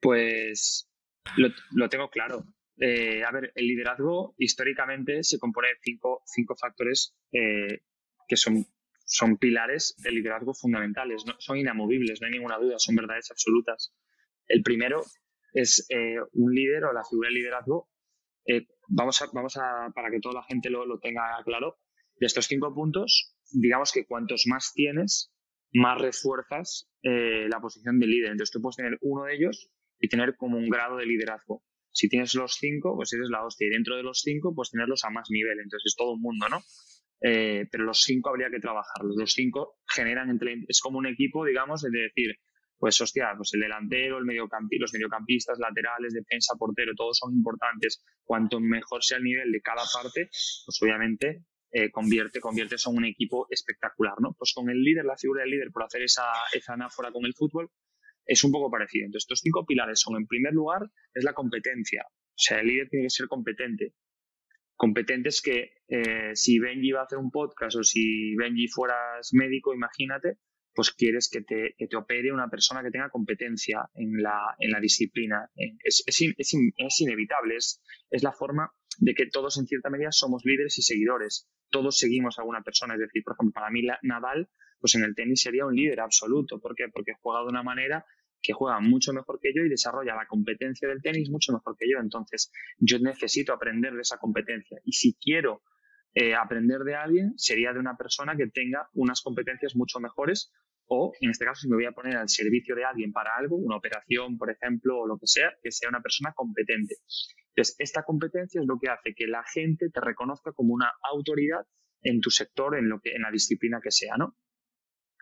Pues 0.01 0.90
lo, 1.37 1.49
lo 1.73 1.89
tengo 1.89 2.09
claro. 2.11 2.45
Eh, 2.79 3.23
a 3.25 3.31
ver, 3.31 3.53
el 3.55 3.67
liderazgo 3.67 4.35
históricamente 4.39 5.23
se 5.23 5.39
compone 5.39 5.69
de 5.69 5.75
cinco, 5.83 6.23
cinco 6.25 6.57
factores 6.57 7.15
eh, 7.33 7.83
que 8.27 8.37
son, 8.37 8.65
son 9.05 9.37
pilares 9.37 9.95
del 9.99 10.15
liderazgo 10.15 10.55
fundamentales. 10.55 11.25
¿no? 11.27 11.35
Son 11.39 11.59
inamovibles, 11.59 12.21
no 12.21 12.27
hay 12.27 12.33
ninguna 12.33 12.59
duda, 12.59 12.79
son 12.79 12.97
verdades 12.97 13.31
absolutas. 13.31 13.95
El 14.47 14.63
primero 14.63 15.03
es 15.53 15.87
eh, 15.91 16.17
un 16.33 16.55
líder 16.55 16.85
o 16.85 16.93
la 16.93 17.05
figura 17.05 17.29
de 17.29 17.35
liderazgo. 17.35 17.89
Eh, 18.47 18.67
vamos, 18.89 19.21
a, 19.21 19.27
vamos 19.33 19.57
a, 19.57 19.91
para 19.95 20.11
que 20.11 20.21
toda 20.21 20.37
la 20.37 20.45
gente 20.45 20.71
lo, 20.71 20.87
lo, 20.87 20.99
tenga 20.99 21.23
claro, 21.45 21.79
de 22.17 22.27
estos 22.27 22.47
cinco 22.47 22.75
puntos, 22.75 23.37
digamos 23.53 23.93
que 23.93 24.07
cuantos 24.07 24.45
más 24.47 24.73
tienes, 24.75 25.33
más 25.73 26.01
refuerzas 26.01 26.91
eh, 27.03 27.49
la 27.49 27.61
posición 27.61 27.99
de 27.99 28.07
líder. 28.07 28.33
Entonces 28.33 28.53
tú 28.53 28.61
puedes 28.61 28.77
tener 28.77 28.99
uno 29.03 29.25
de 29.25 29.35
ellos 29.35 29.71
y 30.01 30.09
tener 30.09 30.37
como 30.37 30.57
un 30.57 30.69
grado 30.69 30.97
de 30.97 31.07
liderazgo. 31.07 31.63
Si 31.93 32.09
tienes 32.09 32.35
los 32.35 32.55
cinco, 32.55 32.95
pues 32.97 33.13
eres 33.13 33.29
la 33.31 33.45
hostia. 33.45 33.67
Y 33.67 33.71
dentro 33.71 33.97
de 33.97 34.03
los 34.03 34.21
cinco, 34.21 34.55
pues 34.55 34.71
tenerlos 34.71 35.05
a 35.05 35.11
más 35.11 35.29
nivel. 35.31 35.59
Entonces 35.61 35.93
es 35.93 35.97
todo 35.97 36.13
un 36.13 36.23
mundo, 36.23 36.49
¿no? 36.49 36.61
Eh, 37.23 37.67
pero 37.71 37.85
los 37.85 38.03
cinco 38.03 38.31
habría 38.31 38.51
que 38.51 38.61
trabajarlos. 38.61 39.17
Los 39.17 39.33
cinco 39.33 39.79
generan, 39.87 40.31
entre, 40.31 40.65
es 40.69 40.81
como 40.81 40.99
un 40.99 41.07
equipo, 41.07 41.45
digamos, 41.45 41.83
de 41.83 41.91
decir, 41.91 42.37
pues 42.79 42.99
hostia, 43.01 43.35
pues 43.37 43.53
el 43.53 43.61
delantero, 43.61 44.19
el 44.19 44.25
mediocampista, 44.25 44.83
los 44.83 44.93
mediocampistas, 44.95 45.59
laterales, 45.59 46.15
defensa, 46.15 46.55
portero, 46.59 46.93
todos 46.97 47.19
son 47.19 47.35
importantes. 47.35 48.03
Cuanto 48.25 48.59
mejor 48.59 49.05
sea 49.05 49.19
el 49.19 49.25
nivel 49.25 49.53
de 49.53 49.61
cada 49.61 49.83
parte, 49.93 50.31
pues 50.65 50.79
obviamente 50.81 51.45
eh, 51.73 51.91
convierte, 51.91 52.41
convierte 52.41 52.77
en 52.85 52.97
un 52.97 53.05
equipo 53.05 53.47
espectacular, 53.51 54.15
¿no? 54.21 54.35
Pues 54.39 54.53
con 54.55 54.71
el 54.71 54.83
líder, 54.83 55.05
la 55.05 55.17
figura 55.17 55.43
del 55.43 55.51
líder, 55.51 55.71
por 55.71 55.83
hacer 55.83 56.03
esa, 56.03 56.25
esa 56.55 56.73
anáfora 56.73 57.13
con 57.13 57.27
el 57.27 57.35
fútbol, 57.35 57.71
es 58.31 58.45
un 58.45 58.53
poco 58.53 58.71
parecido. 58.71 59.07
Entonces, 59.07 59.25
estos 59.25 59.41
cinco 59.41 59.67
pilares 59.67 59.99
son, 60.01 60.17
en 60.17 60.27
primer 60.27 60.53
lugar, 60.53 60.83
es 61.13 61.25
la 61.25 61.33
competencia. 61.33 62.05
O 62.09 62.43
sea, 62.43 62.61
el 62.61 62.69
líder 62.69 62.89
tiene 62.89 63.07
que 63.07 63.11
ser 63.11 63.27
competente. 63.27 63.95
Competente 64.77 65.31
es 65.31 65.43
que 65.43 65.73
eh, 65.89 66.31
si 66.35 66.61
Benji 66.61 66.93
va 66.93 67.01
a 67.01 67.05
hacer 67.05 67.19
un 67.19 67.33
podcast 67.33 67.77
o 67.77 67.83
si 67.83 68.37
Benji 68.37 68.69
fueras 68.69 69.31
médico, 69.33 69.75
imagínate, 69.75 70.39
pues 70.73 70.93
quieres 70.93 71.29
que 71.29 71.43
te, 71.43 71.75
que 71.77 71.89
te, 71.89 71.97
opere 71.97 72.33
una 72.33 72.49
persona 72.49 72.85
que 72.85 72.93
tenga 72.93 73.11
competencia 73.11 73.91
en 73.95 74.23
la, 74.23 74.55
en 74.61 74.71
la 74.71 74.79
disciplina. 74.79 75.51
Es, 75.83 76.05
es, 76.07 76.23
es, 76.39 76.55
es 76.77 77.01
inevitable, 77.01 77.57
es, 77.57 77.83
es, 78.11 78.23
la 78.23 78.33
forma 78.33 78.71
de 78.99 79.15
que 79.15 79.27
todos 79.27 79.59
en 79.59 79.67
cierta 79.67 79.91
medida 79.91 80.13
somos 80.13 80.43
líderes 80.45 80.79
y 80.79 80.83
seguidores. 80.83 81.49
Todos 81.69 81.99
seguimos 81.99 82.39
a 82.39 82.43
alguna 82.43 82.63
persona. 82.63 82.95
Es 82.95 83.01
decir, 83.01 83.25
por 83.25 83.35
ejemplo, 83.35 83.61
para 83.61 83.71
mí 83.71 83.83
Nadal, 84.03 84.49
pues 84.79 84.95
en 84.95 85.03
el 85.03 85.17
tenis 85.17 85.43
sería 85.43 85.67
un 85.67 85.75
líder 85.75 85.99
absoluto. 85.99 86.61
¿Por 86.61 86.77
qué? 86.77 86.87
Porque 86.93 87.13
juega 87.21 87.43
de 87.43 87.49
una 87.49 87.65
manera 87.65 88.07
que 88.43 88.53
juega 88.53 88.81
mucho 88.81 89.13
mejor 89.13 89.39
que 89.41 89.53
yo 89.55 89.63
y 89.65 89.69
desarrolla 89.69 90.15
la 90.15 90.27
competencia 90.27 90.89
del 90.89 91.03
tenis 91.03 91.31
mucho 91.31 91.53
mejor 91.53 91.77
que 91.79 91.89
yo. 91.91 91.99
Entonces, 92.01 92.51
yo 92.79 92.99
necesito 92.99 93.53
aprender 93.53 93.95
de 93.95 94.01
esa 94.01 94.19
competencia. 94.19 94.79
Y 94.85 94.93
si 94.93 95.15
quiero 95.15 95.63
eh, 96.15 96.35
aprender 96.35 96.81
de 96.81 96.95
alguien 96.95 97.35
sería 97.37 97.73
de 97.73 97.79
una 97.79 97.97
persona 97.97 98.37
que 98.37 98.49
tenga 98.49 98.89
unas 98.95 99.21
competencias 99.21 99.77
mucho 99.77 100.01
mejores 100.01 100.53
o, 100.93 101.13
en 101.21 101.31
este 101.31 101.45
caso, 101.45 101.61
si 101.61 101.69
me 101.69 101.77
voy 101.77 101.85
a 101.85 101.93
poner 101.93 102.17
al 102.17 102.29
servicio 102.29 102.75
de 102.75 102.85
alguien 102.85 103.13
para 103.13 103.31
algo, 103.39 103.57
una 103.57 103.77
operación, 103.77 104.37
por 104.37 104.51
ejemplo, 104.51 104.99
o 104.99 105.07
lo 105.07 105.19
que 105.19 105.29
sea, 105.29 105.53
que 105.63 105.71
sea 105.71 105.89
una 105.89 106.01
persona 106.01 106.33
competente. 106.35 106.97
Entonces, 107.51 107.77
esta 107.79 108.03
competencia 108.03 108.61
es 108.61 108.67
lo 108.67 108.77
que 108.77 108.91
hace 108.91 109.15
que 109.15 109.29
la 109.29 109.45
gente 109.45 109.89
te 109.91 110.01
reconozca 110.01 110.51
como 110.53 110.75
una 110.75 110.91
autoridad 111.13 111.65
en 112.03 112.21
tu 112.21 112.31
sector, 112.31 112.77
en, 112.77 112.89
lo 112.89 113.01
que, 113.01 113.15
en 113.15 113.23
la 113.23 113.31
disciplina 113.31 113.81
que 113.81 113.93
sea, 113.93 114.17
¿no? 114.17 114.37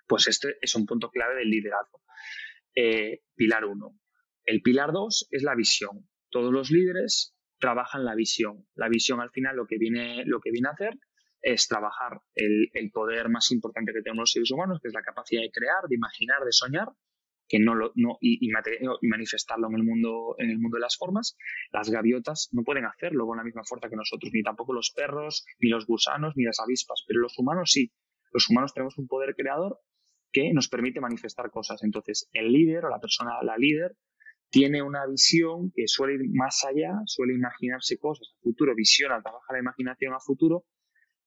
Pues 0.07 0.27
este 0.29 0.57
es 0.63 0.75
un 0.75 0.87
punto 0.87 1.11
clave 1.11 1.37
del 1.37 1.51
liderazgo. 1.51 2.01
Eh, 2.81 3.23
pilar 3.35 3.65
1. 3.65 3.99
El 4.45 4.63
pilar 4.63 4.93
2 4.93 5.31
es 5.33 5.43
la 5.43 5.57
visión. 5.57 6.09
Todos 6.31 6.53
los 6.53 6.71
líderes 6.71 7.35
trabajan 7.59 8.05
la 8.05 8.15
visión. 8.15 8.69
La 8.77 8.89
visión 8.89 9.21
al 9.21 9.33
final 9.33 9.57
lo 9.57 9.67
que 9.67 9.79
viene, 9.79 10.23
lo 10.27 10.39
que 10.39 10.53
viene 10.53 10.69
a 10.69 10.73
hacer 10.75 10.95
es 11.43 11.67
trabajar 11.67 12.21
el, 12.37 12.71
poder 12.93 13.31
más 13.31 13.51
importante 13.51 13.93
que 13.93 14.03
tenemos 14.03 14.23
los 14.23 14.31
seres 14.31 14.53
humanos, 14.53 14.79
que 14.81 14.87
es 14.87 14.95
la 14.95 15.03
capacidad 15.03 15.43
de 15.43 15.51
crear, 15.51 15.89
de 15.89 15.97
imaginar, 15.97 16.45
de 16.45 16.53
soñar, 16.53 16.87
que 17.49 17.59
no 17.59 17.75
lo, 17.75 17.91
no, 17.97 18.17
y, 18.21 18.47
y, 18.47 18.53
manifestarlo 19.09 19.67
en 19.71 19.75
el 19.75 19.83
mundo, 19.83 20.37
en 20.39 20.51
el 20.51 20.61
mundo 20.61 20.77
de 20.77 20.83
las 20.83 20.97
formas. 20.97 21.37
Las 21.73 21.91
gaviotas 21.91 22.49
no 22.53 22.63
pueden 22.63 22.85
hacerlo 22.85 23.27
con 23.27 23.39
la 23.39 23.45
misma 23.45 23.65
fuerza 23.65 23.89
que 23.89 23.97
nosotros, 23.97 24.31
ni 24.33 24.45
tampoco 24.45 24.73
los 24.73 24.93
perros, 24.95 25.45
ni 25.59 25.69
los 25.69 25.85
gusanos, 25.85 26.35
ni 26.37 26.45
las 26.45 26.61
avispas, 26.61 27.03
pero 27.09 27.19
los 27.19 27.37
humanos 27.41 27.73
sí. 27.73 27.91
Los 28.31 28.49
humanos 28.49 28.73
tenemos 28.73 28.97
un 28.99 29.09
poder 29.09 29.35
creador 29.35 29.81
que 30.39 30.53
nos 30.55 30.69
permite 30.69 31.01
manifestar 31.01 31.51
cosas. 31.51 31.83
Entonces, 31.83 32.29
el 32.33 32.53
líder 32.53 32.85
o 32.85 32.91
la 32.91 33.01
persona, 33.01 33.33
la 33.43 33.57
líder, 33.57 33.97
tiene 34.51 34.83
una 34.83 35.07
visión 35.07 35.73
que 35.75 35.87
suele 35.87 36.15
ir 36.15 36.31
más 36.33 36.65
allá, 36.65 36.93
suele 37.07 37.35
imaginarse 37.35 37.99
cosas 37.99 38.29
a 38.35 38.41
futuro, 38.41 38.75
visiona, 38.75 39.21
trabaja 39.21 39.53
la 39.53 39.59
imaginación 39.59 40.15
a 40.15 40.21
futuro, 40.21 40.65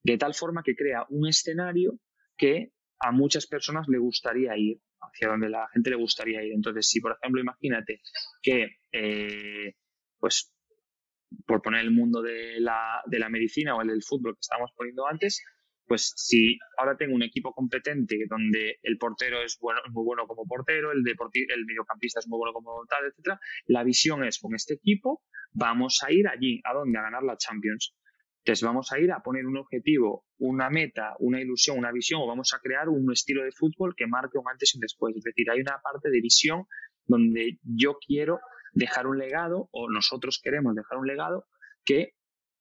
de 0.02 0.18
tal 0.18 0.34
forma 0.34 0.62
que 0.64 0.74
crea 0.74 1.06
un 1.10 1.28
escenario 1.28 1.98
que 2.36 2.72
a 2.98 3.12
muchas 3.12 3.46
personas 3.46 3.86
le 3.88 3.98
gustaría 3.98 4.56
ir, 4.56 4.80
hacia 5.00 5.28
donde 5.28 5.50
la 5.50 5.68
gente 5.72 5.90
le 5.90 5.96
gustaría 5.96 6.42
ir. 6.42 6.52
Entonces, 6.52 6.88
si 6.88 7.00
por 7.00 7.16
ejemplo, 7.20 7.40
imagínate 7.40 8.00
que, 8.42 8.76
eh, 8.92 9.74
pues, 10.18 10.52
por 11.46 11.62
poner 11.62 11.82
el 11.82 11.90
mundo 11.90 12.22
de 12.22 12.60
la, 12.60 13.02
de 13.06 13.18
la 13.18 13.28
medicina 13.28 13.76
o 13.76 13.82
el 13.82 13.88
del 13.88 14.02
fútbol 14.02 14.34
que 14.34 14.40
estábamos 14.40 14.70
poniendo 14.76 15.06
antes, 15.06 15.42
pues 15.86 16.12
si 16.16 16.58
ahora 16.78 16.96
tengo 16.96 17.14
un 17.14 17.22
equipo 17.22 17.52
competente 17.52 18.24
donde 18.28 18.78
el 18.82 18.98
portero 18.98 19.42
es 19.42 19.58
bueno, 19.60 19.80
muy 19.90 20.04
bueno 20.04 20.26
como 20.26 20.46
portero, 20.46 20.92
el, 20.92 20.98
el 20.98 21.64
mediocampista 21.66 22.20
es 22.20 22.28
muy 22.28 22.38
bueno 22.38 22.52
como 22.52 22.84
tal, 22.88 23.06
etcétera, 23.06 23.38
la 23.66 23.84
visión 23.84 24.24
es 24.24 24.38
con 24.38 24.54
este 24.54 24.74
equipo 24.74 25.22
vamos 25.52 26.02
a 26.06 26.12
ir 26.12 26.28
allí, 26.28 26.60
¿a 26.64 26.72
dónde? 26.72 26.98
A 26.98 27.02
ganar 27.02 27.22
la 27.22 27.36
Champions. 27.36 27.94
Entonces 28.38 28.64
vamos 28.64 28.90
a 28.92 28.98
ir 28.98 29.12
a 29.12 29.20
poner 29.20 29.46
un 29.46 29.56
objetivo, 29.56 30.24
una 30.38 30.68
meta, 30.68 31.14
una 31.20 31.40
ilusión, 31.40 31.78
una 31.78 31.92
visión, 31.92 32.22
o 32.22 32.26
vamos 32.26 32.52
a 32.54 32.58
crear 32.58 32.88
un 32.88 33.12
estilo 33.12 33.44
de 33.44 33.52
fútbol 33.52 33.94
que 33.96 34.08
marque 34.08 34.38
un 34.38 34.48
antes 34.50 34.74
y 34.74 34.78
un 34.78 34.80
después. 34.80 35.14
Es 35.16 35.22
decir, 35.22 35.48
hay 35.50 35.60
una 35.60 35.78
parte 35.82 36.10
de 36.10 36.20
visión 36.20 36.64
donde 37.06 37.58
yo 37.62 37.98
quiero 38.04 38.40
dejar 38.72 39.06
un 39.06 39.18
legado, 39.18 39.68
o 39.70 39.88
nosotros 39.90 40.40
queremos 40.42 40.74
dejar 40.74 40.98
un 40.98 41.06
legado 41.06 41.46
que 41.84 42.14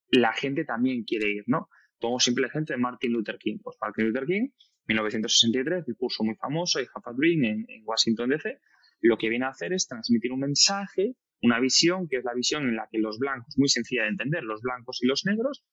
la 0.09 0.33
gente 0.33 0.65
también 0.65 1.03
quiere 1.03 1.29
ir, 1.31 1.43
¿no? 1.47 1.69
Pongo 2.01 2.19
simple 2.19 2.47
ejemplo 2.47 2.75
de 2.75 2.81
Martin 2.81 3.13
Luther 3.13 3.37
King. 3.37 3.59
Pues 3.63 3.77
Martin 3.79 4.07
Luther 4.07 4.25
King, 4.25 4.49
1963, 4.87 5.85
discurso 5.85 6.23
muy 6.23 6.35
famoso, 6.35 6.79
Have 6.79 7.03
a 7.05 7.13
Dream 7.13 7.43
en, 7.45 7.83
Washington 7.85 8.29
DC, 8.29 8.59
lo 9.01 9.17
que 9.17 9.29
viene 9.29 9.45
a 9.45 9.49
hacer 9.49 9.71
es 9.71 9.87
transmitir 9.87 10.31
un 10.31 10.39
mensaje, 10.39 11.15
una 11.43 11.59
visión, 11.59 12.07
que 12.09 12.17
es 12.17 12.23
la 12.23 12.33
visión 12.33 12.67
en 12.67 12.75
la 12.75 12.87
que 12.91 12.97
los 12.97 13.19
blancos, 13.19 13.55
muy 13.57 13.69
sencilla 13.69 14.03
de 14.03 14.09
entender, 14.09 14.43
los 14.43 14.61
blancos 14.61 14.99
y 15.01 15.07
los 15.07 15.25
negros, 15.25 15.63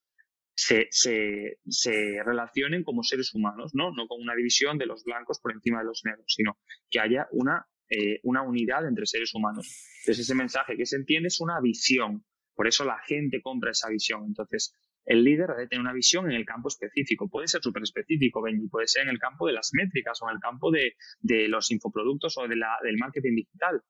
se, 0.55 0.87
se, 0.91 1.57
se, 1.67 2.21
relacionen 2.23 2.83
como 2.83 3.01
seres 3.01 3.33
humanos, 3.33 3.71
¿no? 3.73 3.91
No 3.91 4.07
con 4.07 4.21
una 4.21 4.35
división 4.35 4.77
de 4.77 4.85
los 4.85 5.03
blancos 5.03 5.39
por 5.39 5.53
encima 5.53 5.79
de 5.79 5.85
los 5.85 6.01
negros, 6.03 6.25
sino 6.27 6.57
que 6.89 6.99
haya 6.99 7.27
una, 7.31 7.65
eh, 7.89 8.19
una 8.23 8.41
unidad 8.43 8.87
entre 8.87 9.05
seres 9.05 9.33
humanos. 9.33 9.67
Entonces, 10.01 10.25
ese 10.25 10.35
mensaje 10.35 10.75
que 10.75 10.85
se 10.85 10.97
entiende 10.97 11.27
es 11.27 11.39
una 11.39 11.59
visión. 11.61 12.25
Por 12.55 12.67
eso 12.67 12.83
la 12.83 12.99
gente 13.07 13.41
compra 13.41 13.71
esa 13.71 13.89
visión. 13.89 14.25
Entonces, 14.25 14.75
el 15.05 15.23
líder 15.23 15.49
debe 15.49 15.67
tener 15.67 15.81
una 15.81 15.93
visión 15.93 16.29
en 16.29 16.37
el 16.37 16.45
campo 16.45 16.67
específico. 16.69 17.29
Puede 17.29 17.47
ser 17.47 17.61
súper 17.61 17.83
específico, 17.83 18.41
Benji, 18.41 18.67
puede 18.67 18.87
ser 18.87 19.03
en 19.03 19.09
el 19.09 19.19
campo 19.19 19.47
de 19.47 19.53
las 19.53 19.71
métricas 19.73 20.21
o 20.21 20.29
en 20.29 20.35
el 20.35 20.41
campo 20.41 20.71
de, 20.71 20.93
de 21.19 21.47
los 21.47 21.71
infoproductos 21.71 22.37
o 22.37 22.47
de 22.47 22.55
la, 22.55 22.77
del 22.83 22.97
marketing 22.97 23.35
digital. 23.35 23.81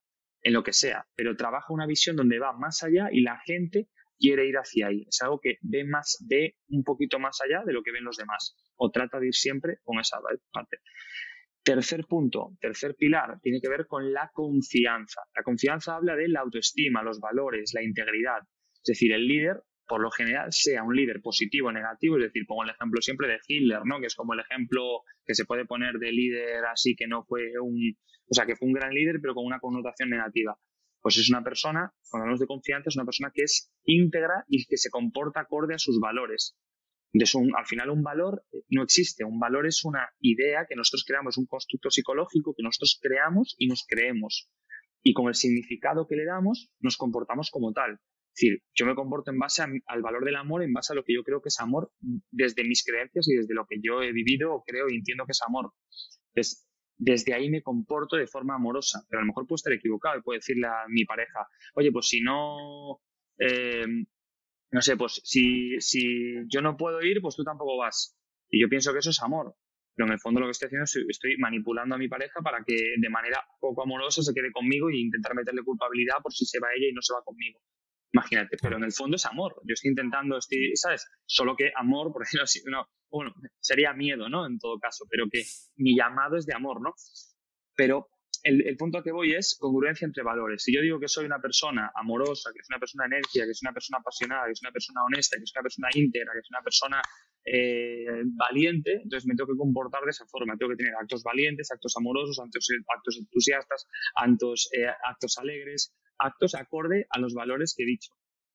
en 0.41 0.53
lo 0.53 0.64
que 0.64 0.73
sea, 0.73 1.06
pero 1.15 1.36
trabaja 1.36 1.73
una 1.73 1.86
visión 1.86 2.15
donde 2.15 2.40
va 2.40 2.53
más 2.53 2.84
allá 2.84 3.10
y 3.11 3.22
la 3.22 3.40
gente 3.45 3.88
quiere 4.18 4.45
ir 4.48 4.56
hacia 4.56 4.88
ahí. 4.88 5.06
Es 5.07 5.22
algo 5.22 5.40
que 5.40 5.57
ve 5.61 5.84
más, 5.86 6.18
ve 6.30 6.56
un 6.69 6.84
poquito 6.84 7.19
más 7.19 7.40
allá 7.41 7.64
de 7.65 7.73
lo 7.73 7.81
que 7.84 7.91
ven 7.91 8.03
los 8.03 8.18
demás. 8.18 8.56
O 8.76 8.91
trata 8.91 9.19
de 9.19 9.27
ir 9.27 9.34
siempre 9.36 9.77
con 9.84 9.99
esa 9.99 10.18
parte. 10.52 10.77
Tercer 11.64 12.06
punto, 12.06 12.57
tercer 12.60 12.95
pilar, 12.95 13.40
tiene 13.41 13.60
que 13.61 13.69
ver 13.69 13.86
con 13.88 14.11
la 14.14 14.31
confianza. 14.34 15.22
La 15.36 15.44
confianza 15.44 15.95
habla 15.95 16.15
de 16.15 16.30
la 16.30 16.41
autoestima, 16.41 17.03
los 17.03 17.19
valores, 17.19 17.73
la 17.73 17.84
integridad. 17.84 18.40
Es 18.84 18.94
decir, 18.94 19.11
el 19.11 19.27
líder, 19.27 19.61
por 19.90 20.02
lo 20.02 20.11
general, 20.11 20.53
sea 20.53 20.84
un 20.84 20.95
líder 20.95 21.20
positivo 21.22 21.70
o 21.70 21.72
negativo. 21.72 22.18
Es 22.18 22.26
decir, 22.26 22.45
pongo 22.48 22.64
el 22.64 22.70
ejemplo 22.70 23.02
siempre 23.02 23.28
de 23.28 23.40
Hitler, 23.45 23.82
¿no? 23.84 23.99
Que 23.99 24.06
es 24.06 24.16
como 24.16 24.34
el 24.36 24.40
ejemplo 24.40 25.02
que 25.26 25.34
se 25.34 25.45
puede 25.45 25.66
poner 25.66 25.95
de 25.95 26.11
líder 26.11 26.64
así 26.72 26.95
que 26.95 27.07
no 27.07 27.24
fue 27.24 27.52
un, 27.60 27.98
o 28.30 28.34
sea, 28.34 28.45
que 28.45 28.56
fue 28.56 28.68
un 28.68 28.74
gran 28.74 28.94
líder, 28.94 29.18
pero 29.20 29.34
con 29.34 29.45
una 29.45 29.60
connotación 29.60 30.11
negativa. 30.11 30.57
Pues 31.02 31.18
es 31.18 31.30
una 31.30 31.44
persona, 31.44 31.91
cuando 32.10 32.24
hablamos 32.24 32.40
de 32.40 32.45
confianza, 32.45 32.90
es 32.90 32.95
una 32.95 33.06
persona 33.06 33.32
que 33.34 33.44
es 33.44 33.72
íntegra 33.86 34.45
y 34.48 34.66
que 34.66 34.78
se 34.78 34.90
comporta 34.90 35.41
acorde 35.41 35.74
a 35.74 35.80
sus 35.80 35.99
valores. 35.99 36.56
Entonces, 37.11 37.41
al 37.57 37.66
final 37.66 37.90
un 37.90 38.03
valor 38.03 38.44
eh, 38.52 38.64
no 38.70 38.84
existe. 38.84 39.24
Un 39.24 39.40
valor 39.40 39.66
es 39.66 39.84
una 39.84 40.07
idea 40.20 40.68
que 40.70 40.76
nosotros 40.76 41.03
creamos, 41.07 41.38
un 41.38 41.48
constructo 41.48 41.90
psicológico 41.90 42.53
que 42.56 42.64
nosotros 42.64 42.99
creamos 43.02 43.56
y 43.57 43.68
nos 43.68 43.86
creemos. 43.88 44.49
Y 45.02 45.14
con 45.14 45.28
el 45.28 45.36
significado 45.36 46.06
que 46.06 46.16
le 46.16 46.26
damos, 46.26 46.70
nos 46.80 46.98
comportamos 46.98 47.49
como 47.49 47.74
tal. 47.74 47.99
Decir, 48.40 48.64
yo 48.74 48.86
me 48.86 48.95
comporto 48.95 49.32
en 49.32 49.38
base 49.38 49.61
al 49.64 50.02
valor 50.02 50.24
del 50.24 50.38
amor, 50.38 50.64
en 50.64 50.72
base 50.72 50.94
a 50.94 50.95
lo 50.95 51.03
que 51.03 51.14
yo 51.14 51.24
creo 51.24 51.41
que 51.41 51.49
es 51.49 51.60
amor, 51.60 51.91
desde 52.32 52.64
mis 52.64 52.86
creencias 52.86 53.28
y 53.28 53.36
desde 53.36 53.53
lo 53.53 53.66
que 53.66 53.82
yo 53.82 54.02
he 54.02 54.14
vivido 54.14 54.53
o 54.53 54.64
creo 54.64 54.88
y 54.90 54.95
entiendo 54.95 55.26
que 55.26 55.34
es 55.34 55.41
amor. 55.45 55.74
Desde 56.98 57.34
ahí 57.34 57.49
me 57.49 57.61
comporto 57.61 58.16
de 58.16 58.28
forma 58.28 58.56
amorosa, 58.56 59.02
pero 59.10 59.20
a 59.20 59.24
lo 59.24 59.28
mejor 59.28 59.45
puedo 59.45 59.57
estar 59.57 59.74
equivocado 59.74 60.18
y 60.18 60.22
puedo 60.22 60.38
decirle 60.38 60.68
a 60.68 60.86
mi 60.88 61.03
pareja, 61.03 61.48
oye, 61.76 61.91
pues 61.91 62.07
si 62.07 62.22
no, 62.22 63.02
eh, 63.40 63.86
no 64.72 64.82
sé, 64.82 64.95
pues 64.95 65.20
si, 65.26 65.78
si 65.82 66.36
yo 66.48 66.61
no 66.61 66.78
puedo 66.78 67.02
ir, 67.02 67.20
pues 67.22 67.36
tú 67.36 67.44
tampoco 67.44 67.76
vas. 67.78 68.18
Y 68.49 68.61
yo 68.61 68.70
pienso 68.70 68.94
que 68.94 68.99
eso 68.99 69.10
es 69.10 69.22
amor. 69.22 69.53
Pero 69.95 70.07
en 70.07 70.14
el 70.14 70.20
fondo 70.22 70.40
lo 70.40 70.48
que 70.48 70.52
estoy 70.52 70.68
haciendo 70.68 70.86
es 70.86 70.95
estoy 71.10 71.36
manipulando 71.40 71.95
a 71.95 71.98
mi 71.98 72.07
pareja 72.07 72.40
para 72.41 72.64
que 72.64 72.94
de 72.98 73.10
manera 73.10 73.44
poco 73.60 73.84
amorosa 73.84 74.22
se 74.22 74.34
quede 74.34 74.53
conmigo 74.53 74.90
e 74.90 74.98
intentar 74.98 75.36
meterle 75.36 75.61
culpabilidad 75.61 76.20
por 76.24 76.32
si 76.32 76.45
se 76.45 76.57
va 76.60 76.70
ella 76.74 76.88
y 76.88 76.94
no 76.94 77.02
se 77.02 77.14
va 77.14 77.22
conmigo. 77.22 77.60
Imagínate, 78.11 78.57
pero 78.61 78.77
en 78.77 78.84
el 78.84 78.91
fondo 78.91 79.15
es 79.15 79.26
amor. 79.26 79.61
Yo 79.64 79.73
estoy 79.73 79.90
intentando, 79.90 80.38
estoy, 80.38 80.76
¿sabes? 80.76 81.06
Solo 81.26 81.56
que 81.56 81.72
amor, 81.76 82.11
por 82.11 82.22
decirlo 82.23 82.44
así, 82.44 82.61
no, 82.65 82.88
bueno, 83.10 83.34
sería 83.60 83.94
miedo, 83.94 84.30
¿no? 84.30 84.45
En 84.45 84.57
todo 84.60 84.80
caso, 84.80 85.06
pero 85.10 85.26
que 85.31 85.44
mi 85.77 85.95
llamado 85.95 86.38
es 86.38 86.45
de 86.45 86.56
amor, 86.56 86.81
¿no? 86.81 86.94
Pero 87.76 88.10
el, 88.44 88.68
el, 88.68 88.78
punto 88.78 88.98
a 88.98 89.03
que 89.03 89.11
voy 89.11 89.34
es 89.34 89.57
congruencia 89.60 90.06
entre 90.06 90.24
valores. 90.24 90.64
Si 90.64 90.74
yo 90.74 90.82
digo 90.82 90.99
que 90.99 91.07
soy 91.07 91.26
una 91.26 91.40
persona 91.40 91.91
amorosa, 91.95 92.52
que 92.53 92.60
es 92.60 92.68
una 92.70 92.80
persona 92.80 93.06
enérgica, 93.06 93.45
que 93.45 93.52
es 93.52 93.61
una 93.61 93.74
persona 93.74 93.99
apasionada, 93.99 94.45
que 94.45 94.52
es 94.53 94.61
una 94.61 94.72
persona 94.72 95.03
honesta, 95.03 95.38
que 95.38 95.44
es 95.44 95.52
una 95.56 95.64
persona 95.64 95.90
íntegra, 95.94 96.34
que 96.34 96.40
es 96.40 96.49
una 96.49 96.61
persona 96.61 97.02
eh, 97.45 98.24
valiente, 98.36 99.02
entonces 99.03 99.26
me 99.28 99.36
tengo 99.36 99.52
que 99.52 99.57
comportar 99.57 100.03
de 100.03 100.11
esa 100.11 100.26
forma. 100.28 100.57
Tengo 100.57 100.72
que 100.72 100.78
tener 100.78 100.94
actos 100.95 101.24
valientes, 101.24 101.72
actos 101.72 101.95
amorosos, 101.98 102.40
actos, 102.40 102.68
actos 102.95 103.18
entusiastas, 103.18 103.88
actos, 104.16 104.70
eh, 104.74 104.88
actos 105.03 105.38
alegres, 105.38 105.94
actos 106.18 106.56
acorde 106.56 107.07
a 107.10 107.20
los 107.20 107.34
valores 107.34 107.74
que 107.76 107.84
he 107.84 107.88
dicho. 107.88 108.11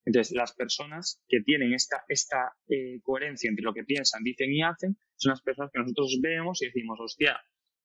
Entonces, 0.07 0.37
las 0.37 0.55
personas 0.55 1.23
que 1.29 1.41
tienen 1.41 1.73
esta, 1.73 2.05
esta 2.09 2.53
eh, 2.69 3.01
coherencia 3.03 3.49
entre 3.49 3.65
lo 3.65 3.73
que 3.73 3.85
piensan, 3.85 4.23
dicen 4.23 4.53
y 4.53 4.63
hacen, 4.63 4.97
son 5.17 5.31
las 5.31 5.43
personas 5.43 5.71
que 5.73 5.81
nosotros 5.81 6.19
vemos 6.21 6.61
y 6.63 6.67
decimos, 6.67 6.99
hostia, 7.01 7.41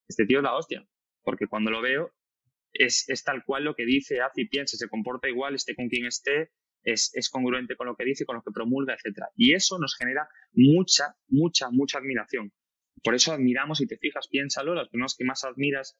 este 0.08 0.26
tío 0.26 0.40
es 0.40 0.44
la 0.44 0.56
hostia. 0.56 0.86
Porque 1.24 1.48
cuando 1.48 1.72
lo 1.72 1.82
veo, 1.82 2.12
es, 2.74 3.08
es 3.10 3.24
tal 3.24 3.44
cual 3.44 3.64
lo 3.64 3.76
que 3.76 3.86
dice, 3.86 4.22
hace 4.22 4.42
y 4.42 4.48
piensa, 4.48 4.78
se 4.78 4.88
comporta 4.88 5.28
igual, 5.30 5.56
esté 5.56 5.76
con 5.76 5.90
quien 5.90 6.06
esté, 6.06 6.52
es, 6.84 7.12
es, 7.14 7.30
congruente 7.30 7.76
con 7.76 7.88
lo 7.88 7.96
que 7.96 8.06
dice, 8.06 8.26
con 8.26 8.36
lo 8.36 8.42
que 8.42 8.52
promulga, 8.54 8.94
etc. 8.94 9.26
Y 9.36 9.54
eso 9.54 9.78
nos 9.80 9.96
genera 9.96 10.28
mucha, 10.54 11.16
mucha, 11.28 11.70
mucha 11.72 11.98
admiración. 11.98 12.52
Por 13.04 13.16
eso 13.16 13.34
admiramos, 13.34 13.82
y 13.82 13.88
te 13.88 13.98
fijas, 13.98 14.28
piénsalo, 14.28 14.74
las 14.74 14.90
personas 14.90 15.16
que 15.18 15.26
más 15.26 15.44
admiras, 15.44 15.98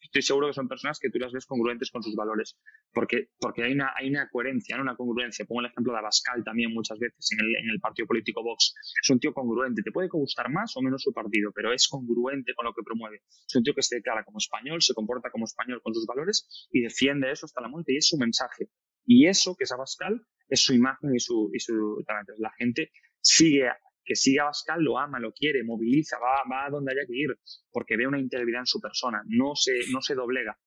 estoy 0.00 0.22
seguro 0.22 0.48
que 0.48 0.54
son 0.54 0.68
personas 0.68 0.98
que 0.98 1.10
tú 1.10 1.18
las 1.18 1.32
ves 1.32 1.46
congruentes 1.46 1.90
con 1.90 2.02
sus 2.02 2.14
valores, 2.14 2.58
porque, 2.92 3.28
porque 3.38 3.64
hay, 3.64 3.72
una, 3.72 3.92
hay 3.96 4.08
una 4.08 4.28
coherencia, 4.30 4.76
¿no? 4.76 4.82
una 4.82 4.96
congruencia. 4.96 5.44
Pongo 5.44 5.60
el 5.60 5.66
ejemplo 5.66 5.92
de 5.92 5.98
Abascal 5.98 6.44
también 6.44 6.72
muchas 6.72 6.98
veces 6.98 7.30
en 7.32 7.44
el, 7.44 7.56
en 7.56 7.70
el 7.70 7.80
partido 7.80 8.06
político 8.06 8.42
Vox. 8.42 8.74
Es 9.02 9.10
un 9.10 9.18
tío 9.18 9.32
congruente, 9.32 9.82
te 9.82 9.92
puede 9.92 10.08
gustar 10.08 10.50
más 10.50 10.76
o 10.76 10.82
menos 10.82 11.02
su 11.02 11.12
partido, 11.12 11.50
pero 11.54 11.72
es 11.72 11.88
congruente 11.88 12.54
con 12.54 12.66
lo 12.66 12.72
que 12.72 12.82
promueve. 12.82 13.22
Es 13.46 13.54
un 13.54 13.62
tío 13.62 13.74
que 13.74 13.82
se 13.82 13.96
declara 13.96 14.24
como 14.24 14.38
español, 14.38 14.82
se 14.82 14.94
comporta 14.94 15.30
como 15.30 15.44
español 15.44 15.80
con 15.82 15.94
sus 15.94 16.06
valores 16.06 16.68
y 16.70 16.80
defiende 16.80 17.30
eso 17.30 17.46
hasta 17.46 17.60
la 17.60 17.68
muerte 17.68 17.92
y 17.92 17.96
es 17.96 18.08
su 18.08 18.16
mensaje. 18.16 18.68
Y 19.04 19.26
eso, 19.26 19.56
que 19.56 19.64
es 19.64 19.72
Abascal, 19.72 20.24
es 20.48 20.60
su 20.64 20.74
imagen 20.74 21.14
y 21.14 21.20
su, 21.20 21.50
y 21.52 21.58
su 21.60 22.04
La 22.38 22.52
gente 22.58 22.90
sigue 23.20 23.68
que 24.04 24.16
siga 24.16 24.44
Bascal, 24.44 24.82
lo 24.82 24.98
ama, 24.98 25.18
lo 25.20 25.32
quiere, 25.32 25.64
moviliza, 25.64 26.16
va, 26.18 26.42
va 26.50 26.66
a 26.66 26.70
donde 26.70 26.92
haya 26.92 27.06
que 27.06 27.16
ir, 27.16 27.38
porque 27.70 27.96
ve 27.96 28.06
una 28.06 28.20
integridad 28.20 28.60
en 28.60 28.66
su 28.66 28.80
persona, 28.80 29.22
no 29.26 29.54
se, 29.54 29.90
no 29.90 30.00
se 30.00 30.14
doblega. 30.14 30.58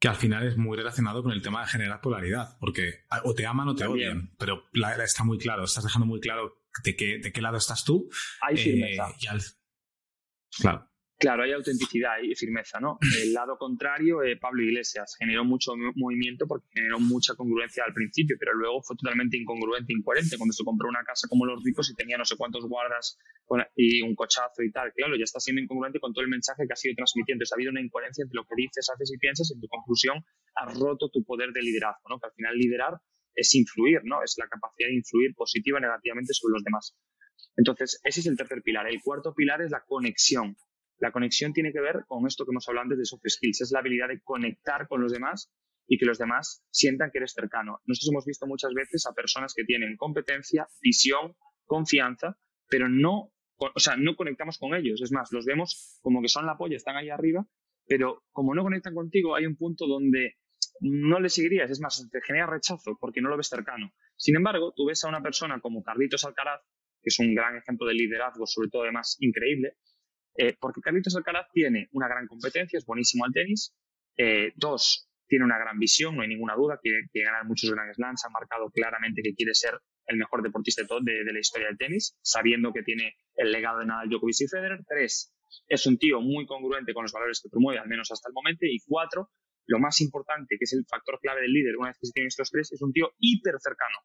Que 0.00 0.08
al 0.08 0.16
final 0.16 0.46
es 0.46 0.56
muy 0.56 0.76
relacionado 0.76 1.22
con 1.22 1.32
el 1.32 1.42
tema 1.42 1.62
de 1.62 1.68
generar 1.68 2.00
polaridad, 2.00 2.56
porque 2.60 3.04
o 3.24 3.34
te 3.34 3.46
aman 3.46 3.68
o 3.68 3.74
te 3.74 3.84
odian, 3.84 4.32
pero 4.38 4.64
está 5.04 5.24
muy 5.24 5.38
claro, 5.38 5.64
estás 5.64 5.84
dejando 5.84 6.06
muy 6.06 6.20
claro 6.20 6.62
de 6.84 6.94
qué, 6.94 7.18
de 7.18 7.32
qué 7.32 7.42
lado 7.42 7.56
estás 7.56 7.84
tú. 7.84 8.08
Hay 8.40 8.56
firmeza. 8.56 9.08
Eh, 9.10 9.38
Claro. 10.60 10.88
Claro, 11.18 11.42
hay 11.42 11.50
autenticidad 11.50 12.22
y 12.22 12.32
firmeza, 12.36 12.78
¿no? 12.78 12.96
El 13.22 13.32
lado 13.32 13.58
contrario, 13.58 14.22
eh, 14.22 14.36
Pablo 14.36 14.62
Iglesias 14.62 15.16
generó 15.18 15.44
mucho 15.44 15.72
movimiento 15.96 16.46
porque 16.46 16.68
generó 16.72 17.00
mucha 17.00 17.34
congruencia 17.34 17.82
al 17.84 17.92
principio, 17.92 18.36
pero 18.38 18.54
luego 18.54 18.82
fue 18.82 18.94
totalmente 18.94 19.36
incongruente, 19.36 19.92
incoherente. 19.92 20.38
Cuando 20.38 20.52
se 20.52 20.62
compró 20.62 20.88
una 20.88 21.02
casa 21.02 21.26
como 21.26 21.44
los 21.44 21.62
ricos 21.64 21.90
y 21.90 21.96
tenía 21.96 22.16
no 22.16 22.24
sé 22.24 22.36
cuántos 22.36 22.68
guardas 22.68 23.18
y 23.74 24.00
un 24.02 24.14
cochazo 24.14 24.62
y 24.62 24.70
tal, 24.70 24.92
claro, 24.92 25.16
ya 25.16 25.24
está 25.24 25.40
siendo 25.40 25.60
incongruente 25.60 25.98
con 25.98 26.12
todo 26.12 26.22
el 26.22 26.30
mensaje 26.30 26.68
que 26.68 26.72
ha 26.72 26.76
sido 26.76 26.94
transmitiendo. 26.94 27.44
ha 27.50 27.54
habido 27.56 27.72
una 27.72 27.80
incoherencia 27.80 28.22
entre 28.22 28.36
lo 28.36 28.44
que 28.44 28.54
dices, 28.56 28.88
haces 28.88 29.10
y 29.12 29.18
piensas. 29.18 29.50
Y 29.50 29.54
en 29.54 29.60
tu 29.60 29.66
conclusión, 29.66 30.24
has 30.54 30.78
roto 30.78 31.10
tu 31.10 31.24
poder 31.24 31.50
de 31.50 31.62
liderazgo, 31.62 32.08
¿no? 32.10 32.20
Que 32.20 32.26
al 32.26 32.32
final 32.32 32.56
liderar 32.56 32.94
es 33.34 33.52
influir, 33.56 34.02
¿no? 34.04 34.22
Es 34.22 34.36
la 34.38 34.46
capacidad 34.46 34.86
de 34.86 34.94
influir 34.94 35.34
positiva 35.34 35.78
o 35.78 35.80
negativamente 35.80 36.32
sobre 36.32 36.52
los 36.52 36.62
demás. 36.62 36.94
Entonces, 37.56 38.00
ese 38.04 38.20
es 38.20 38.26
el 38.26 38.36
tercer 38.36 38.62
pilar. 38.62 38.86
El 38.86 39.02
cuarto 39.02 39.34
pilar 39.34 39.62
es 39.62 39.72
la 39.72 39.82
conexión. 39.84 40.56
La 40.98 41.12
conexión 41.12 41.52
tiene 41.52 41.72
que 41.72 41.80
ver 41.80 42.04
con 42.06 42.26
esto 42.26 42.44
que 42.44 42.50
hemos 42.50 42.68
hablado 42.68 42.84
antes 42.84 42.98
de 42.98 43.04
soft 43.04 43.22
skills, 43.26 43.60
es 43.60 43.72
la 43.72 43.80
habilidad 43.80 44.08
de 44.08 44.20
conectar 44.22 44.88
con 44.88 45.00
los 45.00 45.12
demás 45.12 45.50
y 45.86 45.96
que 45.96 46.06
los 46.06 46.18
demás 46.18 46.62
sientan 46.70 47.10
que 47.10 47.18
eres 47.18 47.32
cercano. 47.32 47.80
Nosotros 47.86 48.10
hemos 48.12 48.26
visto 48.26 48.46
muchas 48.46 48.72
veces 48.74 49.06
a 49.06 49.14
personas 49.14 49.54
que 49.54 49.64
tienen 49.64 49.96
competencia, 49.96 50.66
visión, 50.82 51.34
confianza, 51.64 52.36
pero 52.68 52.88
no, 52.88 53.32
o 53.56 53.80
sea, 53.80 53.96
no 53.96 54.14
conectamos 54.16 54.58
con 54.58 54.74
ellos. 54.74 55.00
Es 55.02 55.12
más, 55.12 55.32
los 55.32 55.46
vemos 55.46 55.98
como 56.02 56.20
que 56.20 56.28
son 56.28 56.46
la 56.46 56.58
polla, 56.58 56.76
están 56.76 56.96
ahí 56.96 57.08
arriba, 57.08 57.46
pero 57.86 58.24
como 58.32 58.54
no 58.54 58.62
conectan 58.62 58.94
contigo, 58.94 59.34
hay 59.34 59.46
un 59.46 59.56
punto 59.56 59.86
donde 59.86 60.36
no 60.80 61.20
le 61.20 61.28
seguirías, 61.28 61.70
es 61.70 61.80
más, 61.80 62.06
te 62.10 62.20
genera 62.22 62.46
rechazo 62.46 62.96
porque 63.00 63.20
no 63.20 63.30
lo 63.30 63.36
ves 63.36 63.48
cercano. 63.48 63.92
Sin 64.16 64.36
embargo, 64.36 64.72
tú 64.76 64.86
ves 64.86 65.02
a 65.04 65.08
una 65.08 65.22
persona 65.22 65.60
como 65.60 65.82
Carlitos 65.82 66.24
Alcaraz, 66.24 66.60
que 67.02 67.08
es 67.08 67.18
un 67.18 67.34
gran 67.34 67.56
ejemplo 67.56 67.86
de 67.86 67.94
liderazgo, 67.94 68.46
sobre 68.46 68.68
todo 68.68 68.82
además 68.82 69.16
increíble, 69.20 69.76
eh, 70.38 70.56
porque 70.60 70.80
Carlitos 70.80 71.16
Alcaraz 71.16 71.48
tiene 71.52 71.88
una 71.92 72.06
gran 72.06 72.28
competencia, 72.28 72.78
es 72.78 72.86
buenísimo 72.86 73.24
al 73.24 73.32
tenis. 73.32 73.74
Eh, 74.16 74.52
dos, 74.54 75.10
tiene 75.26 75.44
una 75.44 75.58
gran 75.58 75.80
visión, 75.80 76.14
no 76.14 76.22
hay 76.22 76.28
ninguna 76.28 76.54
duda, 76.54 76.78
quiere, 76.80 77.08
ganar 77.12 77.44
muchos 77.44 77.68
Grand 77.72 77.92
Slams, 77.92 78.24
ha 78.24 78.30
marcado 78.30 78.70
claramente 78.70 79.20
que 79.20 79.34
quiere 79.34 79.52
ser 79.52 79.74
el 80.06 80.16
mejor 80.16 80.44
deportista 80.44 80.82
de, 80.82 81.24
la 81.24 81.40
historia 81.40 81.66
del 81.66 81.76
tenis, 81.76 82.16
sabiendo 82.22 82.72
que 82.72 82.84
tiene 82.84 83.16
el 83.34 83.50
legado 83.50 83.80
de 83.80 83.86
Nadal, 83.86 84.08
Djokovic 84.08 84.40
y 84.40 84.46
Federer. 84.46 84.78
Tres, 84.86 85.34
es 85.66 85.86
un 85.86 85.98
tío 85.98 86.20
muy 86.20 86.46
congruente 86.46 86.94
con 86.94 87.02
los 87.02 87.12
valores 87.12 87.40
que 87.42 87.48
promueve, 87.50 87.80
al 87.80 87.88
menos 87.88 88.08
hasta 88.12 88.28
el 88.28 88.32
momento. 88.32 88.64
Y 88.64 88.78
cuatro, 88.86 89.30
lo 89.66 89.80
más 89.80 90.00
importante, 90.00 90.56
que 90.56 90.64
es 90.64 90.72
el 90.72 90.86
factor 90.88 91.18
clave 91.20 91.42
del 91.42 91.52
líder, 91.52 91.76
una 91.76 91.88
vez 91.88 91.98
que 91.98 92.06
se 92.06 92.12
tienen 92.12 92.28
estos 92.28 92.48
tres, 92.50 92.70
es 92.70 92.80
un 92.80 92.92
tío 92.92 93.10
hiper 93.18 93.56
cercano 93.58 93.98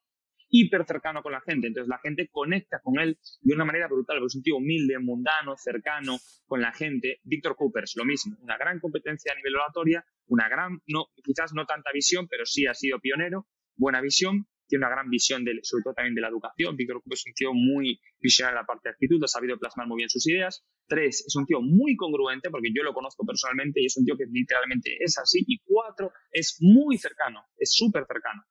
hiper 0.54 0.86
cercano 0.86 1.24
con 1.24 1.32
la 1.32 1.42
gente. 1.42 1.68
Entonces 1.68 1.90
la 1.90 1.98
gente 1.98 2.30
conecta 2.32 2.80
con 2.82 3.00
él 3.00 3.18
de 3.42 3.56
una 3.56 3.66
manera 3.66 3.88
brutal, 3.88 4.18
porque 4.20 4.28
es 4.28 4.36
un 4.36 4.44
tío 4.44 4.58
humilde, 4.58 5.00
mundano, 5.00 5.58
cercano 5.58 6.20
con 6.46 6.62
la 6.62 6.72
gente. 6.72 7.20
Víctor 7.24 7.56
Coopers, 7.56 7.94
lo 7.96 8.06
mismo, 8.06 8.38
una 8.40 8.58
gran 8.58 8.80
competencia 8.80 9.34
a 9.34 9.36
nivel 9.36 9.56
oratoria, 9.56 10.06
una 10.28 10.48
gran, 10.48 10.80
no, 10.88 11.08
quizás 11.24 11.54
no 11.54 11.66
tanta 11.66 11.92
visión, 11.92 12.28
pero 12.28 12.46
sí 12.46 12.68
ha 12.68 12.76
sido 12.76 13.00
pionero, 13.00 13.48
buena 13.76 14.00
visión, 14.00 14.46
tiene 14.68 14.86
una 14.86 14.94
gran 14.94 15.10
visión, 15.10 15.44
de, 15.44 15.60
sobre 15.64 15.84
todo 15.84 15.96
también 15.96 16.14
de 16.14 16.22
la 16.22 16.30
educación. 16.30 16.78
Víctor 16.78 17.02
Coopers 17.02 17.22
es 17.22 17.28
un 17.28 17.34
tío 17.34 17.54
muy 17.54 18.00
visionario 18.20 18.58
en 18.58 18.62
la 18.62 18.68
parte 18.68 18.90
de 18.90 18.94
actitud, 18.94 19.24
ha 19.24 19.28
sabido 19.28 19.58
plasmar 19.58 19.88
muy 19.88 19.98
bien 19.98 20.10
sus 20.10 20.28
ideas. 20.28 20.64
Tres, 20.88 21.26
es 21.26 21.36
un 21.36 21.48
tío 21.48 21.62
muy 21.62 21.96
congruente, 21.96 22.52
porque 22.52 22.70
yo 22.72 22.84
lo 22.84 22.94
conozco 22.94 23.26
personalmente 23.26 23.82
y 23.82 23.88
es 23.88 23.98
un 23.98 24.06
tío 24.06 24.16
que 24.16 24.26
literalmente 24.30 24.98
es 25.00 25.18
así. 25.18 25.44
Y 25.48 25.60
cuatro, 25.66 26.12
es 26.32 26.58
muy 26.60 27.00
cercano, 27.00 27.44
es 27.58 27.74
súper 27.74 28.06
cercano. 28.06 28.44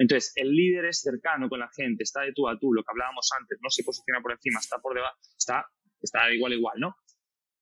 Entonces, 0.00 0.32
el 0.36 0.50
líder 0.50 0.86
es 0.86 1.02
cercano 1.02 1.50
con 1.50 1.60
la 1.60 1.68
gente, 1.76 2.04
está 2.04 2.22
de 2.22 2.32
tú 2.32 2.48
a 2.48 2.58
tú, 2.58 2.72
lo 2.72 2.82
que 2.82 2.90
hablábamos 2.90 3.28
antes, 3.38 3.58
no 3.60 3.68
se 3.68 3.84
posiciona 3.84 4.22
por 4.22 4.32
encima, 4.32 4.58
está 4.58 4.78
por 4.78 4.94
debajo, 4.94 5.18
está, 5.36 5.66
está 6.00 6.32
igual 6.32 6.54
igual, 6.54 6.74
¿no? 6.78 6.96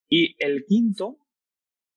Y 0.09 0.37
el 0.39 0.65
quinto 0.65 1.19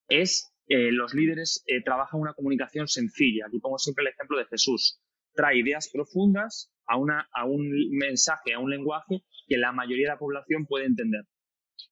es 0.07 0.51
eh, 0.67 0.91
los 0.91 1.13
líderes 1.13 1.63
eh, 1.67 1.83
trabajan 1.83 2.19
una 2.19 2.33
comunicación 2.33 2.87
sencilla. 2.87 3.45
Aquí 3.47 3.59
pongo 3.59 3.77
siempre 3.77 4.03
el 4.03 4.13
ejemplo 4.13 4.39
de 4.39 4.47
Jesús. 4.47 4.99
Trae 5.35 5.59
ideas 5.59 5.91
profundas 5.93 6.73
a, 6.87 6.97
un 6.97 7.71
mensaje, 7.91 8.53
a 8.55 8.59
un 8.59 8.71
lenguaje 8.71 9.23
que 9.47 9.57
la 9.57 9.71
mayoría 9.71 10.07
de 10.07 10.13
la 10.13 10.19
población 10.19 10.65
puede 10.65 10.85
entender. 10.87 11.21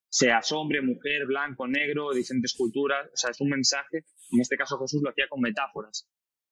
Seas 0.10 0.52
hombre, 0.52 0.82
mujer, 0.82 1.28
blanco, 1.28 1.68
negro, 1.68 2.14
diferentes 2.14 2.56
culturas. 2.56 3.06
O 3.14 3.16
sea, 3.16 3.30
es 3.30 3.40
un 3.42 3.50
mensaje. 3.50 4.06
En 4.32 4.42
este 4.42 4.58
caso 4.58 4.80
Jesús 4.80 5.02
lo 5.04 5.12
hacía 5.12 5.28
con 5.30 5.40
metáforas. 5.40 6.10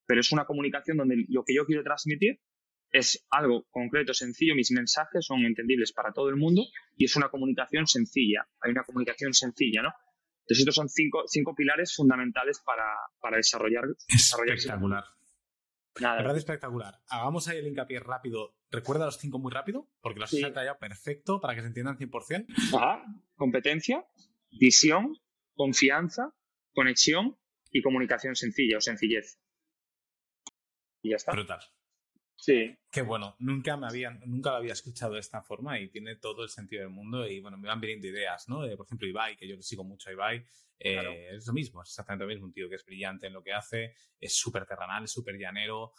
Pero 0.07 0.21
es 0.21 0.31
una 0.31 0.45
comunicación 0.45 0.97
donde 0.97 1.25
lo 1.27 1.43
que 1.43 1.53
yo 1.53 1.65
quiero 1.65 1.84
transmitir 1.84 2.39
es 2.91 3.25
algo 3.29 3.65
concreto, 3.69 4.13
sencillo, 4.13 4.55
mis 4.55 4.71
mensajes 4.71 5.25
son 5.25 5.45
entendibles 5.45 5.91
para 5.91 6.13
todo 6.13 6.29
el 6.29 6.38
mundo 6.38 6.63
y 6.95 7.05
es 7.05 7.15
una 7.15 7.29
comunicación 7.29 7.85
sencilla. 7.85 8.47
Hay 8.61 8.71
una 8.71 8.84
comunicación 8.84 9.34
sencilla, 9.34 9.84
¿no? 9.84 9.89
Entonces, 10.41 10.59
estos 10.59 10.75
son 10.75 10.88
cinco, 10.88 11.23
cinco 11.27 11.53
pilares 11.53 11.93
fundamentales 11.93 12.61
para, 12.65 12.85
para 13.19 13.35
desarrollar. 13.35 13.84
Espectacular. 14.07 15.03
Nada. 15.99 16.17
verdad 16.17 16.38
espectacular. 16.38 16.99
Hagamos 17.09 17.47
ahí 17.47 17.57
el 17.57 17.67
hincapié 17.67 17.99
rápido. 17.99 18.55
Recuerda 18.69 19.05
los 19.05 19.17
cinco 19.17 19.39
muy 19.39 19.51
rápido, 19.51 19.89
porque 19.99 20.19
los 20.19 20.29
sí. 20.29 20.41
he 20.41 20.45
detallado 20.45 20.77
perfecto 20.79 21.41
para 21.41 21.55
que 21.55 21.61
se 21.61 21.67
entiendan 21.67 21.97
100%. 21.97 22.45
Ajá. 22.75 23.03
Competencia, 23.35 24.05
visión, 24.51 25.17
confianza, 25.55 26.34
conexión 26.73 27.38
y 27.71 27.81
comunicación 27.81 28.35
sencilla 28.35 28.77
o 28.77 28.81
sencillez. 28.81 29.39
Y 31.07 31.11
ya 31.11 31.15
está. 31.15 31.31
Brutal. 31.31 31.59
Sí. 32.35 32.77
Qué 32.91 33.01
bueno, 33.01 33.35
nunca 33.39 33.77
me 33.77 33.88
habían, 33.88 34.19
nunca 34.25 34.51
lo 34.51 34.57
había 34.57 34.73
escuchado 34.73 35.13
de 35.13 35.21
esta 35.21 35.41
forma 35.41 35.79
y 35.79 35.89
tiene 35.89 36.17
todo 36.17 36.43
el 36.43 36.49
sentido 36.49 36.84
del 36.84 36.91
mundo 36.91 37.25
y 37.25 37.39
bueno, 37.39 37.57
me 37.57 37.67
van 37.67 37.81
viniendo 37.81 38.07
ideas, 38.07 38.47
¿no? 38.47 38.59
por 38.77 38.85
ejemplo, 38.85 39.07
Ibai, 39.07 39.35
que 39.35 39.47
yo 39.47 39.59
sigo 39.61 39.84
mucho 39.84 40.09
a 40.09 40.13
Ibai, 40.13 40.45
eh, 40.79 41.29
es 41.31 41.47
lo 41.47 41.53
mismo, 41.53 41.81
es 41.81 41.89
exactamente 41.89 42.25
lo 42.25 42.29
mismo, 42.29 42.45
un 42.45 42.53
tío 42.53 42.69
que 42.69 42.75
es 42.75 42.85
brillante 42.85 43.25
en 43.25 43.34
lo 43.34 43.41
que 43.41 43.53
hace, 43.53 43.95
es 44.19 44.35
súper 44.35 44.67
terrenal, 44.67 45.03
es 45.03 45.11
súper 45.11 45.35
llanero, 45.35 45.93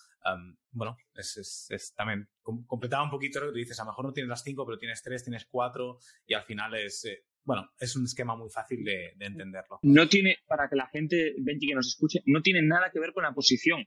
bueno, 0.70 0.96
es, 1.14 1.68
es, 1.70 1.94
también 1.96 2.28
completaba 2.42 3.02
un 3.02 3.10
poquito 3.10 3.40
lo 3.40 3.46
que 3.46 3.52
tú 3.52 3.58
dices, 3.58 3.80
a 3.80 3.84
lo 3.84 3.90
mejor 3.90 4.04
no 4.04 4.12
tienes 4.12 4.28
las 4.28 4.44
cinco, 4.44 4.64
pero 4.64 4.78
tienes 4.78 5.02
tres, 5.02 5.24
tienes 5.24 5.46
cuatro 5.46 5.98
y 6.24 6.34
al 6.34 6.44
final 6.44 6.72
es, 6.76 7.04
eh, 7.04 7.24
bueno, 7.42 7.72
es 7.80 7.96
un 7.96 8.04
esquema 8.04 8.36
muy 8.36 8.50
fácil 8.50 8.84
de, 8.84 9.14
de, 9.16 9.26
entenderlo. 9.26 9.80
No 9.82 10.06
tiene, 10.08 10.36
para 10.46 10.68
que 10.68 10.76
la 10.76 10.86
gente, 10.86 11.34
Benji, 11.38 11.68
que 11.68 11.74
nos 11.74 11.88
escuche, 11.88 12.20
no 12.26 12.42
tiene 12.42 12.62
nada 12.62 12.90
que 12.92 13.00
ver 13.00 13.12
con 13.12 13.24
la 13.24 13.32
posición. 13.32 13.84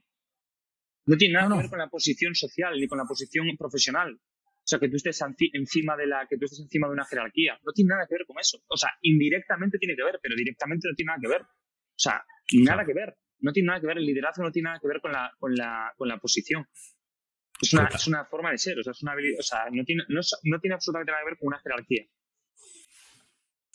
No 1.06 1.16
tiene 1.16 1.34
nada 1.34 1.48
que 1.48 1.62
ver 1.62 1.70
con 1.70 1.78
la 1.78 1.88
posición 1.88 2.34
social 2.34 2.78
ni 2.78 2.86
con 2.86 2.98
la 2.98 3.04
posición 3.04 3.46
profesional. 3.58 4.14
O 4.14 4.64
sea, 4.64 4.78
que 4.78 4.88
tú 4.88 4.96
estés 4.96 5.20
encima 5.52 5.96
de 5.96 6.06
la, 6.06 6.26
que 6.28 6.38
tú 6.38 6.44
estés 6.44 6.60
encima 6.60 6.86
de 6.86 6.92
una 6.92 7.04
jerarquía. 7.04 7.58
No 7.64 7.72
tiene 7.72 7.88
nada 7.88 8.06
que 8.08 8.14
ver 8.14 8.26
con 8.26 8.38
eso. 8.38 8.62
O 8.68 8.76
sea, 8.76 8.90
indirectamente 9.02 9.78
tiene 9.78 9.96
que 9.96 10.04
ver, 10.04 10.20
pero 10.22 10.36
directamente 10.36 10.88
no 10.88 10.94
tiene 10.94 11.08
nada 11.08 11.18
que 11.20 11.28
ver. 11.28 11.42
O 11.42 11.98
sea, 11.98 12.24
nada 12.60 12.84
que 12.84 12.94
ver. 12.94 13.16
No 13.40 13.52
tiene 13.52 13.66
nada 13.66 13.80
que 13.80 13.88
ver. 13.88 13.98
El 13.98 14.06
liderazgo 14.06 14.44
no 14.44 14.52
tiene 14.52 14.68
nada 14.68 14.78
que 14.80 14.86
ver 14.86 15.00
con 15.00 15.10
la, 15.10 15.32
con 15.38 15.54
la, 15.56 15.92
con 15.96 16.06
la 16.06 16.18
posición. 16.18 16.64
Es 17.60 17.72
una, 17.72 17.88
es 17.92 18.06
una 18.06 18.24
forma 18.24 18.52
de 18.52 18.58
ser. 18.58 18.78
O 18.78 18.82
sea, 18.84 18.92
es 18.92 19.02
una 19.02 19.12
habilidad, 19.12 19.40
o 19.40 19.42
sea 19.42 19.64
no, 19.72 19.84
tiene, 19.84 20.04
no, 20.08 20.20
no 20.44 20.60
tiene 20.60 20.74
absolutamente 20.74 21.10
nada 21.10 21.24
que 21.24 21.30
ver 21.30 21.38
con 21.38 21.48
una 21.48 21.58
jerarquía. 21.58 22.06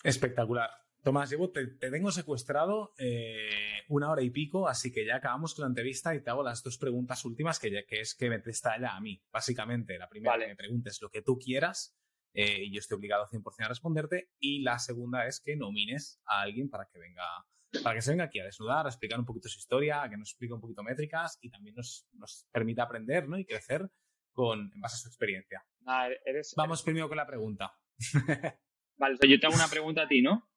Espectacular. 0.04 0.70
Tomás, 1.08 1.30
llevo, 1.30 1.52
te, 1.52 1.68
tengo 1.68 2.12
secuestrado 2.12 2.94
eh, 2.98 3.48
una 3.88 4.12
hora 4.12 4.22
y 4.22 4.30
pico, 4.30 4.68
así 4.68 4.92
que 4.92 5.06
ya 5.06 5.16
acabamos 5.16 5.56
con 5.56 5.64
la 5.64 5.70
entrevista 5.70 6.14
y 6.14 6.22
te 6.22 6.30
hago 6.30 6.44
las 6.44 6.62
dos 6.64 6.78
preguntas 6.78 7.24
últimas, 7.24 7.60
que, 7.60 7.86
que 7.88 8.02
es 8.02 8.14
que 8.14 8.30
me 8.30 8.42
ya 8.44 8.94
a 8.94 9.00
mí, 9.00 9.24
básicamente. 9.32 9.98
La 9.98 10.10
primera, 10.10 10.38
que 10.38 10.48
me 10.48 10.58
preguntes 10.58 11.02
lo 11.02 11.10
que 11.10 11.22
tú 11.22 11.40
quieras 11.40 11.98
eh, 12.34 12.62
y 12.62 12.74
yo 12.74 12.80
estoy 12.80 12.98
obligado 12.98 13.26
100% 13.26 13.42
a 13.64 13.68
responderte. 13.70 14.32
Y 14.38 14.64
la 14.64 14.80
segunda 14.80 15.26
es 15.28 15.40
que 15.40 15.56
nomines 15.56 16.20
a 16.26 16.42
alguien 16.42 16.70
para 16.70 16.90
que 16.90 17.00
venga 17.00 17.24
para 17.82 17.96
que 17.96 18.02
se 18.02 18.12
venga 18.12 18.26
aquí 18.26 18.42
a 18.42 18.44
desnudar, 18.44 18.86
a 18.86 18.90
explicar 18.90 19.18
un 19.18 19.26
poquito 19.26 19.48
su 19.48 19.60
historia, 19.60 20.04
a 20.04 20.10
que 20.10 20.18
nos 20.18 20.32
explique 20.32 20.54
un 20.54 20.60
poquito 20.60 20.84
métricas 20.84 21.40
y 21.42 21.50
también 21.50 21.76
nos, 21.76 22.06
nos 22.16 22.50
permita 22.52 22.84
aprender 22.84 23.30
¿no? 23.30 23.38
y 23.40 23.46
crecer 23.46 23.90
con, 24.34 24.74
en 24.74 24.82
base 24.82 24.96
a 24.96 24.98
su 24.98 25.08
experiencia. 25.08 25.66
Vamos 26.58 26.84
primero 26.84 27.08
con 27.08 27.16
la 27.16 27.26
pregunta. 27.26 27.80
vale, 28.98 29.18
yo 29.26 29.40
te 29.40 29.46
hago 29.46 29.56
una 29.56 29.70
pregunta 29.70 30.02
a 30.02 30.08
ti, 30.10 30.22
¿no? 30.22 30.50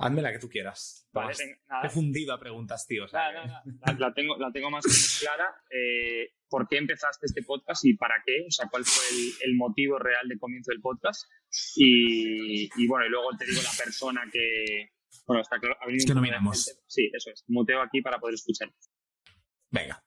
Hazme 0.00 0.22
la 0.22 0.32
que 0.32 0.38
tú 0.38 0.48
quieras. 0.48 1.08
Vale, 1.12 1.34
He 1.82 1.88
fundido 1.88 2.32
a 2.32 2.38
preguntas, 2.38 2.86
tío. 2.86 3.06
la, 3.06 4.14
tengo, 4.14 4.36
la 4.36 4.52
tengo 4.52 4.70
más 4.70 4.84
clara. 5.20 5.52
Eh, 5.70 6.34
¿Por 6.48 6.68
qué 6.68 6.78
empezaste 6.78 7.26
este 7.26 7.42
podcast 7.42 7.84
y 7.84 7.94
para 7.94 8.14
qué? 8.24 8.44
O 8.46 8.50
sea, 8.50 8.68
¿cuál 8.70 8.84
fue 8.84 9.02
el, 9.44 9.56
motivo 9.56 9.98
real 9.98 10.28
de 10.28 10.38
comienzo 10.38 10.70
del 10.70 10.80
podcast? 10.80 11.28
Y, 11.76 12.86
bueno, 12.86 13.06
y 13.06 13.10
luego 13.10 13.30
te 13.36 13.44
digo 13.44 13.60
la 13.60 13.84
persona 13.84 14.22
que... 14.32 14.92
Bueno, 15.26 15.42
está 15.42 15.58
claro. 15.58 15.76
Es 15.88 16.06
que 16.06 16.14
no 16.14 16.20
miramos. 16.20 16.80
Sí, 16.86 17.10
eso 17.12 17.30
es. 17.30 17.44
Muteo 17.48 17.82
aquí 17.82 18.00
para 18.00 18.20
poder 18.20 18.34
escuchar. 18.34 18.72
Venga. 19.70 20.02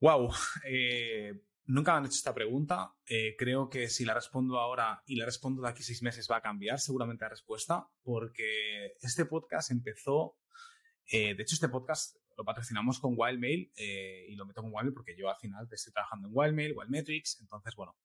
Wow. 0.00 0.30
Eh, 0.66 1.32
Nunca 1.66 1.92
me 1.92 1.98
han 1.98 2.04
hecho 2.06 2.16
esta 2.16 2.34
pregunta. 2.34 2.94
Eh, 3.06 3.36
creo 3.38 3.68
que 3.68 3.88
si 3.88 4.04
la 4.04 4.14
respondo 4.14 4.58
ahora 4.58 5.02
y 5.06 5.16
la 5.16 5.24
respondo 5.24 5.62
de 5.62 5.68
aquí 5.68 5.82
seis 5.82 6.02
meses 6.02 6.26
va 6.30 6.38
a 6.38 6.40
cambiar 6.40 6.80
seguramente 6.80 7.24
la 7.24 7.30
respuesta, 7.30 7.86
porque 8.02 8.94
este 9.00 9.26
podcast 9.26 9.70
empezó. 9.70 10.36
Eh, 11.10 11.34
de 11.34 11.42
hecho, 11.42 11.54
este 11.54 11.68
podcast 11.68 12.16
lo 12.36 12.44
patrocinamos 12.44 12.98
con 12.98 13.14
Wildmail 13.16 13.72
eh, 13.76 14.26
y 14.28 14.34
lo 14.34 14.46
meto 14.46 14.62
con 14.62 14.72
Wildmail 14.72 14.94
porque 14.94 15.16
yo 15.16 15.28
al 15.28 15.36
final 15.36 15.68
estoy 15.70 15.92
trabajando 15.92 16.28
en 16.28 16.34
Wildmail, 16.34 16.76
Wildmetrics. 16.76 17.40
Entonces, 17.40 17.74
bueno, 17.76 17.96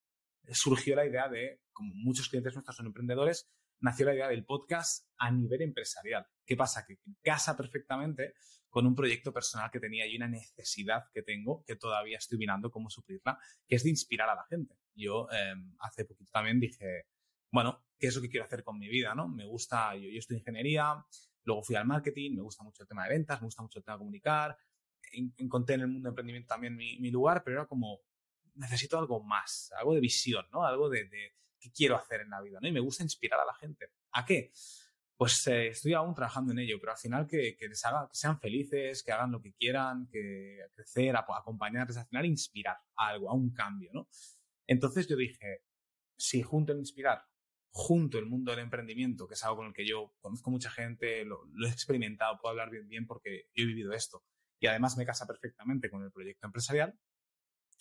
surgió 0.51 0.95
la 0.95 1.05
idea 1.05 1.27
de, 1.27 1.61
como 1.73 1.93
muchos 1.95 2.29
clientes 2.29 2.53
nuestros 2.53 2.75
son 2.75 2.85
emprendedores, 2.85 3.49
nació 3.79 4.05
la 4.05 4.15
idea 4.15 4.27
del 4.27 4.45
podcast 4.45 5.07
a 5.17 5.31
nivel 5.31 5.61
empresarial. 5.61 6.25
¿Qué 6.45 6.55
pasa? 6.55 6.85
Que 6.85 6.99
casa 7.21 7.55
perfectamente 7.55 8.33
con 8.69 8.85
un 8.85 8.95
proyecto 8.95 9.33
personal 9.33 9.71
que 9.71 9.79
tenía 9.79 10.05
y 10.05 10.15
una 10.15 10.27
necesidad 10.27 11.05
que 11.13 11.23
tengo, 11.23 11.63
que 11.65 11.75
todavía 11.75 12.17
estoy 12.17 12.37
mirando 12.37 12.69
cómo 12.69 12.89
suplirla, 12.89 13.39
que 13.67 13.75
es 13.75 13.83
de 13.83 13.89
inspirar 13.89 14.29
a 14.29 14.35
la 14.35 14.45
gente. 14.45 14.75
Yo 14.93 15.27
em, 15.31 15.75
hace 15.79 16.05
poquito 16.05 16.29
también 16.31 16.59
dije, 16.59 17.05
bueno, 17.51 17.85
¿qué 17.97 18.07
es 18.07 18.15
lo 18.15 18.21
que 18.21 18.29
quiero 18.29 18.45
hacer 18.45 18.63
con 18.63 18.77
mi 18.77 18.87
vida? 18.87 19.15
¿no? 19.15 19.27
Me 19.27 19.45
gusta, 19.45 19.95
yo, 19.95 20.09
yo 20.09 20.19
estoy 20.19 20.37
ingeniería, 20.37 21.03
luego 21.43 21.63
fui 21.63 21.75
al 21.75 21.85
marketing, 21.85 22.35
me 22.35 22.41
gusta 22.41 22.63
mucho 22.63 22.83
el 22.83 22.89
tema 22.89 23.03
de 23.05 23.09
ventas, 23.09 23.41
me 23.41 23.45
gusta 23.45 23.61
mucho 23.61 23.79
el 23.79 23.85
tema 23.85 23.95
de 23.95 23.99
comunicar, 23.99 24.57
encontré 25.37 25.75
en 25.75 25.81
el 25.81 25.87
mundo 25.87 26.07
de 26.07 26.11
emprendimiento 26.11 26.47
también 26.47 26.75
mi, 26.75 27.09
lugar, 27.09 27.43
pero 27.43 27.57
era 27.57 27.67
como, 27.67 28.01
necesito 28.55 28.99
algo 28.99 29.23
más, 29.23 29.71
algo 29.77 29.93
de 29.93 30.01
visión, 30.01 30.45
¿no? 30.51 30.65
Algo 30.65 30.89
de 30.89 31.07
qué 31.59 31.71
quiero 31.71 31.95
hacer 31.95 32.21
en 32.21 32.29
la 32.29 32.41
vida, 32.41 32.59
¿no? 32.61 32.67
Y 32.67 32.71
me 32.71 32.79
gusta 32.79 33.03
inspirar 33.03 33.39
a 33.39 33.45
la 33.45 33.53
gente. 33.55 33.91
¿A 34.11 34.25
qué? 34.25 34.51
pues 35.17 35.47
eh, 35.47 35.69
estoy 35.69 35.93
aún 35.93 36.13
trabajando 36.13 36.53
en 36.53 36.59
ello, 36.59 36.77
pero 36.79 36.91
al 36.91 36.97
final 36.97 37.27
que, 37.27 37.57
que 37.57 37.67
les 37.67 37.83
haga, 37.83 38.07
que 38.07 38.15
sean 38.15 38.39
felices, 38.39 39.01
que 39.01 39.11
hagan 39.11 39.31
lo 39.31 39.41
que 39.41 39.51
quieran, 39.53 40.07
que 40.07 40.59
crecer, 40.75 41.15
a, 41.15 41.25
acompañarles, 41.27 41.97
al 41.97 42.05
final 42.05 42.25
inspirar 42.27 42.77
a 42.95 43.07
algo, 43.07 43.29
a 43.29 43.33
un 43.33 43.51
cambio, 43.51 43.89
¿no? 43.93 44.07
Entonces 44.67 45.07
yo 45.07 45.15
dije, 45.17 45.63
si 46.15 46.43
junto 46.43 46.71
el 46.71 46.79
inspirar, 46.79 47.25
junto 47.71 48.19
el 48.19 48.27
mundo 48.27 48.51
del 48.51 48.59
emprendimiento, 48.61 49.27
que 49.27 49.33
es 49.33 49.43
algo 49.43 49.57
con 49.57 49.67
el 49.67 49.73
que 49.73 49.87
yo 49.87 50.13
conozco 50.19 50.51
mucha 50.51 50.69
gente, 50.69 51.25
lo, 51.25 51.41
he 51.65 51.69
experimentado, 51.69 52.37
puedo 52.37 52.51
hablar 52.51 52.69
bien, 52.69 52.87
bien 52.87 53.07
porque 53.07 53.49
yo 53.55 53.63
he 53.63 53.67
vivido 53.67 53.93
esto, 53.93 54.23
y 54.59 54.67
además 54.67 54.97
me 54.97 55.05
casa 55.05 55.25
perfectamente 55.25 55.89
con 55.89 56.03
el 56.03 56.11
proyecto 56.11 56.45
empresarial, 56.45 56.95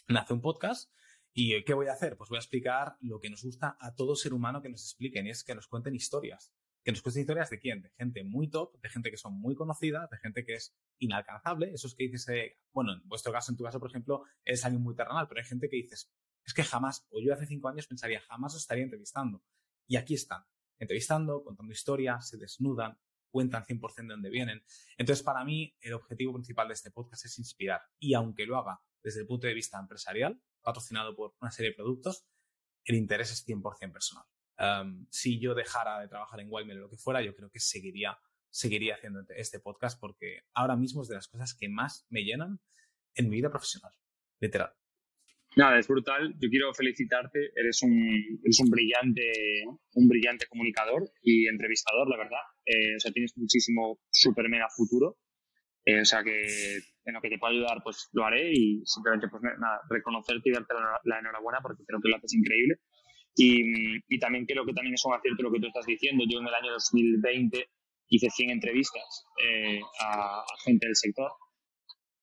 nace 0.08 0.32
un 0.32 0.40
podcast 0.40 0.90
¿Y 1.38 1.62
qué 1.64 1.74
voy 1.74 1.88
a 1.88 1.92
hacer? 1.92 2.16
Pues 2.16 2.30
voy 2.30 2.38
a 2.38 2.40
explicar 2.40 2.96
lo 3.00 3.20
que 3.20 3.28
nos 3.28 3.44
gusta 3.44 3.76
a 3.78 3.94
todo 3.94 4.16
ser 4.16 4.32
humano 4.32 4.62
que 4.62 4.70
nos 4.70 4.82
expliquen, 4.82 5.26
y 5.26 5.30
es 5.30 5.44
que 5.44 5.54
nos 5.54 5.68
cuenten 5.68 5.94
historias 5.94 6.52
que 6.86 6.92
nos 6.92 7.02
cuesta 7.02 7.18
historias 7.18 7.50
de 7.50 7.58
quién? 7.58 7.82
De 7.82 7.90
gente 7.98 8.22
muy 8.22 8.48
top, 8.48 8.80
de 8.80 8.88
gente 8.88 9.10
que 9.10 9.16
son 9.16 9.34
muy 9.40 9.56
conocidas, 9.56 10.08
de 10.08 10.18
gente 10.18 10.44
que 10.44 10.54
es 10.54 10.72
inalcanzable. 11.00 11.72
Esos 11.72 11.96
que 11.96 12.04
dices, 12.04 12.28
eh, 12.28 12.60
bueno, 12.72 12.92
en 12.92 13.02
vuestro 13.08 13.32
caso, 13.32 13.50
en 13.50 13.56
tu 13.56 13.64
caso, 13.64 13.80
por 13.80 13.90
ejemplo, 13.90 14.22
es 14.44 14.64
alguien 14.64 14.84
muy 14.84 14.94
terrenal, 14.94 15.26
pero 15.26 15.40
hay 15.40 15.46
gente 15.48 15.68
que 15.68 15.74
dices, 15.74 16.12
es 16.44 16.54
que 16.54 16.62
jamás, 16.62 17.04
o 17.10 17.20
yo 17.20 17.34
hace 17.34 17.44
cinco 17.44 17.68
años 17.68 17.88
pensaría, 17.88 18.20
jamás 18.20 18.54
os 18.54 18.60
estaría 18.60 18.84
entrevistando. 18.84 19.42
Y 19.88 19.96
aquí 19.96 20.14
están, 20.14 20.44
entrevistando, 20.78 21.42
contando 21.42 21.72
historias, 21.72 22.28
se 22.28 22.38
desnudan, 22.38 22.96
cuentan 23.30 23.64
100% 23.64 23.94
de 24.08 24.14
dónde 24.14 24.30
vienen. 24.30 24.62
Entonces, 24.96 25.22
para 25.22 25.44
mí, 25.44 25.74
el 25.80 25.94
objetivo 25.94 26.34
principal 26.34 26.68
de 26.68 26.74
este 26.74 26.90
podcast 26.90 27.24
es 27.24 27.38
inspirar. 27.38 27.82
Y 27.98 28.14
aunque 28.14 28.46
lo 28.46 28.58
haga 28.58 28.80
desde 29.02 29.20
el 29.20 29.26
punto 29.26 29.46
de 29.46 29.54
vista 29.54 29.78
empresarial, 29.78 30.40
patrocinado 30.62 31.14
por 31.14 31.34
una 31.40 31.50
serie 31.50 31.70
de 31.70 31.76
productos, 31.76 32.26
el 32.84 32.96
interés 32.96 33.32
es 33.32 33.46
100% 33.46 33.92
personal 33.92 34.24
si 35.10 35.38
yo 35.38 35.54
dejara 35.54 36.00
de 36.00 36.08
trabajar 36.08 36.40
en 36.40 36.48
Wildmail 36.50 36.78
o 36.78 36.82
lo 36.82 36.90
que 36.90 36.96
fuera, 36.96 37.22
yo 37.22 37.34
creo 37.34 37.50
que 37.50 37.60
seguiría, 37.60 38.18
seguiría 38.50 38.94
haciendo 38.94 39.24
este 39.36 39.60
podcast 39.60 40.00
porque 40.00 40.44
ahora 40.54 40.76
mismo 40.76 41.02
es 41.02 41.08
de 41.08 41.16
las 41.16 41.28
cosas 41.28 41.54
que 41.54 41.68
más 41.68 42.06
me 42.08 42.22
llenan 42.22 42.60
en 43.14 43.28
mi 43.28 43.36
vida 43.36 43.50
profesional, 43.50 43.92
literal. 44.40 44.72
Nada, 45.56 45.78
es 45.78 45.88
brutal. 45.88 46.34
Yo 46.38 46.48
quiero 46.50 46.72
felicitarte. 46.74 47.50
Eres 47.56 47.82
un, 47.82 47.92
eres 48.44 48.60
un 48.60 48.70
brillante, 48.70 49.22
un 49.94 50.08
brillante 50.08 50.46
comunicador 50.46 51.10
y 51.22 51.46
entrevistador, 51.48 52.08
la 52.08 52.18
verdad. 52.18 52.44
Eh, 52.66 52.96
o 52.96 53.00
sea, 53.00 53.10
tienes 53.12 53.32
muchísimo 53.36 53.98
super 54.10 54.48
mega 54.48 54.68
futuro. 54.68 55.16
Eh, 55.84 56.00
o 56.00 56.04
sea 56.04 56.22
que 56.22 56.42
en 57.04 57.14
lo 57.14 57.20
que 57.20 57.30
te 57.30 57.38
pueda 57.38 57.52
ayudar, 57.52 57.80
pues 57.82 58.08
lo 58.12 58.24
haré 58.24 58.52
y 58.52 58.82
simplemente, 58.84 59.28
pues 59.28 59.42
nada, 59.42 59.80
reconocerte 59.88 60.50
y 60.50 60.52
darte 60.52 60.74
la 61.04 61.18
enhorabuena 61.20 61.60
porque 61.62 61.84
creo 61.86 62.00
que 62.00 62.08
lo 62.08 62.16
haces 62.16 62.34
increíble. 62.34 62.76
Y, 63.36 63.62
y, 64.08 64.18
también 64.18 64.46
creo 64.46 64.64
que 64.64 64.72
también 64.72 64.94
es 64.94 65.04
un 65.04 65.14
acierto 65.14 65.42
lo 65.42 65.52
que 65.52 65.60
tú 65.60 65.66
estás 65.66 65.84
diciendo. 65.84 66.24
Yo 66.28 66.40
en 66.40 66.48
el 66.48 66.54
año 66.54 66.72
2020 66.72 67.68
hice 68.08 68.30
100 68.30 68.50
entrevistas 68.50 69.26
eh, 69.44 69.80
a, 70.00 70.42
gente 70.64 70.86
del 70.86 70.96
sector, 70.96 71.30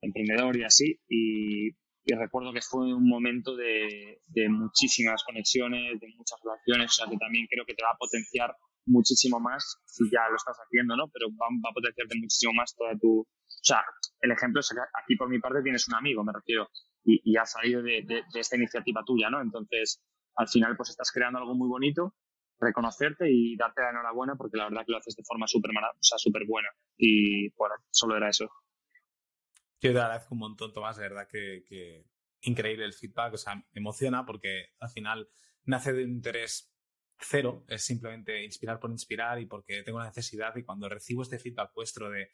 emprendedor 0.01 0.57
y 0.57 0.63
así, 0.63 0.99
y, 1.07 1.69
recuerdo 2.11 2.51
que 2.51 2.61
fue 2.61 2.93
un 2.93 3.07
momento 3.07 3.55
de, 3.55 4.19
muchísimas 4.49 5.23
conexiones, 5.23 5.99
de 5.99 6.07
muchas 6.17 6.39
relaciones, 6.43 6.91
o 6.91 6.93
sea 6.93 7.07
que 7.09 7.17
también 7.17 7.47
creo 7.49 7.65
que 7.65 7.73
te 7.73 7.83
va 7.83 7.91
a 7.91 7.97
potenciar 7.97 8.55
muchísimo 8.85 9.39
más 9.39 9.77
si 9.85 10.03
ya 10.11 10.27
lo 10.29 10.35
estás 10.35 10.57
haciendo, 10.59 10.97
¿no? 10.97 11.07
Pero 11.07 11.27
va, 11.39 11.47
va 11.63 11.69
a 11.69 11.73
potenciarte 11.73 12.15
muchísimo 12.19 12.53
más 12.53 12.75
toda 12.75 12.97
tu... 12.99 13.21
O 13.21 13.65
sea, 13.65 13.83
el 14.19 14.31
ejemplo 14.31 14.59
es 14.59 14.69
que 14.69 14.79
aquí 14.79 15.15
por 15.15 15.29
mi 15.29 15.39
parte 15.39 15.63
tienes 15.63 15.87
un 15.87 15.95
amigo, 15.95 16.23
me 16.23 16.33
refiero, 16.33 16.67
y, 17.05 17.21
y 17.23 17.35
salido 17.45 17.81
de, 17.81 18.03
de, 18.05 18.39
esta 18.39 18.57
iniciativa 18.57 19.01
tuya, 19.05 19.29
¿no? 19.29 19.41
Entonces, 19.41 20.01
al 20.35 20.49
final, 20.49 20.75
pues 20.75 20.89
estás 20.89 21.11
creando 21.11 21.39
algo 21.39 21.55
muy 21.55 21.69
bonito 21.69 22.13
reconocerte 22.59 23.29
y 23.29 23.55
darte 23.57 23.81
la 23.81 23.89
enhorabuena 23.89 24.35
porque 24.35 24.57
la 24.57 24.65
verdad 24.65 24.83
que 24.85 24.91
lo 24.91 24.97
haces 24.97 25.15
de 25.15 25.23
forma 25.23 25.47
súper 25.47 25.71
o 25.71 25.97
sea, 25.99 26.17
buena. 26.47 26.69
Y 26.97 27.49
bueno, 27.55 27.75
solo 27.91 28.15
era 28.15 28.29
eso. 28.29 28.49
Yo 29.83 29.91
te 29.91 29.99
agradezco 29.99 30.33
un 30.33 30.39
montón, 30.39 30.71
Tomás, 30.71 30.95
de 30.95 31.03
verdad 31.03 31.27
que, 31.27 32.05
increíble 32.43 32.85
el 32.85 32.93
feedback, 32.93 33.33
o 33.33 33.37
sea, 33.37 33.55
me 33.55 33.63
emociona 33.73 34.25
porque 34.25 34.69
al 34.79 34.89
final 34.89 35.27
nace 35.65 35.91
de 35.91 36.05
un 36.05 36.11
interés 36.11 36.73
cero, 37.19 37.65
es 37.67 37.83
simplemente 37.83 38.45
inspirar 38.45 38.79
por 38.79 38.91
inspirar 38.91 39.41
y 39.41 39.45
porque 39.45 39.83
tengo 39.83 39.99
la 39.99 40.05
necesidad 40.05 40.55
y 40.55 40.63
cuando 40.63 40.87
recibo 40.87 41.21
este 41.21 41.37
feedback 41.37 41.73
vuestro 41.75 42.09
de 42.09 42.29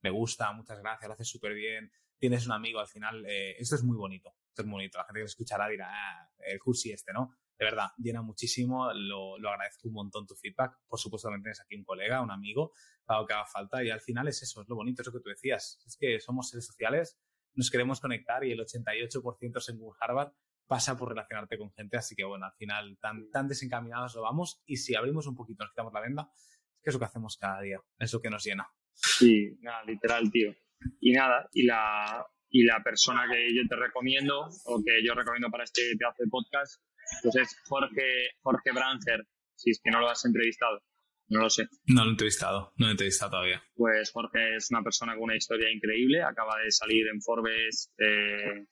me 0.00 0.10
gusta, 0.10 0.52
muchas 0.52 0.78
gracias, 0.78 1.08
lo 1.08 1.14
haces 1.14 1.28
súper 1.28 1.54
bien, 1.54 1.90
tienes 2.18 2.46
un 2.46 2.52
amigo, 2.52 2.78
al 2.78 2.86
final, 2.86 3.26
eh, 3.26 3.56
esto 3.58 3.74
es 3.74 3.82
muy 3.82 3.96
bonito, 3.96 4.36
esto 4.46 4.62
es 4.62 4.68
bonito, 4.68 4.98
la 4.98 5.04
gente 5.04 5.18
que 5.18 5.22
lo 5.22 5.26
escuchará 5.26 5.68
dirá, 5.68 5.90
ah, 5.90 6.30
el 6.38 6.60
cursi 6.60 6.92
este, 6.92 7.12
¿no? 7.12 7.34
De 7.58 7.64
verdad, 7.64 7.88
llena 7.98 8.22
muchísimo, 8.22 8.92
lo, 8.92 9.36
agradezco 9.36 9.88
un 9.88 9.94
montón 9.94 10.26
tu 10.26 10.34
feedback. 10.34 10.78
Por 10.88 10.98
supuesto, 10.98 11.28
también 11.28 11.42
tienes 11.42 11.60
aquí 11.60 11.76
un 11.76 11.84
colega, 11.84 12.20
un 12.20 12.30
amigo, 12.30 12.72
para 13.04 13.20
lo 13.20 13.26
que 13.26 13.34
haga 13.34 13.46
falta. 13.46 13.84
Y 13.84 13.90
al 13.90 14.00
final 14.00 14.28
es 14.28 14.42
eso, 14.42 14.62
es 14.62 14.68
lo 14.68 14.76
bonito, 14.76 15.02
es 15.02 15.06
lo 15.06 15.12
que 15.12 15.20
tú 15.20 15.28
decías. 15.28 15.82
Es 15.86 15.96
que 15.96 16.18
somos 16.20 16.48
seres 16.48 16.66
sociales, 16.66 17.18
nos 17.54 17.70
queremos 17.70 18.00
conectar 18.00 18.44
y 18.44 18.52
el 18.52 18.60
88% 18.60 19.60
según 19.60 19.94
Harvard 20.00 20.32
pasa 20.66 20.96
por 20.96 21.10
relacionarte 21.10 21.58
con 21.58 21.70
gente. 21.72 21.96
Así 21.96 22.14
que 22.16 22.24
bueno, 22.24 22.46
al 22.46 22.52
final 22.54 22.98
tan, 23.00 23.30
tan 23.30 23.48
desencaminados 23.48 24.14
lo 24.14 24.22
vamos. 24.22 24.62
Y 24.66 24.78
si 24.78 24.94
abrimos 24.94 25.26
un 25.26 25.36
poquito, 25.36 25.64
nos 25.64 25.72
quitamos 25.72 25.92
la 25.92 26.00
venda, 26.00 26.30
es 26.32 26.82
que 26.82 26.90
es 26.90 26.94
lo 26.94 26.98
que 26.98 27.06
hacemos 27.06 27.36
cada 27.36 27.60
día, 27.60 27.80
es 27.98 28.12
lo 28.12 28.20
que 28.20 28.30
nos 28.30 28.44
llena. 28.44 28.66
Sí, 28.92 29.56
nada, 29.60 29.84
literal, 29.84 30.30
tío. 30.30 30.54
Y 31.00 31.12
nada, 31.12 31.48
y 31.52 31.64
la, 31.64 32.26
y 32.48 32.64
la 32.64 32.82
persona 32.82 33.26
que 33.30 33.54
yo 33.54 33.62
te 33.68 33.76
recomiendo 33.76 34.48
o 34.64 34.82
que 34.84 35.04
yo 35.04 35.14
recomiendo 35.14 35.50
para 35.50 35.64
este 35.64 35.94
pedazo 35.98 36.22
de 36.22 36.28
podcast 36.30 36.82
pues 37.22 37.36
es 37.36 37.56
Jorge, 37.68 38.30
Jorge 38.42 38.72
Brancher, 38.72 39.26
si 39.54 39.70
es 39.70 39.80
que 39.82 39.90
no 39.90 40.00
lo 40.00 40.08
has 40.08 40.24
entrevistado. 40.24 40.82
No 41.28 41.40
lo 41.40 41.50
sé. 41.50 41.66
No 41.86 42.02
lo 42.02 42.08
he 42.08 42.12
entrevistado, 42.12 42.72
no 42.76 42.86
lo 42.86 42.88
he 42.88 42.90
entrevistado 42.92 43.30
todavía. 43.30 43.62
Pues 43.74 44.10
Jorge 44.12 44.56
es 44.56 44.70
una 44.70 44.82
persona 44.82 45.14
con 45.14 45.24
una 45.24 45.36
historia 45.36 45.70
increíble. 45.70 46.22
Acaba 46.22 46.58
de 46.62 46.70
salir 46.70 47.06
en 47.08 47.22
Forbes 47.22 47.90
eh, 47.98 48.66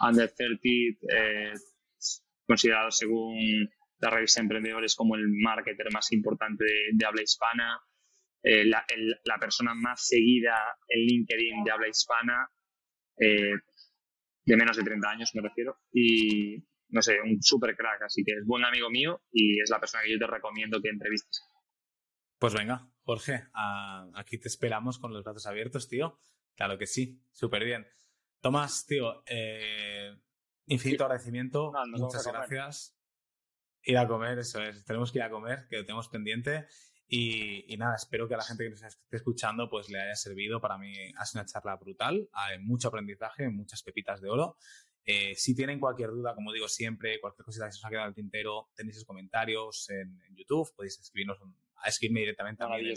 Under 0.00 0.32
30, 0.32 0.60
eh, 1.10 1.52
considerado 2.46 2.92
según 2.92 3.68
la 3.98 4.10
revista 4.10 4.40
Emprendedores 4.40 4.94
como 4.94 5.16
el 5.16 5.28
marketer 5.28 5.92
más 5.92 6.12
importante 6.12 6.64
de, 6.92 7.06
habla 7.06 7.22
hispana. 7.22 7.80
Eh, 8.42 8.64
la, 8.64 8.84
la, 9.24 9.38
persona 9.38 9.74
más 9.74 10.06
seguida 10.06 10.54
en 10.86 11.00
LinkedIn 11.00 11.64
de 11.64 11.70
habla 11.70 11.88
hispana, 11.88 12.46
de 13.16 14.56
menos 14.56 14.76
de 14.76 14.84
30 14.84 15.10
años 15.10 15.30
me 15.34 15.42
refiero. 15.42 15.78
Y 15.92 16.62
no 16.94 17.02
sé, 17.02 17.20
un 17.20 17.42
super 17.42 17.76
crack, 17.76 18.02
así 18.02 18.22
que 18.24 18.32
es 18.32 18.46
buen 18.46 18.64
amigo 18.64 18.88
mío 18.88 19.20
y 19.32 19.60
es 19.60 19.68
la 19.68 19.80
persona 19.80 20.04
que 20.04 20.12
yo 20.12 20.18
te 20.18 20.26
recomiendo 20.28 20.80
que 20.80 20.88
entrevistes. 20.88 21.42
Pues 22.38 22.54
venga, 22.54 22.88
Jorge, 23.02 23.48
aquí 24.14 24.38
te 24.38 24.48
esperamos 24.48 24.98
con 24.98 25.12
los 25.12 25.24
brazos 25.24 25.46
abiertos, 25.46 25.88
tío. 25.88 26.20
Claro 26.54 26.78
que 26.78 26.86
sí, 26.86 27.20
súper 27.32 27.64
bien. 27.64 27.86
Tomás, 28.40 28.86
tío, 28.86 29.24
eh, 29.26 30.16
infinito 30.66 31.04
agradecimiento, 31.04 31.72
muchas 31.96 32.26
gracias. 32.26 32.96
Ir 33.82 33.98
a 33.98 34.06
comer, 34.06 34.38
eso 34.38 34.62
es, 34.62 34.84
tenemos 34.84 35.10
que 35.10 35.18
ir 35.18 35.24
a 35.24 35.30
comer, 35.30 35.66
que 35.68 35.78
lo 35.78 35.84
tenemos 35.84 36.08
pendiente. 36.08 36.66
Y, 37.06 37.76
nada, 37.76 37.96
espero 37.96 38.26
que 38.26 38.34
a 38.34 38.38
la 38.38 38.44
gente 38.44 38.64
que 38.64 38.70
nos 38.70 38.82
esté 38.82 39.16
escuchando 39.16 39.68
pues 39.68 39.88
le 39.90 40.00
haya 40.00 40.14
servido. 40.14 40.60
Para 40.60 40.78
mí 40.78 40.92
ha 41.16 41.24
sido 41.26 41.42
una 41.42 41.46
charla 41.46 41.76
brutal, 41.76 42.28
hay 42.32 42.58
mucho 42.60 42.88
aprendizaje, 42.88 43.48
muchas 43.50 43.82
pepitas 43.82 44.20
de 44.20 44.30
oro. 44.30 44.56
Eh, 45.06 45.34
si 45.34 45.54
tienen 45.54 45.78
cualquier 45.78 46.10
duda, 46.10 46.34
como 46.34 46.52
digo 46.52 46.66
siempre, 46.68 47.20
cualquier 47.20 47.44
cosita 47.44 47.66
que 47.66 47.72
se 47.72 47.78
os 47.78 47.84
ha 47.84 47.90
quedado 47.90 48.06
al 48.06 48.14
tintero, 48.14 48.70
tenéis 48.74 48.96
los 48.96 49.04
comentarios 49.04 49.90
en, 49.90 50.18
YouTube, 50.34 50.74
podéis 50.74 50.98
escribirnos 50.98 51.38
a 51.76 51.88
escribirme 51.88 52.20
directamente 52.20 52.64
a 52.64 52.66
en, 52.66 52.86
el 52.86 52.94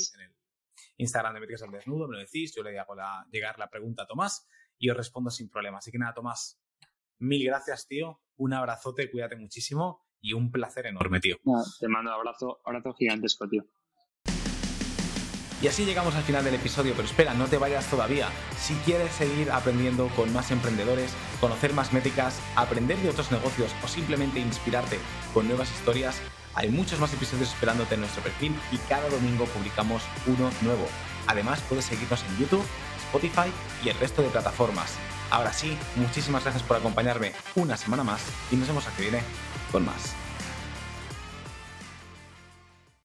Instagram 0.97 1.33
de 1.33 1.39
Métricas 1.41 1.63
al 1.63 1.71
Desnudo, 1.71 2.07
me 2.07 2.15
lo 2.15 2.21
decís, 2.21 2.55
yo 2.55 2.63
le 2.63 2.79
hago 2.79 2.95
llegar 3.31 3.59
la 3.59 3.69
pregunta 3.69 4.03
a 4.03 4.07
Tomás 4.07 4.47
y 4.77 4.89
os 4.89 4.95
respondo 4.95 5.29
sin 5.29 5.49
problema. 5.49 5.79
Así 5.79 5.91
que 5.91 5.97
nada, 5.97 6.13
Tomás, 6.13 6.61
mil 7.19 7.45
gracias, 7.45 7.87
tío, 7.87 8.21
un 8.37 8.53
abrazote, 8.53 9.11
cuídate 9.11 9.35
muchísimo 9.35 10.05
y 10.21 10.33
un 10.33 10.51
placer 10.51 10.85
enorme, 10.87 11.19
tío. 11.19 11.37
te 11.79 11.87
mando 11.87 12.11
un 12.11 12.15
abrazo, 12.15 12.61
abrazo 12.63 12.93
gigantesco, 12.93 13.47
tío. 13.49 13.65
Y 15.59 15.67
así 15.67 15.85
llegamos 15.85 16.13
al 16.13 16.21
final 16.21 16.43
del 16.43 16.53
episodio, 16.53 16.93
pero 16.95 17.07
espera, 17.07 17.33
no 17.33 17.47
te 17.47 17.57
vayas 17.57 17.87
todavía. 17.87 18.29
Si 18.59 18.75
quieres 18.85 19.11
seguir 19.11 19.51
aprendiendo 19.51 20.07
con 20.09 20.31
más 20.31 20.51
emprendedores, 20.51 21.13
conocer 21.41 21.73
más 21.73 21.93
métricas, 21.93 22.39
aprender 22.55 22.97
de 22.99 23.09
otros 23.09 23.31
negocios 23.31 23.71
o 23.83 23.87
simplemente 23.87 24.39
inspirarte 24.39 24.99
con 25.33 25.47
nuevas 25.47 25.71
historias, 25.71 26.17
hay 26.53 26.69
muchos 26.69 26.99
más 26.99 27.11
episodios 27.13 27.49
esperándote 27.49 27.95
en 27.95 28.01
nuestro 28.01 28.21
perfil 28.21 28.55
y 28.71 28.77
cada 28.89 29.09
domingo 29.09 29.45
publicamos 29.45 30.03
uno 30.27 30.51
nuevo. 30.61 30.87
Además, 31.25 31.59
puedes 31.67 31.85
seguirnos 31.85 32.23
en 32.23 32.37
YouTube, 32.37 32.65
Spotify 33.07 33.51
y 33.83 33.89
el 33.89 33.97
resto 33.97 34.21
de 34.21 34.29
plataformas. 34.29 34.93
Ahora 35.31 35.53
sí, 35.53 35.75
muchísimas 35.95 36.43
gracias 36.43 36.63
por 36.63 36.77
acompañarme 36.77 37.33
una 37.55 37.77
semana 37.77 38.03
más 38.03 38.21
y 38.51 38.55
nos 38.55 38.67
vemos 38.67 38.87
aquí 38.87 39.01
viene 39.01 39.21
con 39.71 39.85
más. 39.85 40.26